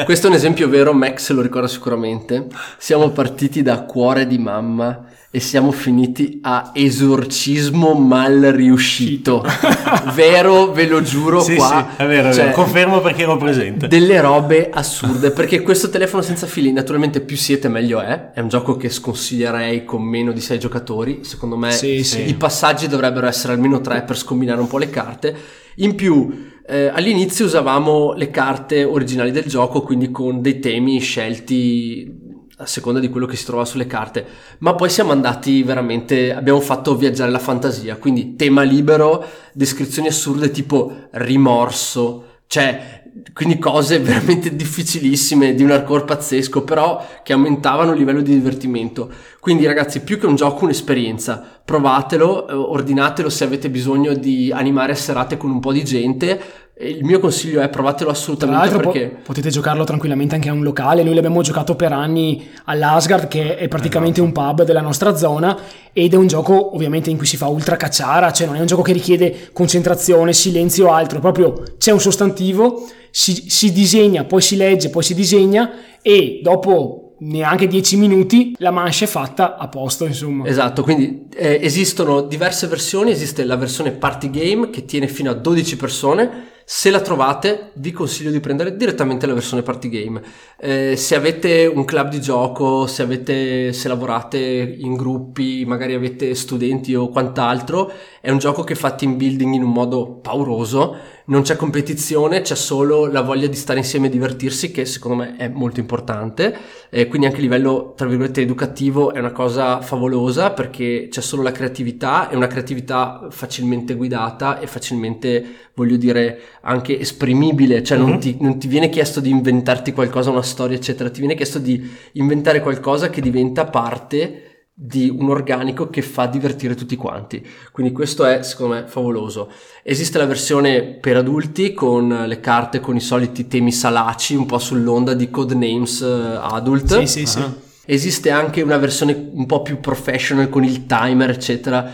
questo 0.04 0.26
è 0.26 0.30
un 0.32 0.36
esempio 0.36 0.68
vero. 0.68 0.94
Max 0.94 1.30
lo 1.30 1.42
ricorda 1.42 1.68
sicuramente. 1.68 2.48
Siamo 2.80 3.10
partiti 3.10 3.62
da 3.62 3.84
Cuore 3.84 4.26
di 4.26 4.40
Mamma 4.40 5.06
e 5.32 5.40
siamo 5.40 5.72
finiti 5.72 6.40
a 6.42 6.72
esorcismo 6.74 7.94
mal 7.94 8.40
riuscito. 8.56 9.44
vero, 10.16 10.72
ve 10.72 10.88
lo 10.88 11.02
giuro 11.02 11.40
Sì, 11.42 11.56
qua. 11.56 11.88
sì, 11.96 12.02
è 12.04 12.08
vero, 12.08 12.30
è 12.30 12.34
Cioè, 12.34 12.44
vero. 12.46 12.56
confermo 12.56 13.00
perché 13.00 13.22
ero 13.24 13.38
presente. 13.38 13.88
delle 13.88 14.20
robe 14.22 14.70
assurde 14.72 15.32
perché 15.32 15.62
questo 15.62 15.90
telefono 15.90 16.22
senza 16.24 16.48
fili 16.48 16.72
naturalmente 16.72 17.22
più 17.22 17.36
siete 17.38 17.68
meglio 17.68 18.00
è 18.02 18.32
è 18.34 18.40
un 18.40 18.48
gioco 18.48 18.76
che 18.76 18.90
sconsiglierei 18.90 19.86
con 19.86 20.02
meno 20.02 20.32
di 20.32 20.42
6 20.42 20.58
giocatori 20.60 21.20
secondo 21.24 21.58
me 21.58 21.72
Sì, 21.72 22.04
sì. 22.04 22.28
i 22.28 22.34
passaggi 22.34 22.88
dovrebbero 22.88 23.28
essere 23.28 23.54
almeno 23.54 23.82
3 23.82 24.04
per 24.04 24.18
scombinare 24.18 24.60
un 24.62 24.68
po' 24.68 24.78
le 24.78 24.90
carte 24.90 25.36
in 25.76 25.96
più 25.96 26.48
eh, 26.68 26.88
all'inizio 26.94 27.46
usavamo 27.46 28.14
le 28.14 28.30
carte 28.30 28.84
originali 28.84 29.32
del 29.32 29.46
gioco 29.46 29.82
quindi 29.82 30.12
con 30.12 30.42
dei 30.42 30.60
temi 30.60 31.00
scelti 31.00 32.19
a 32.60 32.66
seconda 32.66 33.00
di 33.00 33.10
quello 33.10 33.26
che 33.26 33.36
si 33.36 33.46
trova 33.46 33.66
sulle 33.66 33.88
carte. 33.88 34.26
Ma 34.60 34.76
poi 34.76 34.90
siamo 34.90 35.12
andati 35.12 35.64
veramente 35.64 36.34
abbiamo 36.34 36.60
fatto 36.60 36.96
viaggiare 36.96 37.32
la 37.32 37.40
fantasia 37.40 37.96
quindi 37.96 38.36
tema 38.36 38.64
libero 38.64 39.26
descrizioni 39.54 40.08
assurde 40.10 40.52
tipo 40.52 41.08
rimorso 41.12 42.26
cioè 42.48 43.00
quindi 43.34 43.60
cose 43.60 44.00
veramente 44.00 44.56
difficilissime 44.56 45.54
di 45.54 45.64
un 45.64 45.72
hardcore 45.72 46.04
pazzesco 46.04 46.64
però 46.64 47.06
che 47.24 47.34
aumentavano 47.34 47.92
il 47.92 47.98
livello 47.98 48.22
di 48.22 48.34
divertimento. 48.34 49.12
Quindi 49.40 49.66
ragazzi 49.66 50.02
più 50.02 50.20
che 50.20 50.26
un 50.26 50.36
gioco 50.36 50.66
un'esperienza. 50.66 51.62
Provatelo 51.64 52.48
eh, 52.48 52.54
ordinatelo 52.54 53.30
se 53.30 53.44
avete 53.44 53.70
bisogno 53.70 54.14
di 54.14 54.52
animare 54.52 54.96
serate 54.96 55.38
con 55.38 55.52
un 55.52 55.60
po' 55.60 55.72
di 55.72 55.84
gente 55.84 56.69
il 56.82 57.04
mio 57.04 57.20
consiglio 57.20 57.60
è 57.60 57.68
provatelo 57.68 58.10
assolutamente 58.10 58.62
l'altro 58.62 58.80
po- 58.80 58.92
perché 58.92 59.14
potete 59.22 59.50
giocarlo 59.50 59.84
tranquillamente 59.84 60.36
anche 60.36 60.48
a 60.48 60.54
un 60.54 60.64
locale, 60.64 61.04
noi 61.04 61.14
l'abbiamo 61.14 61.42
giocato 61.42 61.76
per 61.76 61.92
anni 61.92 62.48
all'Asgard 62.66 63.28
che 63.28 63.58
è 63.58 63.68
praticamente 63.68 64.22
un 64.22 64.32
pub 64.32 64.64
della 64.64 64.80
nostra 64.80 65.16
zona 65.18 65.58
ed 65.92 66.14
è 66.14 66.16
un 66.16 66.28
gioco 66.28 66.74
ovviamente 66.74 67.10
in 67.10 67.18
cui 67.18 67.26
si 67.26 67.36
fa 67.36 67.48
ultra 67.48 67.76
cacciara, 67.76 68.32
cioè 68.32 68.48
non 68.48 68.56
è 68.56 68.62
un 68.62 68.66
gioco 68.66 68.82
che 68.82 68.94
richiede 68.94 69.50
concentrazione, 69.52 70.32
silenzio 70.32 70.88
o 70.88 70.94
altro, 70.94 71.20
proprio 71.20 71.64
c'è 71.78 71.92
un 71.92 72.00
sostantivo, 72.00 72.88
si, 73.12 73.50
si 73.50 73.74
disegna, 73.74 74.24
poi 74.24 74.42
si 74.42 74.56
legge, 74.56 74.90
poi 74.90 75.04
si 75.04 75.14
disegna 75.14 75.72
e 76.02 76.40
dopo 76.42 77.16
neanche 77.20 77.68
10 77.68 77.98
minuti 77.98 78.56
la 78.60 78.72
manche 78.72 79.04
è 79.04 79.08
fatta 79.08 79.58
a 79.58 79.68
posto 79.68 80.06
insomma. 80.06 80.48
Esatto, 80.48 80.84
quindi 80.84 81.28
eh, 81.36 81.60
esistono 81.62 82.22
diverse 82.22 82.68
versioni, 82.68 83.12
esiste 83.12 83.44
la 83.44 83.58
versione 83.58 83.92
party 83.92 84.30
game 84.30 84.70
che 84.70 84.86
tiene 84.86 85.08
fino 85.08 85.30
a 85.32 85.34
12 85.34 85.76
persone, 85.76 86.49
se 86.72 86.92
la 86.92 87.02
trovate 87.02 87.72
vi 87.78 87.92
consiglio 87.92 88.30
di 88.30 88.40
prendere 88.40 88.76
direttamente 88.76 89.26
la 89.26 89.34
versione 89.34 89.64
party 89.64 89.90
game. 89.90 90.22
Eh, 90.56 90.96
se 90.96 91.16
avete 91.16 91.66
un 91.66 91.84
club 91.84 92.10
di 92.10 92.22
gioco, 92.22 92.86
se, 92.86 93.02
avete, 93.02 93.74
se 93.74 93.88
lavorate 93.88 94.38
in 94.38 94.94
gruppi, 94.94 95.66
magari 95.66 95.96
avete 95.96 96.36
studenti 96.36 96.94
o 96.94 97.10
quant'altro, 97.10 97.92
è 98.22 98.30
un 98.30 98.38
gioco 98.38 98.64
che 98.64 98.76
fa 98.76 98.92
team 98.92 99.18
building 99.18 99.56
in 99.56 99.64
un 99.64 99.72
modo 99.72 100.20
pauroso, 100.20 100.96
non 101.30 101.44
c'è 101.44 101.56
competizione, 101.56 102.42
c'è 102.42 102.56
solo 102.56 103.06
la 103.06 103.22
voglia 103.22 103.48
di 103.48 103.56
stare 103.56 103.80
insieme 103.80 104.08
e 104.08 104.10
divertirsi 104.10 104.72
che 104.72 104.86
secondo 104.86 105.24
me 105.24 105.36
è 105.38 105.48
molto 105.48 105.80
importante, 105.80 106.78
Eh, 106.92 107.08
quindi 107.08 107.28
anche 107.28 107.38
a 107.38 107.42
livello 107.42 107.94
tra 107.96 108.08
virgolette 108.08 108.42
educativo 108.42 109.14
è 109.14 109.20
una 109.20 109.32
cosa 109.32 109.80
favolosa 109.80 110.50
perché 110.50 111.08
c'è 111.12 111.22
solo 111.22 111.44
la 111.44 111.52
creatività, 111.52 112.30
è 112.30 112.36
una 112.36 112.48
creatività 112.48 113.28
facilmente 113.30 113.94
guidata 113.94 114.60
e 114.60 114.66
facilmente 114.66 115.46
voglio 115.76 115.98
dire 115.98 116.40
anche 116.62 117.00
esprimibile, 117.00 117.84
cioè 117.84 118.00
non, 118.00 118.18
ti, 118.20 118.38
non 118.40 118.58
ti 118.58 118.68
viene 118.68 118.90
chiesto 118.90 119.20
di 119.20 119.30
inventarti 119.30 119.94
qualcosa, 119.94 120.32
una 120.32 120.42
storia 120.42 120.76
eccetera, 120.78 121.12
ti 121.12 121.20
viene 121.20 121.36
chiesto 121.36 121.60
di 121.60 121.88
inventare 122.14 122.60
qualcosa 122.60 123.12
che 123.12 123.22
diventa 123.22 123.66
parte 123.66 124.49
di 124.82 125.14
un 125.14 125.30
organico 125.30 125.90
che 125.90 126.02
fa 126.02 126.26
divertire 126.26 126.74
tutti 126.74 126.96
quanti. 126.96 127.46
Quindi 127.74 127.92
questo 127.92 128.24
è 128.24 128.44
secondo 128.44 128.76
me 128.76 128.88
favoloso. 128.88 129.52
Esiste 129.84 130.18
la 130.18 130.26
versione 130.26 130.84
per 130.84 131.18
adulti 131.18 131.74
con 131.74 132.08
le 132.26 132.40
carte 132.40 132.80
con 132.80 132.96
i 132.96 133.02
soliti 133.02 133.50
temi 133.50 133.74
salaci, 133.74 134.36
un 134.36 134.46
po' 134.46 134.58
sull'onda 134.58 135.14
di 135.14 135.30
Codenames 135.30 136.00
eh, 136.02 136.40
Adult. 136.42 136.98
Sì, 137.00 137.08
sì, 137.08 137.26
sì. 137.26 137.44
Esiste 137.84 138.30
anche 138.30 138.62
una 138.62 138.78
versione 138.78 139.32
un 139.34 139.46
po' 139.46 139.64
più 139.64 139.82
professional 139.82 140.48
con 140.48 140.64
il 140.64 140.86
timer, 140.86 141.30
eccetera. 141.32 141.94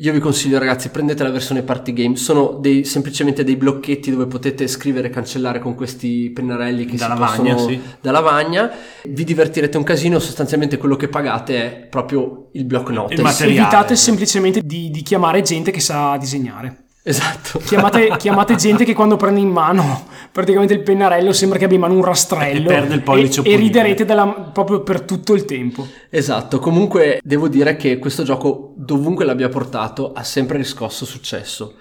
Io 0.00 0.12
vi 0.12 0.20
consiglio 0.20 0.60
ragazzi, 0.60 0.90
prendete 0.90 1.24
la 1.24 1.30
versione 1.30 1.62
party 1.62 1.92
game, 1.92 2.14
sono 2.14 2.58
dei, 2.60 2.84
semplicemente 2.84 3.42
dei 3.42 3.56
blocchetti 3.56 4.12
dove 4.12 4.26
potete 4.26 4.68
scrivere 4.68 5.08
e 5.08 5.10
cancellare 5.10 5.58
con 5.58 5.74
questi 5.74 6.30
pennarelli 6.32 6.84
che 6.84 6.96
Da 6.96 7.04
si 7.04 7.08
lavagna, 7.08 7.54
possono 7.54 7.70
sì. 7.72 7.80
da 8.00 8.12
lavagna. 8.12 8.70
Vi 9.02 9.24
divertirete 9.24 9.76
un 9.76 9.82
casino, 9.82 10.20
sostanzialmente 10.20 10.76
quello 10.76 10.94
che 10.94 11.08
pagate 11.08 11.56
è 11.56 11.86
proprio 11.90 12.48
il 12.52 12.64
block 12.64 12.90
note. 12.90 13.14
Evitate 13.14 13.96
semplicemente 13.96 14.60
di, 14.62 14.88
di 14.90 15.02
chiamare 15.02 15.42
gente 15.42 15.72
che 15.72 15.80
sa 15.80 16.16
disegnare. 16.16 16.84
Esatto. 17.08 17.58
Chiamate, 17.64 18.14
chiamate 18.18 18.54
gente 18.56 18.84
che 18.84 18.92
quando 18.92 19.16
prende 19.16 19.40
in 19.40 19.48
mano 19.48 20.06
praticamente 20.30 20.74
il 20.74 20.82
pennarello 20.82 21.32
sembra 21.32 21.58
che 21.58 21.64
abbia 21.64 21.76
in 21.76 21.82
mano 21.82 21.94
un 21.94 22.04
rastrello 22.04 22.68
E 22.68 22.72
perde 22.72 22.94
il 22.94 23.02
pollice 23.02 23.40
e, 23.42 23.52
e 23.52 23.56
riderete 23.56 24.04
dalla- 24.04 24.50
proprio 24.52 24.82
per 24.82 25.00
tutto 25.02 25.34
il 25.34 25.44
tempo. 25.46 25.86
Esatto, 26.10 26.58
comunque 26.58 27.20
devo 27.22 27.48
dire 27.48 27.76
che 27.76 27.98
questo 27.98 28.22
gioco, 28.24 28.74
dovunque 28.76 29.24
l'abbia 29.24 29.48
portato, 29.48 30.12
ha 30.12 30.22
sempre 30.22 30.58
riscosso 30.58 31.04
successo. 31.06 31.74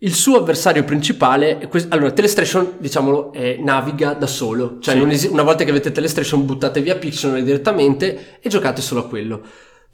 Il 0.00 0.12
suo 0.14 0.38
avversario 0.38 0.84
principale, 0.84 1.66
que- 1.70 1.86
allora 1.88 2.10
Telestration, 2.10 2.72
diciamolo, 2.78 3.32
è- 3.32 3.56
naviga 3.60 4.12
da 4.12 4.26
solo, 4.26 4.76
cioè 4.80 4.94
Sì. 4.94 5.00
non 5.00 5.10
esi- 5.10 5.28
una 5.28 5.42
volta 5.44 5.64
che 5.64 5.70
avete 5.70 5.92
Telestration 5.92 6.44
buttate 6.44 6.82
via 6.82 6.96
Pictionary 6.96 7.42
direttamente 7.42 8.36
e 8.40 8.48
giocate 8.50 8.82
solo 8.82 9.00
a 9.00 9.08
quello. 9.08 9.40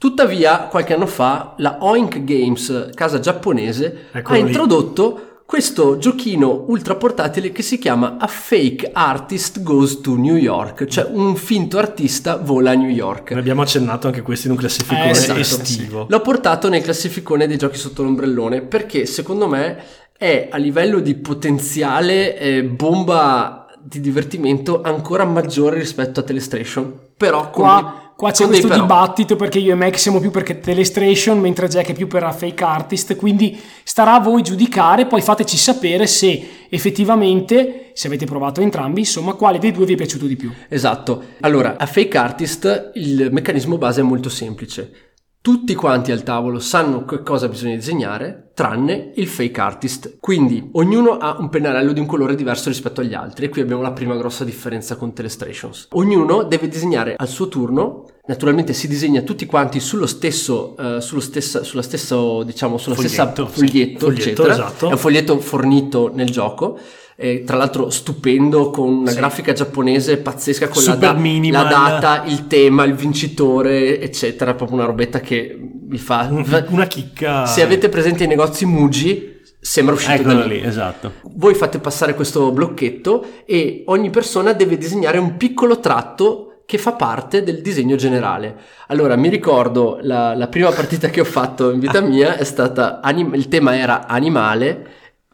Tuttavia, 0.01 0.61
qualche 0.61 0.95
anno 0.95 1.05
fa, 1.05 1.53
la 1.57 1.77
Oink 1.81 2.23
Games, 2.23 2.89
casa 2.95 3.19
giapponese, 3.19 4.07
Eccolo 4.11 4.35
ha 4.35 4.41
lì. 4.41 4.47
introdotto 4.47 5.21
questo 5.45 5.99
giochino 5.99 6.65
ultra 6.69 6.95
portatile 6.95 7.51
che 7.51 7.61
si 7.61 7.77
chiama 7.77 8.17
A 8.17 8.25
Fake 8.25 8.89
Artist 8.91 9.61
Goes 9.61 10.01
to 10.01 10.15
New 10.15 10.37
York, 10.37 10.85
cioè 10.85 11.07
un 11.11 11.35
finto 11.35 11.77
artista 11.77 12.37
vola 12.37 12.71
a 12.71 12.73
New 12.73 12.89
York. 12.89 13.33
Ne 13.33 13.41
abbiamo 13.41 13.61
accennato 13.61 14.07
anche 14.07 14.23
questo 14.23 14.47
in 14.47 14.53
un 14.53 14.57
classificone 14.57 15.05
Eh, 15.05 15.11
esatto, 15.11 15.39
estivo. 15.39 16.05
L'ho 16.09 16.21
portato 16.21 16.67
nel 16.67 16.81
classificone 16.81 17.45
dei 17.45 17.57
giochi 17.57 17.77
sotto 17.77 18.01
l'ombrellone 18.01 18.61
perché 18.61 19.05
secondo 19.05 19.47
me 19.47 19.77
è 20.17 20.47
a 20.49 20.57
livello 20.57 20.99
di 20.99 21.13
potenziale 21.13 22.39
eh, 22.39 22.63
bomba 22.63 23.67
di 23.79 23.99
divertimento 23.99 24.81
ancora 24.81 25.25
maggiore 25.25 25.77
rispetto 25.77 26.21
a 26.21 26.23
Telestration. 26.23 26.91
Però 27.15 27.51
con 27.51 27.63
Qua, 27.63 28.10
qua 28.21 28.29
c'è 28.29 28.43
con 28.43 28.51
questo 28.51 28.71
dibattito 28.71 29.35
perché 29.35 29.57
io 29.57 29.71
e 29.71 29.75
Mac 29.75 29.97
siamo 29.97 30.19
più 30.19 30.29
per 30.29 30.43
Telestration 30.43 31.39
mentre 31.39 31.67
Jack 31.67 31.89
è 31.89 31.93
più 31.93 32.05
per 32.05 32.21
la 32.21 32.31
fake 32.31 32.63
artist 32.63 33.15
quindi 33.15 33.59
starà 33.83 34.13
a 34.13 34.19
voi 34.19 34.43
giudicare 34.43 35.07
poi 35.07 35.21
fateci 35.21 35.57
sapere 35.57 36.05
se 36.05 36.67
effettivamente 36.69 37.89
se 37.93 38.05
avete 38.05 38.25
provato 38.25 38.61
entrambi 38.61 38.99
insomma 38.99 39.33
quale 39.33 39.57
dei 39.57 39.71
due 39.71 39.85
vi 39.85 39.93
è 39.93 39.95
piaciuto 39.95 40.27
di 40.27 40.35
più 40.35 40.51
Esatto. 40.67 41.23
Allora, 41.41 41.75
a 41.77 41.85
Fake 41.85 42.17
Artist 42.17 42.91
il 42.95 43.29
meccanismo 43.31 43.77
base 43.77 44.01
è 44.01 44.03
molto 44.03 44.29
semplice. 44.29 45.10
Tutti 45.43 45.73
quanti 45.73 46.11
al 46.11 46.21
tavolo 46.21 46.59
sanno 46.59 47.03
che 47.03 47.23
cosa 47.23 47.47
bisogna 47.47 47.73
disegnare, 47.73 48.51
tranne 48.53 49.11
il 49.15 49.27
fake 49.27 49.59
artist. 49.59 50.17
Quindi 50.19 50.69
ognuno 50.73 51.17
ha 51.17 51.37
un 51.39 51.49
pennarello 51.49 51.93
di 51.93 51.99
un 51.99 52.05
colore 52.05 52.35
diverso 52.35 52.69
rispetto 52.69 53.01
agli 53.01 53.15
altri. 53.15 53.45
E 53.45 53.49
qui 53.49 53.61
abbiamo 53.61 53.81
la 53.81 53.91
prima 53.91 54.15
grossa 54.15 54.43
differenza 54.43 54.97
con 54.97 55.13
Telestrations. 55.13 55.87
Ognuno 55.93 56.43
deve 56.43 56.67
disegnare 56.67 57.15
al 57.17 57.27
suo 57.27 57.47
turno. 57.47 58.05
Naturalmente 58.27 58.73
si 58.73 58.87
disegna 58.87 59.21
tutti 59.21 59.47
quanti 59.47 59.79
sullo 59.79 60.05
stesso, 60.05 60.77
eh, 60.77 61.01
sullo 61.01 61.21
stessa, 61.21 61.63
sulla 61.63 61.81
stessa, 61.81 62.15
diciamo, 62.43 62.77
sulla 62.77 62.93
Foglietto, 62.93 63.13
stessa 63.13 63.47
sì. 63.47 63.51
foglietto, 63.51 64.05
Foglietto, 64.05 64.21
eccetera. 64.21 64.53
esatto. 64.53 64.89
È 64.89 64.91
un 64.91 64.97
foglietto 64.99 65.39
fornito 65.39 66.11
nel 66.13 66.29
gioco. 66.29 66.77
Eh, 67.21 67.43
tra 67.45 67.55
l'altro 67.55 67.89
stupendo 67.91 68.71
con 68.71 68.89
una 68.91 69.11
Sì. 69.11 69.17
grafica 69.17 69.53
giapponese 69.53 70.17
pazzesca 70.17 70.67
con 70.67 70.83
la, 70.83 70.95
da- 70.95 71.13
la 71.13 71.63
data, 71.63 72.23
il 72.25 72.47
tema, 72.47 72.83
il 72.83 72.93
vincitore, 72.95 73.99
eccetera. 74.01 74.53
Proprio 74.55 74.77
una 74.77 74.87
robetta 74.87 75.19
che 75.19 75.57
vi 75.59 75.97
fa. 75.97 76.27
Una 76.69 76.87
chicca. 76.87 77.45
Se 77.45 77.61
avete 77.61 77.89
presente 77.89 78.23
i 78.23 78.27
negozi 78.27 78.65
Muji, 78.65 79.39
sembra 79.59 79.93
uscito 79.93 80.13
Eccolo 80.21 80.33
da 80.39 80.45
lì. 80.45 80.59
lì, 80.61 80.65
esatto. 80.65 81.13
Voi 81.35 81.53
fate 81.53 81.79
passare 81.79 82.15
questo 82.15 82.51
blocchetto 82.51 83.25
e 83.45 83.83
ogni 83.85 84.09
persona 84.09 84.53
deve 84.53 84.77
disegnare 84.77 85.17
un 85.19 85.37
piccolo 85.37 85.79
tratto 85.79 86.47
che 86.65 86.77
fa 86.77 86.93
parte 86.93 87.43
del 87.43 87.61
disegno 87.61 87.97
generale. 87.97 88.55
Allora, 88.87 89.17
mi 89.17 89.27
ricordo 89.27 89.99
la, 90.01 90.33
la 90.35 90.47
prima 90.47 90.69
partita 90.71 91.09
che 91.09 91.19
ho 91.19 91.25
fatto 91.25 91.69
in 91.69 91.79
vita 91.79 91.99
mia 91.99 92.37
è 92.37 92.45
stata 92.45 93.01
anim- 93.01 93.35
il 93.35 93.49
tema 93.49 93.75
era 93.77 94.07
animale, 94.07 94.87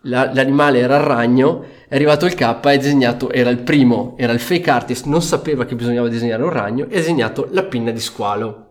la- 0.07 0.31
l'animale 0.33 0.79
era 0.79 0.97
il 0.97 1.03
ragno, 1.03 1.63
è 1.87 1.95
arrivato 1.95 2.25
il 2.25 2.33
K 2.33 2.41
e 2.41 2.73
ha 2.73 2.77
disegnato, 2.77 3.31
era 3.31 3.49
il 3.49 3.59
primo, 3.59 4.15
era 4.17 4.33
il 4.33 4.39
fake 4.39 4.69
artist, 4.69 5.05
non 5.05 5.21
sapeva 5.21 5.65
che 5.65 5.75
bisognava 5.75 6.07
disegnare 6.07 6.43
un 6.43 6.49
ragno 6.49 6.85
e 6.89 6.95
ha 6.95 6.99
disegnato 6.99 7.47
la 7.51 7.63
pinna 7.63 7.91
di 7.91 7.99
squalo. 7.99 8.66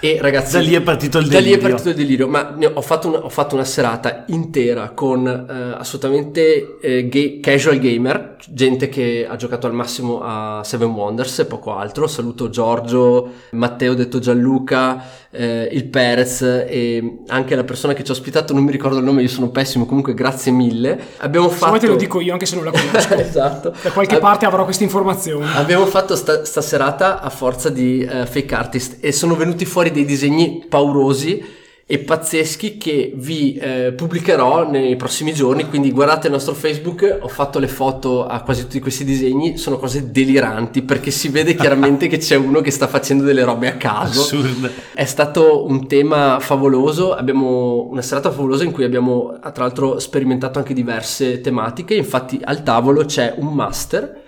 E 0.00 0.18
ragazzi, 0.20 0.52
Da 0.52 0.60
lì 0.60 0.74
è 0.74 0.80
partito 0.80 1.18
il 1.18 1.26
da 1.26 1.40
lì 1.40 1.46
è 1.46 1.56
delirio. 1.56 1.68
partito 1.68 1.88
il 1.88 1.94
delirio. 1.96 2.28
Ma 2.28 2.56
ho, 2.74 2.80
fatto 2.82 3.08
una, 3.08 3.18
ho 3.24 3.28
fatto 3.28 3.54
una 3.56 3.64
serata 3.64 4.24
intera 4.28 4.90
con 4.90 5.26
eh, 5.26 5.74
assolutamente 5.76 6.78
eh, 6.80 7.08
ga- 7.08 7.40
casual 7.40 7.78
gamer, 7.80 8.36
gente 8.48 8.88
che 8.88 9.26
ha 9.28 9.34
giocato 9.34 9.66
al 9.66 9.72
massimo 9.74 10.20
a 10.22 10.62
Seven 10.62 10.90
Wonders 10.90 11.40
e 11.40 11.44
poco 11.46 11.74
altro. 11.74 12.06
Saluto 12.06 12.48
Giorgio, 12.48 13.28
Matteo 13.52 13.94
detto 13.94 14.20
Gianluca, 14.20 15.02
eh, 15.30 15.68
il 15.72 15.86
Perez 15.86 16.42
e 16.42 17.18
anche 17.26 17.56
la 17.56 17.64
persona 17.64 17.92
che 17.92 18.04
ci 18.04 18.12
ha 18.12 18.14
ospitato. 18.14 18.52
Non 18.54 18.62
mi 18.62 18.70
ricordo 18.70 18.98
il 18.98 19.04
nome, 19.04 19.22
io 19.22 19.28
sono 19.28 19.48
pessimo. 19.50 19.84
Comunque, 19.84 20.14
grazie 20.14 20.52
mille. 20.52 20.96
Abbiamo 21.18 21.48
fatto. 21.48 21.66
vuoi 21.66 21.80
te 21.80 21.88
lo 21.88 21.96
dico 21.96 22.20
io 22.20 22.32
anche 22.32 22.46
se 22.46 22.54
non 22.54 22.64
la 22.64 22.70
conosco. 22.70 23.14
esatto. 23.18 23.74
Da 23.82 23.90
qualche 23.90 24.14
Ab- 24.14 24.20
parte 24.22 24.46
avrò 24.46 24.62
queste 24.62 24.84
informazioni. 24.84 25.44
Abbiamo 25.56 25.86
fatto 25.86 26.14
sta, 26.14 26.44
sta 26.44 26.60
serata 26.60 27.20
a 27.20 27.30
forza 27.30 27.68
di 27.68 28.00
eh, 28.04 28.26
fake 28.26 28.54
artist 28.54 28.96
e 29.00 29.10
sono 29.10 29.34
venuti 29.34 29.64
fuori 29.64 29.86
dei 29.90 30.04
disegni 30.04 30.64
paurosi 30.68 31.56
e 31.90 32.00
pazzeschi 32.00 32.76
che 32.76 33.12
vi 33.14 33.54
eh, 33.54 33.94
pubblicherò 33.96 34.68
nei 34.68 34.94
prossimi 34.96 35.32
giorni, 35.32 35.70
quindi 35.70 35.90
guardate 35.90 36.26
il 36.26 36.34
nostro 36.34 36.52
Facebook, 36.52 37.20
ho 37.22 37.28
fatto 37.28 37.58
le 37.58 37.66
foto 37.66 38.26
a 38.26 38.42
quasi 38.42 38.64
tutti 38.64 38.78
questi 38.78 39.06
disegni, 39.06 39.56
sono 39.56 39.78
cose 39.78 40.10
deliranti 40.10 40.82
perché 40.82 41.10
si 41.10 41.30
vede 41.30 41.54
chiaramente 41.54 42.06
che 42.06 42.18
c'è 42.18 42.36
uno 42.36 42.60
che 42.60 42.70
sta 42.70 42.88
facendo 42.88 43.24
delle 43.24 43.42
robe 43.42 43.68
a 43.68 43.76
caso. 43.76 44.20
Assurdo. 44.20 44.68
È 44.92 45.06
stato 45.06 45.64
un 45.66 45.86
tema 45.86 46.38
favoloso, 46.40 47.14
abbiamo 47.14 47.88
una 47.90 48.02
serata 48.02 48.30
favolosa 48.30 48.64
in 48.64 48.72
cui 48.72 48.84
abbiamo 48.84 49.38
tra 49.40 49.64
l'altro 49.64 49.98
sperimentato 49.98 50.58
anche 50.58 50.74
diverse 50.74 51.40
tematiche, 51.40 51.94
infatti 51.94 52.38
al 52.44 52.62
tavolo 52.62 53.06
c'è 53.06 53.32
un 53.38 53.54
master 53.54 54.26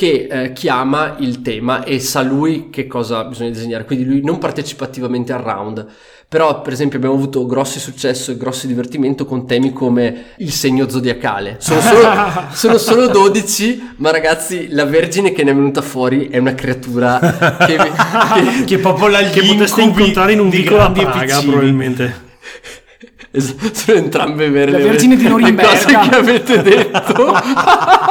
che 0.00 0.28
eh, 0.30 0.52
chiama 0.54 1.16
il 1.18 1.42
tema 1.42 1.84
e 1.84 2.00
sa 2.00 2.22
lui 2.22 2.70
che 2.70 2.86
cosa 2.86 3.22
bisogna 3.24 3.50
disegnare, 3.50 3.84
quindi 3.84 4.06
lui 4.06 4.22
non 4.24 4.38
partecipa 4.38 4.86
attivamente 4.86 5.34
al 5.34 5.40
round, 5.40 5.86
però 6.26 6.62
per 6.62 6.72
esempio 6.72 6.96
abbiamo 6.96 7.16
avuto 7.16 7.44
grossi 7.44 7.78
successo 7.78 8.30
e 8.30 8.38
grossi 8.38 8.66
divertimento 8.66 9.26
con 9.26 9.46
temi 9.46 9.74
come 9.74 10.28
il 10.38 10.52
segno 10.52 10.88
zodiacale, 10.88 11.56
sono 11.58 11.82
solo, 11.82 12.08
sono 12.50 12.78
solo 12.78 13.08
12, 13.08 13.96
ma 13.96 14.10
ragazzi 14.10 14.68
la 14.70 14.86
vergine 14.86 15.32
che 15.32 15.44
ne 15.44 15.50
è 15.50 15.54
venuta 15.54 15.82
fuori 15.82 16.28
è 16.30 16.38
una 16.38 16.54
creatura 16.54 17.18
che, 17.66 17.76
che- 17.76 18.64
Che 18.64 18.78
popola 18.78 19.20
gli 19.20 19.28
Che 19.32 19.42
potreste 19.42 19.82
incontrare 19.82 20.32
in 20.32 20.40
un 20.40 20.48
vicolo 20.48 20.80
a 20.80 20.90
Praga, 20.90 21.40
probabilmente. 21.42 22.28
Sono 23.32 23.96
entrambe 23.98 24.50
vere 24.50 24.72
La 24.72 24.78
le, 24.78 24.84
Vergine 24.84 25.14
di 25.14 25.22
le 25.22 25.28
Norimberga. 25.28 25.70
cose 25.70 25.86
che 25.86 26.16
avete 26.16 26.62
detto 26.62 27.32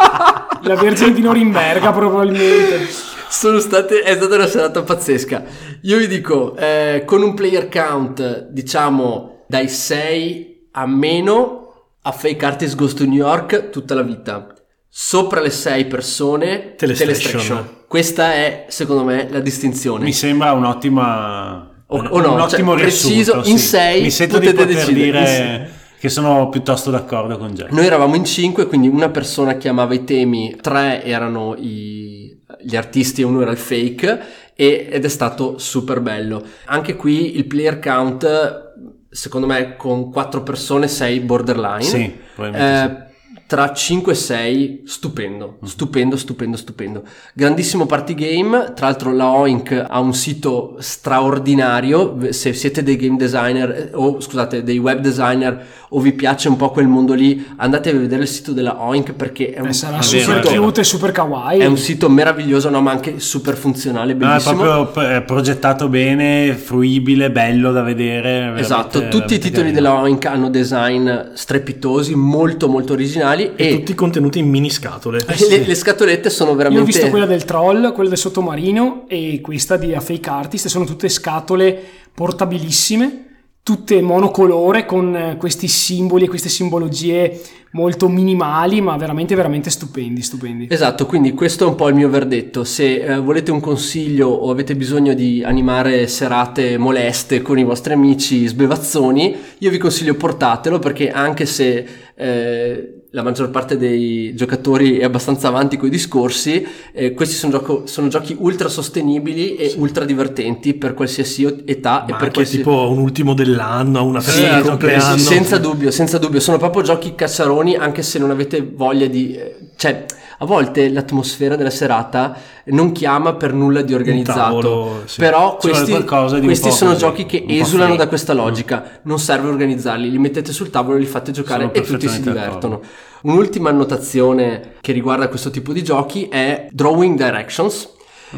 La 0.69 0.75
Vergine 0.75 1.13
di 1.13 1.21
Norimberga 1.21 1.91
probabilmente. 1.91 2.87
sono 3.27 3.57
state 3.57 4.01
è 4.01 4.13
stata 4.15 4.35
una 4.35 4.45
serata 4.45 4.83
pazzesca 4.83 5.43
io 5.81 5.97
vi 5.97 6.05
dico 6.05 6.55
eh, 6.55 7.01
con 7.07 7.23
un 7.23 7.33
player 7.33 7.67
count 7.69 8.49
diciamo 8.49 9.45
dai 9.47 9.67
6 9.67 10.67
a 10.73 10.85
meno 10.85 11.73
a 12.03 12.11
Fake 12.11 12.45
Artist 12.45 12.75
Goes 12.75 12.93
to 12.93 13.05
New 13.05 13.15
York 13.15 13.71
tutta 13.71 13.95
la 13.95 14.03
vita 14.03 14.53
sopra 14.87 15.41
le 15.41 15.49
6 15.49 15.85
persone 15.85 16.75
Telestration. 16.75 17.85
questa 17.87 18.33
è 18.33 18.65
secondo 18.69 19.03
me 19.03 19.27
la 19.27 19.39
distinzione 19.39 20.03
Mi 20.03 20.13
sembra 20.13 20.51
un'ottima 20.51 21.67
O- 21.87 21.97
un, 21.97 22.07
o 22.11 22.19
no, 22.21 22.33
un 22.33 22.41
ottimo 22.41 22.73
cioè, 22.73 22.81
preciso, 22.81 23.33
riassunto, 23.33 23.49
in 23.49 23.57
sì. 23.57 23.65
sei 23.65 24.01
Mi 24.03 24.11
sento 24.11 24.37
di 24.37 24.45
potete 24.45 24.65
poter 24.65 24.75
decidere, 24.75 25.07
in 25.07 25.11
dire 25.25 25.77
che 25.99 26.09
sono 26.09 26.49
piuttosto 26.49 26.89
d'accordo 26.91 27.37
con 27.37 27.53
Jack. 27.53 27.71
Noi 27.71 27.85
eravamo 27.85 28.15
in 28.15 28.23
cinque, 28.25 28.65
quindi 28.67 28.87
una 28.87 29.09
persona 29.09 29.57
chiamava 29.57 29.93
i 29.93 30.03
temi, 30.05 30.55
tre 30.61 31.03
erano 31.03 31.55
i- 31.57 32.37
gli 32.61 32.75
artisti 32.75 33.21
e 33.21 33.25
uno 33.25 33.41
era 33.41 33.51
il 33.51 33.57
fake 33.57 34.19
e- 34.55 34.87
ed 34.91 35.05
è 35.05 35.09
stato 35.09 35.57
super 35.57 35.99
bello. 36.01 36.43
Anche 36.65 36.95
qui 36.95 37.35
il 37.37 37.45
player 37.45 37.79
count, 37.79 38.67
secondo 39.09 39.47
me 39.47 39.75
con 39.75 40.11
quattro 40.11 40.41
persone 40.43 40.87
sei 40.87 41.19
borderline. 41.19 41.81
Sì, 41.83 42.13
probabilmente 42.35 43.05
Eh, 43.05 43.07
Tra 43.49 43.73
5 43.73 44.11
e 44.11 44.15
6, 44.15 44.81
stupendo, 44.85 45.57
stupendo, 45.63 46.15
stupendo, 46.17 46.55
stupendo. 46.55 47.03
Grandissimo 47.33 47.87
party 47.87 48.13
game, 48.13 48.73
tra 48.75 48.85
l'altro 48.85 49.11
la 49.11 49.31
Oink 49.31 49.85
ha 49.89 49.99
un 49.99 50.13
sito 50.13 50.75
straordinario, 50.77 52.31
se 52.31 52.53
siete 52.53 52.83
dei 52.83 52.95
game 52.95 53.17
designer 53.17 53.69
eh, 53.71 53.89
o 53.93 54.19
scusate 54.21 54.61
dei 54.63 54.77
web 54.77 54.99
designer 54.99 55.65
o 55.91 55.99
vi 55.99 56.11
piace 56.13 56.47
un 56.49 56.55
po' 56.55 56.69
quel 56.69 56.87
mondo 56.87 57.13
lì, 57.13 57.45
andate 57.57 57.89
a 57.89 57.93
vedere 57.93 58.21
il 58.21 58.27
sito 58.27 58.51
della 58.53 58.81
Oink 58.83 59.13
perché 59.13 59.53
è 59.53 59.59
un, 59.59 59.67
Eh, 59.69 59.73
sarà 59.73 60.01
super 60.01 60.41
vero, 60.41 60.61
cute 60.63 60.81
e 60.81 60.83
super 60.83 61.11
kawaii. 61.11 61.59
è 61.59 61.65
un 61.65 61.77
sito 61.77 62.09
meraviglioso, 62.09 62.69
no, 62.69 62.79
ma 62.81 62.91
anche 62.91 63.19
super 63.19 63.55
funzionale, 63.55 64.13
No, 64.13 64.25
è 64.25 64.27
bellissimo. 64.29 64.61
proprio 64.61 65.15
eh, 65.15 65.21
progettato 65.21 65.87
bene, 65.89 66.53
fruibile, 66.53 67.31
bello 67.31 67.71
da 67.71 67.81
vedere. 67.81 68.53
Esatto, 68.57 69.07
tutti 69.07 69.33
i 69.33 69.39
titoli 69.39 69.51
carino. 69.51 69.71
della 69.73 69.93
Oink 70.01 70.25
hanno 70.25 70.49
design 70.49 71.09
strepitosi, 71.33 72.13
molto 72.15 72.67
molto 72.67 72.93
originali 72.93 73.51
E 73.55 73.67
e, 73.67 73.75
tutti 73.77 73.95
contenuti 73.95 74.39
in 74.39 74.47
mini 74.47 74.69
scatole. 74.69 75.19
le, 75.49 75.65
le 75.65 75.75
scatolette 75.75 76.29
sono 76.29 76.51
Io 76.51 76.55
veramente... 76.57 76.83
ho 76.83 76.85
visto 76.85 77.09
quella 77.09 77.25
del 77.25 77.45
troll, 77.45 77.91
quella 77.93 78.09
del 78.09 78.17
sottomarino 78.17 79.05
e 79.07 79.39
questa 79.41 79.75
di 79.77 79.93
A 79.95 79.99
Fake 79.99 80.29
Artist. 80.29 80.67
Sono 80.67 80.85
tutte 80.85 81.09
scatole 81.09 81.77
portabilissime, 82.13 83.25
tutte 83.69 84.01
monocolore 84.01 84.83
con 84.87 85.15
eh, 85.15 85.37
questi 85.37 85.67
simboli 85.67 86.25
e 86.25 86.27
queste 86.27 86.49
simbologie 86.49 87.39
molto 87.73 88.09
minimali, 88.09 88.81
ma 88.81 88.97
veramente, 88.97 89.35
veramente 89.35 89.69
stupendi, 89.69 90.23
stupendi. 90.23 90.67
Esatto, 90.71 91.05
quindi 91.05 91.35
questo 91.35 91.65
è 91.65 91.67
un 91.67 91.75
po' 91.75 91.87
il 91.87 91.93
mio 91.93 92.09
verdetto. 92.09 92.63
Se 92.63 92.95
eh, 92.95 93.19
volete 93.19 93.51
un 93.51 93.59
consiglio 93.59 94.27
o 94.27 94.49
avete 94.49 94.75
bisogno 94.75 95.13
di 95.13 95.43
animare 95.43 96.07
serate 96.07 96.79
moleste 96.79 97.43
con 97.43 97.59
i 97.59 97.63
vostri 97.63 97.93
amici 97.93 98.47
sbevazzoni, 98.47 99.35
io 99.59 99.69
vi 99.69 99.77
consiglio 99.77 100.15
portatelo 100.15 100.79
perché 100.79 101.11
anche 101.11 101.45
se 101.45 101.85
eh, 102.15 102.98
la 103.11 103.23
maggior 103.23 103.49
parte 103.49 103.75
dei 103.75 104.35
giocatori 104.35 104.97
è 104.99 105.03
abbastanza 105.03 105.47
avanti 105.47 105.77
con 105.77 105.87
i 105.87 105.91
discorsi, 105.91 106.63
eh, 106.93 107.13
questi 107.13 107.33
sono, 107.35 107.53
gioco- 107.53 107.87
sono 107.87 108.07
giochi 108.07 108.35
ultra 108.39 108.69
sostenibili 108.69 109.55
e 109.55 109.73
ultra 109.77 110.05
divertenti 110.05 110.75
per 110.75 110.93
qualsiasi 110.93 111.43
età 111.65 112.05
e 112.05 112.11
Ma 112.11 112.17
per 112.17 112.27
anche 112.27 112.33
qualsiasi... 112.33 112.57
tipo 112.57 112.89
un 112.89 112.99
ultimo 112.99 113.33
dell'anno, 113.33 114.03
una 114.05 114.19
Sì, 114.19 114.29
festa 114.31 114.41
di 114.47 114.59
esatto, 114.59 114.69
compleanno. 114.69 115.17
sì, 115.17 115.23
senza 115.23 115.57
dubbio, 115.57 115.91
senza 115.91 116.17
dubbio, 116.19 116.39
sono 116.39 116.57
proprio 116.57 116.83
giochi 116.83 117.15
cacciaroni 117.15 117.75
anche 117.75 118.03
se 118.03 118.19
non 118.19 118.29
avete 118.29 118.61
voglia 118.61 119.07
di... 119.07 119.33
eh, 119.33 119.55
cioè, 119.75 120.05
a 120.41 120.45
volte 120.45 120.89
l'atmosfera 120.89 121.57
della 121.57 121.69
serata 121.69 122.35
non 122.65 122.93
chiama 122.93 123.33
per 123.33 123.53
nulla 123.53 123.81
di 123.81 123.93
organizzato, 123.93 124.39
tavolo, 124.39 125.01
sì. 125.05 125.19
però 125.19 125.57
questi, 125.57 125.93
di 125.93 126.41
questi 126.45 126.71
sono 126.71 126.91
così, 126.91 127.01
giochi 127.01 127.25
che 127.25 127.43
esulano 127.47 127.97
da 127.97 128.07
questa 128.07 128.33
logica, 128.33 128.99
non 129.03 129.19
serve 129.19 129.49
organizzarli, 129.49 130.09
li 130.09 130.17
mettete 130.17 130.53
sul 130.53 130.69
tavolo, 130.69 130.97
li 130.97 131.05
fate 131.05 131.31
giocare 131.31 131.63
Sono 131.63 131.73
e 131.73 131.81
tutti 131.81 132.07
si 132.07 132.21
divertono. 132.21 132.81
Un'ultima 133.23 133.69
annotazione 133.69 134.75
che 134.79 134.93
riguarda 134.93 135.27
questo 135.27 135.49
tipo 135.49 135.73
di 135.73 135.83
giochi 135.83 136.29
è 136.29 136.67
Drawing 136.71 137.17
Directions, 137.17 137.95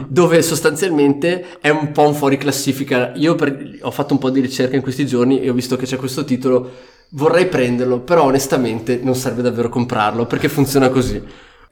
dove 0.07 0.41
sostanzialmente 0.41 1.59
è 1.59 1.69
un 1.69 1.91
po' 1.91 2.07
un 2.07 2.15
fuori 2.15 2.37
classifica. 2.37 3.11
Io 3.15 3.35
per- 3.35 3.77
ho 3.81 3.91
fatto 3.91 4.13
un 4.13 4.19
po' 4.19 4.31
di 4.31 4.39
ricerca 4.39 4.75
in 4.75 4.81
questi 4.81 5.05
giorni 5.05 5.39
e 5.39 5.49
ho 5.49 5.53
visto 5.53 5.75
che 5.75 5.85
c'è 5.85 5.97
questo 5.97 6.23
titolo. 6.23 6.71
Vorrei 7.09 7.45
prenderlo, 7.45 7.99
però 7.99 8.23
onestamente 8.23 8.99
non 9.03 9.13
serve 9.13 9.43
davvero 9.43 9.69
comprarlo 9.69 10.25
perché 10.25 10.49
funziona 10.49 10.89
così. 10.89 11.21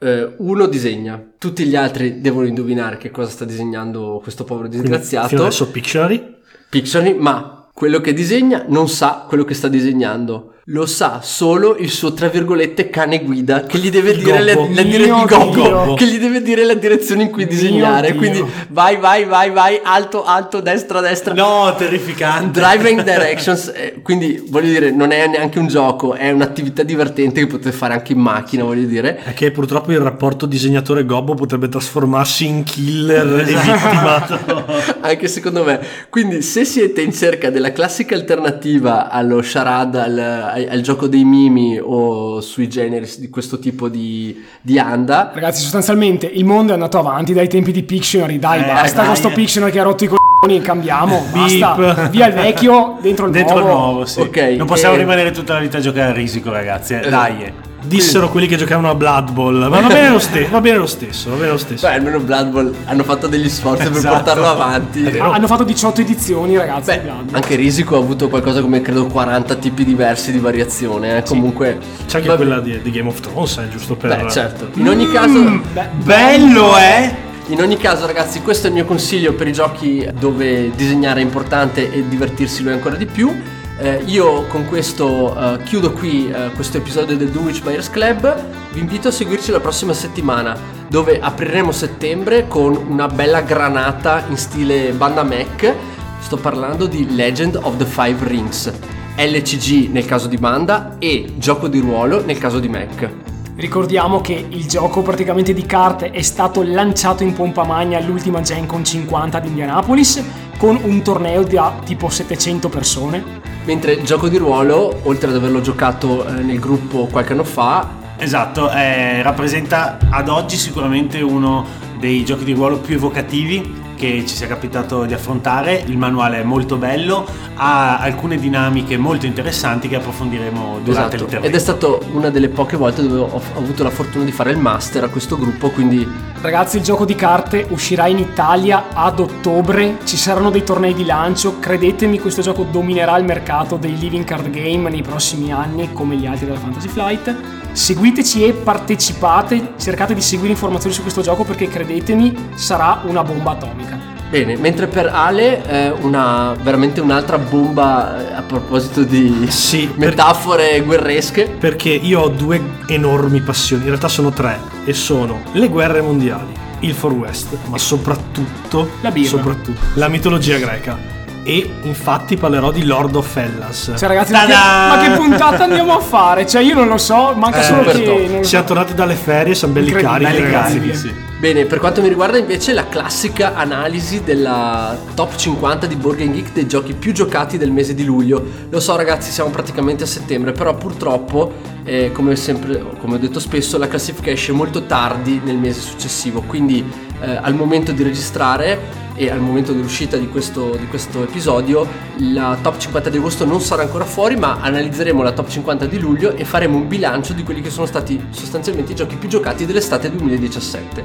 Eh, 0.02 0.32
uno 0.38 0.66
disegna, 0.66 1.22
tutti 1.36 1.64
gli 1.66 1.76
altri 1.76 2.22
devono 2.22 2.46
indovinare 2.46 2.96
che 2.96 3.10
cosa 3.10 3.30
sta 3.30 3.44
disegnando 3.44 4.18
questo 4.22 4.44
povero 4.44 4.68
Quindi, 4.68 4.88
disgraziato. 4.88 5.36
adesso 5.36 5.68
Pictionary. 5.68 6.36
Pictionary, 6.70 7.14
ma 7.18 7.68
quello 7.74 8.00
che 8.00 8.14
disegna 8.14 8.64
non 8.66 8.88
sa 8.88 9.26
quello 9.28 9.44
che 9.44 9.54
sta 9.54 9.68
disegnando. 9.68 10.54
Lo 10.66 10.84
sa 10.84 11.20
solo 11.22 11.76
il 11.78 11.90
suo, 11.90 12.12
tra 12.12 12.28
virgolette, 12.28 12.90
cane 12.90 13.24
guida 13.24 13.62
che 13.62 13.78
gli 13.78 13.90
deve 13.90 14.14
dire 14.14 14.40
la, 14.40 14.54
gobbo. 14.54 14.74
la 14.74 14.82
dire- 14.82 15.08
gobbo, 15.08 15.94
che 15.94 16.06
gli 16.06 16.18
deve 16.18 16.42
dire 16.42 16.64
la 16.64 16.74
direzione 16.74 17.22
in 17.22 17.30
cui 17.30 17.44
Mio 17.44 17.52
disegnare. 17.54 18.10
Dio. 18.10 18.16
Quindi 18.20 18.44
vai, 18.68 18.98
vai, 18.98 19.24
vai, 19.24 19.50
vai, 19.50 19.80
alto, 19.82 20.24
alto, 20.24 20.60
destra, 20.60 21.00
destra. 21.00 21.32
No, 21.32 21.74
terrificante. 21.76 22.60
Driving 22.60 23.02
directions, 23.04 23.72
eh, 23.74 24.00
quindi 24.02 24.44
voglio 24.48 24.68
dire, 24.68 24.90
non 24.90 25.12
è 25.12 25.26
neanche 25.26 25.58
un 25.58 25.66
gioco, 25.66 26.14
è 26.14 26.30
un'attività 26.30 26.82
divertente 26.82 27.40
che 27.40 27.46
potete 27.46 27.72
fare 27.72 27.94
anche 27.94 28.12
in 28.12 28.20
macchina, 28.20 28.62
voglio 28.62 28.86
dire. 28.86 29.18
È 29.24 29.32
che 29.32 29.50
purtroppo 29.50 29.92
il 29.92 29.98
rapporto 29.98 30.44
disegnatore-gobbo 30.44 31.34
potrebbe 31.34 31.68
trasformarsi 31.68 32.46
in 32.46 32.62
killer 32.64 33.38
e 33.40 33.44
vittima. 33.44 34.98
anche 35.00 35.26
secondo 35.26 35.64
me. 35.64 35.80
Quindi, 36.10 36.42
se 36.42 36.64
siete 36.64 37.00
in 37.00 37.12
cerca 37.12 37.50
della 37.50 37.72
classica 37.72 38.14
alternativa 38.14 39.08
allo 39.10 39.40
charade, 39.42 40.00
al, 40.00 40.59
ai- 40.60 40.68
al 40.68 40.80
gioco 40.80 41.06
dei 41.06 41.24
mimi 41.24 41.78
o 41.82 42.40
sui 42.40 42.68
generis 42.68 43.18
di 43.18 43.28
questo 43.28 43.58
tipo 43.58 43.88
di, 43.88 44.42
di 44.60 44.78
anda, 44.78 45.30
Ragazzi, 45.34 45.62
sostanzialmente 45.62 46.26
il 46.26 46.44
mondo 46.44 46.70
è 46.72 46.74
andato 46.74 46.98
avanti 46.98 47.32
dai 47.32 47.48
tempi 47.48 47.72
di 47.72 47.82
Pictionary. 47.82 48.38
Dai, 48.38 48.60
Eh, 48.62 48.66
basta 48.66 49.04
con 49.04 49.16
sto 49.16 49.28
eh. 49.28 49.32
Pictionary 49.32 49.72
che 49.72 49.80
ha 49.80 49.82
rotto 49.82 50.04
i 50.04 50.08
coglioni. 50.08 50.18
Cambiamo. 50.62 51.22
Basta. 51.32 52.08
Via 52.10 52.26
il 52.28 52.32
vecchio, 52.34 52.96
dentro 53.02 53.26
il 53.26 53.32
Dentro 53.32 53.58
il 53.58 53.64
nuovo. 53.64 53.78
nuovo, 53.80 54.04
sì. 54.06 54.20
Ok, 54.20 54.36
non 54.56 54.66
possiamo 54.66 54.94
eh, 54.94 54.98
rimanere 54.98 55.30
tutta 55.32 55.52
la 55.54 55.60
vita 55.60 55.78
a 55.78 55.80
giocare 55.80 56.10
a 56.10 56.14
risico, 56.14 56.50
ragazzi. 56.50 56.94
eh. 56.94 57.08
Dai. 57.08 57.42
eh. 57.42 57.52
Dissero 57.82 58.28
quelli 58.28 58.46
che 58.46 58.56
giocavano 58.56 58.90
a 58.90 58.94
Blood 58.94 59.32
Bowl. 59.32 59.54
Ma 59.56 59.80
va 59.80 59.86
bene 59.88 60.08
lo 60.10 60.18
stesso, 60.20 60.50
va 60.50 60.60
bene 60.60 60.76
lo 60.78 60.86
stesso, 60.86 61.30
va 61.30 61.36
bene 61.36 61.50
lo 61.50 61.58
stesso. 61.58 61.86
Beh, 61.86 61.94
almeno 61.94 62.18
Blood 62.20 62.48
Bowl 62.50 62.74
hanno 62.84 63.02
fatto 63.04 63.26
degli 63.26 63.48
sforzi 63.48 63.84
per 63.88 63.96
Esatto. 63.96 64.14
portarlo 64.14 64.46
avanti. 64.46 65.06
Ah, 65.18 65.32
hanno 65.32 65.46
fatto 65.46 65.64
18 65.64 66.00
edizioni, 66.00 66.56
ragazzi. 66.56 66.90
Beh, 66.90 67.02
anche 67.32 67.54
Risico 67.56 67.96
ha 67.96 67.98
avuto 67.98 68.28
qualcosa 68.28 68.60
come 68.60 68.80
credo 68.80 69.06
40 69.06 69.54
tipi 69.56 69.84
diversi 69.84 70.32
di 70.32 70.38
variazione. 70.38 71.18
eh. 71.18 71.22
Comunque. 71.22 71.78
C'è 72.06 72.18
anche 72.18 72.34
quella 72.36 72.60
di, 72.60 72.80
di 72.82 72.90
Game 72.90 73.08
of 73.08 73.20
Thrones, 73.20 73.56
eh, 73.58 73.68
giusto 73.70 73.96
per... 73.96 74.16
Beh, 74.24 74.30
certo. 74.30 74.68
In 74.74 74.88
ogni 74.88 75.10
caso. 75.10 75.60
Beh, 75.72 75.88
Bello, 76.02 76.76
eh? 76.76 77.28
In 77.48 77.60
ogni 77.60 77.76
caso, 77.78 78.06
ragazzi, 78.06 78.42
questo 78.42 78.66
è 78.66 78.68
il 78.70 78.74
mio 78.76 78.84
consiglio 78.84 79.32
per 79.32 79.48
i 79.48 79.52
giochi 79.52 80.06
dove 80.20 80.70
disegnare 80.76 81.20
è 81.20 81.22
importante 81.24 81.92
e 81.92 82.04
divertirsi 82.08 82.62
lo 82.62 82.70
è 82.70 82.74
ancora 82.74 82.94
di 82.94 83.06
più. 83.06 83.34
Eh, 83.82 84.02
io 84.04 84.44
con 84.48 84.66
questo 84.66 85.34
eh, 85.54 85.62
chiudo 85.62 85.92
qui 85.92 86.30
eh, 86.30 86.50
questo 86.54 86.76
episodio 86.76 87.16
del 87.16 87.30
Dunwich 87.30 87.62
Buyers 87.62 87.88
Club. 87.88 88.44
Vi 88.72 88.78
invito 88.78 89.08
a 89.08 89.10
seguirci 89.10 89.50
la 89.50 89.60
prossima 89.60 89.94
settimana, 89.94 90.54
dove 90.86 91.18
apriremo 91.18 91.72
settembre 91.72 92.46
con 92.46 92.76
una 92.76 93.06
bella 93.06 93.40
granata 93.40 94.26
in 94.28 94.36
stile 94.36 94.92
banda 94.92 95.22
Mac. 95.22 95.74
Sto 96.20 96.36
parlando 96.36 96.84
di 96.84 97.14
Legend 97.14 97.58
of 97.62 97.78
the 97.78 97.86
Five 97.86 98.18
Rings, 98.28 98.70
LCG 99.16 99.88
nel 99.90 100.04
caso 100.04 100.28
di 100.28 100.36
banda 100.36 100.96
e 100.98 101.32
gioco 101.38 101.66
di 101.66 101.80
ruolo 101.80 102.22
nel 102.22 102.36
caso 102.36 102.58
di 102.58 102.68
Mac. 102.68 103.10
Ricordiamo 103.56 104.20
che 104.20 104.46
il 104.46 104.66
gioco 104.66 105.00
praticamente 105.00 105.54
di 105.54 105.64
carte 105.64 106.10
è 106.10 106.22
stato 106.22 106.62
lanciato 106.62 107.22
in 107.22 107.32
pompa 107.32 107.64
magna 107.64 107.96
all'ultima 107.96 108.42
Gen 108.42 108.66
Con 108.66 108.84
50 108.84 109.40
di 109.40 109.48
Indianapolis 109.48 110.22
con 110.58 110.78
un 110.82 111.00
torneo 111.00 111.42
da 111.44 111.80
tipo 111.82 112.10
700 112.10 112.68
persone. 112.68 113.49
Mentre 113.70 113.92
il 113.92 114.02
gioco 114.02 114.26
di 114.26 114.36
ruolo, 114.36 114.98
oltre 115.04 115.30
ad 115.30 115.36
averlo 115.36 115.60
giocato 115.60 116.26
eh, 116.26 116.42
nel 116.42 116.58
gruppo 116.58 117.06
qualche 117.06 117.34
anno 117.34 117.44
fa, 117.44 117.98
Esatto, 118.22 118.70
eh, 118.70 119.22
rappresenta 119.22 119.96
ad 120.10 120.28
oggi 120.28 120.56
sicuramente 120.56 121.22
uno 121.22 121.64
dei 121.98 122.22
giochi 122.22 122.44
di 122.44 122.52
ruolo 122.52 122.78
più 122.78 122.96
evocativi 122.96 123.79
che 124.00 124.24
ci 124.26 124.34
sia 124.34 124.46
capitato 124.46 125.04
di 125.04 125.12
affrontare. 125.12 125.84
Il 125.86 125.98
manuale 125.98 126.40
è 126.40 126.42
molto 126.42 126.76
bello, 126.76 127.26
ha 127.54 127.98
alcune 127.98 128.38
dinamiche 128.38 128.96
molto 128.96 129.26
interessanti 129.26 129.88
che 129.88 129.96
approfondiremo 129.96 130.80
durante 130.82 130.90
Esatto. 130.90 131.16
l'intervento. 131.16 131.46
Ed 131.46 131.54
è 131.54 131.58
stato 131.58 132.02
una 132.12 132.30
delle 132.30 132.48
poche 132.48 132.78
volte 132.78 133.02
dove 133.06 133.20
ho, 133.20 133.26
ho 133.26 133.58
avuto 133.58 133.82
la 133.82 133.90
fortuna 133.90 134.24
di 134.24 134.32
fare 134.32 134.52
il 134.52 134.58
master 134.58 135.04
a 135.04 135.08
questo 135.08 135.36
gruppo, 135.36 135.68
quindi 135.68 136.08
Ragazzi, 136.40 136.78
il 136.78 136.82
gioco 136.82 137.04
di 137.04 137.14
carte 137.14 137.66
uscirà 137.68 138.06
in 138.06 138.16
Italia 138.16 138.86
ad 138.94 139.20
ottobre, 139.20 139.98
ci 140.04 140.16
saranno 140.16 140.48
dei 140.48 140.64
tornei 140.64 140.94
di 140.94 141.04
lancio, 141.04 141.58
credetemi 141.58 142.18
questo 142.18 142.40
gioco 142.40 142.62
dominerà 142.64 143.18
il 143.18 143.26
mercato 143.26 143.76
dei 143.76 143.98
living 143.98 144.24
card 144.24 144.48
game 144.48 144.88
nei 144.88 145.02
prossimi 145.02 145.52
anni 145.52 145.92
come 145.92 146.16
gli 146.16 146.24
altri 146.24 146.46
della 146.46 146.58
Fantasy 146.58 146.88
Flight. 146.88 147.59
Seguiteci 147.72 148.44
e 148.44 148.52
partecipate, 148.52 149.74
cercate 149.78 150.14
di 150.14 150.20
seguire 150.20 150.52
informazioni 150.52 150.94
su 150.94 151.02
questo 151.02 151.20
gioco 151.22 151.44
perché 151.44 151.68
credetemi 151.68 152.50
sarà 152.54 153.02
una 153.04 153.22
bomba 153.22 153.52
atomica. 153.52 153.98
bene. 154.28 154.56
Mentre 154.56 154.86
per 154.86 155.06
Ale, 155.06 155.64
eh, 155.66 155.90
una, 156.02 156.54
veramente 156.62 157.00
un'altra 157.00 157.38
bomba 157.38 158.30
eh, 158.30 158.34
a 158.34 158.42
proposito 158.42 159.02
di 159.02 159.46
Sì, 159.50 159.86
per- 159.86 160.08
metafore 160.08 160.80
guerresche. 160.82 161.48
perché 161.58 161.88
io 161.90 162.20
ho 162.20 162.28
due 162.28 162.60
enormi 162.86 163.40
passioni, 163.40 163.82
in 163.82 163.88
realtà 163.88 164.08
sono 164.08 164.30
tre, 164.30 164.58
e 164.84 164.92
sono 164.92 165.40
le 165.52 165.68
guerre 165.68 166.00
mondiali, 166.00 166.52
il 166.80 166.94
Far 166.94 167.12
West, 167.12 167.56
ma 167.66 167.78
soprattutto 167.78 168.90
La 169.00 169.12
soprattutto 169.24 169.80
la 169.94 170.08
mitologia 170.08 170.58
greca. 170.58 171.18
E 171.50 171.68
infatti 171.82 172.36
parlerò 172.36 172.70
di 172.70 172.84
Lord 172.84 173.16
of 173.16 173.36
Hellas. 173.36 173.94
Cioè 173.96 174.06
ragazzi, 174.06 174.30
ma 174.30 174.44
che, 174.44 174.52
ma 174.54 174.98
che 175.02 175.10
puntata 175.16 175.64
andiamo 175.64 175.96
a 175.96 175.98
fare? 175.98 176.46
Cioè 176.46 176.62
io 176.62 176.76
non 176.76 176.86
lo 176.86 176.96
so, 176.96 177.32
manca 177.34 177.58
Eh, 177.58 177.62
solo 177.64 177.82
che... 177.82 178.30
so. 178.36 178.42
Siamo 178.44 178.64
tornati 178.66 178.94
dalle 178.94 179.16
ferie, 179.16 179.56
siamo 179.56 179.74
belli 179.74 179.90
carichi, 179.90 180.30
Belli 180.30 180.42
ragazzi. 180.44 180.94
sì. 180.94 181.12
Bene, 181.40 181.64
per 181.64 181.80
quanto 181.80 182.02
mi 182.02 182.08
riguarda 182.08 182.38
invece 182.38 182.72
la 182.72 182.86
classica 182.86 183.56
analisi 183.56 184.22
della 184.22 184.96
top 185.14 185.34
50 185.34 185.86
di 185.86 185.96
Board 185.96 186.18
Game 186.18 186.34
Geek 186.34 186.52
dei 186.52 186.68
giochi 186.68 186.92
più 186.92 187.12
giocati 187.12 187.58
del 187.58 187.72
mese 187.72 187.94
di 187.94 188.04
luglio. 188.04 188.40
Lo 188.70 188.78
so 188.78 188.94
ragazzi, 188.94 189.32
siamo 189.32 189.50
praticamente 189.50 190.04
a 190.04 190.06
settembre, 190.06 190.52
però 190.52 190.76
purtroppo, 190.76 191.52
eh, 191.82 192.12
come 192.12 192.36
sempre, 192.36 192.80
come 193.00 193.16
ho 193.16 193.18
detto 193.18 193.40
spesso, 193.40 193.76
la 193.76 193.88
classifica 193.88 194.30
esce 194.30 194.52
molto 194.52 194.84
tardi 194.86 195.40
nel 195.42 195.56
mese 195.56 195.80
successivo, 195.80 196.42
quindi 196.46 196.88
eh, 197.22 197.38
al 197.42 197.54
momento 197.54 197.90
di 197.90 198.04
registrare 198.04 199.08
e 199.20 199.30
al 199.30 199.38
momento 199.38 199.72
dell'uscita 199.74 200.16
di 200.16 200.30
questo, 200.30 200.74
di 200.76 200.86
questo 200.86 201.22
episodio 201.22 201.86
la 202.32 202.56
top 202.62 202.78
50 202.78 203.10
di 203.10 203.18
agosto 203.18 203.44
non 203.44 203.60
sarà 203.60 203.82
ancora 203.82 204.06
fuori, 204.06 204.34
ma 204.34 204.60
analizzeremo 204.62 205.22
la 205.22 205.32
top 205.32 205.46
50 205.46 205.84
di 205.84 205.98
luglio 205.98 206.34
e 206.34 206.46
faremo 206.46 206.78
un 206.78 206.88
bilancio 206.88 207.34
di 207.34 207.42
quelli 207.42 207.60
che 207.60 207.68
sono 207.68 207.84
stati 207.84 208.18
sostanzialmente 208.30 208.92
i 208.92 208.94
giochi 208.94 209.16
più 209.16 209.28
giocati 209.28 209.66
dell'estate 209.66 210.10
2017. 210.10 211.04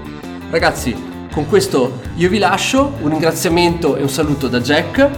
Ragazzi, 0.50 0.96
con 1.30 1.46
questo 1.50 2.00
io 2.16 2.30
vi 2.30 2.38
lascio, 2.38 2.94
un 3.02 3.10
ringraziamento 3.10 3.98
e 3.98 4.02
un 4.04 4.10
saluto 4.10 4.48
da 4.48 4.62
Jack, 4.62 5.10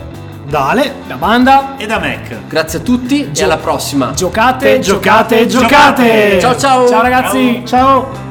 Dale, 0.50 0.94
La 1.08 1.18
banda, 1.18 1.76
E 1.78 1.86
da 1.86 2.00
Mac. 2.00 2.48
grazie 2.48 2.80
a 2.80 2.82
tutti 2.82 3.30
e 3.32 3.44
alla 3.44 3.58
prossima. 3.58 4.14
giocate, 4.14 4.80
giocate, 4.80 5.46
giocate! 5.46 6.40
giocate! 6.40 6.40
Ciao, 6.40 6.58
ciao! 6.58 6.88
Ciao 6.88 7.02
ragazzi! 7.04 7.62
ciao! 7.64 8.27